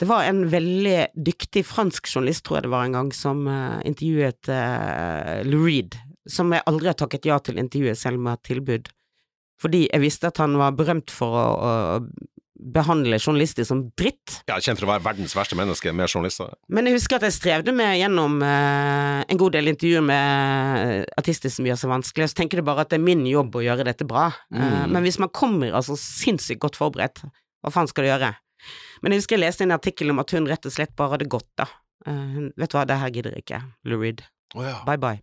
det 0.00 0.08
var 0.08 0.24
en 0.26 0.46
veldig 0.50 1.12
dyktig 1.14 1.62
fransk 1.68 2.08
journalist, 2.08 2.46
tror 2.46 2.58
jeg 2.58 2.66
det 2.66 2.72
var 2.72 2.88
en 2.88 2.96
gang, 2.96 3.12
som 3.14 3.44
uh, 3.46 3.78
intervjuet 3.86 4.50
uh, 4.50 5.44
Lou 5.46 5.68
Reed, 5.68 5.98
som 6.26 6.50
jeg 6.56 6.64
aldri 6.70 6.90
har 6.90 6.98
takket 6.98 7.28
ja 7.28 7.38
til 7.44 7.60
intervjuet, 7.60 8.00
selv 8.00 8.18
jeg 8.18 8.32
har 8.32 8.42
tilbud. 8.48 8.90
Fordi 9.60 9.84
jeg 9.86 10.02
visste 10.02 10.32
at 10.32 10.40
han 10.42 10.56
var 10.58 10.74
berømt 10.74 11.12
for 11.14 11.36
å, 11.38 11.46
å 11.54 11.74
behandle 12.54 13.18
journalister 13.18 13.66
som 13.66 13.80
dritt. 13.98 14.36
Ja, 14.48 14.56
kjent 14.62 14.78
for 14.78 14.86
å 14.86 14.92
være 14.92 15.02
verdens 15.04 15.34
verste 15.34 15.56
menneske 15.58 15.90
med 15.92 16.06
journalister. 16.08 16.52
Men 16.70 16.86
jeg 16.86 16.94
husker 17.00 17.18
at 17.18 17.26
jeg 17.26 17.34
strevde 17.34 17.74
med 17.74 17.96
gjennom 17.98 18.36
eh, 18.46 19.24
en 19.26 19.40
god 19.40 19.56
del 19.56 19.72
intervjuer 19.72 20.04
med 20.06 21.08
artister 21.18 21.50
som 21.50 21.66
gjør 21.66 21.80
seg 21.80 21.90
vanskelig, 21.90 22.28
så 22.30 22.38
tenker 22.42 22.60
du 22.62 22.66
bare 22.68 22.84
at 22.86 22.92
det 22.94 23.00
er 23.00 23.04
min 23.06 23.24
jobb 23.26 23.58
å 23.58 23.64
gjøre 23.64 23.86
dette 23.90 24.06
bra. 24.08 24.28
Eh, 24.54 24.62
Mm. 24.64 24.92
men 24.92 25.02
hvis 25.04 25.18
man 25.18 25.28
kommer 25.34 25.72
altså 25.74 25.96
sinnssykt 25.98 26.60
godt 26.62 26.76
forberedt, 26.78 27.24
hva 27.64 27.72
faen 27.74 27.88
skal 27.90 28.04
du 28.04 28.10
gjøre? 28.12 28.30
Men 29.02 29.12
jeg 29.12 29.20
husker 29.20 29.36
jeg 29.36 29.42
leste 29.44 29.64
en 29.66 29.74
artikkel 29.76 30.10
om 30.14 30.18
at 30.22 30.30
hun 30.32 30.46
rett 30.48 30.64
og 30.66 30.72
slett 30.72 30.94
bare 30.96 31.16
hadde 31.16 31.28
gått, 31.28 31.48
da. 31.58 31.66
Eh, 32.06 32.50
vet 32.56 32.70
du 32.70 32.76
hva, 32.78 32.86
det 32.86 32.96
her 33.00 33.10
gidder 33.10 33.34
jeg 33.36 33.44
ikke, 33.44 33.60
Lou 33.90 33.98
Reed. 34.00 34.22
Å 34.54 34.62
ja. 34.64 34.78
Bye 34.86 35.00
bye. 35.02 35.20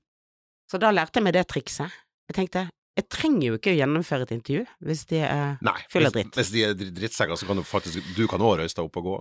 Så 0.70 0.78
da 0.82 0.92
lærte 0.92 1.20
jeg 1.20 1.24
meg 1.26 1.34
det 1.36 1.48
trikset. 1.48 1.90
Jeg 2.30 2.36
tenkte, 2.38 2.68
jeg 2.98 3.06
trenger 3.10 3.46
jo 3.48 3.58
ikke 3.58 3.72
å 3.72 3.78
gjennomføre 3.78 4.26
et 4.28 4.32
intervju 4.36 4.66
hvis 4.88 5.06
de 5.08 5.22
er 5.24 5.58
Nei, 5.64 5.78
Full 5.90 6.06
av 6.06 6.12
hvis, 6.12 6.18
dritt. 6.26 6.36
hvis 6.36 6.52
de 6.52 6.64
er 6.68 6.74
dri- 6.76 6.92
drittsekker, 6.92 7.38
så 7.40 7.48
kan 7.48 7.56
du 7.58 7.64
faktisk 7.64 8.16
Du 8.18 8.26
kan 8.28 8.40
òg 8.44 8.58
røyse 8.60 8.76
deg 8.76 8.84
opp 8.86 8.98
og 8.98 9.04
gå. 9.08 9.16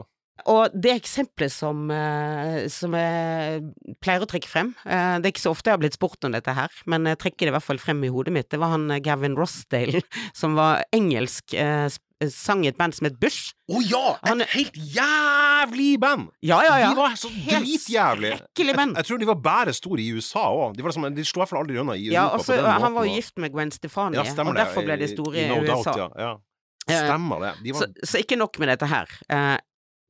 Og 0.47 0.71
det 0.75 0.93
eksempelet 1.03 1.53
som, 1.53 1.91
eh, 1.91 2.67
som 2.73 2.93
jeg 2.97 3.63
pleier 4.01 4.23
å 4.25 4.29
trekke 4.31 4.49
frem, 4.49 4.75
eh, 4.87 5.19
det 5.21 5.27
er 5.29 5.33
ikke 5.35 5.45
så 5.47 5.51
ofte 5.55 5.69
jeg 5.71 5.77
har 5.77 5.83
blitt 5.83 5.97
spurt 5.99 6.25
om 6.25 6.33
dette 6.33 6.55
her, 6.55 6.69
men 6.87 7.05
jeg 7.05 7.19
trekker 7.19 7.47
det 7.47 7.53
i 7.53 7.57
hvert 7.59 7.67
fall 7.67 7.79
frem 7.83 8.05
i 8.05 8.09
hodet 8.09 8.33
mitt, 8.33 8.49
det 8.51 8.59
var 8.63 8.71
han 8.77 8.91
eh, 8.91 9.01
Gavin 9.01 9.37
Rossdale, 9.37 10.03
som 10.35 10.55
var 10.55 10.85
engelsk, 10.93 11.55
sang 12.31 12.65
i 12.67 12.69
et 12.69 12.77
band 12.77 12.93
som 12.93 13.07
het 13.09 13.15
Bush. 13.19 13.55
Å 13.73 13.79
ja! 13.89 14.19
Han- 14.29 14.43
Et 14.45 14.49
helt 14.53 14.75
jævlig 14.77 15.95
band! 16.03 16.29
Ja, 16.45 16.59
ja, 16.67 16.75
ja. 16.83 16.91
De 16.93 16.97
var 16.99 17.15
så 17.17 17.31
dritjævlig 17.33 17.65
dritjævlige. 18.37 18.41
Jeg, 18.61 18.95
jeg 18.97 19.07
tror 19.09 19.19
de 19.23 19.29
var 19.31 19.39
bare 19.41 19.73
store 19.73 20.03
i 20.05 20.11
USA 20.13 20.43
òg. 20.53 20.77
De, 20.77 20.83
var 20.85 20.93
liksom, 20.93 21.09
de 21.17 21.25
slo 21.25 21.41
i 21.41 21.43
hvert 21.45 21.53
fall 21.55 21.63
aldri 21.65 21.79
unna 21.81 21.97
i 21.97 22.11
Europa 22.11 22.19
Ja, 22.19 22.27
også, 22.37 22.53
på 22.53 22.61
den 22.61 22.85
Han 22.85 22.95
var 22.99 23.09
jo 23.09 23.15
gift 23.17 23.39
med 23.41 23.53
Gwen 23.55 23.73
Stefani, 23.73 24.17
Ja, 24.21 24.27
og 24.45 24.55
derfor 24.55 24.85
ble 24.85 24.99
de 25.01 25.09
store 25.09 25.41
i, 25.41 25.49
no 25.49 25.63
USA. 25.65 25.95
Doubt, 25.97 25.97
ja. 26.21 26.29
ja. 26.29 26.37
Stemmer 26.91 27.41
det. 27.47 27.53
De 27.65 27.73
var 27.73 27.87
Så, 27.87 28.09
så 28.13 28.21
ikke 28.21 28.37
nok 28.41 28.59
med 28.59 28.69
dette 28.73 28.87
her. 28.91 29.07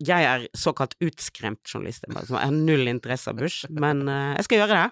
Jeg 0.01 0.25
er 0.25 0.47
såkalt 0.57 0.97
utskremt 1.05 1.61
journalist, 1.69 2.07
jeg 2.09 2.31
har 2.33 2.55
null 2.55 2.89
interesse 2.89 3.29
av 3.33 3.37
Bush, 3.41 3.69
men 3.69 4.07
uh, 4.09 4.33
jeg 4.39 4.47
skal 4.47 4.63
gjøre 4.63 4.79
det. 4.79 4.87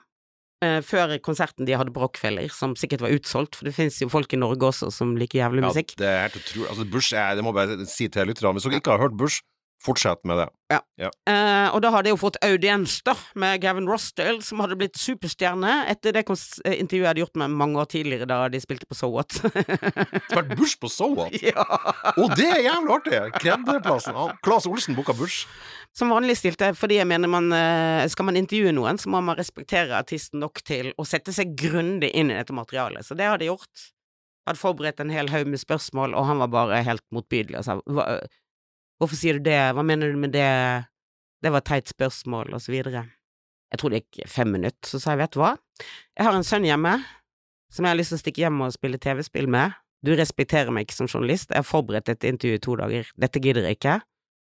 Uh, 0.59 0.81
før 0.83 1.15
konserten 1.23 1.69
de 1.69 1.77
hadde 1.79 1.95
på 1.95 2.03
Rockefeller, 2.03 2.51
som 2.53 2.75
sikkert 2.77 3.05
var 3.07 3.15
utsolgt, 3.15 3.57
for 3.57 3.69
det 3.69 3.77
finnes 3.77 3.97
jo 4.03 4.11
folk 4.13 4.33
i 4.35 4.41
Norge 4.41 4.69
også 4.69 4.91
som 4.93 5.15
liker 5.17 5.41
jævlig 5.41 5.65
musikk. 5.65 5.95
Ja, 5.97 6.03
det 6.03 6.11
er 6.11 6.21
helt 6.27 6.41
utrolig. 6.43 6.69
Altså, 6.75 6.89
Bush 6.93 7.15
er, 7.17 7.39
det 7.39 7.47
må 7.47 7.55
jeg 7.55 7.61
bare 7.61 7.89
si 7.89 8.09
til 8.13 8.29
lytterne, 8.29 8.57
hvis 8.59 8.69
dere 8.69 8.83
ikke 8.83 8.97
har 8.97 9.07
hørt 9.07 9.17
Bush, 9.21 9.41
Fortsett 9.79 10.25
med 10.27 10.41
det. 10.41 10.49
Ja. 10.73 10.81
Ja. 10.99 11.09
Eh, 11.31 11.69
og 11.71 11.79
da 11.85 11.93
hadde 11.95 12.11
jeg 12.11 12.17
jo 12.17 12.21
fått 12.21 12.37
audiens, 12.43 12.97
da, 13.07 13.13
med 13.39 13.61
Gavin 13.63 13.87
Rossdale, 13.87 14.43
som 14.43 14.59
hadde 14.59 14.75
blitt 14.81 14.99
superstjerne 14.99 15.85
etter 15.93 16.17
det 16.17 16.25
eh, 16.27 16.75
intervjuet 16.75 17.05
jeg 17.05 17.07
hadde 17.07 17.23
gjort 17.23 17.39
med 17.39 17.55
mange 17.61 17.79
år 17.79 17.87
tidligere, 17.93 18.27
da 18.27 18.41
de 18.51 18.59
spilte 18.61 18.89
på 18.91 18.99
So 18.99 19.13
What. 19.15 19.39
Det 19.39 20.35
har 20.35 20.41
vært 20.41 20.57
Bush 20.59 20.81
på 20.83 20.91
So 20.91 21.13
What! 21.15 21.37
ja. 21.47 21.63
Og 22.17 22.35
det 22.35 22.49
er 22.51 22.65
jævlig 22.67 22.97
artig! 22.97 23.21
Kreddeplassen. 23.39 24.19
Claes 24.43 24.67
Olsen 24.67 24.99
booka 24.99 25.15
Bush. 25.17 25.47
Som 25.97 26.11
vanlig 26.11 26.37
stilte 26.41 26.73
jeg, 26.73 26.77
fordi 26.79 26.99
jeg 26.99 27.09
mener 27.09 27.31
man 27.31 27.49
eh, 27.55 28.05
Skal 28.11 28.29
man 28.29 28.37
intervjue 28.39 28.75
noen, 28.75 28.99
så 29.01 29.11
må 29.15 29.23
man 29.25 29.39
respektere 29.39 29.97
artisten 29.97 30.43
nok 30.43 30.61
til 30.67 30.91
å 30.99 31.07
sette 31.07 31.33
seg 31.35 31.55
grundig 31.59 32.11
inn 32.19 32.35
i 32.35 32.37
dette 32.37 32.57
materialet. 32.57 33.07
Så 33.07 33.15
det 33.19 33.31
hadde 33.31 33.47
jeg 33.47 33.55
gjort. 33.55 33.87
Hadde 34.51 34.61
forberedt 34.61 35.01
en 35.05 35.15
hel 35.15 35.31
haug 35.31 35.49
med 35.55 35.63
spørsmål, 35.63 36.19
og 36.19 36.27
han 36.27 36.43
var 36.43 36.53
bare 36.53 36.83
helt 36.83 37.07
motbydelig 37.15 37.63
og 37.63 37.67
sa 37.69 38.19
Hvorfor 38.99 39.19
sier 39.19 39.39
du 39.39 39.47
det, 39.47 39.59
hva 39.75 39.85
mener 39.87 40.11
du 40.13 40.19
med 40.19 40.35
det, 40.35 40.49
det 41.43 41.53
var 41.55 41.63
et 41.63 41.71
teit 41.71 41.91
spørsmål, 41.91 42.51
og 42.57 42.63
så 42.63 42.73
videre. 42.75 43.05
Jeg 43.71 43.81
tror 43.81 43.93
det 43.93 44.01
gikk 44.03 44.29
fem 44.31 44.51
minutter, 44.57 44.89
så 44.89 44.99
sa 45.01 45.15
jeg 45.15 45.23
vet 45.23 45.37
du 45.37 45.43
hva, 45.43 45.53
jeg 46.17 46.27
har 46.27 46.35
en 46.35 46.47
sønn 46.47 46.67
hjemme 46.67 46.97
som 47.73 47.85
jeg 47.85 47.93
har 47.93 47.99
lyst 47.99 48.15
til 48.15 48.19
å 48.19 48.23
stikke 48.23 48.43
hjem 48.47 48.63
og 48.65 48.73
spille 48.73 49.01
TV-spill 49.03 49.49
med. 49.53 49.77
Du 50.05 50.15
respekterer 50.17 50.73
meg 50.73 50.87
ikke 50.87 50.97
som 50.97 51.11
journalist, 51.11 51.53
jeg 51.53 51.61
har 51.61 51.69
forberedt 51.69 52.09
et 52.11 52.25
intervju 52.25 52.57
i 52.57 52.63
to 52.65 52.77
dager, 52.81 53.11
dette 53.21 53.43
gidder 53.45 53.67
jeg 53.69 53.79
ikke. 53.79 53.99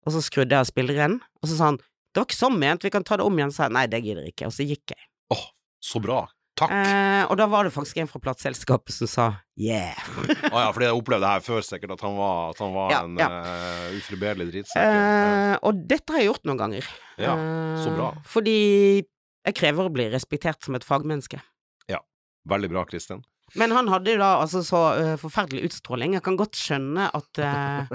Og 0.04 0.16
så 0.16 0.22
skrudde 0.24 0.56
jeg 0.56 0.66
av 0.66 0.68
spilleren, 0.68 1.18
og 1.40 1.48
så 1.48 1.58
sa 1.58 1.70
han 1.72 1.80
det 2.14 2.20
var 2.20 2.28
ikke 2.28 2.38
sånn 2.38 2.58
ment, 2.62 2.84
vi 2.86 2.92
kan 2.94 3.02
ta 3.06 3.16
det 3.18 3.24
om 3.26 3.38
igjen, 3.38 3.50
sa 3.50 3.66
jeg 3.66 3.74
nei, 3.74 3.88
det 3.90 3.98
gidder 4.04 4.26
jeg 4.26 4.36
ikke, 4.36 4.46
og 4.46 4.54
så 4.54 4.66
gikk 4.68 4.92
jeg. 4.94 5.06
Åh, 5.34 5.46
så 5.82 5.98
bra. 6.02 6.20
Takk. 6.54 6.70
Eh, 6.70 7.24
og 7.26 7.34
da 7.40 7.48
var 7.50 7.66
det 7.66 7.72
faktisk 7.74 7.98
en 7.98 8.06
fra 8.06 8.20
plateselskapet 8.22 8.94
som 8.94 9.08
sa 9.10 9.24
yeah. 9.58 9.98
Å 10.54 10.60
ja, 10.62 10.68
fordi 10.70 10.86
jeg 10.86 10.94
opplevde 10.94 11.26
det 11.26 11.32
her 11.32 11.42
før, 11.42 11.64
sikkert, 11.66 11.96
at 11.96 12.04
han 12.06 12.14
var, 12.14 12.52
at 12.52 12.62
han 12.62 12.76
var 12.76 12.94
Ja, 12.94 13.00
en 13.08 13.18
ja. 13.18 13.28
uh, 13.42 13.96
ufriberlig 13.98 14.46
drittsekk. 14.52 14.78
Eh, 14.78 15.56
og 15.66 15.82
dette 15.90 16.14
har 16.14 16.22
jeg 16.22 16.30
gjort 16.30 16.46
noen 16.46 16.62
ganger. 16.62 16.88
Ja, 17.18 17.34
så 17.82 17.90
bra. 17.96 18.12
Eh, 18.14 18.30
fordi 18.30 18.58
jeg 19.02 19.58
krever 19.58 19.90
å 19.90 19.92
bli 19.92 20.06
respektert 20.14 20.62
som 20.64 20.78
et 20.78 20.86
fagmenneske. 20.86 21.42
Ja. 21.90 22.00
Veldig 22.48 22.70
bra, 22.70 22.84
Kristin. 22.86 23.24
Men 23.58 23.74
han 23.76 23.90
hadde 23.92 24.14
jo 24.14 24.20
da 24.22 24.30
altså 24.40 24.62
så 24.66 24.80
uh, 24.96 25.14
forferdelig 25.20 25.68
utstråling. 25.68 26.16
Jeg 26.16 26.24
kan 26.26 26.38
godt 26.38 26.58
skjønne 26.58 27.06
at 27.14 27.40
uh, 27.44 27.92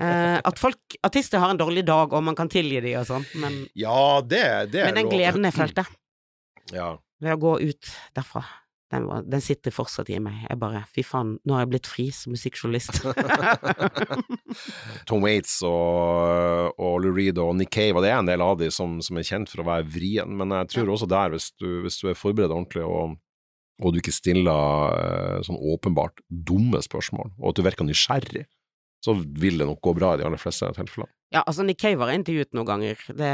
eh, 0.00 0.38
At 0.40 0.58
folk, 0.58 0.96
artister 1.06 1.42
har 1.42 1.52
en 1.52 1.60
dårlig 1.60 1.84
dag, 1.86 2.14
og 2.14 2.24
man 2.26 2.38
kan 2.38 2.50
tilgi 2.50 2.80
de 2.82 2.96
og 2.98 3.06
sånn, 3.10 3.26
men, 3.42 3.60
Ja, 3.78 4.22
det, 4.24 4.42
det 4.72 4.82
er 4.82 4.90
men 4.90 5.02
den 5.02 5.12
gleden 5.12 5.46
jeg 5.46 5.56
følte 5.56 5.86
Ja. 6.74 6.96
Ved 7.22 7.36
å 7.36 7.40
gå 7.40 7.52
ut 7.70 7.90
derfra, 8.16 8.44
den, 8.92 9.06
var, 9.08 9.24
den 9.26 9.42
sitter 9.42 9.74
fortsatt 9.74 10.10
i 10.14 10.18
meg. 10.22 10.44
Jeg 10.46 10.58
bare 10.62 10.84
Fy 10.94 11.02
faen, 11.06 11.34
nå 11.42 11.56
har 11.56 11.64
jeg 11.64 11.70
blitt 11.72 11.88
fri 11.90 12.06
som 12.14 12.34
musikkjournalist. 12.36 13.00
Tom 15.10 15.26
Waits 15.26 15.58
og, 15.66 16.76
og 16.78 17.00
Lou 17.02 17.14
Reed 17.16 17.40
og 17.42 17.56
Nick 17.58 17.74
Cave, 17.74 17.96
og 17.98 18.06
det 18.06 18.12
er 18.12 18.20
en 18.20 18.30
del 18.30 18.44
av 18.44 18.60
de 18.60 18.70
som, 18.74 18.98
som 19.02 19.18
er 19.18 19.26
kjent 19.26 19.50
for 19.50 19.64
å 19.64 19.68
være 19.72 19.88
vrien, 19.90 20.36
men 20.38 20.54
jeg 20.60 20.74
tror 20.76 20.94
også 20.94 21.10
der, 21.10 21.34
hvis 21.34 21.50
du, 21.58 21.68
hvis 21.86 21.98
du 22.02 22.10
er 22.12 22.18
forberedt 22.18 22.54
ordentlig 22.54 22.86
og, 22.86 23.18
og 23.82 23.92
du 23.92 23.98
ikke 24.00 24.14
stiller 24.14 24.94
eh, 25.02 25.42
sånn 25.46 25.58
åpenbart 25.74 26.22
dumme 26.30 26.78
spørsmål, 26.84 27.34
og 27.40 27.50
at 27.50 27.58
du 27.58 27.66
virker 27.66 27.88
nysgjerrig, 27.88 28.46
så 29.04 29.18
vil 29.18 29.58
det 29.60 29.66
nok 29.68 29.82
gå 29.82 29.92
bra 29.98 30.14
i 30.14 30.22
de 30.22 30.28
aller 30.28 30.40
fleste 30.40 30.70
tilfellene. 30.78 31.10
Ja, 31.34 31.40
altså 31.42 31.64
Nick 31.66 31.80
Cave 31.82 31.98
har 32.04 32.12
jeg 32.12 32.20
intervjuet 32.20 32.52
noen 32.54 32.68
ganger, 32.68 33.00
det, 33.18 33.30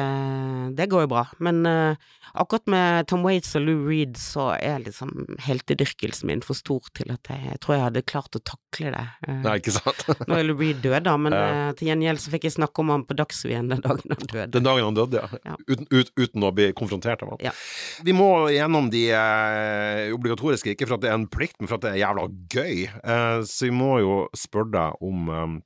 det 0.78 0.86
går 0.88 1.02
jo 1.04 1.08
bra. 1.12 1.26
Men 1.44 1.58
uh, 1.68 1.92
akkurat 2.40 2.70
med 2.72 3.06
Tom 3.10 3.20
Waits 3.26 3.50
og 3.58 3.66
Lou 3.66 3.82
Reed 3.84 4.16
så 4.16 4.46
er 4.56 4.80
liksom 4.86 5.10
heltedyrkelsen 5.44 6.30
min 6.30 6.40
for 6.42 6.56
stor 6.56 6.88
til 6.96 7.12
at 7.12 7.28
jeg, 7.28 7.42
jeg 7.50 7.60
tror 7.60 7.74
jeg 7.76 7.84
hadde 7.84 8.02
klart 8.08 8.38
å 8.38 8.40
takle 8.48 8.94
det. 8.94 9.02
Uh, 9.28 9.42
Nei, 9.44 9.58
ikke 9.60 9.74
sant? 9.76 10.00
Nå 10.30 10.38
er 10.38 10.46
Lou 10.48 10.56
Reed 10.62 10.80
død, 10.80 11.02
da, 11.04 11.16
men 11.20 11.36
Ja. 11.36 11.42
eh, 11.68 11.74
til 11.76 11.90
gjengjeld 11.90 12.22
så 12.24 12.32
fikk 12.32 12.46
jeg 12.48 12.54
snakke 12.56 12.80
om 12.80 12.92
han 12.94 13.04
på 13.08 13.16
Dagsrevyen 13.20 13.68
den 13.74 13.84
dagen 13.84 14.14
han 14.16 14.24
døde. 14.32 14.46
Den 14.56 14.66
dagen 14.70 14.88
han 14.88 14.96
døde, 14.96 15.20
ja. 15.20 15.40
Ja. 15.52 15.56
Uten, 15.68 15.86
ut, 15.92 16.12
uten 16.16 16.46
å 16.48 16.52
bli 16.56 16.70
konfrontert 16.78 17.22
av 17.26 17.34
ham. 17.34 17.42
Ja. 17.44 17.52
Vi 18.08 18.14
må 18.16 18.30
gjennom 18.54 18.88
de 18.92 19.02
obligatoriske, 20.16 20.72
ikke 20.74 20.88
for 20.88 20.96
at 20.96 21.04
det 21.04 21.10
er 21.12 21.18
en 21.20 21.28
plikt, 21.30 21.58
men 21.60 21.68
for 21.68 21.76
at 21.76 21.84
det 21.86 21.92
er 21.94 22.00
jævla 22.06 22.24
gøy. 22.56 22.86
Så 23.48 23.68
vi 23.68 23.74
må 23.74 23.92
jo 24.02 24.16
spørre 24.36 24.72
deg 24.74 25.04
om 25.04 25.60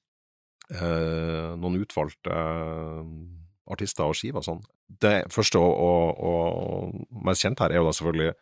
eh, 0.74 1.52
noen 1.58 1.78
utvalgte 1.82 2.32
eh, 2.32 3.04
artister 3.72 4.06
og 4.06 4.16
skiver 4.18 4.42
og 4.42 4.46
sånn. 4.46 4.64
Det 4.86 5.16
første 5.34 5.58
og, 5.58 5.72
og, 5.82 6.26
og 6.26 7.22
mest 7.26 7.42
kjente 7.42 7.64
her 7.64 7.74
er 7.74 7.82
jo 7.82 7.88
da 7.88 7.94
selvfølgelig 7.96 8.34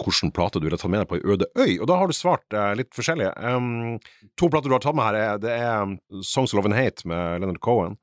hvilken 0.00 0.32
plate 0.32 0.60
du 0.60 0.68
har 0.70 0.78
tatt 0.80 0.92
med 0.92 1.02
deg 1.02 1.10
på 1.10 1.18
ei 1.18 1.32
øde 1.34 1.48
øy, 1.60 1.72
og 1.76 1.88
da 1.90 1.96
har 2.00 2.08
du 2.08 2.16
svart 2.16 2.56
eh, 2.56 2.70
litt 2.78 2.94
forskjellig. 2.96 3.32
Um, 3.36 3.98
to 4.40 4.48
plater 4.48 4.72
du 4.72 4.76
har 4.76 4.84
tatt 4.84 4.96
med 4.96 5.10
her, 5.10 5.18
er, 5.18 5.42
det 5.42 5.56
er 5.56 6.22
Songs 6.24 6.54
of 6.54 6.60
Love 6.60 6.70
and 6.70 6.78
Hate 6.78 7.08
med 7.08 7.42
Leonard 7.42 7.60
Cohen. 7.64 7.98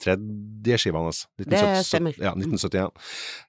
Tredje 0.00 0.78
skiva 0.80 1.02
hans. 1.04 1.26
Det 1.36 1.60
stemmer. 1.84 2.16
Ja, 2.16 2.32
1971. 2.32 2.88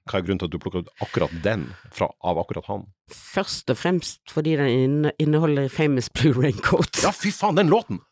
Hva 0.04 0.18
er 0.18 0.24
grunnen 0.26 0.42
til 0.42 0.50
at 0.50 0.52
du 0.52 0.60
plukka 0.60 0.82
ut 0.84 0.90
akkurat 1.00 1.32
den 1.44 1.70
fra, 1.96 2.10
av 2.20 2.40
akkurat 2.42 2.68
han? 2.68 2.84
Først 3.08 3.72
og 3.72 3.80
fremst 3.80 4.34
fordi 4.34 4.58
den 4.60 5.08
inneholder 5.16 5.70
Famous 5.72 6.10
Blue 6.12 6.36
Raincoat. 6.36 7.00
Ja, 7.06 7.14
fy 7.16 7.32
faen, 7.32 7.56
den 7.56 7.72
låten! 7.72 8.02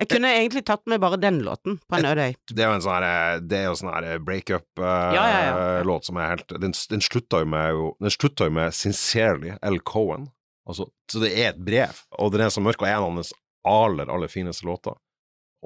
Jeg 0.00 0.08
kunne 0.08 0.30
egentlig 0.32 0.62
tatt 0.64 0.86
med 0.88 1.00
bare 1.02 1.18
den 1.20 1.42
låten 1.44 1.76
på 1.84 1.98
en 1.98 2.06
øde 2.08 2.30
øy. 2.30 2.34
Det 2.48 2.64
er 2.64 2.70
jo 2.70 2.76
en 2.78 2.84
sånn 2.84 3.04
her 3.04 3.40
Det 3.44 3.58
er 3.58 3.66
jo 3.68 3.74
sånn 3.76 3.90
her 3.92 4.22
breakup-låt 4.24 5.16
Ja, 5.16 5.24
ja, 5.28 5.40
ja. 5.84 5.96
som 6.06 6.16
er 6.16 6.30
helt 6.32 6.54
Den, 6.62 6.72
den 6.72 7.04
slutta 7.04 7.42
jo 7.42 7.50
med 7.52 7.74
jo 7.76 7.90
Den 8.00 8.14
slutta 8.14 8.48
jo 8.48 8.54
med 8.56 8.72
Sincerely 8.76 9.52
L. 9.60 9.78
Cohen. 9.84 10.30
Altså, 10.70 10.86
så 11.10 11.20
det 11.22 11.32
er 11.34 11.50
et 11.50 11.60
brev, 11.66 12.00
og 12.20 12.32
den 12.32 12.44
er 12.44 12.52
så 12.52 12.62
mørk, 12.62 12.80
og 12.82 12.88
er 12.88 12.94
en 12.94 13.04
av 13.08 13.14
hans 13.18 13.32
aller, 13.66 14.08
aller 14.12 14.30
fineste 14.30 14.64
låter. 14.68 14.94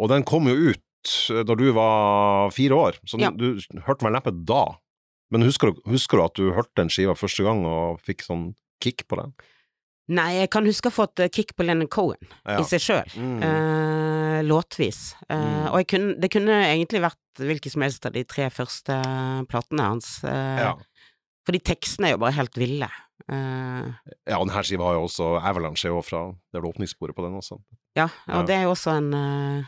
Og 0.00 0.08
den 0.08 0.24
kom 0.26 0.48
jo 0.48 0.54
ut 0.72 1.10
eh, 1.34 1.42
da 1.44 1.56
du 1.58 1.66
var 1.76 2.50
fire 2.54 2.78
år, 2.78 2.98
så 3.04 3.20
Ja. 3.20 3.30
du 3.30 3.58
hørte 3.84 4.06
vel 4.06 4.14
neppe 4.16 4.32
da. 4.32 4.78
Men 5.30 5.44
husker 5.44 5.72
du, 5.74 5.82
husker 5.90 6.16
du 6.16 6.24
at 6.24 6.38
du 6.40 6.52
hørte 6.56 6.72
den 6.80 6.88
skiva 6.94 7.14
første 7.18 7.44
gang 7.44 7.66
og 7.68 8.00
fikk 8.06 8.24
sånn 8.24 8.54
kick 8.80 9.04
på 9.10 9.18
den? 9.20 9.34
Nei, 10.12 10.34
jeg 10.42 10.50
kan 10.52 10.66
huske 10.68 10.90
å 10.90 10.92
ha 10.92 10.96
fått 11.06 11.20
eh, 11.24 11.30
kick 11.32 11.54
på 11.56 11.64
Lennon 11.64 11.88
Cohen 11.88 12.20
Ja. 12.44 12.58
i 12.60 12.64
seg 12.68 12.82
sjøl. 12.84 13.14
Mm. 13.16 13.38
Eh, 13.42 14.40
låtvis. 14.44 15.14
Eh, 15.28 15.36
Mm. 15.38 15.72
Og 15.72 15.86
kunne, 15.88 16.14
det 16.20 16.30
kunne 16.30 16.58
egentlig 16.68 17.00
vært 17.00 17.40
hvilken 17.40 17.70
som 17.72 17.82
helst 17.82 18.04
av 18.06 18.12
de 18.12 18.22
tre 18.24 18.50
første 18.50 18.98
platene 19.48 19.80
hans. 19.88 20.22
eh, 20.24 20.58
Ja. 20.60 20.74
Fordi 21.46 21.60
tekstene 21.60 22.06
er 22.08 22.10
jo 22.12 22.18
bare 22.18 22.32
helt 22.36 22.54
ville. 22.56 22.88
Eh, 23.30 23.92
ja, 24.28 24.38
og 24.38 24.48
denne 24.48 24.62
skiva 24.64 24.84
har 24.84 24.94
jo 24.98 25.04
også 25.08 25.40
Avalanche 25.42 25.88
jo 25.88 26.02
fra 26.02 26.32
Det 26.52 26.58
er 26.58 26.60
vel 26.60 26.72
åpningssporet 26.72 27.14
på 27.16 27.22
den 27.24 27.34
også. 27.40 27.58
ja, 27.96 28.04
og 28.28 28.34
Ja. 28.34 28.42
det 28.42 28.54
er 28.56 28.62
jo 28.64 28.72
også 28.72 28.96
en, 28.96 29.14
eh, 29.14 29.64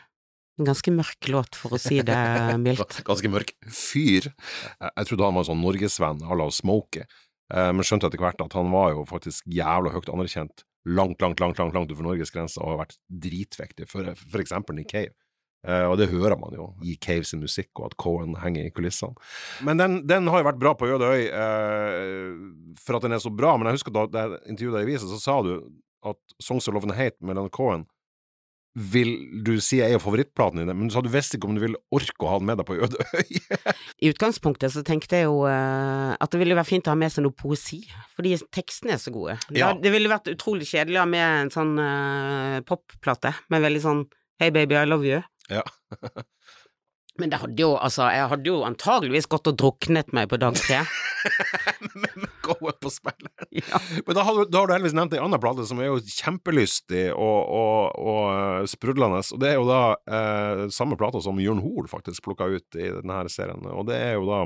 en 0.58 0.64
ganske 0.66 0.90
mørk 0.92 1.28
låt, 1.28 1.54
for 1.54 1.70
å 1.70 1.78
si 1.80 2.00
det 2.02 2.14
mildt. 2.60 3.04
Ganske 3.04 3.28
mørk 3.28 3.52
fyr. 3.68 4.32
Jeg, 4.80 4.90
jeg 4.96 5.06
trodde 5.06 5.24
han 5.24 5.34
var 5.34 5.44
en 5.44 5.50
sånn 5.56 5.62
norgesvenn 5.64 6.20
à 6.22 6.36
la 6.36 6.48
Smokey, 6.50 7.04
men 7.52 7.86
skjønte 7.86 8.08
etter 8.08 8.18
hvert 8.18 8.40
at 8.42 8.56
han 8.58 8.72
var 8.72 8.88
jo 8.90 9.04
faktisk 9.06 9.44
jævla 9.46 9.92
høyt 9.94 10.08
anerkjent 10.10 10.64
langt, 10.86 11.22
langt, 11.22 11.40
langt 11.40 11.58
langt, 11.58 11.74
langt 11.74 11.90
utenfor 11.90 12.06
Norges 12.06 12.32
grenser 12.34 12.62
og 12.62 12.74
har 12.74 12.82
vært 12.84 12.98
dritviktig 13.10 13.88
for, 13.90 14.10
eksempel 14.40 14.78
Nick 14.78 14.92
Cave. 14.92 15.14
Eh, 15.66 15.82
og 15.90 15.96
det 15.98 16.12
hører 16.12 16.38
man 16.38 16.54
jo 16.54 16.68
i 16.86 16.94
Cave 17.02 17.26
sin 17.26 17.42
musikk, 17.42 17.72
og 17.80 17.88
at 17.88 17.96
Cohen 17.98 18.36
henger 18.38 18.68
i 18.68 18.74
kulissene. 18.74 19.18
Men 19.66 19.82
den, 19.82 19.98
den 20.06 20.30
har 20.30 20.42
jo 20.42 20.48
vært 20.50 20.60
bra 20.62 20.76
på 20.78 20.86
Øde 20.94 21.10
øy 21.10 21.24
eh, 21.26 22.36
for 22.82 22.98
at 22.98 23.06
den 23.06 23.16
er 23.16 23.22
så 23.22 23.34
bra, 23.34 23.56
men 23.56 23.70
jeg 23.70 23.80
husker 23.80 23.96
da 23.96 24.06
jeg 24.06 24.38
intervjuet 24.46 24.78
deg 24.78 24.86
i 24.86 24.90
avisa, 24.92 25.10
så 25.10 25.18
sa 25.22 25.40
du 25.42 25.56
at 26.06 26.38
Songs 26.38 26.68
of 26.68 26.76
Love 26.76 26.86
and 26.86 26.98
Hate 26.98 27.18
med 27.20 27.34
Leonard 27.34 27.54
Cohen 27.56 27.86
vil 28.76 29.14
du 29.46 29.54
si 29.64 29.78
er 29.80 29.96
favorittplaten 30.02 30.60
din, 30.60 30.72
men 30.76 30.90
så 30.92 31.00
hadde 31.00 31.08
du 31.08 31.14
visste 31.14 31.38
ikke 31.38 31.48
om 31.48 31.56
du 31.56 31.62
ville 31.62 31.80
orke 31.96 32.26
å 32.26 32.32
ha 32.34 32.40
den 32.40 32.50
med 32.50 32.60
deg 32.60 32.68
på 32.68 32.76
Øde 32.84 33.06
øy. 33.16 33.38
I 34.04 34.10
utgangspunktet 34.12 34.74
så 34.74 34.84
tenkte 34.84 35.22
jeg 35.22 35.30
jo 35.30 35.46
uh, 35.48 36.12
at 36.12 36.32
det 36.32 36.42
ville 36.42 36.58
være 36.58 36.68
fint 36.68 36.90
å 36.90 36.92
ha 36.92 37.00
med 37.00 37.14
seg 37.14 37.24
noe 37.24 37.36
poesi, 37.36 37.80
fordi 38.18 38.36
tekstene 38.52 38.98
er 38.98 39.00
så 39.00 39.14
gode. 39.14 39.38
Ja. 39.48 39.72
Da, 39.72 39.80
det 39.80 39.94
ville 39.96 40.12
vært 40.12 40.28
utrolig 40.32 40.68
kjedelig 40.68 41.00
å 41.00 41.06
ha 41.06 41.10
med 41.16 41.26
en 41.46 41.52
sånn 41.54 41.74
uh, 41.80 42.60
popplate 42.68 43.32
med 43.52 43.64
veldig 43.64 43.84
sånn 43.88 44.06
Hey 44.36 44.52
baby, 44.52 44.76
I 44.76 44.84
love 44.84 45.08
you. 45.08 45.22
Ja. 45.48 45.62
Men 47.18 47.32
det 47.32 47.40
hadde 47.42 47.62
jo, 47.62 47.74
altså, 47.76 48.08
jeg 48.12 48.30
hadde 48.32 48.50
jo 48.50 48.62
antageligvis 48.66 49.28
gått 49.32 49.50
og 49.50 49.58
druknet 49.60 50.12
meg 50.16 50.30
på 50.32 50.40
dag 50.40 50.56
tre. 50.58 50.82
men 51.94 52.26
gode 52.42 52.72
på 52.80 52.90
spillet. 52.90 53.32
ja. 53.50 53.80
Men 54.06 54.14
da 54.14 54.22
har, 54.22 54.34
du, 54.34 54.50
da 54.50 54.58
har 54.58 54.66
du 54.66 54.74
heldigvis 54.74 54.96
nevnt 54.96 55.16
ei 55.16 55.22
anna 55.22 55.38
plate 55.40 55.66
som 55.68 55.80
er 55.80 55.90
jo 55.90 55.98
kjempelystig 56.00 57.08
og, 57.12 57.38
og, 57.58 57.98
og 58.00 58.22
eh, 58.32 58.68
sprudlende, 58.70 59.22
og 59.34 59.42
det 59.42 59.50
er 59.52 59.58
jo 59.58 59.66
da 59.68 59.80
eh, 60.18 60.64
samme 60.74 60.98
plata 61.00 61.22
som 61.24 61.40
Jørn 61.42 61.62
Hoel 61.64 61.90
faktisk 61.90 62.26
plukka 62.26 62.48
ut 62.50 62.78
i 62.78 62.90
denne 62.98 63.20
her 63.20 63.30
serien, 63.32 63.64
og 63.72 63.86
det 63.90 63.98
er 63.98 64.16
jo 64.18 64.26
da 64.28 64.42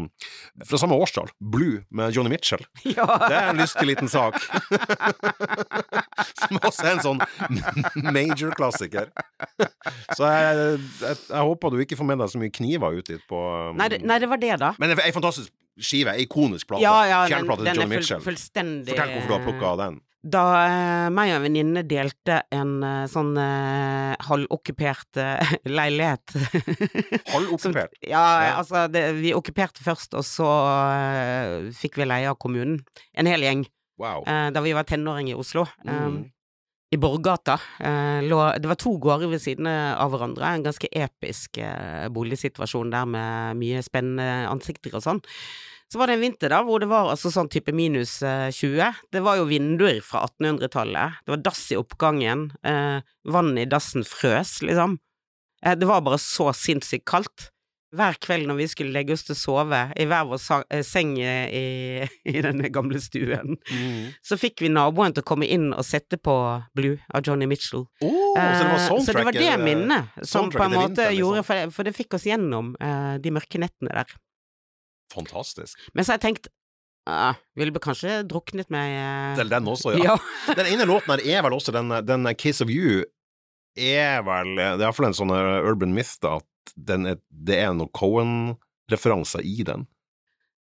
fra 0.67 0.81
samme 0.81 0.99
årstall, 1.01 1.31
Blue 1.41 1.83
med 1.91 2.15
Johnny 2.17 2.33
Mitchell. 2.33 2.65
ja. 2.85 3.07
Det 3.27 3.37
er 3.37 3.51
en 3.53 3.61
lystig 3.61 3.87
liten 3.89 4.11
sak. 4.11 4.39
Som 6.41 6.59
også 6.61 6.87
er 6.87 6.93
en 6.95 7.03
sånn 7.05 7.21
major-klassiker. 8.11 9.11
Så 10.17 10.29
jeg, 10.29 10.81
jeg, 11.01 11.19
jeg 11.31 11.49
håper 11.51 11.73
du 11.73 11.83
ikke 11.85 11.99
får 11.99 12.09
med 12.09 12.23
deg 12.23 12.33
så 12.33 12.41
mye 12.41 12.55
kniver 12.61 13.01
ut 13.01 13.09
dit 13.11 13.25
på 13.31 13.41
um, 13.41 13.81
Nei, 13.81 13.89
det, 13.93 14.03
nei, 14.07 14.21
det 14.23 14.29
var 14.31 14.39
det, 14.45 14.53
da. 14.61 14.75
Men 14.79 14.95
ei 15.01 15.11
fantastisk 15.17 15.51
skive, 15.81 16.13
ei 16.15 16.27
ikonisk 16.29 16.69
plate. 16.69 16.85
Ja, 16.85 16.95
ja, 17.09 17.25
den, 17.31 17.49
til 17.49 17.65
den 17.67 17.79
Johnny 17.81 17.99
full, 18.05 18.23
fullstendig 18.29 18.93
Fortell 18.95 19.13
hvorfor 19.17 19.33
du 19.33 19.37
har 19.39 19.45
plukka 19.49 19.75
den. 19.81 19.99
Da 20.21 20.41
eh, 20.69 21.07
meg 21.17 21.31
og 21.33 21.39
en 21.39 21.45
venninne 21.47 21.81
delte 21.89 22.43
en 22.53 22.75
eh, 22.85 23.07
sånn 23.09 23.31
eh, 23.41 24.11
halvokkupert 24.29 25.17
eh, 25.23 25.53
leilighet 25.79 26.35
Halvokkupert. 27.33 27.95
Ja, 28.05 28.21
Ja. 28.45 28.51
altså 28.61 28.83
det, 28.93 29.07
vi 29.23 29.33
okkuperte 29.33 29.81
først, 29.87 30.13
og 30.21 30.27
så 30.29 30.51
fikk 31.81 31.97
vi 32.03 32.09
leie 32.11 32.29
av 32.29 32.37
kommunen. 32.43 32.83
En 33.17 33.31
hel 33.31 33.47
gjeng. 33.47 33.65
Wow. 34.01 34.23
eh, 34.29 34.51
da 34.53 34.61
vi 34.65 34.77
var 34.77 34.85
tenåring 34.89 35.29
i 35.33 35.35
Oslo. 35.37 35.67
Mm. 35.89 36.23
I 36.91 36.99
Borgata. 36.99 37.55
eh, 37.79 38.21
det 38.59 38.67
var 38.67 38.79
to 38.79 38.97
gårder 38.99 39.31
ved 39.31 39.43
siden 39.43 39.67
av 39.71 40.11
hverandre. 40.11 40.47
En 40.47 40.65
ganske 40.67 40.89
episk 40.91 41.59
eh, 41.63 42.09
boligsituasjon 42.11 42.91
der 42.91 43.07
med 43.07 43.61
mye 43.61 43.83
spennende 43.87 44.49
ansikter 44.51 44.97
og 44.99 45.05
sånn. 45.05 45.21
Så 45.91 45.99
var 45.99 46.07
det 46.07 46.19
en 46.19 46.23
vinter 46.23 46.51
da, 46.51 46.63
hvor 46.63 46.83
det 46.83 46.87
var 46.91 47.11
altså 47.11 47.31
sånn 47.35 47.51
type 47.51 47.75
minus 47.75 48.21
eh, 48.23 48.49
20. 48.55 49.05
Det 49.11 49.23
var 49.27 49.39
jo 49.39 49.47
vinduer 49.51 50.03
fra 50.03 50.25
1800-tallet. 50.27 51.23
Det 51.27 51.35
var 51.35 51.45
dass 51.47 51.63
i 51.71 51.79
oppgangen. 51.79 52.51
vann 53.25 53.59
i 53.59 53.69
dassen 53.71 54.07
frøs, 54.07 54.61
liksom. 54.63 54.99
Eh, 55.65 55.77
det 55.77 55.87
var 55.89 56.05
bare 56.05 56.19
så 56.21 56.51
sinnssykt 56.57 57.07
kaldt. 57.09 57.51
Hver 57.91 58.15
kveld 58.23 58.47
når 58.47 58.59
vi 58.61 58.67
skulle 58.71 58.95
legge 58.95 59.17
oss 59.17 59.25
til 59.27 59.35
å 59.35 59.39
sove 59.41 59.81
i 59.99 60.05
hver 60.07 60.29
vår 60.29 60.43
eh, 60.71 60.83
seng 60.87 61.17
eh, 61.19 61.51
i, 61.51 61.65
i 62.31 62.43
denne 62.45 62.71
gamle 62.71 63.01
stuen, 63.03 63.57
Mm. 63.71 64.13
så 64.23 64.39
fikk 64.39 64.63
vi 64.63 64.71
naboen 64.71 65.15
til 65.17 65.25
å 65.25 65.27
komme 65.27 65.49
inn 65.51 65.73
og 65.75 65.83
sette 65.87 66.19
på 66.23 66.35
Blue 66.77 67.01
av 67.11 67.27
Johnny 67.27 67.49
Mitchell. 67.51 67.87
Oh, 68.03 68.37
så 68.37 68.63
det 68.63 68.71
var 68.71 68.79
Eh, 68.79 69.03
så 69.03 69.17
det 69.17 69.25
var 69.27 69.35
det 69.35 69.49
eh, 69.49 69.59
minnet 69.59 70.23
som 70.27 70.51
på 70.51 70.63
en 70.63 70.77
måte 70.77 70.89
vinter, 70.95 71.11
liksom. 71.11 71.19
gjorde, 71.19 71.43
for 71.49 71.59
det, 71.59 71.75
for 71.75 71.89
det 71.89 71.97
fikk 71.99 72.15
oss 72.19 72.27
gjennom 72.31 72.73
eh, 72.79 73.15
de 73.23 73.35
mørke 73.35 73.59
nettene 73.63 73.91
der. 73.91 74.15
Fantastisk. 75.13 75.79
Men 75.95 76.05
så 76.07 76.15
har 76.15 76.21
jeg 76.23 76.27
tenkt 76.31 76.51
Uh, 77.09 77.33
ville 77.57 77.73
kanskje 77.81 78.19
druknet 78.29 78.69
med 78.71 78.93
uh... 78.93 79.39
Til 79.39 79.49
den 79.51 79.67
også, 79.73 79.95
ja. 79.97 80.05
ja. 80.13 80.55
Den 80.55 80.69
ene 80.69 80.85
låten 80.87 81.15
her 81.15 81.23
er 81.25 81.43
vel 81.47 81.57
også 81.57 81.73
den, 81.73 81.89
den 82.07 82.29
Case 82.39 82.61
of 82.63 82.69
You 82.71 83.01
er 83.75 84.21
vel 84.27 84.53
Det 84.59 84.67
er 84.67 84.85
iallfall 84.85 85.09
en 85.09 85.17
sånn 85.17 85.33
eh, 85.33 85.65
urban 85.65 85.95
myth, 85.97 86.19
da, 86.21 86.37
at 86.43 86.47
den 86.77 87.07
er, 87.15 87.17
det 87.31 87.57
er 87.63 87.73
noen 87.75 87.91
Cohen-referanser 87.97 89.45
i 89.47 89.63
den. 89.67 89.87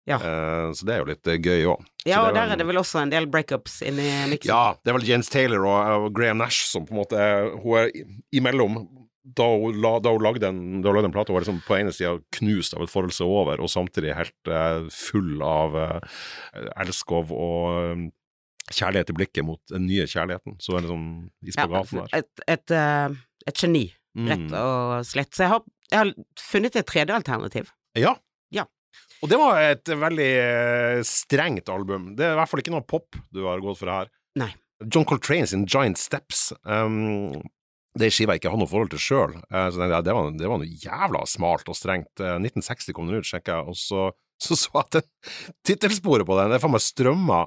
Ja. 0.06 0.20
Eh, 0.22 0.68
så 0.78 0.86
det 0.86 0.94
er 0.94 1.00
jo 1.02 1.08
litt 1.08 1.26
eh, 1.26 1.40
gøy 1.42 1.64
òg. 1.72 1.86
ja, 2.06 2.20
og 2.22 2.28
er 2.30 2.36
der 2.36 2.52
er 2.54 2.60
det 2.60 2.66
vel 2.68 2.78
også 2.78 3.00
en 3.02 3.10
del 3.10 3.26
breakups 3.26 3.80
inni 3.82 4.06
miksen. 4.30 4.52
Ja, 4.52 4.76
det 4.78 4.92
er 4.92 4.98
vel 5.00 5.08
James 5.08 5.30
Taylor 5.32 5.64
og, 5.66 6.06
og 6.06 6.12
Graham 6.14 6.38
Nash 6.38 6.68
som 6.70 6.86
på 6.86 6.94
en 6.94 7.00
måte 7.00 7.18
er 7.18 7.50
Hun 7.64 7.80
er 7.80 7.90
imellom. 8.30 8.84
Da 9.26 9.42
hun, 9.58 9.74
la, 9.82 9.96
da 9.98 10.12
hun 10.14 10.22
lagde 10.22 10.46
en, 10.46 10.60
da 10.84 10.92
hun 10.92 11.00
lagde 11.00 11.08
en 11.10 11.14
plate, 11.16 11.32
hun 11.32 11.40
var 11.40 11.42
liksom 11.42 11.58
på 11.66 11.74
ene 11.80 11.90
sida 11.90 12.12
knust 12.38 12.76
av 12.78 12.84
et 12.84 12.92
forhold 12.92 13.10
seg 13.16 13.26
over, 13.26 13.58
og 13.58 13.72
samtidig 13.72 14.14
helt 14.14 14.50
eh, 14.54 14.84
full 14.94 15.42
av 15.42 15.74
uh, 15.74 16.20
elskov 16.78 17.32
og 17.34 17.80
eh, 17.80 18.04
kjærlighet 18.70 19.10
i 19.10 19.16
blikket 19.18 19.46
mot 19.48 19.58
den 19.74 19.88
nye 19.90 20.06
kjærligheten. 20.06 20.54
Så 20.62 20.76
er 20.78 20.86
det 20.86 20.92
sånn 20.92 21.08
i 21.42 21.56
spagaten 21.56 22.04
der. 22.04 22.14
et, 22.22 22.44
et, 22.54 22.70
eh, 22.78 23.18
et 23.50 23.64
geni, 23.64 23.88
rett 24.30 24.46
Mm. 24.46 24.54
og 24.62 25.02
slett. 25.10 25.34
Så 25.34 25.42
jeg 25.48 25.52
har, 25.56 25.66
jeg 25.90 25.98
har 26.00 26.12
funnet 26.40 26.78
et 26.78 26.88
tredje 26.88 27.14
alternativ. 27.14 27.72
Ja. 27.98 28.16
Ja. 28.54 28.66
Og 29.22 29.30
det 29.32 29.38
var 29.40 29.60
et 29.62 29.88
veldig 29.88 30.30
eh, 30.42 31.00
strengt 31.06 31.70
album. 31.72 32.14
Det 32.18 32.26
er 32.26 32.34
i 32.34 32.38
hvert 32.40 32.52
fall 32.52 32.62
ikke 32.62 32.74
noe 32.74 32.86
pop 32.86 33.18
du 33.32 33.44
har 33.46 33.62
gått 33.64 33.80
for 33.80 33.92
her. 33.92 34.10
Nei. 34.38 34.52
John 34.84 35.06
Coltrane 35.08 35.48
sin 35.48 35.64
Giant 35.64 35.96
Steps. 35.96 36.50
Um, 36.68 37.32
det 37.96 38.10
skiva 38.12 38.34
jeg 38.34 38.42
ikke 38.42 38.52
har 38.52 38.60
noe 38.60 38.68
forhold 38.68 38.90
til 38.92 39.00
sjøl, 39.00 39.38
så 39.48 39.78
det, 39.80 39.86
det, 40.04 40.12
var, 40.12 40.26
det 40.36 40.50
var 40.50 40.58
noe 40.60 40.68
jævla 40.68 41.22
smalt 41.24 41.70
og 41.72 41.78
strengt. 41.78 42.12
Uh, 42.20 42.36
1960 42.36 42.92
kom 42.92 43.08
den 43.08 43.22
ut, 43.22 43.28
sjekka 43.28 43.62
jeg, 43.62 43.72
og 43.72 43.78
så 43.80 44.10
så, 44.42 44.56
så 44.56 44.82
at 44.82 44.98
den 44.98 45.06
tittelsporet 45.66 46.26
på 46.28 46.36
den 46.38 46.52
det 46.52 46.58
er 46.58 46.62
faen 46.62 46.74
meg 46.74 46.84
strømma 46.84 47.40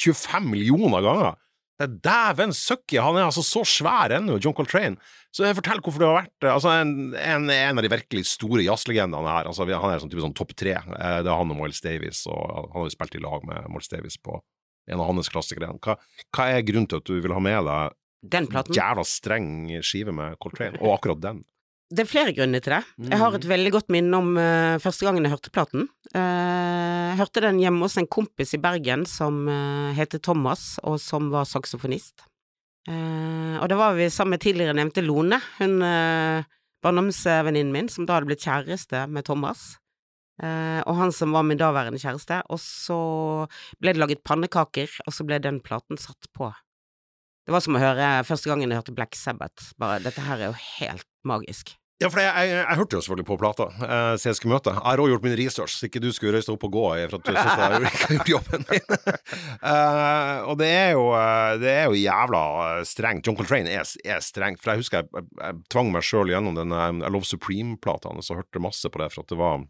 25 0.00 0.48
millioner 0.48 1.04
ganger. 1.04 1.38
Det 1.80 1.86
er 1.88 1.94
dæven 2.04 2.50
søkki! 2.52 2.98
han 3.00 3.16
er 3.16 3.24
altså 3.30 3.40
så 3.46 3.62
svær 3.64 4.12
ennå, 4.18 4.36
John 4.42 4.52
Coltrane. 4.52 4.98
Så 5.32 5.48
fortell 5.56 5.80
hvorfor 5.80 6.02
det 6.02 6.08
har 6.10 6.18
vært 6.18 6.44
eh, 6.44 6.52
altså 6.52 6.72
en, 6.76 6.90
en, 7.16 7.46
en 7.54 7.80
av 7.80 7.86
de 7.86 7.90
virkelig 7.92 8.26
store 8.28 8.64
jazzlegendene 8.66 9.30
her. 9.32 9.48
Altså, 9.48 9.64
han 9.64 9.94
er 9.94 10.02
sånn 10.02 10.10
type 10.12 10.24
sånn 10.26 10.36
topp 10.36 10.52
tre. 10.60 10.74
Eh, 10.76 11.20
Det 11.24 11.30
er 11.30 11.38
han 11.40 11.54
og 11.54 11.56
Miles 11.56 11.80
Davis, 11.80 12.26
og 12.28 12.42
han 12.52 12.68
har 12.74 12.84
jo 12.90 12.92
spilt 12.92 13.16
i 13.16 13.22
lag 13.24 13.46
med 13.48 13.70
Miles 13.72 13.88
Davis 13.88 14.18
på 14.20 14.36
en 14.90 15.00
av 15.00 15.08
hans 15.08 15.30
klassikere. 15.32 15.70
Hva, 15.80 15.96
hva 16.36 16.48
er 16.52 16.66
grunnen 16.68 16.90
til 16.90 17.00
at 17.00 17.08
du 17.08 17.16
vil 17.22 17.32
ha 17.36 17.40
med 17.40 17.64
deg 17.70 17.96
Den 18.36 18.50
platen. 18.50 18.76
jævla 18.76 19.06
streng 19.08 19.48
skive 19.86 20.12
med 20.12 20.36
Coltrane, 20.42 20.76
og 20.82 20.98
akkurat 20.98 21.22
den? 21.24 21.44
Det 21.90 22.04
er 22.04 22.06
flere 22.06 22.32
grunner 22.36 22.62
til 22.62 22.70
det. 22.76 22.84
Jeg 23.10 23.18
har 23.18 23.34
et 23.34 23.42
Mm. 23.44 23.50
veldig 23.50 23.70
godt 23.74 23.88
minne 23.90 24.14
om 24.14 24.36
uh, 24.38 24.78
første 24.78 25.02
gangen 25.06 25.24
jeg 25.26 25.32
hørte 25.32 25.50
platen. 25.50 25.88
Uh, 26.14 27.10
jeg 27.10 27.18
hørte 27.18 27.42
den 27.42 27.58
hjemme 27.58 27.82
hos 27.82 27.96
en 27.98 28.06
kompis 28.06 28.54
i 28.54 28.60
Bergen 28.62 29.02
som 29.10 29.48
uh, 29.48 29.90
heter 29.98 30.22
Thomas, 30.22 30.78
og 30.86 31.00
som 31.02 31.30
var 31.30 31.44
saksofonist. 31.50 32.22
Og 32.90 33.66
da 33.68 33.76
var 33.76 33.92
vi 33.94 34.06
sammen 34.10 34.32
med 34.34 34.40
tidligere 34.40 34.72
nevnte 34.74 35.02
Lone, 35.04 35.36
hun 35.58 35.82
uh, 35.84 36.42
barndomsvenninnen 36.82 37.70
min, 37.74 37.88
som 37.92 38.06
da 38.06 38.16
hadde 38.16 38.30
blitt 38.30 38.42
kjæreste 38.46 39.04
med 39.10 39.26
Thomas. 39.26 39.76
Og 40.40 40.94
han 40.96 41.12
som 41.12 41.34
var 41.36 41.42
min 41.44 41.58
daværende 41.60 42.00
kjæreste. 42.00 42.38
Og 42.48 42.56
så 42.58 42.96
ble 43.78 43.92
det 43.92 44.00
laget 44.00 44.22
pannekaker, 44.24 44.88
og 45.04 45.12
så 45.12 45.26
ble 45.28 45.36
den 45.44 45.60
platen 45.60 46.00
satt 46.00 46.30
på. 46.32 46.48
Det 47.44 47.52
var 47.52 47.60
som 47.60 47.76
å 47.76 47.82
høre 47.82 48.08
første 48.24 48.48
gangen 48.48 48.70
jeg 48.72 48.80
hørte 48.80 48.94
Black 48.96 49.14
Sabbath. 49.20 49.74
Bare, 49.76 50.00
dette 50.00 50.24
her 50.24 50.40
er 50.40 50.48
jo 50.54 50.56
helt 50.80 51.04
magisk. 51.28 51.74
Ja, 52.00 52.08
for 52.08 52.22
jeg, 52.22 52.32
jeg, 52.32 52.52
jeg 52.56 52.78
hørte 52.78 52.96
jo 52.96 53.02
selvfølgelig 53.04 53.26
på 53.28 53.36
plata 53.36 53.66
eh, 53.68 54.14
siden 54.16 54.30
jeg 54.30 54.36
skulle 54.38 54.54
møte. 54.54 54.72
Jeg 54.72 54.84
har 54.86 55.00
også 55.02 55.12
gjort 55.12 55.24
min 55.26 55.34
research, 55.36 55.74
så 55.76 55.88
ikke 55.90 56.00
du 56.00 56.06
skulle 56.16 56.32
røyste 56.32 56.52
opp 56.54 56.62
og 56.64 56.72
gå 56.72 56.84
for 56.96 57.18
at 57.18 57.26
du 57.26 57.34
syns 57.34 57.58
jeg 57.60 57.90
ikke 57.90 58.00
har 58.00 58.14
gjort 58.14 58.32
jobben 58.34 58.64
min. 58.70 58.86
Eh, 59.70 60.38
og 60.48 60.56
det 60.56 60.68
er, 60.72 60.94
jo, 60.96 61.02
eh, 61.12 61.58
det 61.60 61.68
er 61.68 61.90
jo 61.90 61.98
jævla 61.98 62.40
eh, 62.64 62.80
strengt. 62.88 63.26
John 63.26 63.36
Coltrane 63.36 63.68
er, 63.68 63.84
er 64.08 64.22
strengt. 64.24 64.62
For 64.62 64.72
jeg 64.72 64.80
husker 64.80 65.02
jeg, 65.02 65.10
jeg, 65.12 65.26
jeg 65.42 65.58
tvang 65.74 65.90
meg 65.92 66.06
sjøl 66.06 66.32
gjennom 66.32 66.56
den 66.56 66.72
eh, 66.72 66.86
I 67.04 67.12
Love 67.12 67.28
Supreme-plata, 67.28 68.14
og 68.16 68.24
så 68.24 68.38
hørte 68.38 68.64
masse 68.64 68.88
på 68.88 69.02
det 69.02 69.10
for 69.12 69.26
at 69.26 69.34
det 69.34 69.38
var 69.40 69.60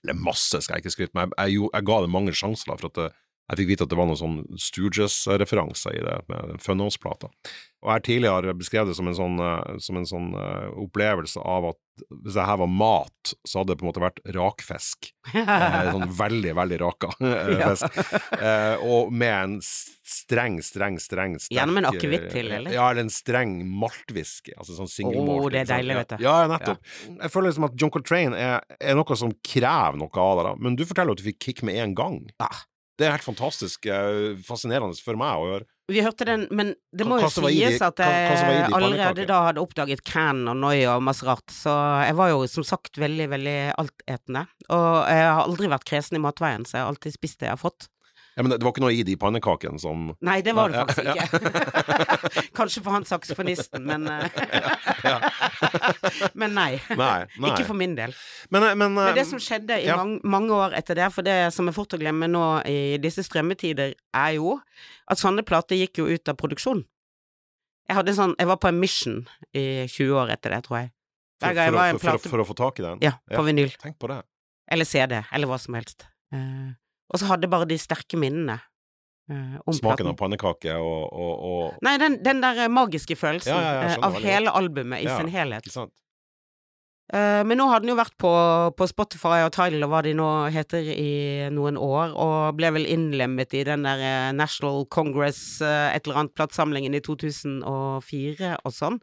Eller 0.00 0.16
masse, 0.16 0.62
skal 0.64 0.78
jeg 0.78 0.86
ikke 0.86 0.94
skryte, 0.94 1.16
men 1.18 1.28
jeg, 1.28 1.58
jeg, 1.58 1.68
jeg 1.74 1.88
ga 1.90 2.00
det 2.04 2.12
mange 2.16 2.34
sjanser, 2.40 2.72
for 2.80 2.88
at 2.88 2.96
det, 3.02 3.10
jeg 3.48 3.62
fikk 3.62 3.70
vite 3.72 3.86
at 3.86 3.92
det 3.92 3.98
var 3.98 4.08
noen 4.10 4.20
sånn 4.20 4.38
Stooges-referanser 4.60 5.96
i 5.96 6.04
det, 6.04 6.16
med 6.28 6.58
Funhouse-plata. 6.60 7.30
Og 7.78 7.88
jeg 7.88 7.94
har 7.94 8.04
tidligere 8.04 8.54
beskrevet 8.58 8.90
det 8.90 8.96
som 8.98 9.08
en 9.08 9.16
sånn, 9.16 9.38
eh, 9.40 9.76
som 9.80 9.96
en 10.00 10.08
sånn 10.08 10.32
eh, 10.36 10.66
opplevelse 10.82 11.40
av 11.40 11.70
at 11.70 11.78
hvis 12.10 12.36
det 12.36 12.46
her 12.46 12.58
var 12.60 12.70
mat, 12.70 13.32
så 13.46 13.60
hadde 13.60 13.72
det 13.72 13.78
på 13.80 13.86
en 13.86 13.88
måte 13.88 14.02
vært 14.02 14.20
rakfisk. 14.36 15.10
Eh, 15.32 15.90
sånn 15.94 16.12
veldig, 16.22 16.52
veldig 16.58 16.78
raka 16.82 17.10
eh, 17.22 17.52
fisk. 17.62 17.98
Eh, 18.36 18.84
og 18.84 19.12
med 19.14 19.34
en 19.36 19.56
streng, 19.64 20.58
streng, 20.64 20.98
streng 21.02 21.36
sterk, 21.38 21.56
Gjerne 21.56 21.76
med 21.76 21.84
en 21.84 21.90
akevitt 21.92 22.28
til, 22.34 22.50
eller? 22.52 22.74
Ja, 22.74 22.88
eller 22.90 23.06
en 23.06 23.12
streng 23.14 23.60
maltwhisky. 23.80 24.54
Altså 24.58 24.76
sånn 24.76 24.90
single 24.90 25.24
malt. 25.24 25.52
det 25.54 25.64
er 25.64 25.72
deilig, 25.72 26.00
vet 26.02 26.16
du. 26.16 26.24
Ja, 26.26 26.38
nettopp. 26.50 26.82
Jeg 27.08 27.32
føler 27.34 27.52
liksom 27.52 27.68
at 27.70 27.78
John 27.80 27.94
Coltrane 27.94 28.48
er, 28.48 28.66
er 28.78 28.98
noe 28.98 29.18
som 29.20 29.32
krever 29.54 30.00
noe 30.00 30.24
av 30.24 30.42
deg. 30.42 30.66
Men 30.66 30.78
du 30.78 30.84
forteller 30.88 31.16
at 31.16 31.22
du 31.22 31.28
fikk 31.30 31.40
kick 31.48 31.64
med 31.68 31.78
en 31.82 31.96
gang. 31.98 32.20
Ja. 32.42 32.50
Det 32.98 33.06
er 33.06 33.14
helt 33.14 33.26
fantastisk 33.26 33.86
eh, 33.86 34.38
fascinerende 34.46 34.98
for 35.04 35.18
meg 35.20 35.38
å 35.38 35.50
høre. 35.52 35.68
Vi 35.88 36.02
hørte 36.04 36.26
den, 36.28 36.42
men 36.52 36.74
det 36.92 37.06
må 37.08 37.16
jo 37.22 37.28
sies 37.32 37.80
at 37.80 38.00
jeg 38.02 38.66
allerede 38.76 39.24
da 39.28 39.38
hadde 39.46 39.62
oppdaget 39.62 40.02
Can 40.04 40.42
og 40.50 40.58
Noia 40.60 40.98
og 40.98 41.04
masse 41.06 41.24
rart, 41.24 41.46
så 41.48 41.72
jeg 42.04 42.16
var 42.18 42.34
jo 42.34 42.42
som 42.50 42.66
sagt 42.66 43.00
veldig, 43.00 43.28
veldig 43.32 43.56
altetende. 43.80 44.42
Og 44.68 44.88
jeg 45.08 45.22
har 45.30 45.40
aldri 45.46 45.70
vært 45.72 45.86
kresen 45.88 46.18
i 46.18 46.22
matveien, 46.26 46.66
så 46.68 46.76
jeg 46.76 46.84
har 46.84 46.92
alltid 46.92 47.16
spist 47.16 47.40
det 47.40 47.48
jeg 47.48 47.56
har 47.56 47.62
fått. 47.62 47.88
Ja, 48.38 48.42
men 48.42 48.52
det 48.52 48.62
var 48.62 48.70
ikke 48.70 48.82
noe 48.84 48.94
i 48.94 49.00
de 49.02 49.16
pannekakene 49.18 49.80
som 49.82 50.12
Nei, 50.22 50.36
det 50.46 50.52
var 50.54 50.70
det 50.70 50.84
faktisk 50.86 51.08
ikke. 51.10 52.50
Kanskje 52.58 52.82
for 52.84 52.94
han 52.94 53.06
saksofonisten, 53.08 53.82
men 53.82 54.06
eh, 54.12 54.28
Men 56.38 56.54
nei. 56.54 56.68
Nei. 56.94 57.26
nei. 57.34 57.50
Ikke 57.50 57.66
for 57.66 57.74
min 57.80 57.96
del. 57.98 58.14
Men, 58.54 58.68
eh, 58.68 58.76
men, 58.78 58.94
Men 58.94 59.10
det 59.16 59.24
eh, 59.24 59.30
som 59.32 59.42
skjedde 59.42 59.80
i 59.82 59.88
ja. 59.88 59.98
mange, 59.98 60.20
mange 60.22 60.54
år 60.54 60.78
etter 60.78 61.00
det, 61.00 61.10
for 61.16 61.26
det 61.26 61.36
som 61.56 61.66
er 61.66 61.74
fort 61.74 61.98
å 61.98 62.00
glemme 62.00 62.30
nå 62.30 62.46
i 62.70 62.78
disse 63.02 63.26
strømmetider, 63.26 63.98
er 64.22 64.32
jo 64.38 64.54
at 65.10 65.18
sånne 65.18 65.42
plater 65.42 65.82
gikk 65.82 66.04
jo 66.04 66.06
ut 66.06 66.30
av 66.30 66.38
produksjon. 66.38 66.86
Jeg 67.90 68.14
sånn, 68.14 68.38
jeg 68.38 68.52
var 68.54 68.62
på 68.62 68.70
en 68.70 68.78
mission 68.78 69.22
i 69.50 69.88
20 69.90 70.14
år 70.22 70.36
etter 70.38 70.54
det, 70.54 70.62
tror 70.68 70.84
jeg. 70.84 70.94
for, 71.42 71.54
for, 71.58 72.04
for, 72.06 72.28
for, 72.36 72.46
å 72.46 72.50
få 72.52 72.62
tak 72.62 72.78
i 72.78 72.86
den? 72.86 73.02
Ja, 73.02 73.16
på 73.34 73.42
vinyl. 73.50 73.74
Tenk 73.82 73.98
på 73.98 74.14
det. 74.14 74.22
Eller 74.70 74.86
CD, 74.86 75.24
eller 75.32 75.50
hva 75.50 75.58
som 75.58 75.74
helst. 75.74 76.06
Eh, 76.30 76.76
og 77.08 77.20
så 77.20 77.30
hadde 77.30 77.48
jeg 77.48 77.54
bare 77.56 77.68
de 77.68 77.80
sterke 77.80 78.20
minnene 78.20 78.60
Uh, 79.28 79.60
Smaken 79.60 79.80
platen. 79.82 80.06
av 80.08 80.14
pannekake 80.16 80.74
og, 80.80 81.12
og, 81.12 81.32
og 81.44 81.82
Nei, 81.84 81.98
den, 82.00 82.14
den 82.24 82.38
der 82.40 82.62
eh, 82.64 82.70
magiske 82.72 83.12
følelsen 83.12 83.52
Ja, 83.52 83.58
ja, 83.60 83.72
eh, 83.82 83.90
skjønner 83.92 84.06
av 84.06 84.22
hele 84.24 84.54
albumet 84.56 85.04
i 85.04 85.10
sin 85.10 85.28
helhet. 85.28 85.68
Eh, 87.12 87.42
men 87.44 87.60
nå 87.60 87.66
har 87.68 87.84
den 87.84 87.92
jo 87.92 87.98
vært 87.98 88.16
på, 88.16 88.30
på 88.72 88.88
Spotify 88.88 89.42
og 89.44 89.52
Tidal 89.52 89.84
og 89.84 89.92
hva 89.92 90.00
de 90.06 90.14
nå 90.16 90.30
heter 90.54 90.88
i 90.94 91.12
noen 91.52 91.76
år, 91.76 92.16
og 92.16 92.56
ble 92.56 92.72
vel 92.78 92.88
innlemmet 92.88 93.52
i 93.52 93.66
den 93.68 93.84
der 93.84 94.32
National 94.32 94.88
Congress 94.88 95.60
et 95.60 96.08
eller 96.08 96.22
annet 96.22 96.36
platesamlingen 96.40 96.96
i 96.96 97.04
2004 97.04 98.56
og 98.64 98.78
sånn. 98.80 99.00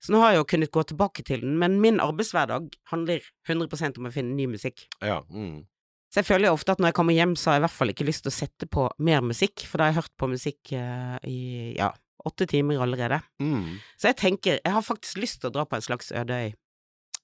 Så 0.00 0.16
nå 0.16 0.24
har 0.24 0.32
jeg 0.32 0.40
jo 0.40 0.50
kunnet 0.56 0.72
gå 0.72 0.88
tilbake 0.88 1.28
til 1.28 1.44
den, 1.44 1.60
men 1.60 1.82
min 1.84 2.00
arbeidshverdag 2.00 2.72
handler 2.96 3.28
100% 3.44 4.00
om 4.00 4.08
å 4.08 4.16
finne 4.22 4.40
ny 4.40 4.48
musikk. 4.56 4.88
Ja. 5.04 5.20
Mm. 5.28 5.66
Så 6.16 6.22
jeg 6.22 6.30
føler 6.30 6.48
jo 6.48 6.56
ofte 6.56 6.72
at 6.72 6.78
når 6.80 6.88
jeg 6.88 6.96
kommer 6.96 7.12
hjem, 7.12 7.32
så 7.36 7.50
har 7.50 7.58
jeg 7.58 7.60
i 7.60 7.62
hvert 7.66 7.76
fall 7.76 7.90
ikke 7.92 8.04
lyst 8.08 8.22
til 8.24 8.30
å 8.30 8.32
sette 8.38 8.66
på 8.72 8.86
mer 9.04 9.20
musikk, 9.20 9.66
for 9.68 9.76
da 9.76 9.84
har 9.84 9.90
jeg 9.90 9.98
hørt 9.98 10.12
på 10.16 10.28
musikk 10.32 10.70
uh, 10.72 11.18
i 11.28 11.40
ja, 11.76 11.90
åtte 12.24 12.46
timer 12.48 12.80
allerede. 12.80 13.18
Mm. 13.36 13.74
Så 14.00 14.08
jeg 14.08 14.16
tenker, 14.22 14.56
jeg 14.56 14.72
har 14.72 14.86
faktisk 14.86 15.20
lyst 15.20 15.42
til 15.42 15.50
å 15.50 15.54
dra 15.58 15.66
på 15.68 15.76
en 15.76 15.84
slags 15.84 16.08
øde 16.16 16.38
øy. 16.40 16.54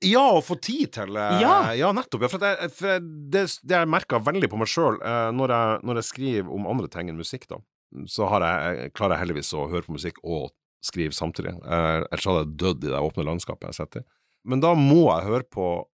Ja, 0.04 0.26
å 0.36 0.42
få 0.44 0.58
tid 0.60 0.92
til 0.98 1.16
uh, 1.16 1.38
ja. 1.40 1.54
ja. 1.78 1.88
nettopp. 1.96 2.26
Ja, 2.26 2.30
for 2.34 2.44
det, 2.44 2.68
for 2.76 3.08
det, 3.32 3.46
det 3.64 3.78
jeg 3.78 3.90
merker 3.94 4.20
veldig 4.28 4.50
på 4.52 4.60
meg 4.60 4.68
sjøl 4.68 5.00
uh, 5.00 5.30
når, 5.32 5.54
når, 5.88 6.02
jeg 6.02 6.10
skriver 6.10 6.52
om 6.52 6.68
andre 6.74 6.92
ting 6.92 7.08
enn 7.08 7.22
musikk, 7.22 7.48
da, 7.48 7.62
så 8.12 8.28
jeg, 8.28 8.90
klarer 8.92 9.16
jeg 9.16 9.22
heldigvis 9.22 9.54
å 9.56 9.70
høre 9.72 9.88
på 9.88 9.96
musikk 9.96 10.20
og 10.20 10.50
skrive 10.84 11.16
samtidig. 11.16 11.54
ellers 11.64 12.28
hadde 12.28 12.44
jeg 12.44 12.54
dødd 12.60 12.84
i 12.84 12.92
det 12.92 13.00
åpne 13.08 13.24
landskapet 13.30 13.70
jeg 13.70 13.80
sitter 13.80 14.04
i. 14.04 14.10
Men 14.52 14.60
da 14.60 14.74
må 14.76 15.06
jeg 15.06 15.30
høre 15.30 15.48
på 15.48 15.72
uh, 15.80 15.88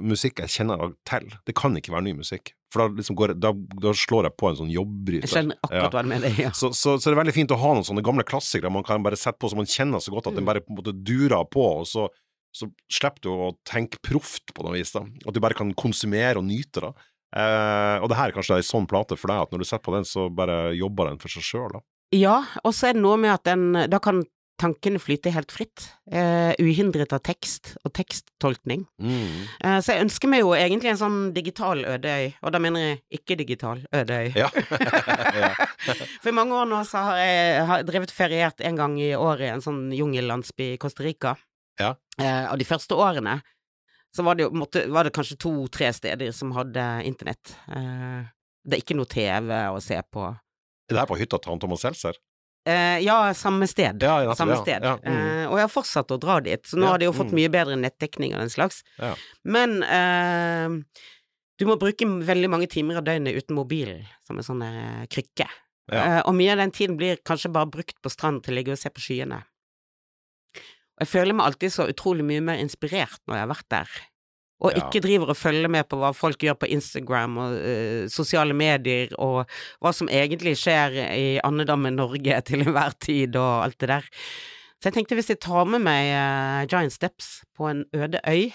musikk 0.00 0.40
jeg 0.40 0.52
kjenner 0.52 0.92
til. 1.08 1.26
Det 1.46 1.54
kan 1.56 1.74
ikke 1.76 1.92
være 1.92 2.06
ny 2.08 2.14
musikk. 2.18 2.52
For 2.72 2.82
da, 2.82 2.98
liksom 2.98 3.16
går, 3.18 3.34
da, 3.38 3.52
da 3.82 3.92
slår 3.96 4.28
jeg 4.28 4.36
på 4.40 4.50
en 4.50 4.58
sånn 4.60 4.70
jobbryter. 4.72 5.26
Jeg 5.26 5.32
skjønner 5.32 5.58
akkurat 5.60 5.96
hva 5.96 6.04
du 6.04 6.10
mener, 6.10 6.38
ja. 6.40 6.52
Så, 6.56 6.72
så, 6.72 6.96
så, 6.96 7.08
det 7.08 7.14
er 7.14 7.20
veldig 7.20 7.34
fint 7.36 7.52
å 7.54 7.58
ha 7.60 7.72
noen 7.76 7.86
sånne 7.86 8.04
gamle 8.06 8.24
klassikere 8.26 8.72
man 8.72 8.86
kan 8.86 9.04
bare 9.04 9.18
sette 9.20 9.40
på 9.42 9.50
som 9.52 9.60
man 9.60 9.70
kjenner 9.70 10.02
så 10.02 10.14
godt 10.14 10.30
at 10.30 10.36
mm. 10.36 10.40
den 10.40 10.48
bare 10.48 10.62
på 10.64 10.72
en 10.72 10.80
måte 10.80 10.96
durer 10.96 11.44
på, 11.52 11.66
og 11.82 11.88
så, 11.90 12.08
så 12.56 12.70
slipper 12.92 13.26
du 13.26 13.30
å 13.32 13.50
tenke 13.68 14.00
proft 14.04 14.54
på 14.56 14.66
noe 14.66 14.78
vis. 14.78 14.94
da. 14.96 15.04
At 15.26 15.36
du 15.36 15.42
bare 15.44 15.58
kan 15.58 15.74
konsumere 15.78 16.40
og 16.40 16.48
nyte 16.48 16.88
det. 16.88 16.94
Eh, 17.36 17.96
og 18.00 18.08
det 18.10 18.16
her 18.18 18.32
er 18.32 18.36
kanskje 18.36 18.60
ei 18.60 18.66
sånn 18.66 18.88
plate 18.88 19.18
for 19.18 19.32
deg, 19.32 19.44
at 19.44 19.52
når 19.52 19.62
du 19.62 19.68
setter 19.68 19.86
på 19.88 19.96
den, 19.98 20.08
så 20.08 20.30
bare 20.32 20.72
jobber 20.78 21.10
den 21.10 21.20
for 21.22 21.32
seg 21.32 21.44
sjøl. 21.44 21.78
Ja, 22.14 22.40
og 22.62 22.72
så 22.74 22.88
er 22.88 22.96
det 22.96 23.02
noe 23.02 23.16
med 23.18 23.32
at 23.32 23.42
den 23.48 23.74
Da 23.90 23.98
kan 23.98 24.20
tankene 24.60 25.00
flyter 25.00 25.34
helt 25.34 25.52
fritt, 25.52 25.90
eh, 26.10 26.52
uhindret 26.62 27.12
av 27.12 27.20
tekst 27.24 27.74
og 27.84 27.92
teksttolkning. 27.96 28.86
Mm. 29.02 29.42
Eh, 29.60 29.78
så 29.84 29.94
jeg 29.94 30.04
ønsker 30.06 30.30
meg 30.32 30.42
jo 30.42 30.54
egentlig 30.56 30.92
en 30.92 31.00
sånn 31.00 31.18
digital 31.36 31.82
ødeøy, 31.84 32.32
og 32.40 32.54
da 32.54 32.60
mener 32.62 32.84
jeg 32.84 33.00
ikke-digital 33.20 33.84
ødeøy. 33.92 34.32
Ja. 34.46 34.48
For 36.20 36.30
i 36.30 36.34
mange 36.34 36.56
år 36.56 36.66
nå 36.68 36.78
så 36.88 37.00
har 37.06 37.18
jeg 37.20 37.66
har 37.68 37.84
drevet 37.86 38.12
feriert 38.14 38.62
en 38.64 38.78
gang 38.78 38.96
i 39.00 39.12
året 39.16 39.46
i 39.46 39.52
en 39.54 39.64
sånn 39.64 39.84
jungellandsby 39.94 40.72
i 40.74 40.80
Costa 40.82 41.04
Rica. 41.06 41.36
Ja. 41.80 41.92
eh, 42.20 42.46
og 42.50 42.56
de 42.60 42.66
første 42.68 42.96
årene 42.96 43.40
så 44.16 44.24
var 44.24 44.38
det 44.38 44.46
jo 44.46 44.54
måtte, 44.56 44.86
var 44.88 45.04
det 45.04 45.12
kanskje 45.16 45.36
to-tre 45.44 45.90
steder 45.92 46.32
som 46.32 46.54
hadde 46.56 46.84
internett. 47.04 47.52
det 47.68 48.78
er 48.78 48.80
ikke 48.80 48.96
noe 48.96 49.10
TV 49.10 49.50
å 49.68 49.76
se 49.84 49.98
på. 50.08 50.30
Det 50.88 50.96
er 50.96 51.08
på 51.10 51.18
hytta 51.20 51.38
til 51.42 51.60
Thomas 51.60 51.84
Seltzer? 51.84 52.16
Uh, 52.66 52.98
ja, 52.98 53.34
samme 53.34 53.66
sted. 53.70 54.02
Ja, 54.02 54.16
ja, 54.26 54.34
samme 54.34 54.56
sted. 54.58 54.82
Ja, 54.82 54.96
mm. 54.98 55.18
uh, 55.18 55.44
og 55.52 55.60
jeg 55.60 55.68
har 55.68 55.70
fortsatt 55.70 56.10
å 56.10 56.18
dra 56.18 56.40
dit, 56.42 56.64
så 56.66 56.80
nå 56.80 56.88
har 56.90 56.98
de 56.98 57.06
jo 57.06 57.14
fått 57.14 57.30
mm. 57.30 57.38
mye 57.38 57.52
bedre 57.54 57.76
nettdekning 57.78 58.34
og 58.34 58.42
den 58.42 58.50
slags. 58.50 58.80
Men 59.46 59.78
uh, 59.86 60.74
du 61.56 61.66
må 61.68 61.78
bruke 61.80 62.08
veldig 62.26 62.50
mange 62.50 62.70
timer 62.72 62.98
av 62.98 63.06
døgnet 63.06 63.38
uten 63.38 63.58
mobilen, 63.58 64.02
som 64.26 64.40
en 64.40 64.46
sånn 64.46 64.64
krykke. 65.12 65.46
og 66.26 66.32
mye 66.34 66.52
av 66.52 66.58
den 66.60 66.74
tiden 66.74 66.98
blir 66.98 67.22
kanskje 67.24 67.52
bare 67.54 67.70
brukt 67.70 68.00
på 68.02 68.10
stranden 68.10 68.42
til 68.42 68.52
å 68.52 68.58
ligge 68.58 68.74
og 68.74 68.80
se 68.80 68.90
på 68.92 69.04
skyene. 69.04 69.38
Og 70.96 71.04
jeg 71.04 71.12
føler 71.12 71.36
meg 71.36 71.46
alltid 71.46 71.72
så 71.72 71.86
utrolig 71.88 72.26
mye 72.26 72.42
mer 72.44 72.60
inspirert 72.60 73.22
når 73.24 73.38
jeg 73.38 73.44
har 73.44 73.52
vært 73.54 73.70
der 73.72 73.96
og 74.64 74.72
ja. 74.72 74.80
ikke 74.80 75.02
driver 75.04 75.32
og 75.32 75.36
følger 75.38 75.68
med 75.72 75.84
på 75.90 75.98
hva 76.00 76.12
folk 76.16 76.40
gjør 76.42 76.56
på 76.62 76.70
Instagram 76.72 77.38
og 77.42 77.56
uh, 77.60 78.04
sosiale 78.12 78.56
medier, 78.56 79.12
og 79.20 79.44
hva 79.84 79.92
som 79.92 80.08
egentlig 80.08 80.56
skjer 80.60 81.00
i 81.12 81.26
andedammen 81.44 81.98
Norge 81.98 82.40
til 82.48 82.64
enhver 82.64 82.96
tid, 83.00 83.36
og 83.36 83.66
alt 83.66 83.80
det 83.82 83.90
der. 83.92 84.12
Så 84.76 84.90
jeg 84.90 84.98
tenkte 84.98 85.18
hvis 85.18 85.32
jeg 85.32 85.42
tar 85.44 85.68
med 85.68 85.84
meg 85.84 86.12
uh, 86.12 86.62
Giant 86.70 86.94
Steps 86.94 87.40
på 87.56 87.68
en 87.68 87.84
øde 87.96 88.22
øy, 88.24 88.48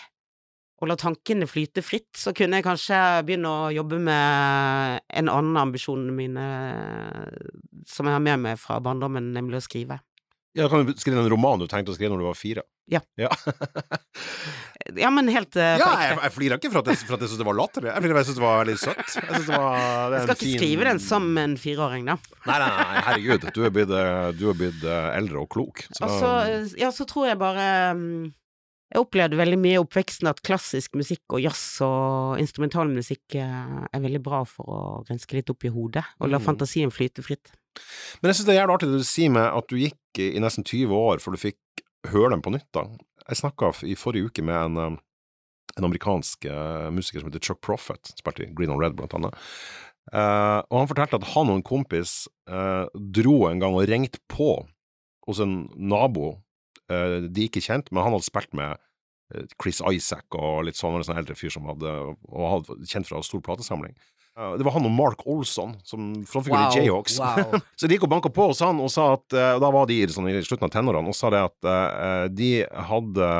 og 0.81 0.89
lar 0.89 0.97
tankene 0.97 1.45
flyte 1.45 1.83
fritt, 1.85 2.09
så 2.17 2.33
kunne 2.33 2.57
jeg 2.57 2.65
kanskje 2.65 2.97
begynne 3.27 3.49
å 3.49 3.69
jobbe 3.69 3.99
med 4.01 5.03
en 5.13 5.29
annen 5.29 5.59
ambisjon 5.61 6.07
mine 6.17 6.45
som 7.85 8.09
jeg 8.09 8.17
har 8.17 8.23
med 8.25 8.41
meg 8.41 8.57
fra 8.57 8.79
barndommen, 8.81 9.29
nemlig 9.35 9.59
å 9.59 9.65
skrive. 9.67 9.99
Ja, 10.57 10.67
Kan 10.67 10.89
du 10.89 10.97
skrive 10.97 11.21
en 11.21 11.29
roman 11.31 11.61
du 11.61 11.67
tenkte 11.69 11.93
å 11.93 11.95
skrive 11.95 12.15
når 12.15 12.23
du 12.23 12.27
var 12.31 12.39
fire? 12.39 12.65
Ja. 12.91 12.99
Ja, 13.15 13.29
ja 15.03 15.09
men 15.13 15.29
helt 15.31 15.55
uh, 15.55 15.77
Ja, 15.79 15.91
jeg, 16.03 16.17
jeg 16.25 16.33
flirer 16.35 16.59
ikke 16.59 16.71
for 16.73 16.81
at 16.83 16.91
jeg, 16.91 16.99
for 17.07 17.15
at 17.15 17.23
jeg 17.23 17.31
syntes 17.31 17.39
det 17.39 17.47
var 17.47 17.57
latterlig. 17.59 17.89
Jeg 17.93 18.03
flirer 18.03 18.19
jeg 18.19 18.27
syntes 18.27 18.39
det 18.41 18.43
var 18.43 18.59
veldig 18.61 18.75
søtt. 18.81 19.13
Jeg, 19.15 19.29
det 19.31 19.47
var, 19.47 19.77
det 19.77 20.19
jeg 20.19 20.25
skal 20.25 20.35
ikke 20.35 20.43
fin... 20.43 20.57
skrive 20.59 20.87
den 20.89 21.01
som 21.05 21.29
en 21.39 21.55
fireåring, 21.61 22.11
da. 22.11 22.17
Nei, 22.49 22.57
nei, 22.57 22.67
nei, 22.75 23.05
herregud. 23.07 23.47
Du 23.55 23.61
er 23.63 23.73
blitt, 23.77 23.95
eh, 23.95 24.27
du 24.35 24.43
er 24.51 24.59
blitt 24.59 24.83
eh, 24.83 25.07
eldre 25.21 25.45
og 25.45 25.49
klok. 25.55 25.85
Så... 25.87 26.03
Altså, 26.09 26.75
ja, 26.81 26.91
så 26.95 27.07
tror 27.07 27.29
jeg 27.29 27.39
bare 27.39 27.69
um, 27.95 28.03
Jeg 28.91 29.05
opplevde 29.05 29.39
veldig 29.39 29.61
mye 29.63 29.77
i 29.77 29.81
oppveksten 29.85 30.27
at 30.33 30.43
klassisk 30.43 30.99
musikk 30.99 31.37
og 31.37 31.45
jazz 31.45 31.63
og 31.87 32.43
instrumentalmusikk 32.43 33.39
er 33.39 34.03
veldig 34.03 34.23
bra 34.25 34.43
for 34.43 34.67
å 34.67 34.83
renske 35.07 35.39
litt 35.39 35.53
opp 35.53 35.63
i 35.63 35.71
hodet, 35.71 36.03
og 36.19 36.27
la 36.27 36.41
mm. 36.41 36.47
fantasien 36.49 36.91
flyte 36.91 37.23
fritt. 37.23 37.55
Men 38.19 38.31
jeg 38.31 38.41
synes 38.41 38.47
det 38.49 38.53
er 38.57 38.63
jævlig 38.65 38.75
artig 38.75 38.91
det 38.91 38.99
du 38.99 39.07
sier 39.07 39.31
med 39.31 39.47
at 39.47 39.71
du 39.71 39.79
gikk 39.79 40.19
i 40.19 40.41
nesten 40.43 40.67
20 40.67 40.91
år 40.97 41.21
før 41.23 41.37
du 41.37 41.39
fikk 41.39 41.61
høre 42.09 42.33
dem 42.33 42.43
på 42.43 42.53
nytt, 42.53 42.69
da. 42.75 42.85
Jeg 43.27 43.39
snakka 43.41 43.71
i 43.87 43.95
forrige 43.99 44.31
uke 44.31 44.43
med 44.45 44.57
en, 44.57 44.77
um, 44.77 44.99
en 45.77 45.87
amerikansk 45.87 46.47
uh, 46.49 46.89
musiker 46.93 47.21
som 47.21 47.29
heter 47.29 47.43
Chuck 47.43 47.61
Prophet, 47.63 48.13
spilte 48.17 48.45
i 48.45 48.51
Green 48.57 48.73
on 48.73 48.81
Red, 48.81 48.97
blant 48.97 49.13
annet. 49.17 49.37
Uh, 50.11 50.59
og 50.71 50.81
han 50.81 50.89
fortalte 50.89 51.19
at 51.21 51.31
han 51.35 51.51
og 51.51 51.59
en 51.59 51.65
kompis 51.65 52.25
uh, 52.49 52.89
dro 52.95 53.45
en 53.47 53.61
gang 53.61 53.75
og 53.77 53.85
ringte 53.89 54.19
på 54.31 54.55
hos 55.27 55.41
en 55.43 55.67
nabo 55.77 56.33
uh, 56.89 57.19
de 57.29 57.45
ikke 57.45 57.61
kjente, 57.63 57.93
men 57.93 58.03
han 58.03 58.17
hadde 58.17 58.27
spilt 58.27 58.57
med 58.57 58.81
Chris 59.61 59.77
Isaac 59.87 60.35
og 60.35 60.65
litt 60.67 60.75
sånn, 60.75 60.97
en 60.99 61.19
eldre 61.21 61.37
fyr 61.39 61.53
som 61.53 61.69
hadde, 61.69 61.87
og 62.27 62.49
hadde 62.51 62.89
kjent 62.91 63.07
fra 63.07 63.21
stor 63.23 63.39
platesamling. 63.45 63.93
Det 64.31 64.63
var 64.63 64.73
han 64.77 64.87
og 64.87 64.93
Mark 64.95 65.25
Olson, 65.29 65.73
som 65.83 66.13
frontfigur 66.25 66.55
wow, 66.55 66.71
i 66.71 66.79
Jayhawks. 66.79 67.17
Wow. 67.19 67.57
så 67.77 67.87
de 67.87 67.97
gikk 67.97 68.05
og 68.07 68.13
banka 68.13 68.31
på 68.31 68.47
hos 68.47 68.61
han 68.63 68.79
og 68.79 68.87
sa 68.93 69.09
at 69.17 69.35
og 69.35 69.63
Da 69.63 69.71
var 69.75 69.89
de 69.89 69.97
sånn, 70.09 70.29
i 70.31 70.39
slutten 70.47 70.69
av 70.69 70.71
tenårene 70.73 71.11
og 71.11 71.17
sa 71.17 71.29
det 71.33 71.41
at 71.49 71.67
uh, 71.67 72.25
de 72.31 72.51
hadde 72.91 73.31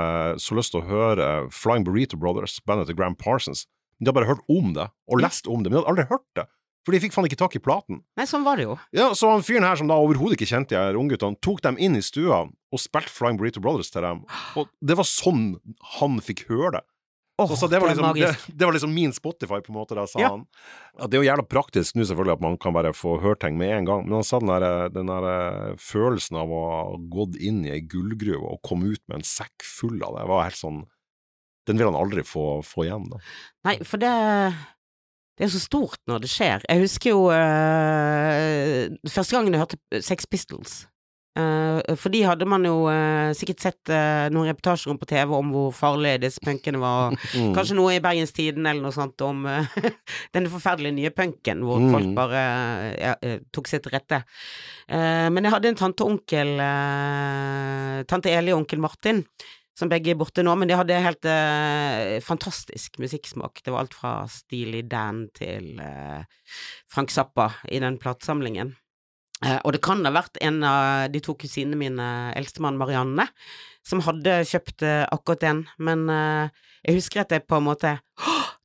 så 0.43 0.57
lyst 0.59 0.75
til 0.75 0.83
å 0.83 0.89
høre 0.89 1.29
Flying 1.55 1.87
Burrito 1.87 2.19
Brothers, 2.19 2.59
bandet 2.67 2.91
til 2.91 2.99
Gram 2.99 3.15
Parsons. 3.15 3.65
De 4.01 4.09
hadde 4.09 4.17
bare 4.19 4.31
hørt 4.33 4.43
om 4.51 4.73
det, 4.75 4.89
og 5.07 5.23
lest 5.23 5.47
om 5.47 5.63
det, 5.63 5.71
men 5.71 5.79
de 5.79 5.81
hadde 5.81 5.93
aldri 5.93 6.09
hørt 6.11 6.27
det. 6.37 6.47
For 6.81 6.95
de 6.95 7.01
fikk 7.03 7.13
faen 7.13 7.27
ikke 7.27 7.37
tak 7.37 7.55
i 7.57 7.61
platen. 7.61 7.99
Nei, 8.17 8.25
sånn 8.29 8.45
var 8.45 8.57
det 8.57 8.65
jo. 8.65 8.75
Ja, 8.97 9.11
Så 9.17 9.29
han 9.29 9.43
fyren 9.45 9.67
her 9.67 9.77
som 9.77 9.89
da 9.89 9.99
overhodet 10.01 10.39
ikke 10.39 10.49
kjente 10.49 10.73
de 10.73 10.97
ungguttene, 10.97 11.37
tok 11.45 11.61
dem 11.61 11.77
inn 11.77 11.97
i 11.99 12.01
stua 12.05 12.47
og 12.49 12.81
spilte 12.81 13.13
Flying 13.13 13.37
Burrito 13.37 13.61
Brothers 13.61 13.91
til 13.93 14.01
dem. 14.05 14.23
Og 14.57 14.71
det 14.81 14.97
var 14.97 15.05
sånn 15.07 15.59
han 15.99 16.17
fikk 16.25 16.47
høre 16.49 16.79
det. 16.79 16.83
Oh, 17.41 17.49
så, 17.49 17.57
så 17.63 17.69
det, 17.71 17.79
var 17.81 17.91
liksom, 17.91 18.07
det, 18.17 18.29
det, 18.47 18.65
var 18.65 18.75
liksom, 18.75 18.93
min 18.93 19.13
Spotify, 19.15 19.59
på 19.65 19.73
en 19.73 19.77
måte, 19.79 19.97
da, 19.97 20.05
sa 20.09 20.21
ja. 20.21 20.31
han. 20.35 20.45
Ja, 20.99 21.07
det 21.07 21.17
er 21.17 21.23
jo 21.23 21.29
jævla 21.29 21.45
praktisk 21.49 21.97
nå, 21.97 22.05
selvfølgelig, 22.07 22.37
at 22.37 22.43
man 22.45 22.57
kan 22.61 22.75
bare 22.75 22.93
få 22.95 23.17
hørt 23.23 23.41
ting 23.43 23.57
med 23.59 23.73
en 23.75 23.89
gang, 23.89 24.03
men 24.07 24.19
han 24.19 24.27
sa 24.27 24.41
den 24.43 24.53
der, 24.53 24.67
den 24.93 25.09
der 25.11 25.29
eh, 25.31 25.79
følelsen 25.81 26.41
av 26.41 26.53
å 26.53 26.61
ha 26.69 26.81
gått 27.13 27.39
inn 27.41 27.63
i 27.65 27.73
ei 27.75 27.81
gullgruve 27.81 28.53
og 28.55 28.61
komme 28.67 28.93
ut 28.93 29.03
med 29.07 29.21
en 29.21 29.27
sekk 29.27 29.65
full 29.65 29.97
av 30.05 30.19
det, 30.19 30.27
var 30.29 30.45
helt 30.49 30.59
sånn 30.59 30.83
Den 31.69 31.77
vil 31.77 31.91
han 31.91 31.97
aldri 31.97 32.23
få, 32.25 32.61
få 32.65 32.87
igjen, 32.87 33.09
da. 33.11 33.19
Nei, 33.69 33.79
for 33.85 34.01
det 34.01 34.13
det 35.39 35.47
er 35.47 35.53
så 35.55 35.61
stort 35.63 35.97
når 36.05 36.21
det 36.21 36.29
skjer. 36.29 36.63
Jeg 36.69 36.81
husker 36.83 37.15
jo 37.15 37.21
uh, 37.33 38.91
første 39.09 39.33
gangen 39.33 39.55
jeg 39.55 39.63
hørte 39.63 40.01
Sex 40.05 40.27
Pistols. 40.29 40.73
Uh, 41.31 41.79
for 41.95 42.11
de 42.11 42.25
hadde 42.27 42.43
man 42.43 42.65
jo 42.67 42.89
uh, 42.91 43.31
sikkert 43.37 43.63
sett 43.63 43.91
uh, 43.93 44.27
noen 44.35 44.49
reportasjer 44.49 44.91
om 44.91 44.97
på 44.99 45.07
TV 45.07 45.29
om 45.31 45.53
hvor 45.53 45.69
farlige 45.75 46.25
disse 46.25 46.43
punkene 46.43 46.81
var. 46.81 47.15
Mm. 47.31 47.53
Kanskje 47.55 47.75
noe 47.77 47.93
i 47.95 48.01
Bergenstiden 48.03 48.65
eller 48.67 48.83
noe 48.83 48.93
sånt 48.93 49.21
om 49.23 49.45
denne 50.35 50.49
forferdelige 50.51 50.95
nye 50.97 51.11
punken 51.15 51.61
hvor 51.63 51.79
mm. 51.79 51.93
folk 51.93 52.09
bare 52.17 52.41
ja, 52.97 53.13
tok 53.55 53.69
seg 53.69 53.83
til 53.85 53.93
rette. 53.93 54.19
men 54.91 55.47
jeg 55.47 55.53
hadde 55.53 55.69
en 55.71 55.79
tante 55.79 56.03
og 56.03 56.11
onkel, 56.15 56.51
tante 58.11 58.33
Eli 58.33 58.51
og 58.51 58.63
onkel 58.63 58.83
Martin, 58.83 59.23
som 59.77 59.91
begge 59.91 60.11
er 60.11 60.19
borte 60.19 60.43
nå, 60.43 60.57
men 60.59 60.69
de 60.69 60.77
hadde 60.77 60.99
helt 61.05 61.29
fantastisk 62.25 62.99
musikksmak. 63.01 63.63
Det 63.63 63.71
var 63.71 63.85
alt 63.85 63.95
fra 63.95 64.13
Steely 64.31 64.83
Dan 64.91 65.29
til 65.37 65.79
Frank 66.91 67.15
Zappa 67.15 67.51
i 67.71 67.79
den 67.83 68.01
platesamlingen. 68.01 68.75
Eh, 69.45 69.57
og 69.65 69.73
det 69.73 69.81
kan 69.81 70.03
ha 70.05 70.13
vært 70.13 70.37
en 70.43 70.61
av 70.67 71.09
de 71.11 71.21
to 71.23 71.33
kusinene 71.39 71.79
mine, 71.79 72.07
eldstemann 72.37 72.77
Marianne, 72.77 73.25
som 73.87 74.03
hadde 74.05 74.41
kjøpt 74.47 74.85
eh, 74.85 75.03
akkurat 75.09 75.41
den, 75.41 75.63
men 75.81 76.05
eh, 76.13 76.67
jeg 76.85 76.99
husker 76.99 77.23
at 77.23 77.33
jeg 77.33 77.47
på 77.49 77.57
en 77.57 77.69
måte 77.71 77.95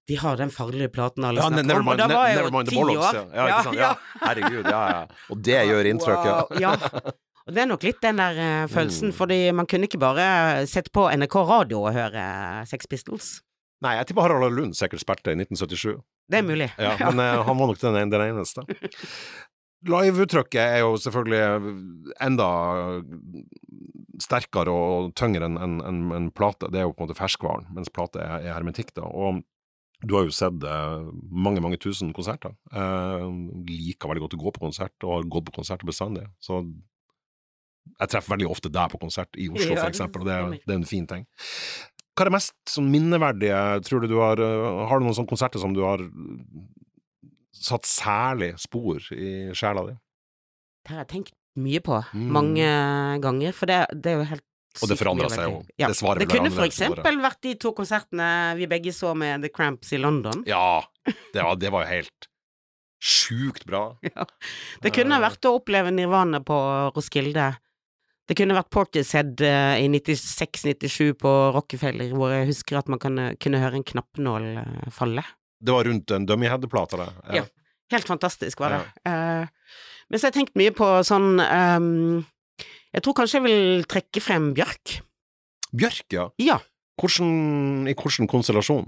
de 0.06 0.18
har 0.20 0.36
den 0.38 0.52
farlige 0.54 0.90
platen 0.94 1.24
alle 1.26 1.40
ja, 1.40 1.48
snakker 1.50 1.80
om, 1.80 1.88
og 1.90 1.98
da 1.98 2.06
var 2.10 2.28
jeg 2.30 2.42
jo 2.44 2.60
ti 2.68 2.82
år. 2.82 3.16
Ja, 3.34 3.46
ja, 3.50 3.62
ja, 3.74 3.88
Herregud, 4.22 4.68
ja, 4.70 4.82
ja. 4.92 5.00
Og 5.32 5.40
det 5.48 5.62
gjør 5.70 5.88
inntrykk, 5.90 6.28
wow, 6.28 6.60
ja. 6.62 6.76
Og 7.46 7.54
det 7.54 7.62
er 7.62 7.68
nok 7.70 7.86
litt 7.86 7.98
den 8.02 8.20
der 8.20 8.38
uh, 8.38 8.68
følelsen, 8.70 9.10
mm. 9.10 9.16
fordi 9.16 9.40
man 9.54 9.66
kunne 9.70 9.88
ikke 9.88 10.00
bare 10.02 10.28
sette 10.70 10.92
på 10.94 11.08
NRK 11.10 11.36
radio 11.50 11.82
og 11.86 11.94
høre 11.94 12.22
Sex 12.70 12.86
Pistols. 12.90 13.32
Nei, 13.82 13.96
jeg 13.98 14.08
tipper 14.08 14.28
Harald 14.28 14.54
Lund 14.54 14.78
sikkert 14.78 15.02
spilte 15.02 15.34
i 15.34 15.38
1977. 15.38 15.98
Det 16.30 16.38
er 16.38 16.46
mulig. 16.46 16.70
Ja, 16.78 16.94
Men 17.10 17.42
han 17.46 17.58
var 17.58 17.70
nok 17.70 17.82
den, 17.82 17.98
den 18.10 18.24
eneste. 18.30 18.62
Liveuttrykket 19.86 20.60
er 20.62 20.80
jo 20.82 20.96
selvfølgelig 21.00 21.74
enda 22.26 22.48
sterkere 24.22 24.72
og 24.72 25.12
tyngre 25.18 25.48
enn 25.48 25.58
en, 25.60 25.76
en, 25.84 26.00
en 26.16 26.30
plate. 26.34 26.70
Det 26.72 26.80
er 26.80 26.86
jo 26.86 26.94
på 26.94 27.04
en 27.04 27.08
måte 27.08 27.18
ferskvaren, 27.18 27.68
mens 27.76 27.92
plate 27.92 28.22
er, 28.22 28.46
er 28.46 28.56
hermetikk, 28.56 28.94
da. 28.96 29.06
Og 29.06 29.42
Du 30.04 30.12
har 30.12 30.26
jo 30.26 30.34
sett 30.34 30.64
eh, 30.68 31.06
mange, 31.32 31.62
mange 31.64 31.78
tusen 31.80 32.12
konserter. 32.16 32.52
Eh, 32.68 33.26
liker 33.70 34.10
veldig 34.10 34.26
godt 34.26 34.36
å 34.36 34.42
gå 34.42 34.52
på 34.52 34.64
konsert, 34.66 34.96
og 35.04 35.14
har 35.14 35.30
gått 35.32 35.48
på 35.48 35.56
konsert 35.56 35.84
bestandig. 35.88 36.26
Så 36.36 36.60
jeg 37.86 38.10
treffer 38.12 38.34
veldig 38.34 38.50
ofte 38.50 38.72
deg 38.72 38.92
på 38.92 39.00
konsert 39.00 39.38
i 39.40 39.48
Oslo, 39.48 39.76
for 39.78 39.88
eksempel, 39.88 40.24
og 40.24 40.28
det, 40.28 40.60
det 40.66 40.74
er 40.74 40.80
en 40.82 40.88
fin 40.88 41.06
ting. 41.08 41.24
Hva 42.16 42.24
er 42.24 42.30
det 42.30 42.36
mest 42.36 42.54
sånn 42.72 42.90
minneverdige, 42.92 43.62
tror 43.88 44.04
du 44.04 44.08
du 44.08 44.18
har 44.20 44.40
eh, 44.40 44.66
Har 44.88 45.00
du 45.00 45.06
noen 45.06 45.16
sånne 45.16 45.32
konserter 45.32 45.60
som 45.62 45.74
du 45.76 45.82
har 45.84 46.04
satt 47.60 47.86
særlig 47.88 48.52
spor 48.60 49.00
i 49.16 49.52
sjela 49.56 49.86
di? 49.88 49.96
Det 50.86 50.92
har 50.94 51.04
jeg 51.04 51.08
tenkt 51.14 51.32
mye 51.56 51.80
på, 51.80 51.96
Mm. 52.14 52.26
mange 52.36 52.66
ganger, 53.24 53.52
for 53.56 53.66
det, 53.66 53.78
det 53.96 54.12
er 54.12 54.18
jo 54.20 54.24
helt 54.28 54.44
Og 54.82 54.88
det 54.90 54.98
mye 55.00 55.30
seg 55.32 55.46
jo. 55.48 55.62
Ja. 55.80 55.88
Det 55.88 55.96
svarer 55.96 56.18
Det 56.20 56.28
kunne 56.28 56.50
for 56.52 56.66
eksempel 56.68 57.16
vært 57.22 57.40
de 57.46 57.54
to 57.56 57.72
konsertene 57.72 58.26
vi 58.58 58.66
begge 58.68 58.92
så 58.92 59.14
med 59.16 59.40
The 59.42 59.48
Cramps 59.48 59.92
i 59.96 59.98
London. 59.98 60.42
Ja, 60.46 60.82
det 61.32 61.42
var, 61.42 61.56
det 61.56 61.70
var 61.72 61.86
jo 61.86 61.94
helt 61.94 62.28
sjukt 63.00 63.64
bra. 63.68 63.96
Det 64.82 64.92
kunne 64.92 65.16
Eh. 65.16 65.22
vært 65.24 65.44
å 65.48 65.54
oppleve 65.58 65.90
Nirvana 65.92 66.40
på 66.44 66.92
Roskilde. 66.96 67.56
Det 68.28 68.34
kunne 68.36 68.56
vært 68.56 68.70
Portishead 68.74 69.40
eh, 69.40 69.80
i 69.84 69.88
96-97 69.88 71.12
på 71.20 71.32
Rockefeller, 71.54 72.10
hvor 72.16 72.32
jeg 72.34 72.48
husker 72.48 72.76
at 72.80 72.88
man 72.88 72.98
kunne, 72.98 73.36
kunne 73.38 73.60
høre 73.62 73.78
en 73.78 73.84
knappenål 73.86 74.48
eh, 74.58 74.90
falle. 74.90 75.22
Det 75.58 75.72
var 75.72 75.88
rundt 75.88 76.10
en 76.12 76.26
dummyhead-plate, 76.28 77.00
det. 77.00 77.36
Ja. 77.40 77.44
Helt 77.94 78.08
fantastisk 78.08 78.60
var 78.60 78.74
det. 78.74 78.80
Eh, 79.08 79.46
men 80.10 80.18
så 80.18 80.26
har 80.26 80.32
jeg 80.32 80.40
tenkt 80.40 80.58
mye 80.58 80.72
på 80.74 80.86
sånn 81.06 81.40
um, 81.42 82.24
Jeg 82.94 83.02
tror 83.02 83.16
kanskje 83.18 83.40
jeg 83.40 83.46
vil 83.46 83.86
trekke 83.90 84.22
frem 84.22 84.50
Bjørk. 84.56 84.98
Bjørk, 85.76 86.06
ja. 86.14 86.26
Ja. 86.42 86.58
Hvordan, 87.00 87.88
I 87.90 87.94
hvilken 87.94 88.30
konstellasjon? 88.30 88.86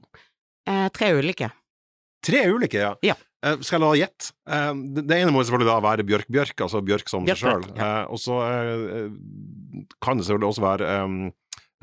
Uh, 0.68 0.86
tre 0.94 1.10
ulike. 1.18 1.50
Tre 2.24 2.44
ulike, 2.50 2.80
ja. 2.80 2.92
Ja. 3.04 3.16
Uh, 3.44 3.58
skal 3.62 3.78
jeg 3.78 3.84
la 3.84 3.90
gjette? 4.00 4.30
Eh, 4.50 4.70
det, 4.96 5.04
det 5.10 5.18
ene 5.18 5.34
må 5.34 5.42
selvfølgelig 5.44 5.70
da 5.70 5.76
være 5.84 6.06
Bjørk 6.08 6.30
Bjørk, 6.32 6.64
altså 6.66 6.82
Bjørk 6.86 7.10
som 7.10 7.26
Bjørk 7.28 7.42
seg 7.42 7.52
sjøl. 7.52 7.68
Ja. 7.78 7.90
Og 8.10 8.22
så 8.22 8.38
kan 10.02 10.18
det 10.18 10.26
selvfølgelig 10.26 10.50
også 10.54 10.64
være 10.64 10.96
um, 11.04 11.20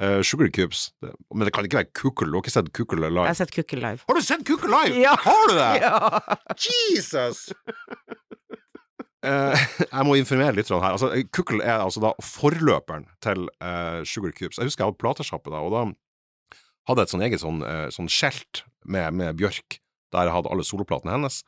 eh, 0.02 0.22
Sugar 0.22 0.50
Cubes. 0.54 0.90
Men 1.34 1.48
det 1.48 1.54
kan 1.56 1.68
ikke 1.68 1.80
være 1.82 1.92
Kukkel. 1.96 2.32
Du 2.32 2.38
har 2.38 2.46
ikke 2.46 2.54
sett 2.54 2.72
Kukkel 2.76 3.02
live? 3.04 3.24
Jeg 3.24 3.34
har 3.34 3.40
sett 3.40 3.54
Kukkel 3.56 3.82
live. 3.84 4.04
Har 4.08 4.20
du 4.20 4.26
sett 4.26 4.46
Kukkel 4.48 4.74
live?! 4.74 5.02
Ja. 5.02 5.16
Har 5.26 5.52
du 5.52 5.56
det?! 5.60 5.72
Ja. 5.86 6.38
Jesus! 6.62 7.50
uh, 9.26 9.58
jeg 9.96 10.08
må 10.08 10.18
informere 10.20 10.56
litt 10.58 10.72
her. 10.72 10.92
Altså, 10.92 11.12
Kukkel 11.34 11.64
er 11.64 11.84
altså 11.84 12.04
da 12.04 12.14
forløperen 12.24 13.08
til 13.24 13.48
uh, 13.64 14.02
Sugar 14.08 14.34
Cubes. 14.36 14.60
Jeg 14.60 14.70
husker 14.70 14.86
jeg 14.86 14.92
hadde 14.92 15.02
platesjappe 15.02 15.54
da, 15.54 15.64
og 15.64 15.76
da 15.76 15.86
hadde 16.86 17.02
jeg 17.02 17.10
et 17.10 17.16
sånn 17.16 17.26
eget 17.26 17.42
sånn, 17.42 17.64
sånn 17.90 18.10
skjelt 18.14 18.62
med, 18.86 19.16
med 19.18 19.38
Bjørk, 19.40 19.80
der 20.14 20.28
jeg 20.28 20.36
hadde 20.36 20.52
alle 20.54 20.66
soloplatene 20.68 21.16
hennes, 21.16 21.40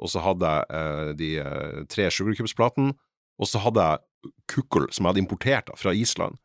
og 0.00 0.08
så 0.08 0.22
hadde 0.24 0.48
jeg 0.48 1.16
de 1.20 1.28
tre 1.92 2.06
Sugar 2.08 2.32
Cubes-platene, 2.38 2.94
og 3.36 3.50
så 3.50 3.60
hadde 3.60 3.84
jeg 3.84 4.32
Kukkel, 4.48 4.88
som 4.88 5.04
jeg 5.04 5.12
hadde 5.12 5.20
importert 5.20 5.68
da, 5.68 5.76
fra 5.76 5.92
Island. 5.92 6.40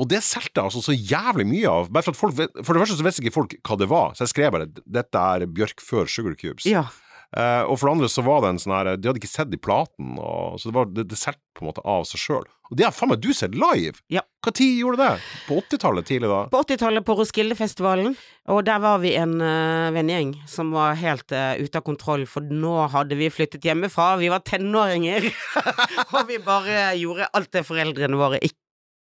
Og 0.00 0.08
det 0.08 0.22
solgte 0.24 0.56
jeg 0.56 0.64
altså 0.70 0.82
så 0.82 0.94
jævlig 0.96 1.46
mye 1.46 1.68
av. 1.68 1.90
Bare 1.92 2.06
for, 2.06 2.16
at 2.16 2.20
folk, 2.20 2.36
vet- 2.38 2.64
for 2.64 2.72
det 2.72 2.82
første 2.82 2.96
så 2.98 3.06
visste 3.06 3.22
ikke 3.22 3.36
folk 3.36 3.54
hva 3.60 3.76
det 3.78 3.88
var, 3.92 4.14
så 4.16 4.24
jeg 4.24 4.32
skrev 4.32 4.52
bare 4.52 4.66
'dette 4.72 5.14
er 5.20 5.46
Bjørk 5.46 5.80
før 5.84 6.08
Sugar 6.08 6.34
Cubes'. 6.34 6.66
ja. 6.66 6.86
Eh, 7.32 7.62
og 7.64 7.78
for 7.80 7.88
det 7.88 7.92
andre 7.96 8.08
så 8.12 8.20
var 8.20 8.42
det 8.44 8.48
en 8.52 8.58
sånn 8.60 8.74
her 8.76 8.96
De 9.00 9.08
hadde 9.08 9.16
ikke 9.22 9.28
sett 9.30 9.48
de 9.48 9.56
platen, 9.56 10.18
og, 10.20 10.58
så 10.60 10.68
det, 10.68 10.74
var, 10.76 10.90
det, 10.92 11.06
det 11.08 11.16
solgte 11.16 11.40
på 11.56 11.64
en 11.64 11.70
måte 11.70 11.84
av 11.88 12.04
seg 12.04 12.20
sjøl. 12.20 12.44
Og 12.68 12.76
det 12.76 12.84
har 12.84 12.92
faen 12.92 13.08
meg 13.08 13.22
du 13.24 13.32
sett 13.32 13.54
live! 13.56 13.96
Ja. 14.12 14.20
Hva 14.44 14.52
tid 14.52 14.76
gjorde 14.80 15.00
det? 15.00 15.22
På 15.48 15.56
80-tallet 15.62 16.08
tidlig, 16.08 16.28
da? 16.28 16.42
På 16.52 16.60
80-tallet 16.60 17.04
på 17.08 17.16
Roskildefestivalen, 17.16 18.16
og 18.52 18.60
der 18.68 18.80
var 18.84 18.98
vi 19.00 19.14
en 19.16 19.36
uh, 19.40 19.88
vennegjeng 19.96 20.34
som 20.50 20.72
var 20.76 20.96
helt 21.00 21.32
eh, 21.32 21.60
ute 21.62 21.78
av 21.80 21.84
kontroll, 21.86 22.26
for 22.28 22.44
nå 22.44 22.74
hadde 22.92 23.16
vi 23.16 23.30
flyttet 23.32 23.64
hjemmefra, 23.64 24.16
vi 24.20 24.28
var 24.32 24.44
tenåringer, 24.44 25.28
og 26.16 26.20
vi 26.28 26.36
bare 26.42 26.90
gjorde 27.00 27.28
alt 27.32 27.52
det 27.54 27.64
foreldrene 27.68 28.20
våre 28.20 28.40
ikke 28.44 28.60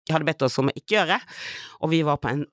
hadde 0.10 0.28
bedt 0.28 0.42
oss 0.48 0.58
om 0.62 0.72
å 0.72 0.76
ikke 0.76 0.98
gjøre, 0.98 1.20
og 1.82 1.94
vi 1.94 2.02
var 2.08 2.18
på 2.22 2.32
en 2.32 2.46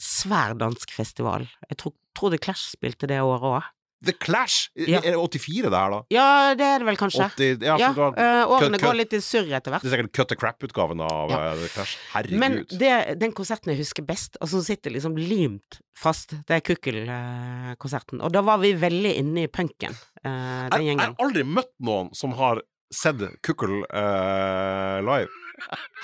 svær 0.00 0.54
dansk 0.58 0.92
festival. 0.94 1.48
Jeg 1.70 1.80
tror, 1.80 1.94
tror 2.16 2.34
The 2.34 2.42
Clash 2.42 2.74
spilte 2.76 3.08
det 3.10 3.22
året 3.22 3.50
òg. 3.50 3.72
The 4.04 4.12
Clash! 4.12 4.68
Ja. 4.76 5.00
Er 5.00 5.14
det 5.14 5.20
84 5.40 5.70
det 5.72 5.78
her, 5.78 5.92
da? 5.94 6.00
Ja, 6.12 6.54
det 6.58 6.66
er 6.66 6.82
det 6.82 6.88
vel 6.90 6.98
kanskje. 7.00 7.24
80, 7.32 7.64
ja, 7.64 7.76
Ja, 7.80 7.90
da, 7.96 8.08
eh, 8.20 8.52
årene 8.52 8.80
går 8.82 8.98
litt 8.98 9.14
i 9.16 9.20
surr 9.24 9.48
etter 9.48 9.72
hvert. 9.72 9.84
Det 9.84 9.90
er 9.90 9.96
sikkert 9.96 10.12
Cut 10.18 10.28
the 10.32 10.36
Crap-utgaven 10.36 11.00
av 11.04 11.30
Ja. 11.32 11.38
eh, 11.52 11.62
The 11.62 11.70
Clash. 11.72 11.96
Herregud. 12.12 12.38
Men 12.38 12.58
det, 12.68 13.18
den 13.22 13.32
konserten 13.32 13.72
jeg 13.72 13.80
husker 13.80 14.04
best, 14.04 14.36
og 14.40 14.48
som 14.48 14.60
sitter 14.60 14.92
liksom 14.92 15.16
limt 15.16 15.80
fast, 15.96 16.36
det 16.46 16.58
er 16.58 16.60
Kukkel-konserten. 16.60 18.20
Og 18.20 18.32
da 18.32 18.42
var 18.42 18.58
vi 18.58 18.74
veldig 18.74 19.16
inne 19.22 19.46
i 19.46 19.48
punken, 19.48 19.96
uh, 20.24 20.68
den 20.68 20.84
jeg, 20.84 20.98
jeg 20.98 21.00
har 21.00 21.16
aldri 21.18 21.44
møtt 21.44 21.72
noen 21.80 22.12
som 22.14 22.32
har 22.36 22.60
sett 22.92 23.22
Kukkel 23.42 23.84
uh, 23.88 25.00
live. 25.00 25.30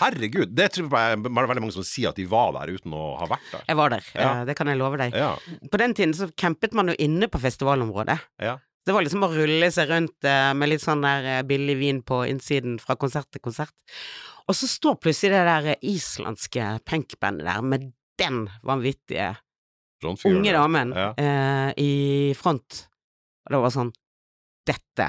Herregud. 0.01 0.55
Det 0.57 0.69
tror 0.75 0.89
jeg 0.95 1.13
er 1.17 1.23
veldig 1.27 1.61
mange 1.61 1.75
som 1.75 1.85
sier 1.87 2.11
at 2.13 2.19
de 2.21 2.27
var 2.31 2.53
der 2.57 2.73
uten 2.77 2.95
å 2.97 3.17
ha 3.21 3.27
vært 3.31 3.51
der. 3.53 3.65
Jeg 3.69 3.77
var 3.81 3.91
der, 3.95 4.09
Ja. 4.15 4.29
eh, 4.41 4.45
det 4.49 4.57
kan 4.57 4.67
jeg 4.71 4.79
love 4.81 4.97
deg. 5.01 5.15
Ja. 5.15 5.35
På 5.71 5.79
den 5.79 5.95
tiden 5.95 6.15
så 6.15 6.31
campet 6.37 6.73
man 6.75 6.89
jo 6.89 6.95
inne 6.99 7.29
på 7.29 7.41
festivalområdet. 7.43 8.19
Ja. 8.41 8.59
Det 8.87 8.95
var 8.97 9.03
liksom 9.05 9.23
å 9.27 9.29
rulle 9.35 9.69
seg 9.71 9.91
rundt 9.91 10.25
eh, 10.25 10.53
med 10.57 10.71
litt 10.73 10.81
sånn 10.83 11.03
der 11.05 11.27
eh, 11.39 11.43
billig 11.47 11.77
vin 11.79 12.03
på 12.03 12.23
innsiden 12.31 12.79
fra 12.81 12.97
konsert 12.97 13.29
til 13.31 13.43
konsert. 13.45 13.75
Og 14.49 14.57
så 14.57 14.67
står 14.67 14.97
plutselig 15.03 15.37
det 15.37 15.45
der 15.47 15.77
islandske 15.87 16.81
punkbandet 16.89 17.47
der 17.47 17.63
med 17.63 17.93
den 18.19 18.49
vanvittige 18.67 19.37
unge 20.03 20.53
damen 20.57 20.95
eh, 20.97 21.73
i 21.77 22.33
front. 22.35 22.87
Og 23.47 23.53
det 23.55 23.61
var 23.67 23.75
sånn 23.75 23.93
Dette 24.67 25.07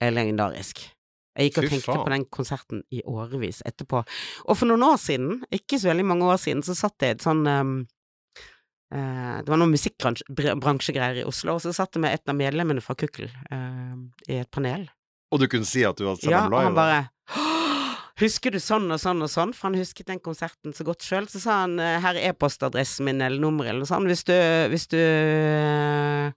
er 0.00 0.12
legendarisk. 0.14 0.80
Jeg 1.38 1.52
gikk 1.52 1.60
og 1.60 1.64
Fy 1.64 1.70
tenkte 1.70 1.92
faen. 1.92 2.02
på 2.02 2.12
den 2.14 2.24
konserten 2.34 2.80
i 2.90 3.02
årevis 3.06 3.60
etterpå. 3.68 4.02
Og 4.48 4.58
for 4.58 4.70
noen 4.70 4.82
år 4.88 4.96
siden, 4.98 5.44
ikke 5.54 5.78
så 5.78 5.92
veldig 5.92 6.06
mange 6.10 6.26
år 6.26 6.40
siden, 6.42 6.64
så 6.66 6.74
satt 6.74 6.98
jeg 7.04 7.14
i 7.14 7.16
et 7.16 7.22
sånn 7.24 7.44
um, 7.46 7.76
uh, 8.90 9.36
Det 9.44 9.52
var 9.52 9.60
noen 9.62 9.76
musikkbransjegreier 9.76 11.22
i 11.22 11.28
Oslo, 11.28 11.54
og 11.54 11.62
så 11.62 11.74
satt 11.76 11.94
jeg 11.94 12.02
med 12.02 12.18
et 12.18 12.32
av 12.32 12.38
medlemmene 12.38 12.82
fra 12.82 12.98
Kukkel 12.98 13.30
uh, 13.30 13.94
i 14.26 14.40
et 14.42 14.50
panel. 14.50 14.88
Og 15.30 15.44
du 15.44 15.46
kunne 15.52 15.68
si 15.68 15.86
at 15.86 16.00
du 16.00 16.08
hadde 16.08 16.24
sett 16.24 16.32
Ja, 16.32 16.48
dem 16.48 16.58
og 16.58 16.66
han 16.70 16.76
bare 16.78 17.06
Husker 18.18 18.50
du 18.50 18.58
sånn 18.58 18.90
og 18.90 18.98
sånn 18.98 19.22
og 19.22 19.30
sånn? 19.30 19.52
For 19.54 19.68
han 19.68 19.78
husket 19.78 20.08
den 20.08 20.18
konserten 20.18 20.72
så 20.74 20.82
godt 20.82 21.04
sjøl. 21.06 21.28
Så 21.30 21.38
sa 21.38 21.60
han 21.60 21.76
eh, 21.78 22.00
her 22.02 22.16
er 22.18 22.32
e-postadressen 22.32 23.06
min 23.06 23.22
eller 23.22 23.38
nummeret 23.38 23.70
eller 23.70 23.84
noe 23.84 23.90
sånt. 23.92 24.10
Hvis 24.10 24.26
du, 24.26 24.34
hvis 24.72 24.88
du 24.90 24.98
uh, 24.98 26.32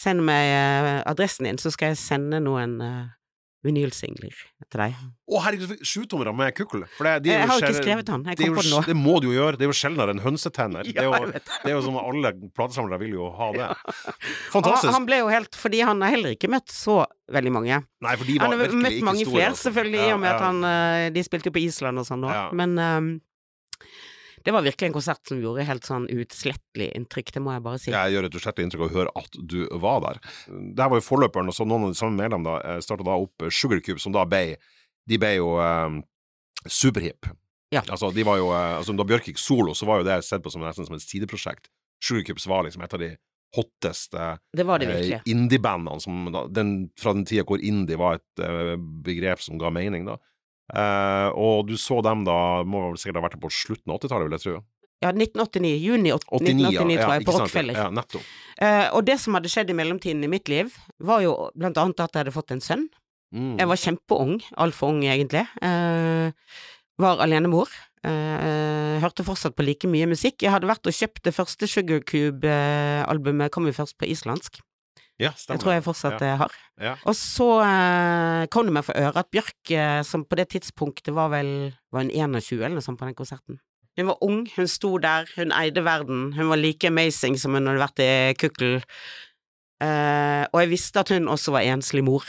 sender 0.00 0.24
meg 0.24 1.04
adressen 1.04 1.44
din, 1.44 1.60
så 1.60 1.68
skal 1.74 1.92
jeg 1.92 2.00
sende 2.00 2.40
noen 2.40 2.78
vinylsingler 3.66 4.32
til 4.70 4.80
deg. 4.80 4.94
Å, 5.30 5.40
herregud, 5.44 5.72
sjutommere 5.86 6.32
med 6.34 6.54
kukkel! 6.56 6.86
De 7.20 7.30
Jeg 7.30 7.46
har 7.46 7.60
jo 7.60 7.66
ikke 7.68 7.82
skrevet 7.82 8.08
han. 8.12 8.24
jeg 8.30 8.38
kom 8.40 8.56
på 8.56 8.64
det 8.64 8.72
nå. 8.72 8.80
det 8.88 8.96
må 8.96 9.18
du 9.20 9.28
jo 9.28 9.34
gjøre. 9.36 9.60
Det 9.60 9.66
er 9.66 9.70
jo 9.70 9.76
sjeldnere 9.76 10.14
enn 10.16 10.22
hønsetenner. 10.24 10.88
det, 10.88 10.96
er 10.96 11.08
jo, 11.10 11.30
det. 11.34 11.42
er 11.68 11.74
jo 11.76 11.82
som 11.84 11.98
alle 12.00 12.32
platesamlere 12.56 13.00
vil 13.04 13.16
jo 13.18 13.30
ha 13.36 13.50
det. 13.56 13.66
Ja. 13.68 14.14
Fantastisk. 14.54 14.88
han, 14.88 14.96
han 14.96 15.08
ble 15.08 15.20
jo 15.20 15.30
helt 15.30 15.56
Fordi 15.60 15.80
han 15.86 16.00
har 16.04 16.14
heller 16.16 16.34
ikke 16.36 16.50
møtt 16.52 16.72
så 16.72 17.02
veldig 17.30 17.52
mange. 17.54 17.82
Nei, 18.02 18.14
for 18.18 18.26
de 18.26 18.38
var 18.40 18.48
Han 18.48 18.56
har 18.56 18.76
møtt 18.80 19.00
mange 19.06 19.26
flere, 19.28 19.50
altså. 19.52 19.68
selvfølgelig, 19.68 20.00
i 20.00 20.08
Ja, 20.08 20.14
og 20.16 20.22
med 20.24 20.32
at 20.34 20.44
han 20.46 20.64
eh, 20.66 21.08
De 21.14 21.24
spilte 21.26 21.50
jo 21.52 21.54
på 21.54 21.62
Island 21.62 22.00
og 22.00 22.08
sånn 22.08 22.24
nå, 22.24 22.30
Ja. 22.32 22.46
men 22.56 22.78
ehm, 22.80 23.10
det 24.44 24.54
var 24.54 24.64
virkelig 24.64 24.88
en 24.88 24.94
konsert 24.96 25.20
som 25.28 25.40
gjorde 25.42 25.66
helt 25.68 25.86
sånn 25.88 26.06
uutslettelig 26.10 26.90
inntrykk, 26.96 27.32
det 27.36 27.42
må 27.44 27.54
jeg 27.54 27.64
bare 27.64 27.80
si. 27.82 27.90
Jeg 27.92 28.14
gjør 28.14 28.28
et 28.28 28.38
utslettelig 28.40 28.68
inntrykk 28.68 28.86
å 28.86 28.92
høre 28.94 29.14
at 29.20 29.40
du 29.52 29.58
var 29.82 30.04
der. 30.06 30.22
Det 30.48 30.84
her 30.84 30.92
var 30.92 31.02
jo 31.02 31.06
forløperen, 31.06 31.52
og 31.52 31.56
så 31.56 31.66
noen 31.68 31.88
av 31.88 31.94
de 31.94 32.00
samme 32.00 32.16
medlemmene 32.16 32.56
da 32.56 32.78
starta 32.84 33.06
da 33.06 33.18
opp 33.20 33.48
Sugarcube, 33.52 34.00
som 34.02 34.16
da 34.16 34.24
ble 34.28 34.56
De 35.08 35.16
ble 35.18 35.30
jo 35.40 35.54
um, 35.58 36.02
superhip. 36.68 37.26
Ja. 37.70 37.82
Altså, 37.88 38.10
de 38.10 38.24
var 38.26 38.38
jo 38.40 38.50
eh, 38.50 38.76
altså, 38.80 38.94
Da 38.98 39.06
Bjørk 39.06 39.30
gikk 39.30 39.40
solo, 39.40 39.74
så 39.78 39.86
var 39.88 40.00
jo 40.00 40.08
det 40.08 40.20
sett 40.26 40.42
på 40.42 40.52
som 40.52 40.62
nesten 40.64 40.88
som 40.88 40.96
et 40.96 41.04
sideprosjekt. 41.04 41.70
Sugarcubes 42.02 42.46
var 42.50 42.64
liksom 42.66 42.82
et 42.84 42.96
av 42.96 43.02
de 43.02 43.10
hotteste 43.56 44.26
Det 44.54 44.64
det 44.82 44.88
eh, 44.94 45.22
indie-bandene 45.30 46.02
som 46.02 46.28
fra 46.30 47.14
den 47.14 47.24
tida 47.26 47.44
hvor 47.46 47.62
indie 47.62 47.98
var 47.98 48.20
et 48.20 48.42
eh, 48.44 48.76
begrep 48.78 49.42
som 49.42 49.58
ga 49.58 49.72
mening, 49.74 50.06
da. 50.06 50.18
Eh, 50.70 51.28
og 51.34 51.66
du 51.68 51.76
så 51.80 51.98
dem 52.06 52.22
da, 52.26 52.36
må 52.66 52.90
vel 52.90 53.00
sikkert 53.00 53.20
ha 53.20 53.26
vært 53.26 53.40
på 53.42 53.50
slutten 53.54 53.90
av 53.90 53.98
80-tallet, 53.98 54.28
vil 54.28 54.38
jeg 54.38 54.46
tro. 54.46 54.60
Ja, 55.00 55.10
1989. 55.14 55.76
Juni 55.80 56.12
89, 56.12 56.40
1989, 56.44 56.60
ja, 56.60 56.70
tror 56.76 56.90
jeg, 56.92 57.00
ja, 57.00 57.26
på? 57.26 57.36
Rockefeller. 57.36 57.78
Ja, 57.78 57.90
nettopp. 57.96 58.32
Uh, 58.60 58.86
og 58.98 59.04
det 59.08 59.16
som 59.22 59.36
hadde 59.38 59.52
skjedd 59.52 59.70
i 59.72 59.76
mellomtiden 59.76 60.26
i 60.26 60.30
mitt 60.30 60.50
liv, 60.52 60.74
var 61.00 61.22
jo 61.24 61.36
blant 61.56 61.80
annet 61.80 62.02
at 62.04 62.12
jeg 62.12 62.26
hadde 62.26 62.34
fått 62.36 62.52
en 62.52 62.64
sønn. 62.64 62.88
Mm. 63.32 63.54
Jeg 63.62 63.70
var 63.70 63.80
kjempeung, 63.80 64.34
altfor 64.60 64.92
ung 64.92 65.04
egentlig. 65.06 65.46
Uh, 65.64 66.28
var 67.00 67.22
alenemor. 67.24 67.72
Uh, 68.04 69.00
hørte 69.00 69.24
fortsatt 69.24 69.56
på 69.56 69.64
like 69.64 69.88
mye 69.88 70.08
musikk. 70.10 70.42
Jeg 70.44 70.52
hadde 70.52 70.68
vært 70.68 70.88
og 70.88 70.96
kjøpt 70.96 71.24
det 71.24 71.36
første 71.36 71.68
Sugar 71.70 72.04
Cube-albumet, 72.04 73.52
kom 73.54 73.68
jo 73.68 73.76
først 73.76 73.96
på 74.00 74.08
islandsk. 74.12 74.60
Ja, 75.20 75.32
stemmer. 75.36 75.58
Det 75.58 75.64
tror 75.64 75.74
jeg 75.74 75.84
fortsatt 75.84 76.22
ja. 76.22 76.28
jeg 76.30 76.40
har. 76.40 76.54
Ja. 76.80 76.92
Og 77.10 77.16
så 77.18 77.48
eh, 77.60 78.44
kom 78.52 78.68
det 78.68 78.74
meg 78.78 78.86
for 78.86 78.96
øre 78.96 79.20
at 79.20 79.28
Bjørk, 79.32 79.58
eh, 79.76 80.00
som 80.06 80.24
på 80.24 80.38
det 80.40 80.48
tidspunktet 80.54 81.12
var 81.16 81.28
vel 81.34 81.50
var 81.92 82.06
hun 82.06 82.12
21 82.14 82.62
eller 82.62 82.78
noe 82.78 82.86
sånt 82.86 83.00
på 83.00 83.08
den 83.08 83.18
konserten, 83.18 83.60
Hun 83.98 84.06
var 84.06 84.22
ung, 84.24 84.44
hun 84.54 84.68
sto 84.70 84.94
der, 85.02 85.28
hun 85.36 85.52
eide 85.52 85.82
verden, 85.84 86.32
hun 86.32 86.48
var 86.48 86.56
like 86.56 86.88
amazing 86.88 87.36
som 87.36 87.52
hun 87.58 87.68
hadde 87.68 87.82
vært 87.82 88.00
i 88.00 88.10
Kukkel. 88.40 88.78
Eh, 89.84 90.44
og 90.46 90.60
jeg 90.62 90.70
visste 90.72 91.02
at 91.02 91.12
hun 91.12 91.28
også 91.28 91.52
var 91.52 91.68
enslig 91.68 92.04
mor. 92.06 92.24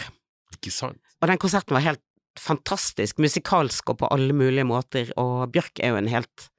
Ikke 0.57 0.73
sant? 0.73 0.99
Og 1.21 1.29
den 1.29 1.39
konserten 1.39 1.77
var 1.77 1.85
helt 1.85 2.03
fantastisk, 2.39 3.19
musikalsk 3.19 3.93
og 3.93 4.01
på 4.01 4.09
alle 4.11 4.35
mulige 4.35 4.67
måter, 4.67 5.11
og 5.19 5.51
Bjørk 5.53 5.79
er 5.79 5.93
jo 5.93 6.01
en 6.01 6.11
helt 6.11 6.51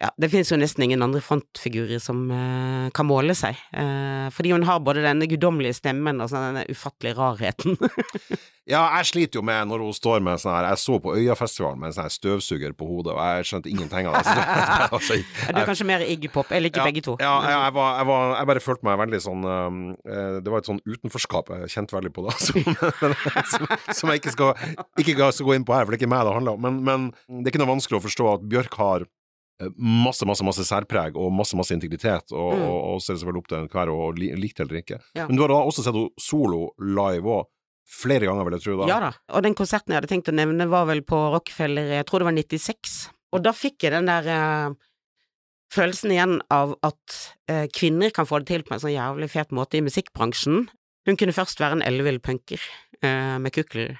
ja, 0.00 0.08
det 0.18 0.32
finnes 0.32 0.50
jo 0.50 0.56
nesten 0.58 0.82
ingen 0.82 1.02
andre 1.04 1.20
frontfigurer 1.22 2.00
som 2.02 2.24
uh, 2.32 2.88
kan 2.96 3.06
måle 3.06 3.36
seg, 3.38 3.58
uh, 3.70 4.26
fordi 4.34 4.50
hun 4.50 4.64
har 4.66 4.80
både 4.82 5.04
denne 5.04 5.28
guddommelige 5.30 5.76
stemmen 5.78 6.18
og 6.18 6.30
sånn 6.32 6.48
denne 6.48 6.64
ufattelige 6.72 7.14
rarheten. 7.20 7.76
ja, 8.72 8.80
jeg 8.98 9.10
sliter 9.12 9.38
jo 9.38 9.44
med 9.46 9.70
når 9.70 9.84
hun 9.86 9.94
står 9.94 10.24
med 10.26 10.42
sånn 10.42 10.56
her 10.56 10.66
Jeg 10.72 10.80
så 10.82 10.98
på 11.02 11.14
Øyafestivalen 11.14 11.78
med 11.78 11.92
en 11.92 11.96
sånn 11.98 12.08
her 12.08 12.16
støvsuger 12.16 12.74
på 12.74 12.88
hodet, 12.88 13.14
og 13.14 13.22
jeg 13.22 13.50
skjønte 13.52 13.70
ingenting 13.70 14.10
av 14.10 14.18
det. 14.18 14.34
altså, 14.96 15.20
jeg, 15.20 15.28
du 15.52 15.62
er 15.62 15.70
kanskje 15.70 15.88
mer 15.92 16.06
Iggy 16.08 16.32
Pop, 16.34 16.50
jeg 16.50 16.66
liker 16.66 16.82
ja, 16.82 16.88
begge 16.90 17.06
to. 17.06 17.16
Ja, 17.22 17.36
jeg, 17.46 17.54
jeg, 17.60 17.78
var, 17.78 17.94
jeg, 18.00 18.10
var, 18.10 18.36
jeg, 18.40 18.50
bare 18.50 18.66
følte 18.66 18.90
meg 18.90 19.00
veldig 19.04 19.24
sånn 19.28 19.48
uh, 19.52 19.80
Det 20.42 20.50
var 20.50 20.64
et 20.64 20.72
sånn 20.72 20.82
utenforskap 20.82 21.54
jeg 21.60 21.74
kjente 21.76 22.00
veldig 22.00 22.14
på 22.16 22.26
da, 22.26 22.38
som, 22.48 22.62
som, 23.54 23.70
som, 23.86 24.10
jeg 24.10 24.24
ikke 24.24 24.34
skal, 24.34 24.68
ikke 24.98 25.32
skal 25.38 25.52
gå 25.52 25.58
inn 25.60 25.68
på 25.68 25.78
her, 25.78 25.86
for 25.86 25.94
det 25.94 26.00
er 26.00 26.02
ikke 26.02 26.14
meg 26.16 26.26
det 26.26 26.38
handler 26.40 26.58
om. 26.58 26.66
Men, 26.66 26.82
men 26.82 27.42
det 27.44 27.52
er 27.52 27.54
ikke 27.54 27.62
noe 27.62 27.76
vanskelig 27.76 28.02
å 28.02 28.06
forstå 28.10 28.32
at 28.34 28.48
Bjørk 28.50 28.80
har 28.82 29.10
masse 29.76 30.26
masse, 30.28 30.44
masse 30.46 30.66
særpreg 30.66 31.16
og 31.18 31.32
masse 31.34 31.56
masse 31.58 31.74
integritet, 31.76 32.32
og, 32.34 32.52
mm. 32.58 32.62
og, 32.66 32.78
og 32.92 33.00
så 33.00 33.12
er 33.12 33.16
det 33.16 33.22
selvfølgelig 33.22 33.42
opp 33.42 33.50
til 33.50 33.58
enhver 33.60 33.92
å 33.92 33.98
like 34.16 34.54
det 34.58 34.66
eller 34.66 34.80
ikke. 34.82 35.00
Ja. 35.18 35.26
Men 35.28 35.38
du 35.38 35.44
har 35.44 35.52
da 35.54 35.60
også 35.62 35.84
sett 35.84 35.96
henne 35.96 36.12
solo 36.20 36.68
live 36.82 37.36
òg. 37.40 37.50
Flere 37.92 38.24
ganger, 38.24 38.46
vil 38.46 38.54
jeg 38.56 38.64
tro. 38.64 38.76
da. 38.78 38.86
Ja 38.88 39.00
da, 39.02 39.10
og 39.34 39.42
den 39.44 39.56
konserten 39.58 39.92
jeg 39.92 40.00
hadde 40.00 40.08
tenkt 40.12 40.30
å 40.30 40.36
nevne, 40.36 40.68
var 40.70 40.86
vel 40.88 41.02
på 41.04 41.18
Rockefeller, 41.34 41.90
jeg 41.98 42.06
tror 42.08 42.22
det 42.22 42.28
var 42.30 42.36
96. 42.38 42.94
Og 43.36 43.42
da 43.44 43.52
fikk 43.56 43.84
jeg 43.84 43.92
den 43.94 44.08
der 44.08 44.28
eh, 44.32 44.76
følelsen 45.72 46.14
igjen 46.14 46.38
av 46.52 46.76
at 46.86 47.18
eh, 47.50 47.66
kvinner 47.74 48.14
kan 48.14 48.28
få 48.28 48.42
det 48.42 48.52
til 48.52 48.64
på 48.66 48.76
en 48.76 48.84
sånn 48.84 48.94
jævlig 48.94 49.28
fet 49.32 49.52
måte 49.56 49.80
i 49.80 49.84
musikkbransjen. 49.84 50.66
Hun 51.08 51.18
kunne 51.18 51.34
først 51.36 51.60
være 51.60 51.80
en 51.80 51.84
ellevill 51.84 52.20
punker 52.22 52.62
eh, 53.02 53.36
med 53.42 53.54
kukkel, 53.56 53.96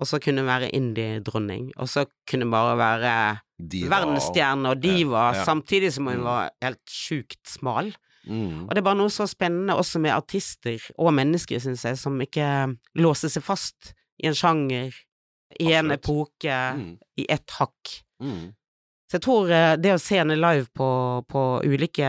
og 0.00 0.08
så 0.08 0.20
kunne 0.22 0.42
hun 0.42 0.48
være 0.48 0.70
indie-dronning, 0.72 1.70
og 1.76 1.88
så 1.90 2.06
kunne 2.28 2.46
hun 2.46 2.54
bare 2.54 2.76
være 2.80 3.14
verdensstjerne 3.92 4.72
og 4.72 4.80
diva, 4.82 5.28
ja, 5.28 5.40
ja. 5.40 5.44
samtidig 5.46 5.92
som 5.94 6.08
hun 6.08 6.22
mm. 6.22 6.26
var 6.26 6.48
helt 6.64 6.82
sjukt 6.90 7.42
smal. 7.48 7.92
Mm. 8.24 8.68
Og 8.68 8.70
det 8.70 8.80
er 8.80 8.86
bare 8.86 9.00
noe 9.00 9.12
så 9.12 9.26
spennende 9.30 9.76
også 9.78 10.00
med 10.02 10.14
artister 10.14 10.80
og 10.96 11.12
mennesker, 11.14 11.60
syns 11.62 11.84
jeg, 11.86 11.98
som 12.00 12.18
ikke 12.22 12.46
låser 13.02 13.32
seg 13.32 13.44
fast 13.44 13.92
i 14.22 14.28
en 14.30 14.38
sjanger, 14.38 14.94
i 15.58 15.68
Absolutt. 15.68 15.78
en 15.78 15.94
epoke, 15.96 16.58
mm. 16.78 16.90
i 17.20 17.28
ett 17.36 17.56
hakk. 17.58 17.96
Mm. 18.22 18.52
Så 19.10 19.18
jeg 19.18 19.24
tror 19.26 19.50
eh, 19.52 19.74
det 19.76 19.90
å 19.92 20.00
se 20.00 20.16
henne 20.22 20.38
live 20.38 20.70
på, 20.72 20.88
på, 21.28 21.40
ulike 21.68 22.08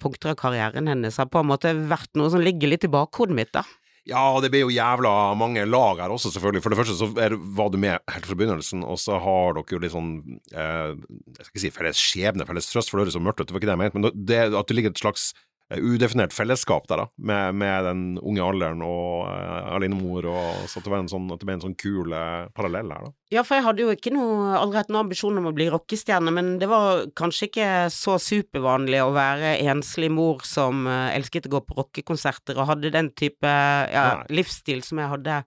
punkter 0.00 0.32
av 0.32 0.38
karrieren 0.40 0.88
hennes 0.88 1.18
har 1.20 1.28
på 1.28 1.42
en 1.42 1.50
måte 1.50 1.74
vært 1.76 2.14
noe 2.16 2.30
som 2.32 2.40
ligger 2.40 2.72
litt 2.72 2.86
i 2.86 2.92
bakhodet 2.92 3.36
mitt, 3.36 3.52
da. 3.52 3.66
Ja, 4.10 4.22
det 4.42 4.50
ble 4.50 4.64
jo 4.64 4.72
jævla 4.74 5.10
mange 5.38 5.62
lag 5.68 6.00
her 6.02 6.10
også, 6.10 6.32
selvfølgelig. 6.34 6.62
For 6.64 6.72
det 6.72 6.78
første 6.80 6.96
så 6.98 7.08
er, 7.22 7.36
var 7.56 7.70
du 7.70 7.78
med 7.78 8.00
helt 8.10 8.26
fra 8.26 8.38
begynnelsen, 8.38 8.82
og 8.82 8.98
så 8.98 9.20
har 9.22 9.54
dere 9.58 9.76
jo 9.76 9.82
litt 9.84 9.94
sånn 9.94 10.10
eh, 10.50 10.96
Jeg 10.96 11.46
skal 11.46 11.52
ikke 11.52 11.62
si 11.62 11.72
felles 11.76 12.02
skjebne, 12.10 12.46
felles 12.48 12.70
trøst, 12.72 12.90
for 12.90 12.98
det 12.98 13.06
høres 13.06 13.16
så 13.18 13.22
mørkt 13.22 13.42
ut, 13.42 13.46
det 13.50 13.54
var 13.54 13.62
ikke 13.62 13.70
det 13.70 13.76
jeg 13.76 13.82
mente, 13.84 14.00
men 14.00 14.26
det, 14.32 14.40
at 14.50 14.70
det 14.70 14.78
ligger 14.78 14.94
et 14.94 15.02
slags 15.02 15.30
udefinert 15.78 16.34
fellesskap 16.34 16.88
der, 16.90 17.04
da, 17.04 17.06
med, 17.16 17.54
med 17.60 17.84
den 17.86 18.02
unge 18.26 18.42
alderen 18.42 18.82
og 18.82 19.28
uh, 19.28 19.70
alenemor, 19.76 20.26
og 20.32 20.64
så 20.70 20.82
det, 20.82 21.02
sånn, 21.12 21.28
at 21.30 21.42
det 21.42 21.46
ble 21.46 21.56
en 21.58 21.62
sånn 21.62 21.76
kul 21.78 22.10
uh, 22.10 22.48
parallell 22.56 22.90
her, 22.90 23.06
da. 23.06 23.14
Ja, 23.30 23.44
for 23.46 23.60
jeg 23.60 23.66
hadde 23.68 23.84
jo 23.84 23.92
ikke 23.94 24.10
noe, 24.10 24.56
aldri 24.58 24.80
hatt 24.80 24.90
noen 24.90 25.04
ambisjon 25.04 25.38
om 25.38 25.46
å 25.46 25.54
bli 25.54 25.68
rockestjerne, 25.70 26.32
men 26.34 26.56
det 26.58 26.66
var 26.70 27.04
kanskje 27.18 27.46
ikke 27.46 27.68
så 27.94 28.16
supervanlig 28.22 29.02
å 29.04 29.12
være 29.14 29.56
enslig 29.70 30.10
mor 30.14 30.42
som 30.46 30.88
uh, 30.90 31.12
elsket 31.14 31.46
å 31.46 31.54
gå 31.54 31.64
på 31.68 31.78
rockekonserter 31.78 32.58
og 32.58 32.72
hadde 32.72 32.94
den 32.96 33.12
type 33.14 33.50
ja, 33.50 34.24
livsstil 34.32 34.82
som 34.86 34.98
jeg 34.98 35.12
hadde 35.12 35.42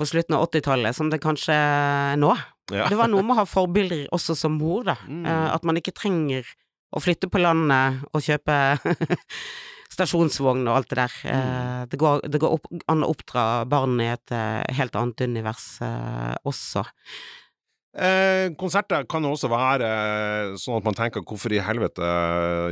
på 0.00 0.08
slutten 0.08 0.34
av 0.34 0.48
80-tallet, 0.48 0.96
som 0.96 1.12
det 1.12 1.20
kanskje 1.22 1.54
er 1.54 2.18
nå. 2.18 2.32
Ja. 2.72 2.88
Det 2.90 2.98
var 2.98 3.10
noe 3.10 3.22
med 3.22 3.36
å 3.36 3.42
ha 3.42 3.46
forbilder 3.46 4.08
også 4.14 4.34
som 4.38 4.58
mor, 4.58 4.82
da. 4.88 4.96
Mm. 5.06 5.26
at 5.26 5.64
man 5.66 5.78
ikke 5.78 5.94
trenger 5.94 6.46
å 6.90 7.02
flytte 7.02 7.30
på 7.30 7.42
landet 7.42 8.00
og 8.10 8.24
kjøpe 8.24 8.56
stasjonsvogn 9.94 10.64
og 10.68 10.78
alt 10.78 10.92
det 10.92 11.00
der. 11.00 11.18
Mm. 11.24 11.34
Eh, 11.34 11.82
det 11.90 12.00
går, 12.00 12.24
det 12.30 12.40
går 12.42 12.56
opp, 12.56 12.70
an 12.90 13.04
å 13.04 13.10
oppdra 13.12 13.44
barn 13.70 13.98
i 14.02 14.10
et 14.12 14.34
eh, 14.34 14.62
helt 14.78 14.96
annet 14.98 15.26
univers 15.26 15.66
eh, 15.84 16.34
også. 16.48 16.86
Eh, 17.90 18.52
konserter 18.54 19.02
kan 19.10 19.24
jo 19.26 19.32
også 19.34 19.48
være 19.50 19.86
sånn 20.62 20.76
at 20.76 20.84
man 20.86 20.94
tenker 20.94 21.24
'hvorfor 21.26 21.50
i 21.50 21.58
helvete 21.58 22.06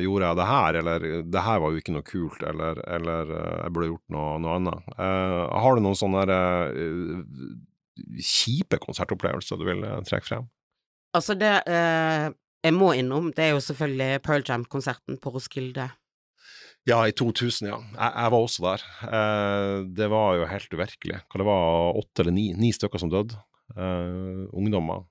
gjorde 0.05 0.29
jeg 0.29 0.39
det 0.39 0.47
her', 0.47 0.79
eller 0.79 0.99
'det 1.27 1.43
her 1.43 1.59
var 1.59 1.73
jo 1.75 1.81
ikke 1.81 1.95
noe 1.97 2.07
kult', 2.07 2.43
eller, 2.47 2.79
eller 2.87 3.27
'jeg 3.27 3.73
burde 3.73 3.91
gjort 3.91 4.15
noe, 4.15 4.39
noe 4.39 4.55
annet'. 4.61 4.87
Eh, 4.95 5.59
har 5.59 5.75
du 5.75 5.83
noen 5.83 5.99
sånne 5.99 6.23
eh, 6.31 7.19
kjipe 8.23 8.79
konsertopplevelser 8.79 9.59
du 9.59 9.67
vil 9.67 9.83
trekke 10.07 10.27
frem? 10.27 10.47
Altså, 11.13 11.35
det 11.35 11.67
jeg 12.65 12.75
må 12.75 12.93
innom, 12.99 13.31
det 13.35 13.45
er 13.47 13.55
jo 13.55 13.63
selvfølgelig 13.63 14.23
Pearl 14.27 14.45
Jam-konserten 14.47 15.19
på 15.23 15.33
Roskilde. 15.35 15.89
Ja, 16.89 17.03
i 17.05 17.13
2000, 17.13 17.69
ja. 17.69 17.77
Jeg, 17.77 18.13
jeg 18.15 18.33
var 18.33 18.39
også 18.39 18.65
der. 18.65 18.85
Eh, 19.05 19.75
det 19.99 20.09
var 20.11 20.39
jo 20.39 20.49
helt 20.49 20.75
uvirkelig. 20.75 21.21
Hva 21.29 21.41
det 21.43 21.47
var, 21.49 22.01
åtte 22.01 22.25
eller 22.25 22.35
ni, 22.35 22.49
ni 22.57 22.73
stykker 22.73 23.03
som 23.03 23.13
døde. 23.13 23.37
Eh, 23.77 24.45
ungdommer. 24.57 25.05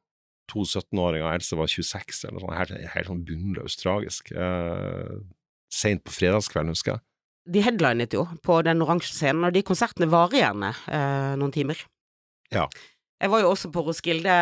To 0.47 0.63
17-åringer, 0.63 1.27
Else 1.35 1.57
var 1.59 1.67
26, 1.67 2.23
eller 2.23 2.37
noe 2.37 2.45
sånt. 2.45 2.57
Helt, 2.61 2.87
helt 2.93 3.11
sånn 3.11 3.25
bunnløst 3.27 3.83
tragisk. 3.83 4.31
Eh, 4.31 5.17
Seint 5.67 6.05
på 6.07 6.13
fredagskvelden, 6.15 6.71
husker 6.71 6.95
jeg. 6.95 7.03
De 7.51 7.63
headlinet 7.63 8.15
jo 8.15 8.23
på 8.43 8.61
den 8.63 8.81
oransje 8.83 9.13
scenen, 9.13 9.45
og 9.47 9.55
de 9.55 9.63
konsertene 9.67 10.07
varer 10.11 10.39
gjerne 10.39 10.71
eh, 10.87 11.33
noen 11.39 11.53
timer. 11.55 11.83
Ja. 12.55 12.65
Jeg 13.17 13.33
var 13.33 13.41
jo 13.41 13.51
også 13.53 13.71
på 13.73 13.83
Roskilde 13.87 14.33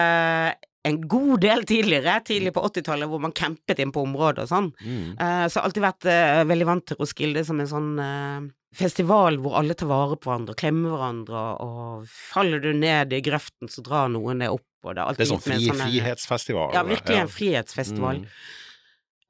en 0.85 0.99
god 1.09 1.39
del 1.41 1.63
tidligere, 1.65 2.19
tidlig 2.27 2.51
på 2.53 2.61
80-tallet, 2.67 3.09
hvor 3.09 3.21
man 3.23 3.33
campet 3.35 3.79
inn 3.81 3.93
på 3.95 4.03
området 4.05 4.43
og 4.45 4.51
sånn. 4.51 4.67
Mm. 4.83 5.15
Uh, 5.17 5.45
så 5.49 5.63
alltid 5.63 5.85
vært 5.85 6.07
uh, 6.09 6.43
veldig 6.45 6.67
vant 6.69 6.85
til 6.85 6.99
Roskilde 6.99 7.41
som 7.47 7.61
en 7.61 7.71
sånn 7.71 7.87
uh, 7.97 8.45
festival 8.75 9.39
hvor 9.41 9.57
alle 9.59 9.77
tar 9.77 9.89
vare 9.89 10.17
på 10.19 10.29
hverandre 10.29 10.57
klemmer 10.59 10.93
hverandre, 10.93 11.45
og, 11.63 12.03
og 12.03 12.11
faller 12.11 12.61
du 12.61 12.69
ned 12.77 13.15
i 13.15 13.23
grøften, 13.25 13.71
så 13.71 13.81
drar 13.85 14.11
noen 14.13 14.43
deg 14.43 14.53
opp, 14.53 14.67
og 14.85 14.93
det 14.93 15.01
er 15.01 15.07
alltid 15.07 15.23
Det 15.23 15.25
er 15.25 15.31
sånn 15.31 15.45
fri, 15.47 15.57
sånne, 15.63 15.87
frihetsfestival? 15.89 16.75
Ja, 16.77 16.83
virkelig 16.85 17.23
en 17.23 17.33
frihetsfestival. 17.33 18.21
Mm. 18.21 18.37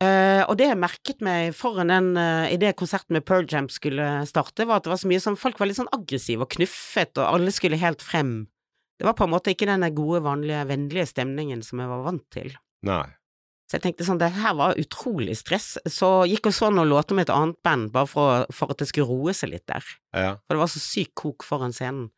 Uh, 0.04 0.42
og 0.50 0.58
det 0.60 0.66
jeg 0.68 0.80
merket 0.82 1.22
meg 1.24 1.54
foran 1.56 1.94
den 1.94 2.10
uh, 2.20 2.52
idet 2.52 2.74
konserten 2.76 3.16
med 3.16 3.24
Pearl 3.24 3.48
Jam 3.48 3.70
skulle 3.72 4.10
starte, 4.28 4.68
var 4.68 4.82
at 4.82 4.90
det 4.90 4.92
var 4.92 5.00
så 5.00 5.08
mye 5.08 5.24
sånn 5.24 5.40
folk 5.40 5.62
var 5.62 5.72
litt 5.72 5.80
sånn 5.80 5.94
aggressive 5.96 6.44
og 6.44 6.52
knuffet, 6.58 7.16
og 7.16 7.30
alle 7.30 7.54
skulle 7.56 7.80
helt 7.80 8.04
frem. 8.04 8.42
Det 9.00 9.08
var 9.08 9.16
på 9.18 9.28
en 9.28 9.34
måte 9.34 9.52
ikke 9.52 9.68
den 9.68 9.86
gode, 9.96 10.22
vanlige, 10.24 10.64
vennlige 10.70 11.10
stemningen 11.10 11.64
som 11.66 11.82
jeg 11.84 11.92
var 11.92 12.04
vant 12.06 12.26
til. 12.34 12.54
Nei. 12.88 13.06
Så 13.66 13.80
jeg 13.80 13.84
tenkte 13.88 14.06
sånn, 14.06 14.20
det 14.22 14.30
her 14.36 14.54
var 14.58 14.78
utrolig 14.78 15.34
stress. 15.40 15.74
Så 15.90 16.10
gikk 16.30 16.52
og 16.52 16.54
så 16.54 16.70
noen 16.70 16.92
låter 16.92 17.18
med 17.18 17.26
et 17.26 17.34
annet 17.34 17.58
band, 17.66 17.90
bare 17.96 18.10
for, 18.10 18.46
for, 18.54 18.72
at 18.72 18.82
det 18.82 18.88
skulle 18.92 19.10
roe 19.10 19.34
seg 19.34 19.56
litt 19.56 19.66
der. 19.72 19.88
Ja. 20.14 20.36
For 20.46 20.56
det 20.56 20.62
var 20.62 20.72
så 20.72 20.82
sykt 20.84 21.16
kok 21.18 21.46
foran 21.48 21.74
scenen. 21.76 22.12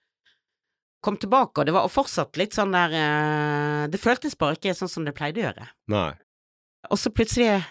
Kom 1.05 1.15
tilbake, 1.21 1.61
og 1.61 1.69
det 1.69 1.75
var 1.75 1.87
fortsatt 1.93 2.35
litt 2.41 2.55
sånn 2.57 2.73
der 2.73 2.93
eh, 2.97 3.83
Det 3.93 3.99
føltes 4.01 4.33
bare 4.35 4.57
ikke 4.57 4.73
sånn 4.75 4.89
som 4.91 5.05
det 5.05 5.13
pleide 5.15 5.39
å 5.39 5.45
gjøre. 5.45 5.67
Nei. 5.93 6.09
Og 6.91 6.99
så 6.99 7.13
plutselig 7.13 7.61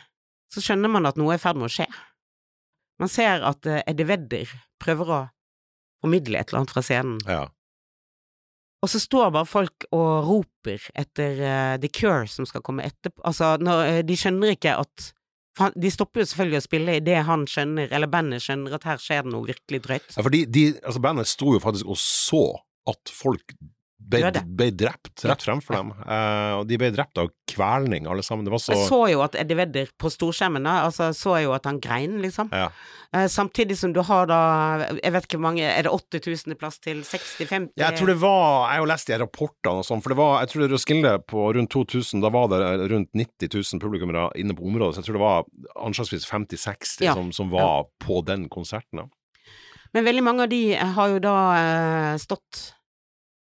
så 0.54 0.62
skjønner 0.62 0.92
man 0.92 1.08
at 1.10 1.18
noe 1.20 1.34
er 1.34 1.40
i 1.40 1.42
ferd 1.42 1.58
med 1.58 1.68
å 1.68 1.74
skje. 1.74 1.88
Man 3.02 3.10
ser 3.12 3.44
at 3.44 3.66
eh, 3.68 3.82
Eddie 3.90 4.08
Vedder 4.08 4.54
prøver 4.80 5.12
å 5.12 5.20
formidle 6.00 6.40
et 6.40 6.48
eller 6.48 6.62
annet 6.62 6.72
fra 6.72 6.84
scenen. 6.86 7.18
Ja. 7.28 7.42
Og 8.84 8.90
så 8.92 9.00
står 9.00 9.32
bare 9.34 9.48
folk 9.48 9.86
og 9.96 10.26
roper 10.28 10.88
etter 10.98 11.38
uh, 11.40 11.76
The 11.80 11.90
Cure 11.92 12.26
som 12.30 12.48
skal 12.48 12.64
komme 12.66 12.84
etterpå. 12.86 13.22
Altså, 13.26 13.54
når, 13.62 13.84
uh, 13.88 14.00
de 14.06 14.18
skjønner 14.18 14.56
ikke 14.56 14.76
at 14.82 15.12
De 15.80 15.88
stopper 15.88 16.20
jo 16.20 16.28
selvfølgelig 16.28 16.58
å 16.60 16.64
spille 16.66 16.94
idet 16.98 17.22
han 17.24 17.46
skjønner, 17.48 17.88
eller 17.88 18.10
bandet 18.12 18.42
skjønner, 18.44 18.74
at 18.76 18.82
her 18.84 18.98
skjer 19.00 19.22
det 19.24 19.30
noe 19.32 19.46
virkelig 19.48 19.78
drøyt. 19.86 20.10
Ja, 20.12 20.20
for 20.20 20.34
de, 20.34 20.42
de, 20.52 20.64
altså 20.82 21.00
bandet 21.00 21.30
sto 21.30 21.54
jo 21.54 21.60
faktisk 21.64 21.88
og 21.88 21.96
så 21.96 22.42
at 22.92 23.08
folk 23.08 23.54
ble, 23.96 24.28
ble 24.44 24.68
drept 24.76 25.24
rett 25.26 25.44
fremfor 25.46 25.78
dem. 25.78 25.90
Uh, 26.04 26.60
og 26.60 26.66
de 26.68 26.78
ble 26.78 26.90
drept 26.94 27.18
av 27.18 27.30
kvelning, 27.48 28.06
alle 28.10 28.22
sammen. 28.26 28.44
Det 28.46 28.52
var 28.52 28.62
så 28.62 28.74
Jeg 28.74 28.88
så 28.90 29.00
jo 29.10 29.22
at 29.24 29.38
Eddie 29.40 29.58
Vedder 29.58 29.90
på 29.98 30.10
storskjermen, 30.12 30.68
altså, 30.68 31.08
så 31.16 31.38
jo 31.42 31.54
at 31.56 31.66
han 31.68 31.80
grein, 31.82 32.18
liksom. 32.22 32.52
Ja. 32.54 32.68
Uh, 33.14 33.26
samtidig 33.32 33.78
som 33.80 33.94
du 33.94 34.02
har 34.02 34.26
da 34.26 34.38
Jeg 34.98 35.12
vet 35.14 35.26
ikke 35.28 35.38
hvor 35.38 35.44
mange 35.44 35.62
Er 35.62 35.86
det 35.86 35.92
8000 35.94 36.52
i 36.52 36.56
plass 36.58 36.80
til 36.82 37.04
60-50? 37.06 37.68
Ja, 37.78 37.92
jeg 37.92 38.00
tror 38.00 38.10
det 38.10 38.16
var 38.18 38.72
Jeg 38.72 38.82
har 38.82 38.88
lest 38.90 39.12
de 39.12 39.18
rapportene 39.22 39.84
og 39.84 39.86
sånn, 39.86 40.02
for 40.02 40.10
det 40.10 40.18
var 40.18 40.40
Jeg 40.42 40.50
tror 40.50 40.64
det 40.64 40.70
Roskilde 40.72 41.12
på 41.30 41.44
rundt 41.54 41.70
2000, 41.70 42.24
da 42.24 42.32
var 42.34 42.50
det 42.50 42.90
rundt 42.90 43.12
90 43.14 43.52
000 43.54 43.82
publikummere 43.82 44.26
inne 44.42 44.56
på 44.58 44.66
området, 44.66 44.96
så 44.96 45.04
jeg 45.04 45.08
tror 45.08 45.18
det 45.20 45.24
var 45.24 45.46
anslagsvis 45.86 46.26
50-60 46.26 47.06
ja. 47.06 47.14
som, 47.14 47.30
som, 47.34 47.52
var 47.54 47.86
på 48.02 48.20
den 48.26 48.48
konserten. 48.52 49.06
Men 49.94 50.04
veldig 50.04 50.24
mange 50.26 50.44
av 50.44 50.50
de 50.50 50.62
har 50.74 51.12
jo 51.14 51.22
da 51.22 51.36
uh, 51.54 52.18
stått 52.20 52.75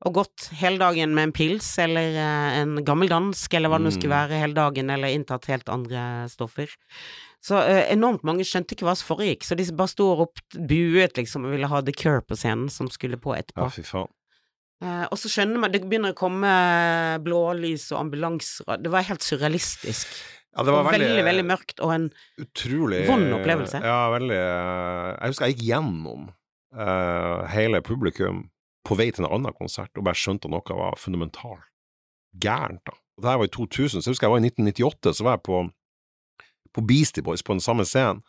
og 0.04 0.14
gått 0.18 0.50
hele 0.60 0.78
dagen 0.82 1.14
med 1.16 1.30
en 1.30 1.36
pils 1.36 1.68
eller 1.80 2.18
eh, 2.20 2.58
en 2.62 2.78
gammeldansk, 2.86 3.54
eller 3.56 3.72
hva 3.72 3.80
det 3.80 3.88
nå 3.88 3.94
skulle 3.96 4.14
Mm. 4.14 4.18
være, 4.30 4.40
hele 4.42 4.58
dagen, 4.58 4.90
eller 4.92 5.14
inntatt 5.16 5.48
helt 5.48 5.70
andre 5.72 6.28
stoffer. 6.32 6.68
Så 7.44 7.60
eh, 7.62 7.86
enormt 7.94 8.24
mange 8.24 8.44
skjønte 8.48 8.76
ikke 8.76 8.86
hva 8.88 8.96
som 9.00 9.16
foregikk, 9.16 9.44
så 9.48 9.56
de 9.60 9.66
bare 9.76 9.92
sto 9.92 10.10
ropte, 10.20 10.60
buet 10.60 11.16
liksom, 11.20 11.46
og 11.48 11.56
ville 11.56 11.68
ha 11.72 11.82
The 11.82 11.96
Cure 11.96 12.22
på 12.22 12.36
scenen, 12.40 12.70
som 12.72 12.90
skulle 12.92 13.20
på 13.20 13.34
etterpå. 13.36 13.64
Ja, 13.64 13.72
fy 13.72 13.84
faen. 13.88 14.12
Eh, 14.84 15.06
og 15.08 15.18
så 15.20 15.32
skjønner 15.32 15.60
man, 15.64 15.72
det 15.72 15.84
begynner 15.88 16.12
å 16.12 16.20
komme 16.20 16.52
blålys 17.24 17.90
og 17.94 18.02
ambulanser, 18.06 18.80
det 18.84 18.92
var 18.92 19.06
helt 19.08 19.24
surrealistisk. 19.24 20.08
Ja, 20.54 20.62
det 20.68 20.74
var 20.76 20.86
veldig, 20.86 21.08
veldig, 21.10 21.24
veldig, 21.26 21.46
mørkt, 21.50 21.80
og 21.82 21.94
en 21.96 22.04
utrolig 22.44 23.08
Vond 23.08 23.32
opplevelse. 23.40 23.80
Ja, 23.82 24.02
veldig 24.14 24.36
eh, 24.38 25.08
Jeg 25.16 25.32
husker 25.32 25.48
jeg 25.48 25.56
gikk 25.56 25.64
gjennom 25.72 26.28
uh, 26.78 27.48
hele 27.50 27.82
publikum 27.82 28.44
på 28.84 28.98
vei 29.00 29.10
til 29.12 29.26
en 29.26 29.32
annen 29.32 29.56
konsert 29.56 29.94
og 29.98 30.06
bare 30.08 30.20
skjønte 30.20 30.50
at 30.50 30.54
noe 30.54 30.78
var 30.80 31.00
fundamentalt 31.00 31.70
gærent. 32.34 32.82
da. 32.86 32.98
Det 33.22 33.30
her 33.30 33.38
var 33.38 33.46
i 33.46 33.54
2000, 33.54 34.02
så 34.02 34.10
jeg 34.10 34.14
husker 34.14 34.28
jeg 34.28 34.34
var 34.34 34.42
i 34.42 34.50
1998, 34.50 35.18
så 35.18 35.24
var 35.24 35.38
jeg 35.38 35.44
på, 35.46 35.60
på 36.74 36.82
Beastie 36.82 37.24
Boys 37.24 37.44
på 37.44 37.54
den 37.54 37.62
samme 37.62 37.86
scenen. 37.86 38.24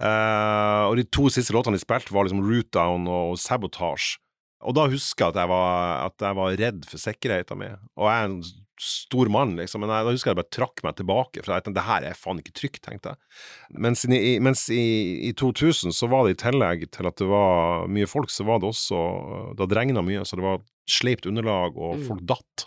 Eh, 0.00 0.82
og 0.88 0.96
de 0.96 1.04
to 1.04 1.28
siste 1.28 1.52
låtene 1.52 1.76
de 1.76 1.84
spilte, 1.84 2.14
var 2.14 2.24
liksom 2.24 2.40
Root 2.40 2.72
Down 2.72 3.06
og 3.06 3.36
Sabotage. 3.38 4.16
Og 4.62 4.74
da 4.78 4.88
husker 4.92 5.24
jeg 5.26 5.34
at 5.34 5.40
jeg 5.42 5.50
var, 5.50 6.06
at 6.08 6.24
jeg 6.26 6.38
var 6.38 6.58
redd 6.60 6.84
for 6.88 7.02
sikkerheten 7.02 7.58
min. 7.60 7.78
Og 7.98 8.08
jeg 8.08 8.18
er 8.22 8.28
en 8.30 8.42
stor 8.82 9.28
mann, 9.30 9.52
liksom, 9.60 9.82
men 9.84 9.92
jeg, 9.94 10.06
da 10.08 10.12
husker 10.14 10.32
jeg 10.32 10.38
bare 10.40 10.54
trakk 10.56 10.80
meg 10.82 10.96
tilbake, 10.98 11.42
for 11.44 11.52
jeg 11.54 11.62
tenkte 11.66 11.78
det 11.78 11.84
her 11.86 12.06
er 12.08 12.16
faen 12.18 12.40
ikke 12.42 12.54
trygt, 12.58 12.80
tenkte 12.82 13.12
jeg. 13.12 13.20
Mens, 13.84 14.02
i, 14.08 14.32
mens 14.42 14.64
i, 14.74 14.82
i 15.28 15.32
2000 15.38 15.94
så 15.94 16.08
var 16.10 16.26
det 16.26 16.34
i 16.34 16.40
tillegg 16.42 16.88
til 16.94 17.06
at 17.06 17.20
det 17.20 17.28
var 17.30 17.86
mye 17.92 18.08
folk, 18.10 18.32
så 18.34 18.46
var 18.48 18.58
det 18.62 18.70
også 18.72 18.98
Det 19.54 19.62
hadde 19.66 19.78
regna 19.78 20.02
mye, 20.02 20.24
så 20.26 20.38
det 20.40 20.46
var 20.46 20.62
sleipt 20.90 21.28
underlag, 21.30 21.76
og 21.78 21.98
Mm. 22.00 22.06
folk 22.08 22.24
datt. 22.32 22.66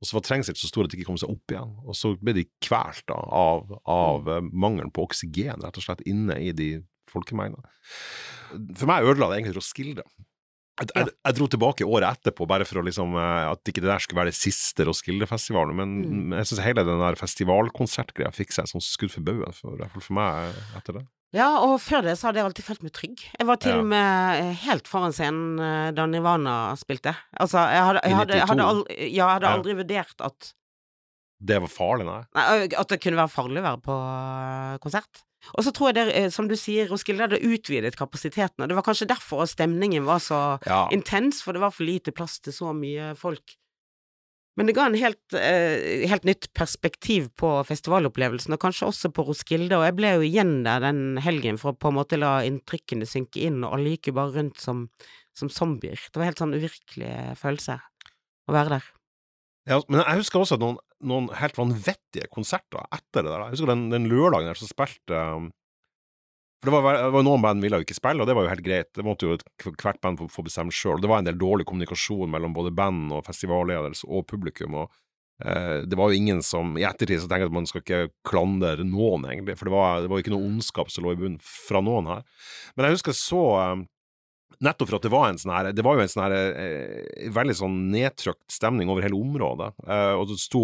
Og 0.00 0.06
så 0.06 0.14
var 0.16 0.22
trengselen 0.26 0.58
så 0.58 0.68
stor 0.70 0.86
at 0.86 0.90
de 0.92 0.98
ikke 0.98 1.08
kom 1.12 1.18
seg 1.18 1.30
opp 1.30 1.52
igjen. 1.54 1.72
Og 1.86 1.94
så 1.98 2.12
ble 2.18 2.34
de 2.40 2.44
kvalt 2.62 3.02
da, 3.10 3.18
av, 3.18 3.70
av 3.86 4.28
eh, 4.30 4.44
mangelen 4.50 4.90
på 4.94 5.06
oksygen, 5.06 5.62
rett 5.62 5.78
og 5.78 5.82
slett, 5.86 6.02
inne 6.06 6.38
i 6.42 6.50
de 6.54 6.72
folkemengdene. 7.10 7.66
For 8.78 8.86
meg 8.90 9.06
ødela 9.06 9.30
det 9.30 9.40
egentlig 9.40 9.56
Roskilde. 9.60 10.02
Jeg, 10.76 10.88
jeg, 10.94 11.08
jeg 11.24 11.34
dro 11.38 11.46
tilbake 11.48 11.86
året 11.88 12.18
etterpå 12.18 12.44
bare 12.46 12.66
for 12.68 12.82
å 12.82 12.84
liksom, 12.84 13.14
eh, 13.16 13.46
at 13.54 13.64
ikke 13.70 13.80
det 13.80 13.88
der 13.88 14.02
skulle 14.04 14.20
være 14.20 14.32
det 14.34 14.36
siste 14.36 14.84
Roskilde-festivalen, 14.84 15.74
men, 15.78 15.94
Mm. 16.04 16.34
jeg 16.36 16.50
syns 16.50 16.60
hele 16.66 16.84
den 16.84 17.00
der 17.00 17.16
festivalkonsertgreia 17.16 18.28
fikk 18.36 18.52
seg 18.52 18.64
et 18.66 18.72
sånt 18.74 18.84
skudd 18.84 19.10
for 19.14 19.24
baugen, 19.24 19.48
i 19.56 19.76
hvert 19.80 19.92
fall 19.94 20.04
for 20.04 20.12
meg 20.18 20.58
etter 20.76 20.98
det. 20.98 21.06
Ja, 21.34 21.48
og 21.64 21.80
før 21.82 22.04
det 22.06 22.14
så 22.20 22.28
hadde 22.28 22.38
jeg 22.40 22.46
alltid 22.50 22.64
følt 22.68 22.82
meg 22.84 22.92
trygg. 22.92 23.24
Jeg 23.38 23.46
var 23.48 23.56
til 23.60 23.74
Ja. 23.76 23.82
med 23.82 24.40
eh, 24.44 24.52
helt 24.68 24.86
foran 24.88 25.12
scenen 25.16 25.58
eh, 25.60 25.90
da 25.96 26.06
Nirvana 26.06 26.76
spilte. 26.76 27.16
Altså, 27.40 27.58
jeg 27.72 27.82
hadde, 27.82 28.00
jeg 28.04 28.16
hadde, 28.20 28.40
hadde, 28.52 28.68
aldri, 28.70 28.96
ja, 29.00 29.08
jeg 29.26 29.32
hadde 29.34 29.48
Ja. 29.50 29.56
aldri 29.56 29.74
vurdert 29.80 30.20
at 30.28 30.52
Det 31.42 31.58
var 31.60 31.68
farlig, 31.68 32.06
nei. 32.06 32.22
Nei, 32.34 32.68
at 32.78 32.88
det 32.88 33.00
kunne 33.02 33.16
være 33.20 33.28
farlig 33.32 33.60
å 33.60 33.66
være 33.66 33.82
på 33.84 33.96
konsert. 34.80 35.24
Og 35.54 35.62
så 35.64 35.72
tror 35.72 35.92
jeg 35.92 35.98
det, 35.98 36.06
eh, 36.16 36.30
som 36.34 36.48
du 36.48 36.56
sier, 36.58 36.88
Roskilde 36.90 37.26
hadde 37.26 37.42
utvidet 37.44 37.96
kapasiteten, 37.96 38.62
og 38.62 38.68
det 38.68 38.76
var 38.78 38.86
kanskje 38.86 39.08
derfor 39.10 39.46
stemningen 39.46 40.04
var 40.04 40.18
så 40.18 40.58
Ja. 40.66 40.88
intens, 40.90 41.42
for 41.42 41.52
det 41.52 41.60
var 41.60 41.70
for 41.70 41.84
lite 41.84 42.12
plass 42.12 42.40
til 42.40 42.52
så 42.52 42.72
mye 42.74 43.14
folk. 43.16 43.56
Men 44.56 44.66
det 44.66 44.74
ga 44.74 44.86
en 44.86 44.94
helt, 44.94 45.34
eh, 45.34 46.08
helt 46.08 46.24
nytt 46.24 46.48
perspektiv 46.54 47.28
på 47.36 47.62
festivalopplevelsen, 47.68 48.54
og 48.54 48.58
kanskje 48.60 48.88
også 48.88 49.12
på 49.12 49.26
Roskilde, 49.26 49.76
og 49.76 49.84
jeg 49.84 49.96
ble 49.96 50.14
jo 50.14 50.20
igjen 50.24 50.64
der 50.64 50.80
den 50.80 51.18
helgen 51.18 51.58
for 51.58 51.72
å 51.72 51.78
på 51.78 51.88
en 51.88 51.98
måte 51.98 52.18
la 52.18 52.40
inntrykkene 52.40 53.04
synke 53.04 53.42
inn, 53.44 53.62
og 53.62 53.74
alle 53.74 53.96
gikk 53.96 54.08
jo 54.08 54.12
bare 54.14 54.32
rundt 54.32 54.58
som, 54.58 54.88
som 55.34 55.50
zombier. 55.50 56.00
Det 56.10 56.16
var 56.16 56.24
helt 56.24 56.38
sånn 56.40 56.56
uvirkelig 56.56 57.36
følelse 57.36 57.80
å 58.48 58.52
være 58.56 58.68
der. 58.78 58.95
Ja, 59.66 59.80
men 59.90 59.98
jeg 59.98 60.20
husker 60.22 60.42
også 60.42 60.58
noen, 60.62 60.76
noen 61.02 61.26
helt 61.40 61.56
vanvittige 61.58 62.28
konserter 62.32 62.84
etter 62.94 63.24
det 63.24 63.30
der. 63.32 63.46
Jeg 63.48 63.56
husker 63.56 63.72
den, 63.72 63.88
den 63.90 64.06
lørdagen 64.10 64.52
der 64.52 64.58
så 64.58 64.68
spilte 64.68 65.22
um, 65.34 65.48
For 66.62 66.70
det 66.70 66.74
var, 66.84 66.98
det 67.00 67.14
var 67.16 67.26
noen 67.26 67.42
band 67.42 67.64
ville 67.64 67.80
jo 67.80 67.86
ikke 67.86 67.98
spille, 67.98 68.22
og 68.22 68.30
det 68.30 68.36
var 68.38 68.46
jo 68.46 68.52
helt 68.52 68.66
greit. 68.66 68.92
Det 68.94 69.06
måtte 69.06 69.26
jo 69.26 69.38
hvert 69.66 69.98
band 70.04 70.22
få, 70.22 70.28
få 70.30 70.46
bestemme 70.46 70.74
sjøl. 70.74 71.02
Det 71.02 71.10
var 71.10 71.22
en 71.22 71.26
del 71.26 71.40
dårlig 71.40 71.66
kommunikasjon 71.66 72.30
mellom 72.30 72.54
både 72.54 72.74
band 72.78 73.16
og 73.16 73.26
festivalledelse 73.26 74.06
og 74.06 74.28
publikum. 74.30 74.78
og 74.84 74.94
eh, 75.42 75.82
det 75.82 75.98
var 75.98 76.14
jo 76.14 76.22
ingen 76.22 76.46
som 76.46 76.78
I 76.78 76.86
ettertid 76.86 77.24
så 77.24 77.26
tenker 77.26 77.48
jeg 77.48 77.54
at 77.54 77.58
man 77.58 77.66
skal 77.66 77.82
ikke 77.82 78.00
klandre 78.28 78.86
noen, 78.86 79.26
egentlig, 79.26 79.58
for 79.58 79.66
det 79.66 79.74
var, 79.74 80.06
jo 80.06 80.22
ikke 80.22 80.36
noe 80.36 80.46
ondskap 80.46 80.94
som 80.94 81.08
lå 81.08 81.16
i 81.16 81.20
bunnen 81.24 81.42
fra 81.42 81.82
noen 81.82 82.14
her. 82.14 82.24
Men 82.76 82.86
jeg 82.86 83.00
husker 83.00 83.18
så 83.18 83.44
um, 83.74 83.86
Nettopp 84.64 84.88
for 84.88 84.96
at 84.96 85.02
det 85.04 85.10
var 85.12 85.28
en 85.28 85.36
sånn 85.38 85.52
her 85.52 85.72
Det 85.76 85.84
var 85.84 85.96
jo 85.98 86.00
en 86.04 86.08
sånn 86.08 86.24
her 86.24 86.34
eh, 86.56 87.28
veldig 87.34 87.56
sånn 87.58 87.74
nedtrykt 87.92 88.46
stemning 88.52 88.88
over 88.88 89.02
hele 89.04 89.18
området. 89.18 89.74
Eh, 89.86 90.14
og 90.16 90.28
det 90.30 90.38
sto 90.40 90.62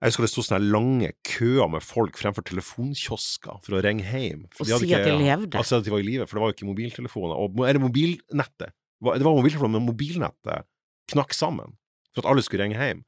Jeg 0.00 0.10
husker 0.10 0.24
det 0.24 0.30
sto 0.32 0.42
sånne 0.42 0.70
lange 0.72 1.12
køer 1.28 1.68
med 1.70 1.82
folk 1.84 2.16
fremfor 2.16 2.42
telefonkiosker 2.48 3.60
for 3.62 3.76
å 3.76 3.82
ringe 3.84 4.02
hjem. 4.08 4.46
Og 4.58 4.66
si 4.66 4.72
at 4.96 5.04
de 5.04 5.16
levde. 5.20 5.58
Altså 5.60 5.76
at 5.78 5.84
de 5.84 5.92
var 5.92 6.00
i 6.00 6.06
live, 6.08 6.26
for 6.26 6.38
det 6.38 6.42
var 6.42 6.50
jo 6.52 6.56
ikke 6.56 6.70
mobiltelefoner. 6.70 7.36
Og, 7.36 7.60
er 7.68 7.78
mobilnettet. 7.82 8.72
Det 8.72 9.04
var- 9.06 9.18
Det 9.18 9.24
var 9.24 9.36
mobiltelefoner, 9.36 9.76
men 9.76 9.86
mobilnettet 9.86 10.64
knakk 11.12 11.32
sammen 11.34 11.76
for 12.14 12.24
at 12.24 12.30
alle 12.32 12.42
skulle 12.42 12.64
ringe 12.64 12.78
hjem. 12.80 13.04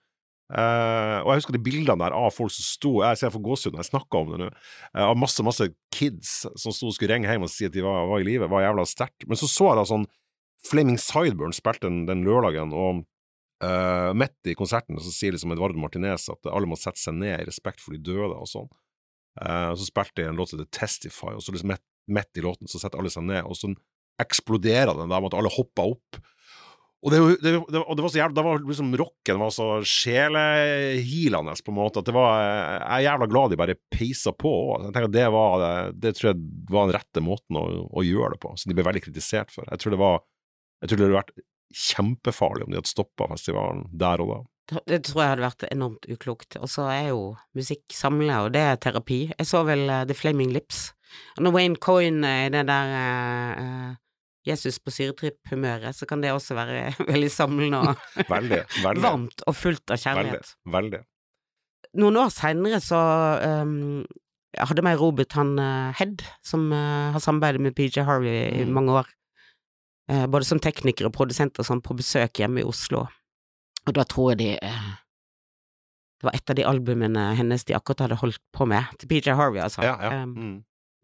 Eh, 0.53 1.19
og 1.23 1.31
jeg 1.33 1.41
husker 1.41 1.57
de 1.57 1.63
bildene 1.65 1.97
der 2.03 2.13
av 2.13 2.27
folk 2.37 2.53
som 2.53 2.65
sto 2.67 2.91
Jeg 3.01 3.17
ser 3.17 3.31
for 3.33 3.41
gåsehud 3.41 3.73
når 3.73 3.87
jeg 3.87 3.89
snakker 3.89 4.19
om 4.19 4.33
det 4.35 4.41
nå. 4.43 4.49
Uh, 4.93 5.07
av 5.07 5.15
masse 5.17 5.45
masse 5.47 5.65
kids 5.95 6.43
som 6.61 6.75
sto 6.75 6.91
og 6.91 6.97
skulle 6.97 7.15
ringe 7.15 7.31
hjem 7.31 7.47
og 7.47 7.53
si 7.53 7.65
at 7.69 7.73
de 7.73 7.85
var, 7.85 8.05
var 8.11 8.21
i 8.21 8.27
live, 8.29 8.51
var 8.53 8.67
jævla 8.67 8.85
sterkt. 8.89 9.25
Men 9.31 9.41
så 9.41 9.49
så 9.49 9.71
jeg 9.71 9.81
da 9.81 9.87
sånn 9.89 10.05
Flaming 10.69 11.01
Sideburn 11.01 11.57
spilte 11.57 11.89
den, 11.89 12.05
den 12.07 12.21
lørdagen, 12.23 12.71
og 12.77 13.01
uh, 13.65 14.13
midt 14.15 14.53
i 14.53 14.55
konserten 14.55 15.01
så 15.03 15.11
sier 15.11 15.35
liksom 15.35 15.55
Eduardo 15.57 15.81
Martinez 15.81 16.29
at 16.31 16.51
alle 16.53 16.69
må 16.71 16.79
sette 16.79 17.03
seg 17.03 17.17
ned 17.19 17.41
i 17.41 17.49
respekt 17.49 17.83
for 17.83 17.97
de 17.97 18.03
døde 18.13 18.37
og 18.37 18.47
sånn. 18.51 18.69
Uh, 19.41 19.73
og 19.73 19.81
så 19.81 19.89
spilte 19.89 20.21
de 20.21 20.29
en 20.29 20.39
låt 20.39 20.53
som 20.53 20.61
heter 20.61 20.71
Testify, 20.77 21.33
og 21.35 21.43
så 21.43 21.57
liksom 21.57 21.73
midt 22.13 22.39
i 22.39 22.45
låten 22.45 22.71
så 22.71 22.79
setter 22.79 23.01
alle 23.01 23.11
seg 23.11 23.27
ned, 23.27 23.43
og 23.43 23.59
så 23.59 23.73
eksploderer 24.23 24.95
den 24.95 25.11
der 25.11 25.25
med 25.25 25.33
at 25.33 25.39
alle 25.41 25.51
hopper 25.57 25.97
opp. 25.97 26.21
Og 27.03 27.11
det, 27.11 27.19
det, 27.43 27.53
det, 27.75 27.81
og 27.83 27.97
det 27.99 28.05
var 28.05 28.13
så 28.13 28.19
jævla, 28.21 28.35
da 28.37 28.45
var 28.47 28.61
liksom 28.63 28.93
rocken 29.01 29.41
var 29.41 29.51
så 29.51 29.69
sjelehilende, 29.83 31.57
på 31.67 31.73
en 31.73 31.79
måte, 31.81 31.99
at 31.99 32.07
det 32.07 32.15
var 32.15 32.37
Jeg 32.39 32.85
er 32.95 33.07
jævla 33.09 33.27
glad 33.33 33.51
de 33.51 33.59
bare 33.59 33.79
peisa 33.91 34.31
på 34.31 34.53
òg. 34.77 34.87
Det 35.11 35.25
var 35.35 35.91
Det 35.99 36.15
tror 36.15 36.31
jeg 36.31 36.45
var 36.71 36.87
den 36.87 36.97
rette 36.99 37.25
måten 37.25 37.59
å, 37.59 37.65
å 37.91 38.07
gjøre 38.07 38.37
det 38.37 38.43
på, 38.45 38.55
som 38.55 38.71
de 38.71 38.79
ble 38.79 38.87
veldig 38.87 39.03
kritisert 39.09 39.51
for. 39.55 39.67
Jeg 39.67 39.83
tror 39.83 39.97
det 39.97 40.03
var 40.05 40.23
Jeg 40.83 40.93
tror 40.93 41.01
det 41.01 41.09
hadde 41.09 41.19
vært 41.19 41.37
kjempefarlig 41.73 42.67
om 42.67 42.73
de 42.73 42.79
hadde 42.81 42.91
stoppa 42.93 43.29
festivalen 43.33 43.87
der 43.97 44.23
og 44.23 44.33
da. 44.33 44.41
Det 44.87 45.03
tror 45.07 45.23
jeg 45.23 45.33
hadde 45.33 45.45
vært 45.45 45.65
enormt 45.69 46.09
uklokt. 46.09 46.57
Og 46.63 46.71
så 46.71 46.87
er 46.93 47.09
jo 47.11 47.33
musikk 47.59 47.83
samle, 47.97 48.39
og 48.45 48.53
det 48.55 48.63
er 48.63 48.81
terapi. 48.81 49.25
Jeg 49.35 49.49
så 49.49 49.65
vel 49.67 49.85
uh, 49.91 50.05
The 50.09 50.17
Flaming 50.17 50.53
Lips. 50.55 50.93
Og 51.37 51.45
når 51.47 51.57
Wayne 51.57 51.81
Coyne 51.83 52.33
i 52.47 52.51
det 52.53 52.63
der 52.71 52.93
eh, 52.97 53.63
eh, 53.63 53.89
Jesus 54.47 54.79
på 54.83 54.91
syretripp-humøret, 54.91 55.95
så 55.95 56.07
kan 56.11 56.21
det 56.25 56.33
også 56.35 56.57
være 56.59 56.91
veldig 57.13 57.31
samlende 57.31 57.79
og 57.79 58.03
Veldig. 58.35 58.63
veldig 58.83 59.03
varmt 59.05 59.45
og 59.47 59.55
fullt 59.57 59.91
av 59.95 60.01
kjærlighet. 60.03 60.55
veldig. 60.67 60.75
veldig. 60.77 61.03
Noen 62.03 62.17
år 62.23 62.31
seinere 62.33 62.79
så 62.81 62.99
um, 63.63 64.05
hadde 64.57 64.83
meg 64.87 64.99
Robert 65.01 65.33
han 65.37 65.55
uh, 65.61 65.93
Head, 65.99 66.23
som 66.45 66.71
uh, 66.73 67.13
har 67.15 67.21
samarbeidet 67.21 67.61
med 67.61 67.75
PJ 67.77 68.01
Harvey 68.09 68.49
i 68.49 68.65
Mm. 68.65 68.73
mange 68.79 68.93
år, 69.03 69.11
uh, 70.11 70.27
både 70.27 70.45
som 70.49 70.59
tekniker 70.63 71.07
og 71.09 71.13
produsent 71.17 71.59
og 71.61 71.69
sånn, 71.69 71.83
på 71.85 71.95
besøk 71.99 72.41
hjemme 72.41 72.61
i 72.63 72.67
Oslo. 72.69 73.05
Og 73.87 73.95
da 73.95 74.05
tror 74.09 74.33
jeg 74.33 74.39
de 74.39 74.51
Det 76.23 76.29
var 76.29 76.37
et 76.39 76.51
av 76.51 76.55
de 76.57 76.65
albumene 76.65 77.23
hennes 77.35 77.65
de 77.67 77.75
akkurat 77.75 78.05
hadde 78.07 78.19
holdt 78.21 78.39
på 78.55 78.67
med, 78.71 78.85
til 78.99 79.09
PJ 79.11 79.33
Harvey, 79.35 79.59
altså. 79.61 79.83
Ja, 79.83 79.97
ja. 80.01 80.23
Um, 80.23 80.35
Mm. 80.39 80.53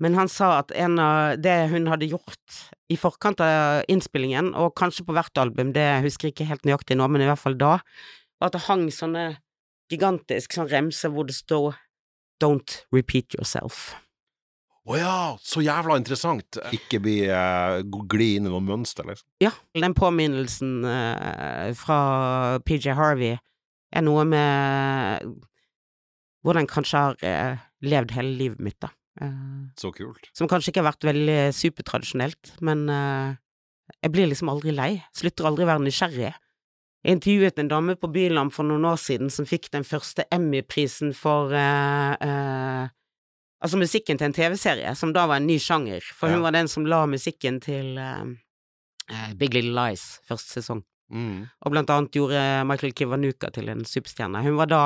Men 0.03 0.15
han 0.15 0.31
sa 0.31 0.53
at 0.61 0.73
en 0.79 0.99
av 1.03 1.41
det 1.43 1.57
hun 1.73 1.89
hadde 1.91 2.11
gjort 2.11 2.61
i 2.89 2.97
forkant 2.97 3.43
av 3.45 3.85
innspillingen, 3.91 4.53
og 4.55 4.77
kanskje 4.79 5.05
på 5.09 5.17
hvert 5.17 5.41
album, 5.41 5.75
det 5.77 5.89
husker 6.07 6.29
jeg 6.29 6.37
ikke 6.37 6.49
helt 6.53 6.69
nøyaktig 6.69 6.99
nå, 6.99 7.09
men 7.11 7.25
i 7.25 7.29
hvert 7.29 7.43
fall 7.43 7.59
da, 7.59 7.79
var 8.39 8.51
at 8.53 8.57
det 8.57 8.67
hang 8.69 8.87
sånne 8.95 9.29
gigantisk 9.91 10.55
sånn 10.55 10.71
remse 10.71 11.11
hvor 11.13 11.29
det 11.29 11.37
står 11.37 11.77
Don't 12.39 12.85
repeat 12.95 13.35
yourself. 13.35 13.97
Å 14.89 14.97
ja, 14.97 15.17
så 15.43 15.61
jævla 15.61 15.99
interessant! 15.99 16.61
Ikke 16.73 17.01
bli 17.03 17.17
uh, 17.29 17.83
gli 17.83 18.29
inn 18.39 18.47
i 18.47 18.53
noe 18.53 18.63
mønster, 18.65 19.05
liksom. 19.11 19.27
Ja, 19.43 19.51
den 19.77 19.97
påminnelsen 19.99 20.87
eh, 20.89 21.75
fra 21.77 21.99
PJ 22.65 22.95
Harvey 22.97 23.35
er 23.37 24.05
noe 24.07 24.25
med 24.29 25.35
hvordan 26.47 26.65
jeg 26.65 26.73
kanskje 26.73 27.03
har 27.03 27.19
eh, 27.27 27.67
levd 27.85 28.15
hele 28.17 28.33
livet 28.39 28.63
mitt, 28.65 28.79
da. 28.81 28.93
Eh, 29.21 29.71
Så 29.77 29.93
kult. 29.93 30.31
som 30.33 30.49
kanskje 30.49 30.73
ikke 30.73 30.83
har 30.83 30.93
vært 30.93 31.09
veldig 31.09 31.39
supertradisjonelt, 31.55 32.53
men 32.61 32.89
eh, 32.89 33.37
jeg 34.03 34.13
blir 34.15 34.29
liksom 34.31 34.51
aldri 34.53 34.75
lei. 34.75 34.93
Slutter 35.17 35.49
aldri 35.49 35.65
å 35.65 35.73
være 35.73 35.85
nysgjerrig. 35.87 36.35
Jeg 37.07 37.17
intervjuet 37.17 37.61
en 37.63 37.71
dame 37.71 37.95
på 37.97 38.11
Byland 38.11 38.53
for 38.53 38.67
noen 38.67 38.85
år 38.91 38.99
siden 39.01 39.31
som 39.31 39.47
fikk 39.47 39.71
den 39.73 39.87
første 39.87 40.27
Emmy-prisen 40.35 41.15
for 41.17 41.55
uh, 41.55 42.15
uh, 42.19 42.89
Altså 43.59 43.79
musikken 43.79 44.19
til 44.19 44.29
en 44.29 44.35
TV-serie, 44.37 44.91
som 44.95 45.11
da 45.11 45.25
var 45.27 45.41
en 45.41 45.49
ny 45.49 45.57
sjanger, 45.59 46.05
for 46.15 46.31
hun 46.31 46.45
var 46.45 46.55
den 46.55 46.69
som 46.71 46.85
la 46.87 47.01
musikken 47.11 47.57
til 47.59 47.97
uh, 47.99 48.23
eh, 49.11 49.33
Big 49.35 49.51
Little 49.51 49.75
Lies 49.75 50.05
første 50.29 50.61
sesong. 50.61 50.85
Mm. 51.09 51.47
og 51.65 51.73
blant 51.73 51.89
annet 51.89 52.13
gjorde 52.13 52.41
Michael 52.69 52.93
Kiwanuka 52.93 53.49
til 53.51 53.71
en 53.73 53.81
superstjerne. 53.89 54.43
Hun 54.45 54.59
var 54.61 54.69
da 54.69 54.81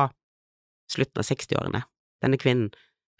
slutten 0.88 1.18
av 1.18 1.26
60-årene, 1.26 1.80
denne 2.22 2.38
kvinnen. 2.38 2.70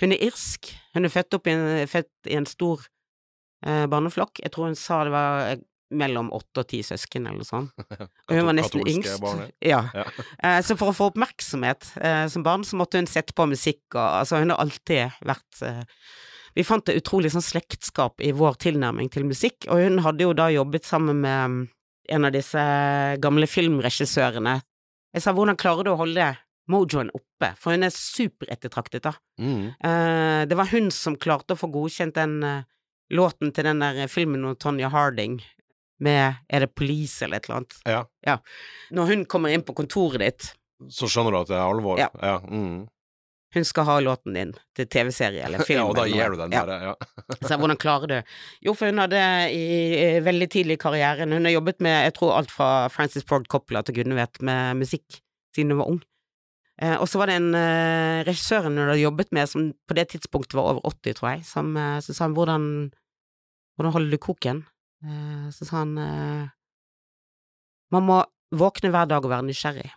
Hun 0.02 0.14
er 0.14 0.24
irsk. 0.26 0.72
Hun 0.96 1.06
er 1.06 1.12
født 1.14 1.38
i 1.46 1.52
en, 1.54 1.66
født 1.88 2.30
i 2.30 2.38
en 2.38 2.48
stor 2.48 2.82
eh, 3.64 3.86
barneflokk. 3.90 4.42
Jeg 4.42 4.52
tror 4.54 4.72
hun 4.72 4.78
sa 4.78 5.04
det 5.06 5.14
var 5.14 5.44
eh, 5.52 5.60
mellom 5.92 6.32
åtte 6.34 6.64
og 6.64 6.68
ti 6.72 6.80
søsken, 6.86 7.28
eller 7.28 7.42
noe 7.42 7.48
sånt. 7.48 7.84
Og 8.28 8.34
hun 8.34 8.48
var 8.48 8.56
nesten 8.56 8.82
yngst. 8.88 9.22
Ja. 9.62 9.84
Ja. 9.94 10.06
Eh, 10.42 10.58
så 10.66 10.74
for 10.78 10.90
å 10.90 10.96
få 10.96 11.10
oppmerksomhet 11.12 11.92
eh, 12.02 12.24
som 12.32 12.42
barn, 12.42 12.64
så 12.66 12.78
måtte 12.80 12.98
hun 12.98 13.06
sette 13.06 13.34
på 13.36 13.46
musikk, 13.46 13.84
og 13.94 14.02
altså, 14.02 14.40
hun 14.42 14.50
har 14.50 14.62
alltid 14.62 15.20
vært 15.28 15.60
eh, 15.66 15.84
Vi 16.56 16.64
fant 16.66 16.88
et 16.90 16.98
utrolig 16.98 17.30
sånn 17.32 17.44
slektskap 17.44 18.20
i 18.20 18.32
vår 18.36 18.58
tilnærming 18.64 19.08
til 19.12 19.28
musikk, 19.28 19.68
og 19.70 19.84
hun 19.84 20.02
hadde 20.04 20.26
jo 20.26 20.34
da 20.36 20.50
jobbet 20.52 20.88
sammen 20.88 21.22
med 21.22 21.52
mm, 21.52 21.60
en 22.16 22.26
av 22.28 22.34
disse 22.34 22.64
gamle 23.22 23.46
filmregissørene. 23.48 24.58
Jeg 25.14 25.24
sa 25.24 25.36
hvordan 25.36 25.60
klarer 25.60 25.86
du 25.86 25.92
å 25.94 26.00
holde 26.00 26.32
mojoen 26.72 27.10
oppe, 27.14 27.52
for 27.60 27.76
hun 27.76 27.84
er 27.86 27.92
superettertraktet, 27.94 29.04
da. 29.06 29.12
Mm. 29.40 29.66
Eh, 29.84 30.42
det 30.50 30.58
var 30.58 30.70
hun 30.72 30.90
som 30.94 31.16
klarte 31.20 31.54
å 31.56 31.60
få 31.60 31.70
godkjent 31.74 32.16
den 32.18 32.38
eh, 32.48 32.62
låten 33.12 33.52
til 33.52 33.68
den 33.68 33.82
der 33.84 34.06
filmen 34.08 34.44
om 34.48 34.56
Tonja 34.56 34.88
Harding 34.92 35.40
med 36.02 36.34
Er 36.50 36.64
det 36.64 36.72
Police 36.74 37.22
eller 37.22 37.38
et 37.38 37.44
eller 37.46 37.60
annet? 37.60 38.06
Ja. 38.26 38.38
Når 38.90 39.10
hun 39.12 39.20
kommer 39.30 39.52
inn 39.54 39.62
på 39.62 39.74
kontoret 39.78 40.18
ditt, 40.24 40.48
Så 40.90 41.06
skjønner 41.06 41.30
du 41.36 41.38
at 41.44 41.52
det 41.52 41.58
er 41.60 41.68
alvor? 41.68 42.00
Ja. 42.00 42.08
Mm. 42.48 42.88
hun 43.54 43.64
skal 43.68 43.84
ha 43.84 43.98
låten 44.00 44.32
din 44.34 44.54
til 44.74 44.86
TV-serie 44.88 45.44
eller 45.44 45.60
film. 45.68 45.82
ja, 45.82 45.84
og 45.86 45.94
da 45.98 46.06
gir 46.08 46.32
du 46.32 46.38
den 46.40 46.52
Ja. 46.56 46.62
bare. 46.64 46.78
Ja. 46.88 46.94
Så 47.48 47.58
hvordan 47.60 47.76
klarer 47.78 48.08
du? 48.08 48.16
Jo, 48.64 48.72
for 48.74 48.88
hun 48.88 48.98
hadde 48.98 49.20
i, 49.52 49.60
i 50.00 50.06
veldig 50.24 50.48
tidlig 50.50 50.78
i 50.78 50.82
karrieren 50.82 51.30
Hun 51.36 51.44
har 51.44 51.52
jobbet 51.58 51.84
med 51.84 51.98
jeg 52.08 52.14
tror 52.16 52.32
alt 52.40 52.50
fra 52.50 52.88
Francis 52.90 53.22
Ford 53.28 53.44
Coppola 53.52 53.84
til 53.84 54.00
gudene 54.00 54.16
vet 54.18 54.40
med 54.42 54.80
musikk 54.80 55.20
siden 55.54 55.70
hun 55.76 55.82
var 55.84 55.90
ung. 55.92 56.00
Eh, 56.82 56.96
og 56.98 57.06
så 57.06 57.20
var 57.20 57.30
det 57.30 57.38
en 57.38 57.52
eh, 57.54 58.24
regissør 58.26 58.66
hun 58.66 58.80
hadde 58.80 58.98
jobbet 58.98 59.30
med 59.34 59.50
som 59.50 59.70
på 59.86 59.96
det 59.98 60.08
tidspunktet 60.14 60.56
var 60.58 60.72
over 60.72 60.82
80, 60.90 61.18
tror 61.18 61.30
jeg, 61.30 61.44
som 61.46 61.76
eh, 61.78 62.00
så 62.02 62.16
sa 62.16 62.26
hvordan, 62.26 62.64
hvordan 63.76 63.94
holder 63.94 64.16
du 64.16 64.22
koken? 64.22 64.64
Eh, 65.06 65.46
så 65.54 65.68
sa 65.68 65.84
han 65.84 65.94
eh, 66.02 66.50
man 67.92 68.08
må 68.08 68.22
våkne 68.56 68.90
hver 68.92 69.10
dag 69.10 69.24
og 69.24 69.30
være 69.30 69.46
nysgjerrig. 69.46 69.90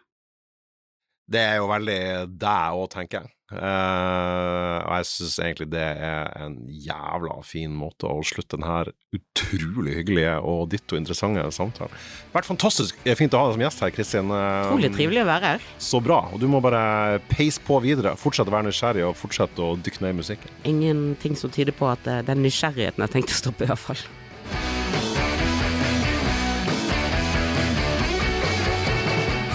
Det 1.32 1.42
er 1.42 1.58
jo 1.58 1.70
veldig 1.72 2.02
deg 2.38 2.78
òg, 2.78 2.90
tenker 2.94 3.24
jeg. 3.24 3.35
Eh, 3.54 4.78
og 4.82 4.94
jeg 4.98 5.06
syns 5.06 5.36
egentlig 5.38 5.68
det 5.70 5.84
er 5.86 6.32
en 6.42 6.56
jævla 6.66 7.36
fin 7.46 7.76
måte 7.78 8.10
å 8.10 8.24
slutte 8.26 8.58
denne 8.58 8.88
utrolig 9.14 10.00
hyggelige 10.00 10.34
og 10.42 10.64
ditto 10.72 10.98
interessante 10.98 11.44
samtalen. 11.54 11.94
Det 11.94 12.32
har 12.32 12.40
Vært 12.40 12.50
fantastisk 12.50 13.06
fint 13.20 13.38
å 13.38 13.44
ha 13.44 13.52
deg 13.52 13.58
som 13.60 13.66
gjest 13.68 13.86
her, 13.86 13.94
Kristin. 13.94 14.34
Eh, 14.34 14.66
Utrolig 14.66 14.92
trivelig 14.98 15.22
å 15.22 15.30
være 15.30 15.54
her. 15.54 15.70
Så 15.78 16.02
bra. 16.02 16.24
Og 16.34 16.42
du 16.42 16.50
må 16.50 16.64
bare 16.66 17.22
peise 17.30 17.62
på 17.62 17.78
videre. 17.86 18.16
Fortsette 18.18 18.50
å 18.50 18.58
være 18.58 18.72
nysgjerrig 18.72 19.06
og 19.12 19.18
fortsette 19.20 19.62
å 19.62 19.76
dykke 19.78 20.02
ned 20.08 20.16
i 20.16 20.20
musikken. 20.24 20.60
Ingenting 20.66 21.38
som 21.38 21.54
tyder 21.54 21.76
på 21.78 21.92
at 21.94 22.10
eh, 22.10 22.24
den 22.26 22.42
nysgjerrigheten 22.46 23.06
har 23.06 23.14
tenkt 23.14 23.30
å 23.36 23.42
stoppe, 23.44 23.68
i 23.68 23.70
hvert 23.70 23.86
fall. 23.86 24.06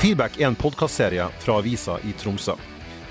Feedback 0.01 0.39
er 0.41 0.47
en 0.49 0.57
podkastserie 0.57 1.27
fra 1.43 1.59
avisa 1.61 1.99
i 2.09 2.15
Tromsø. 2.17 2.55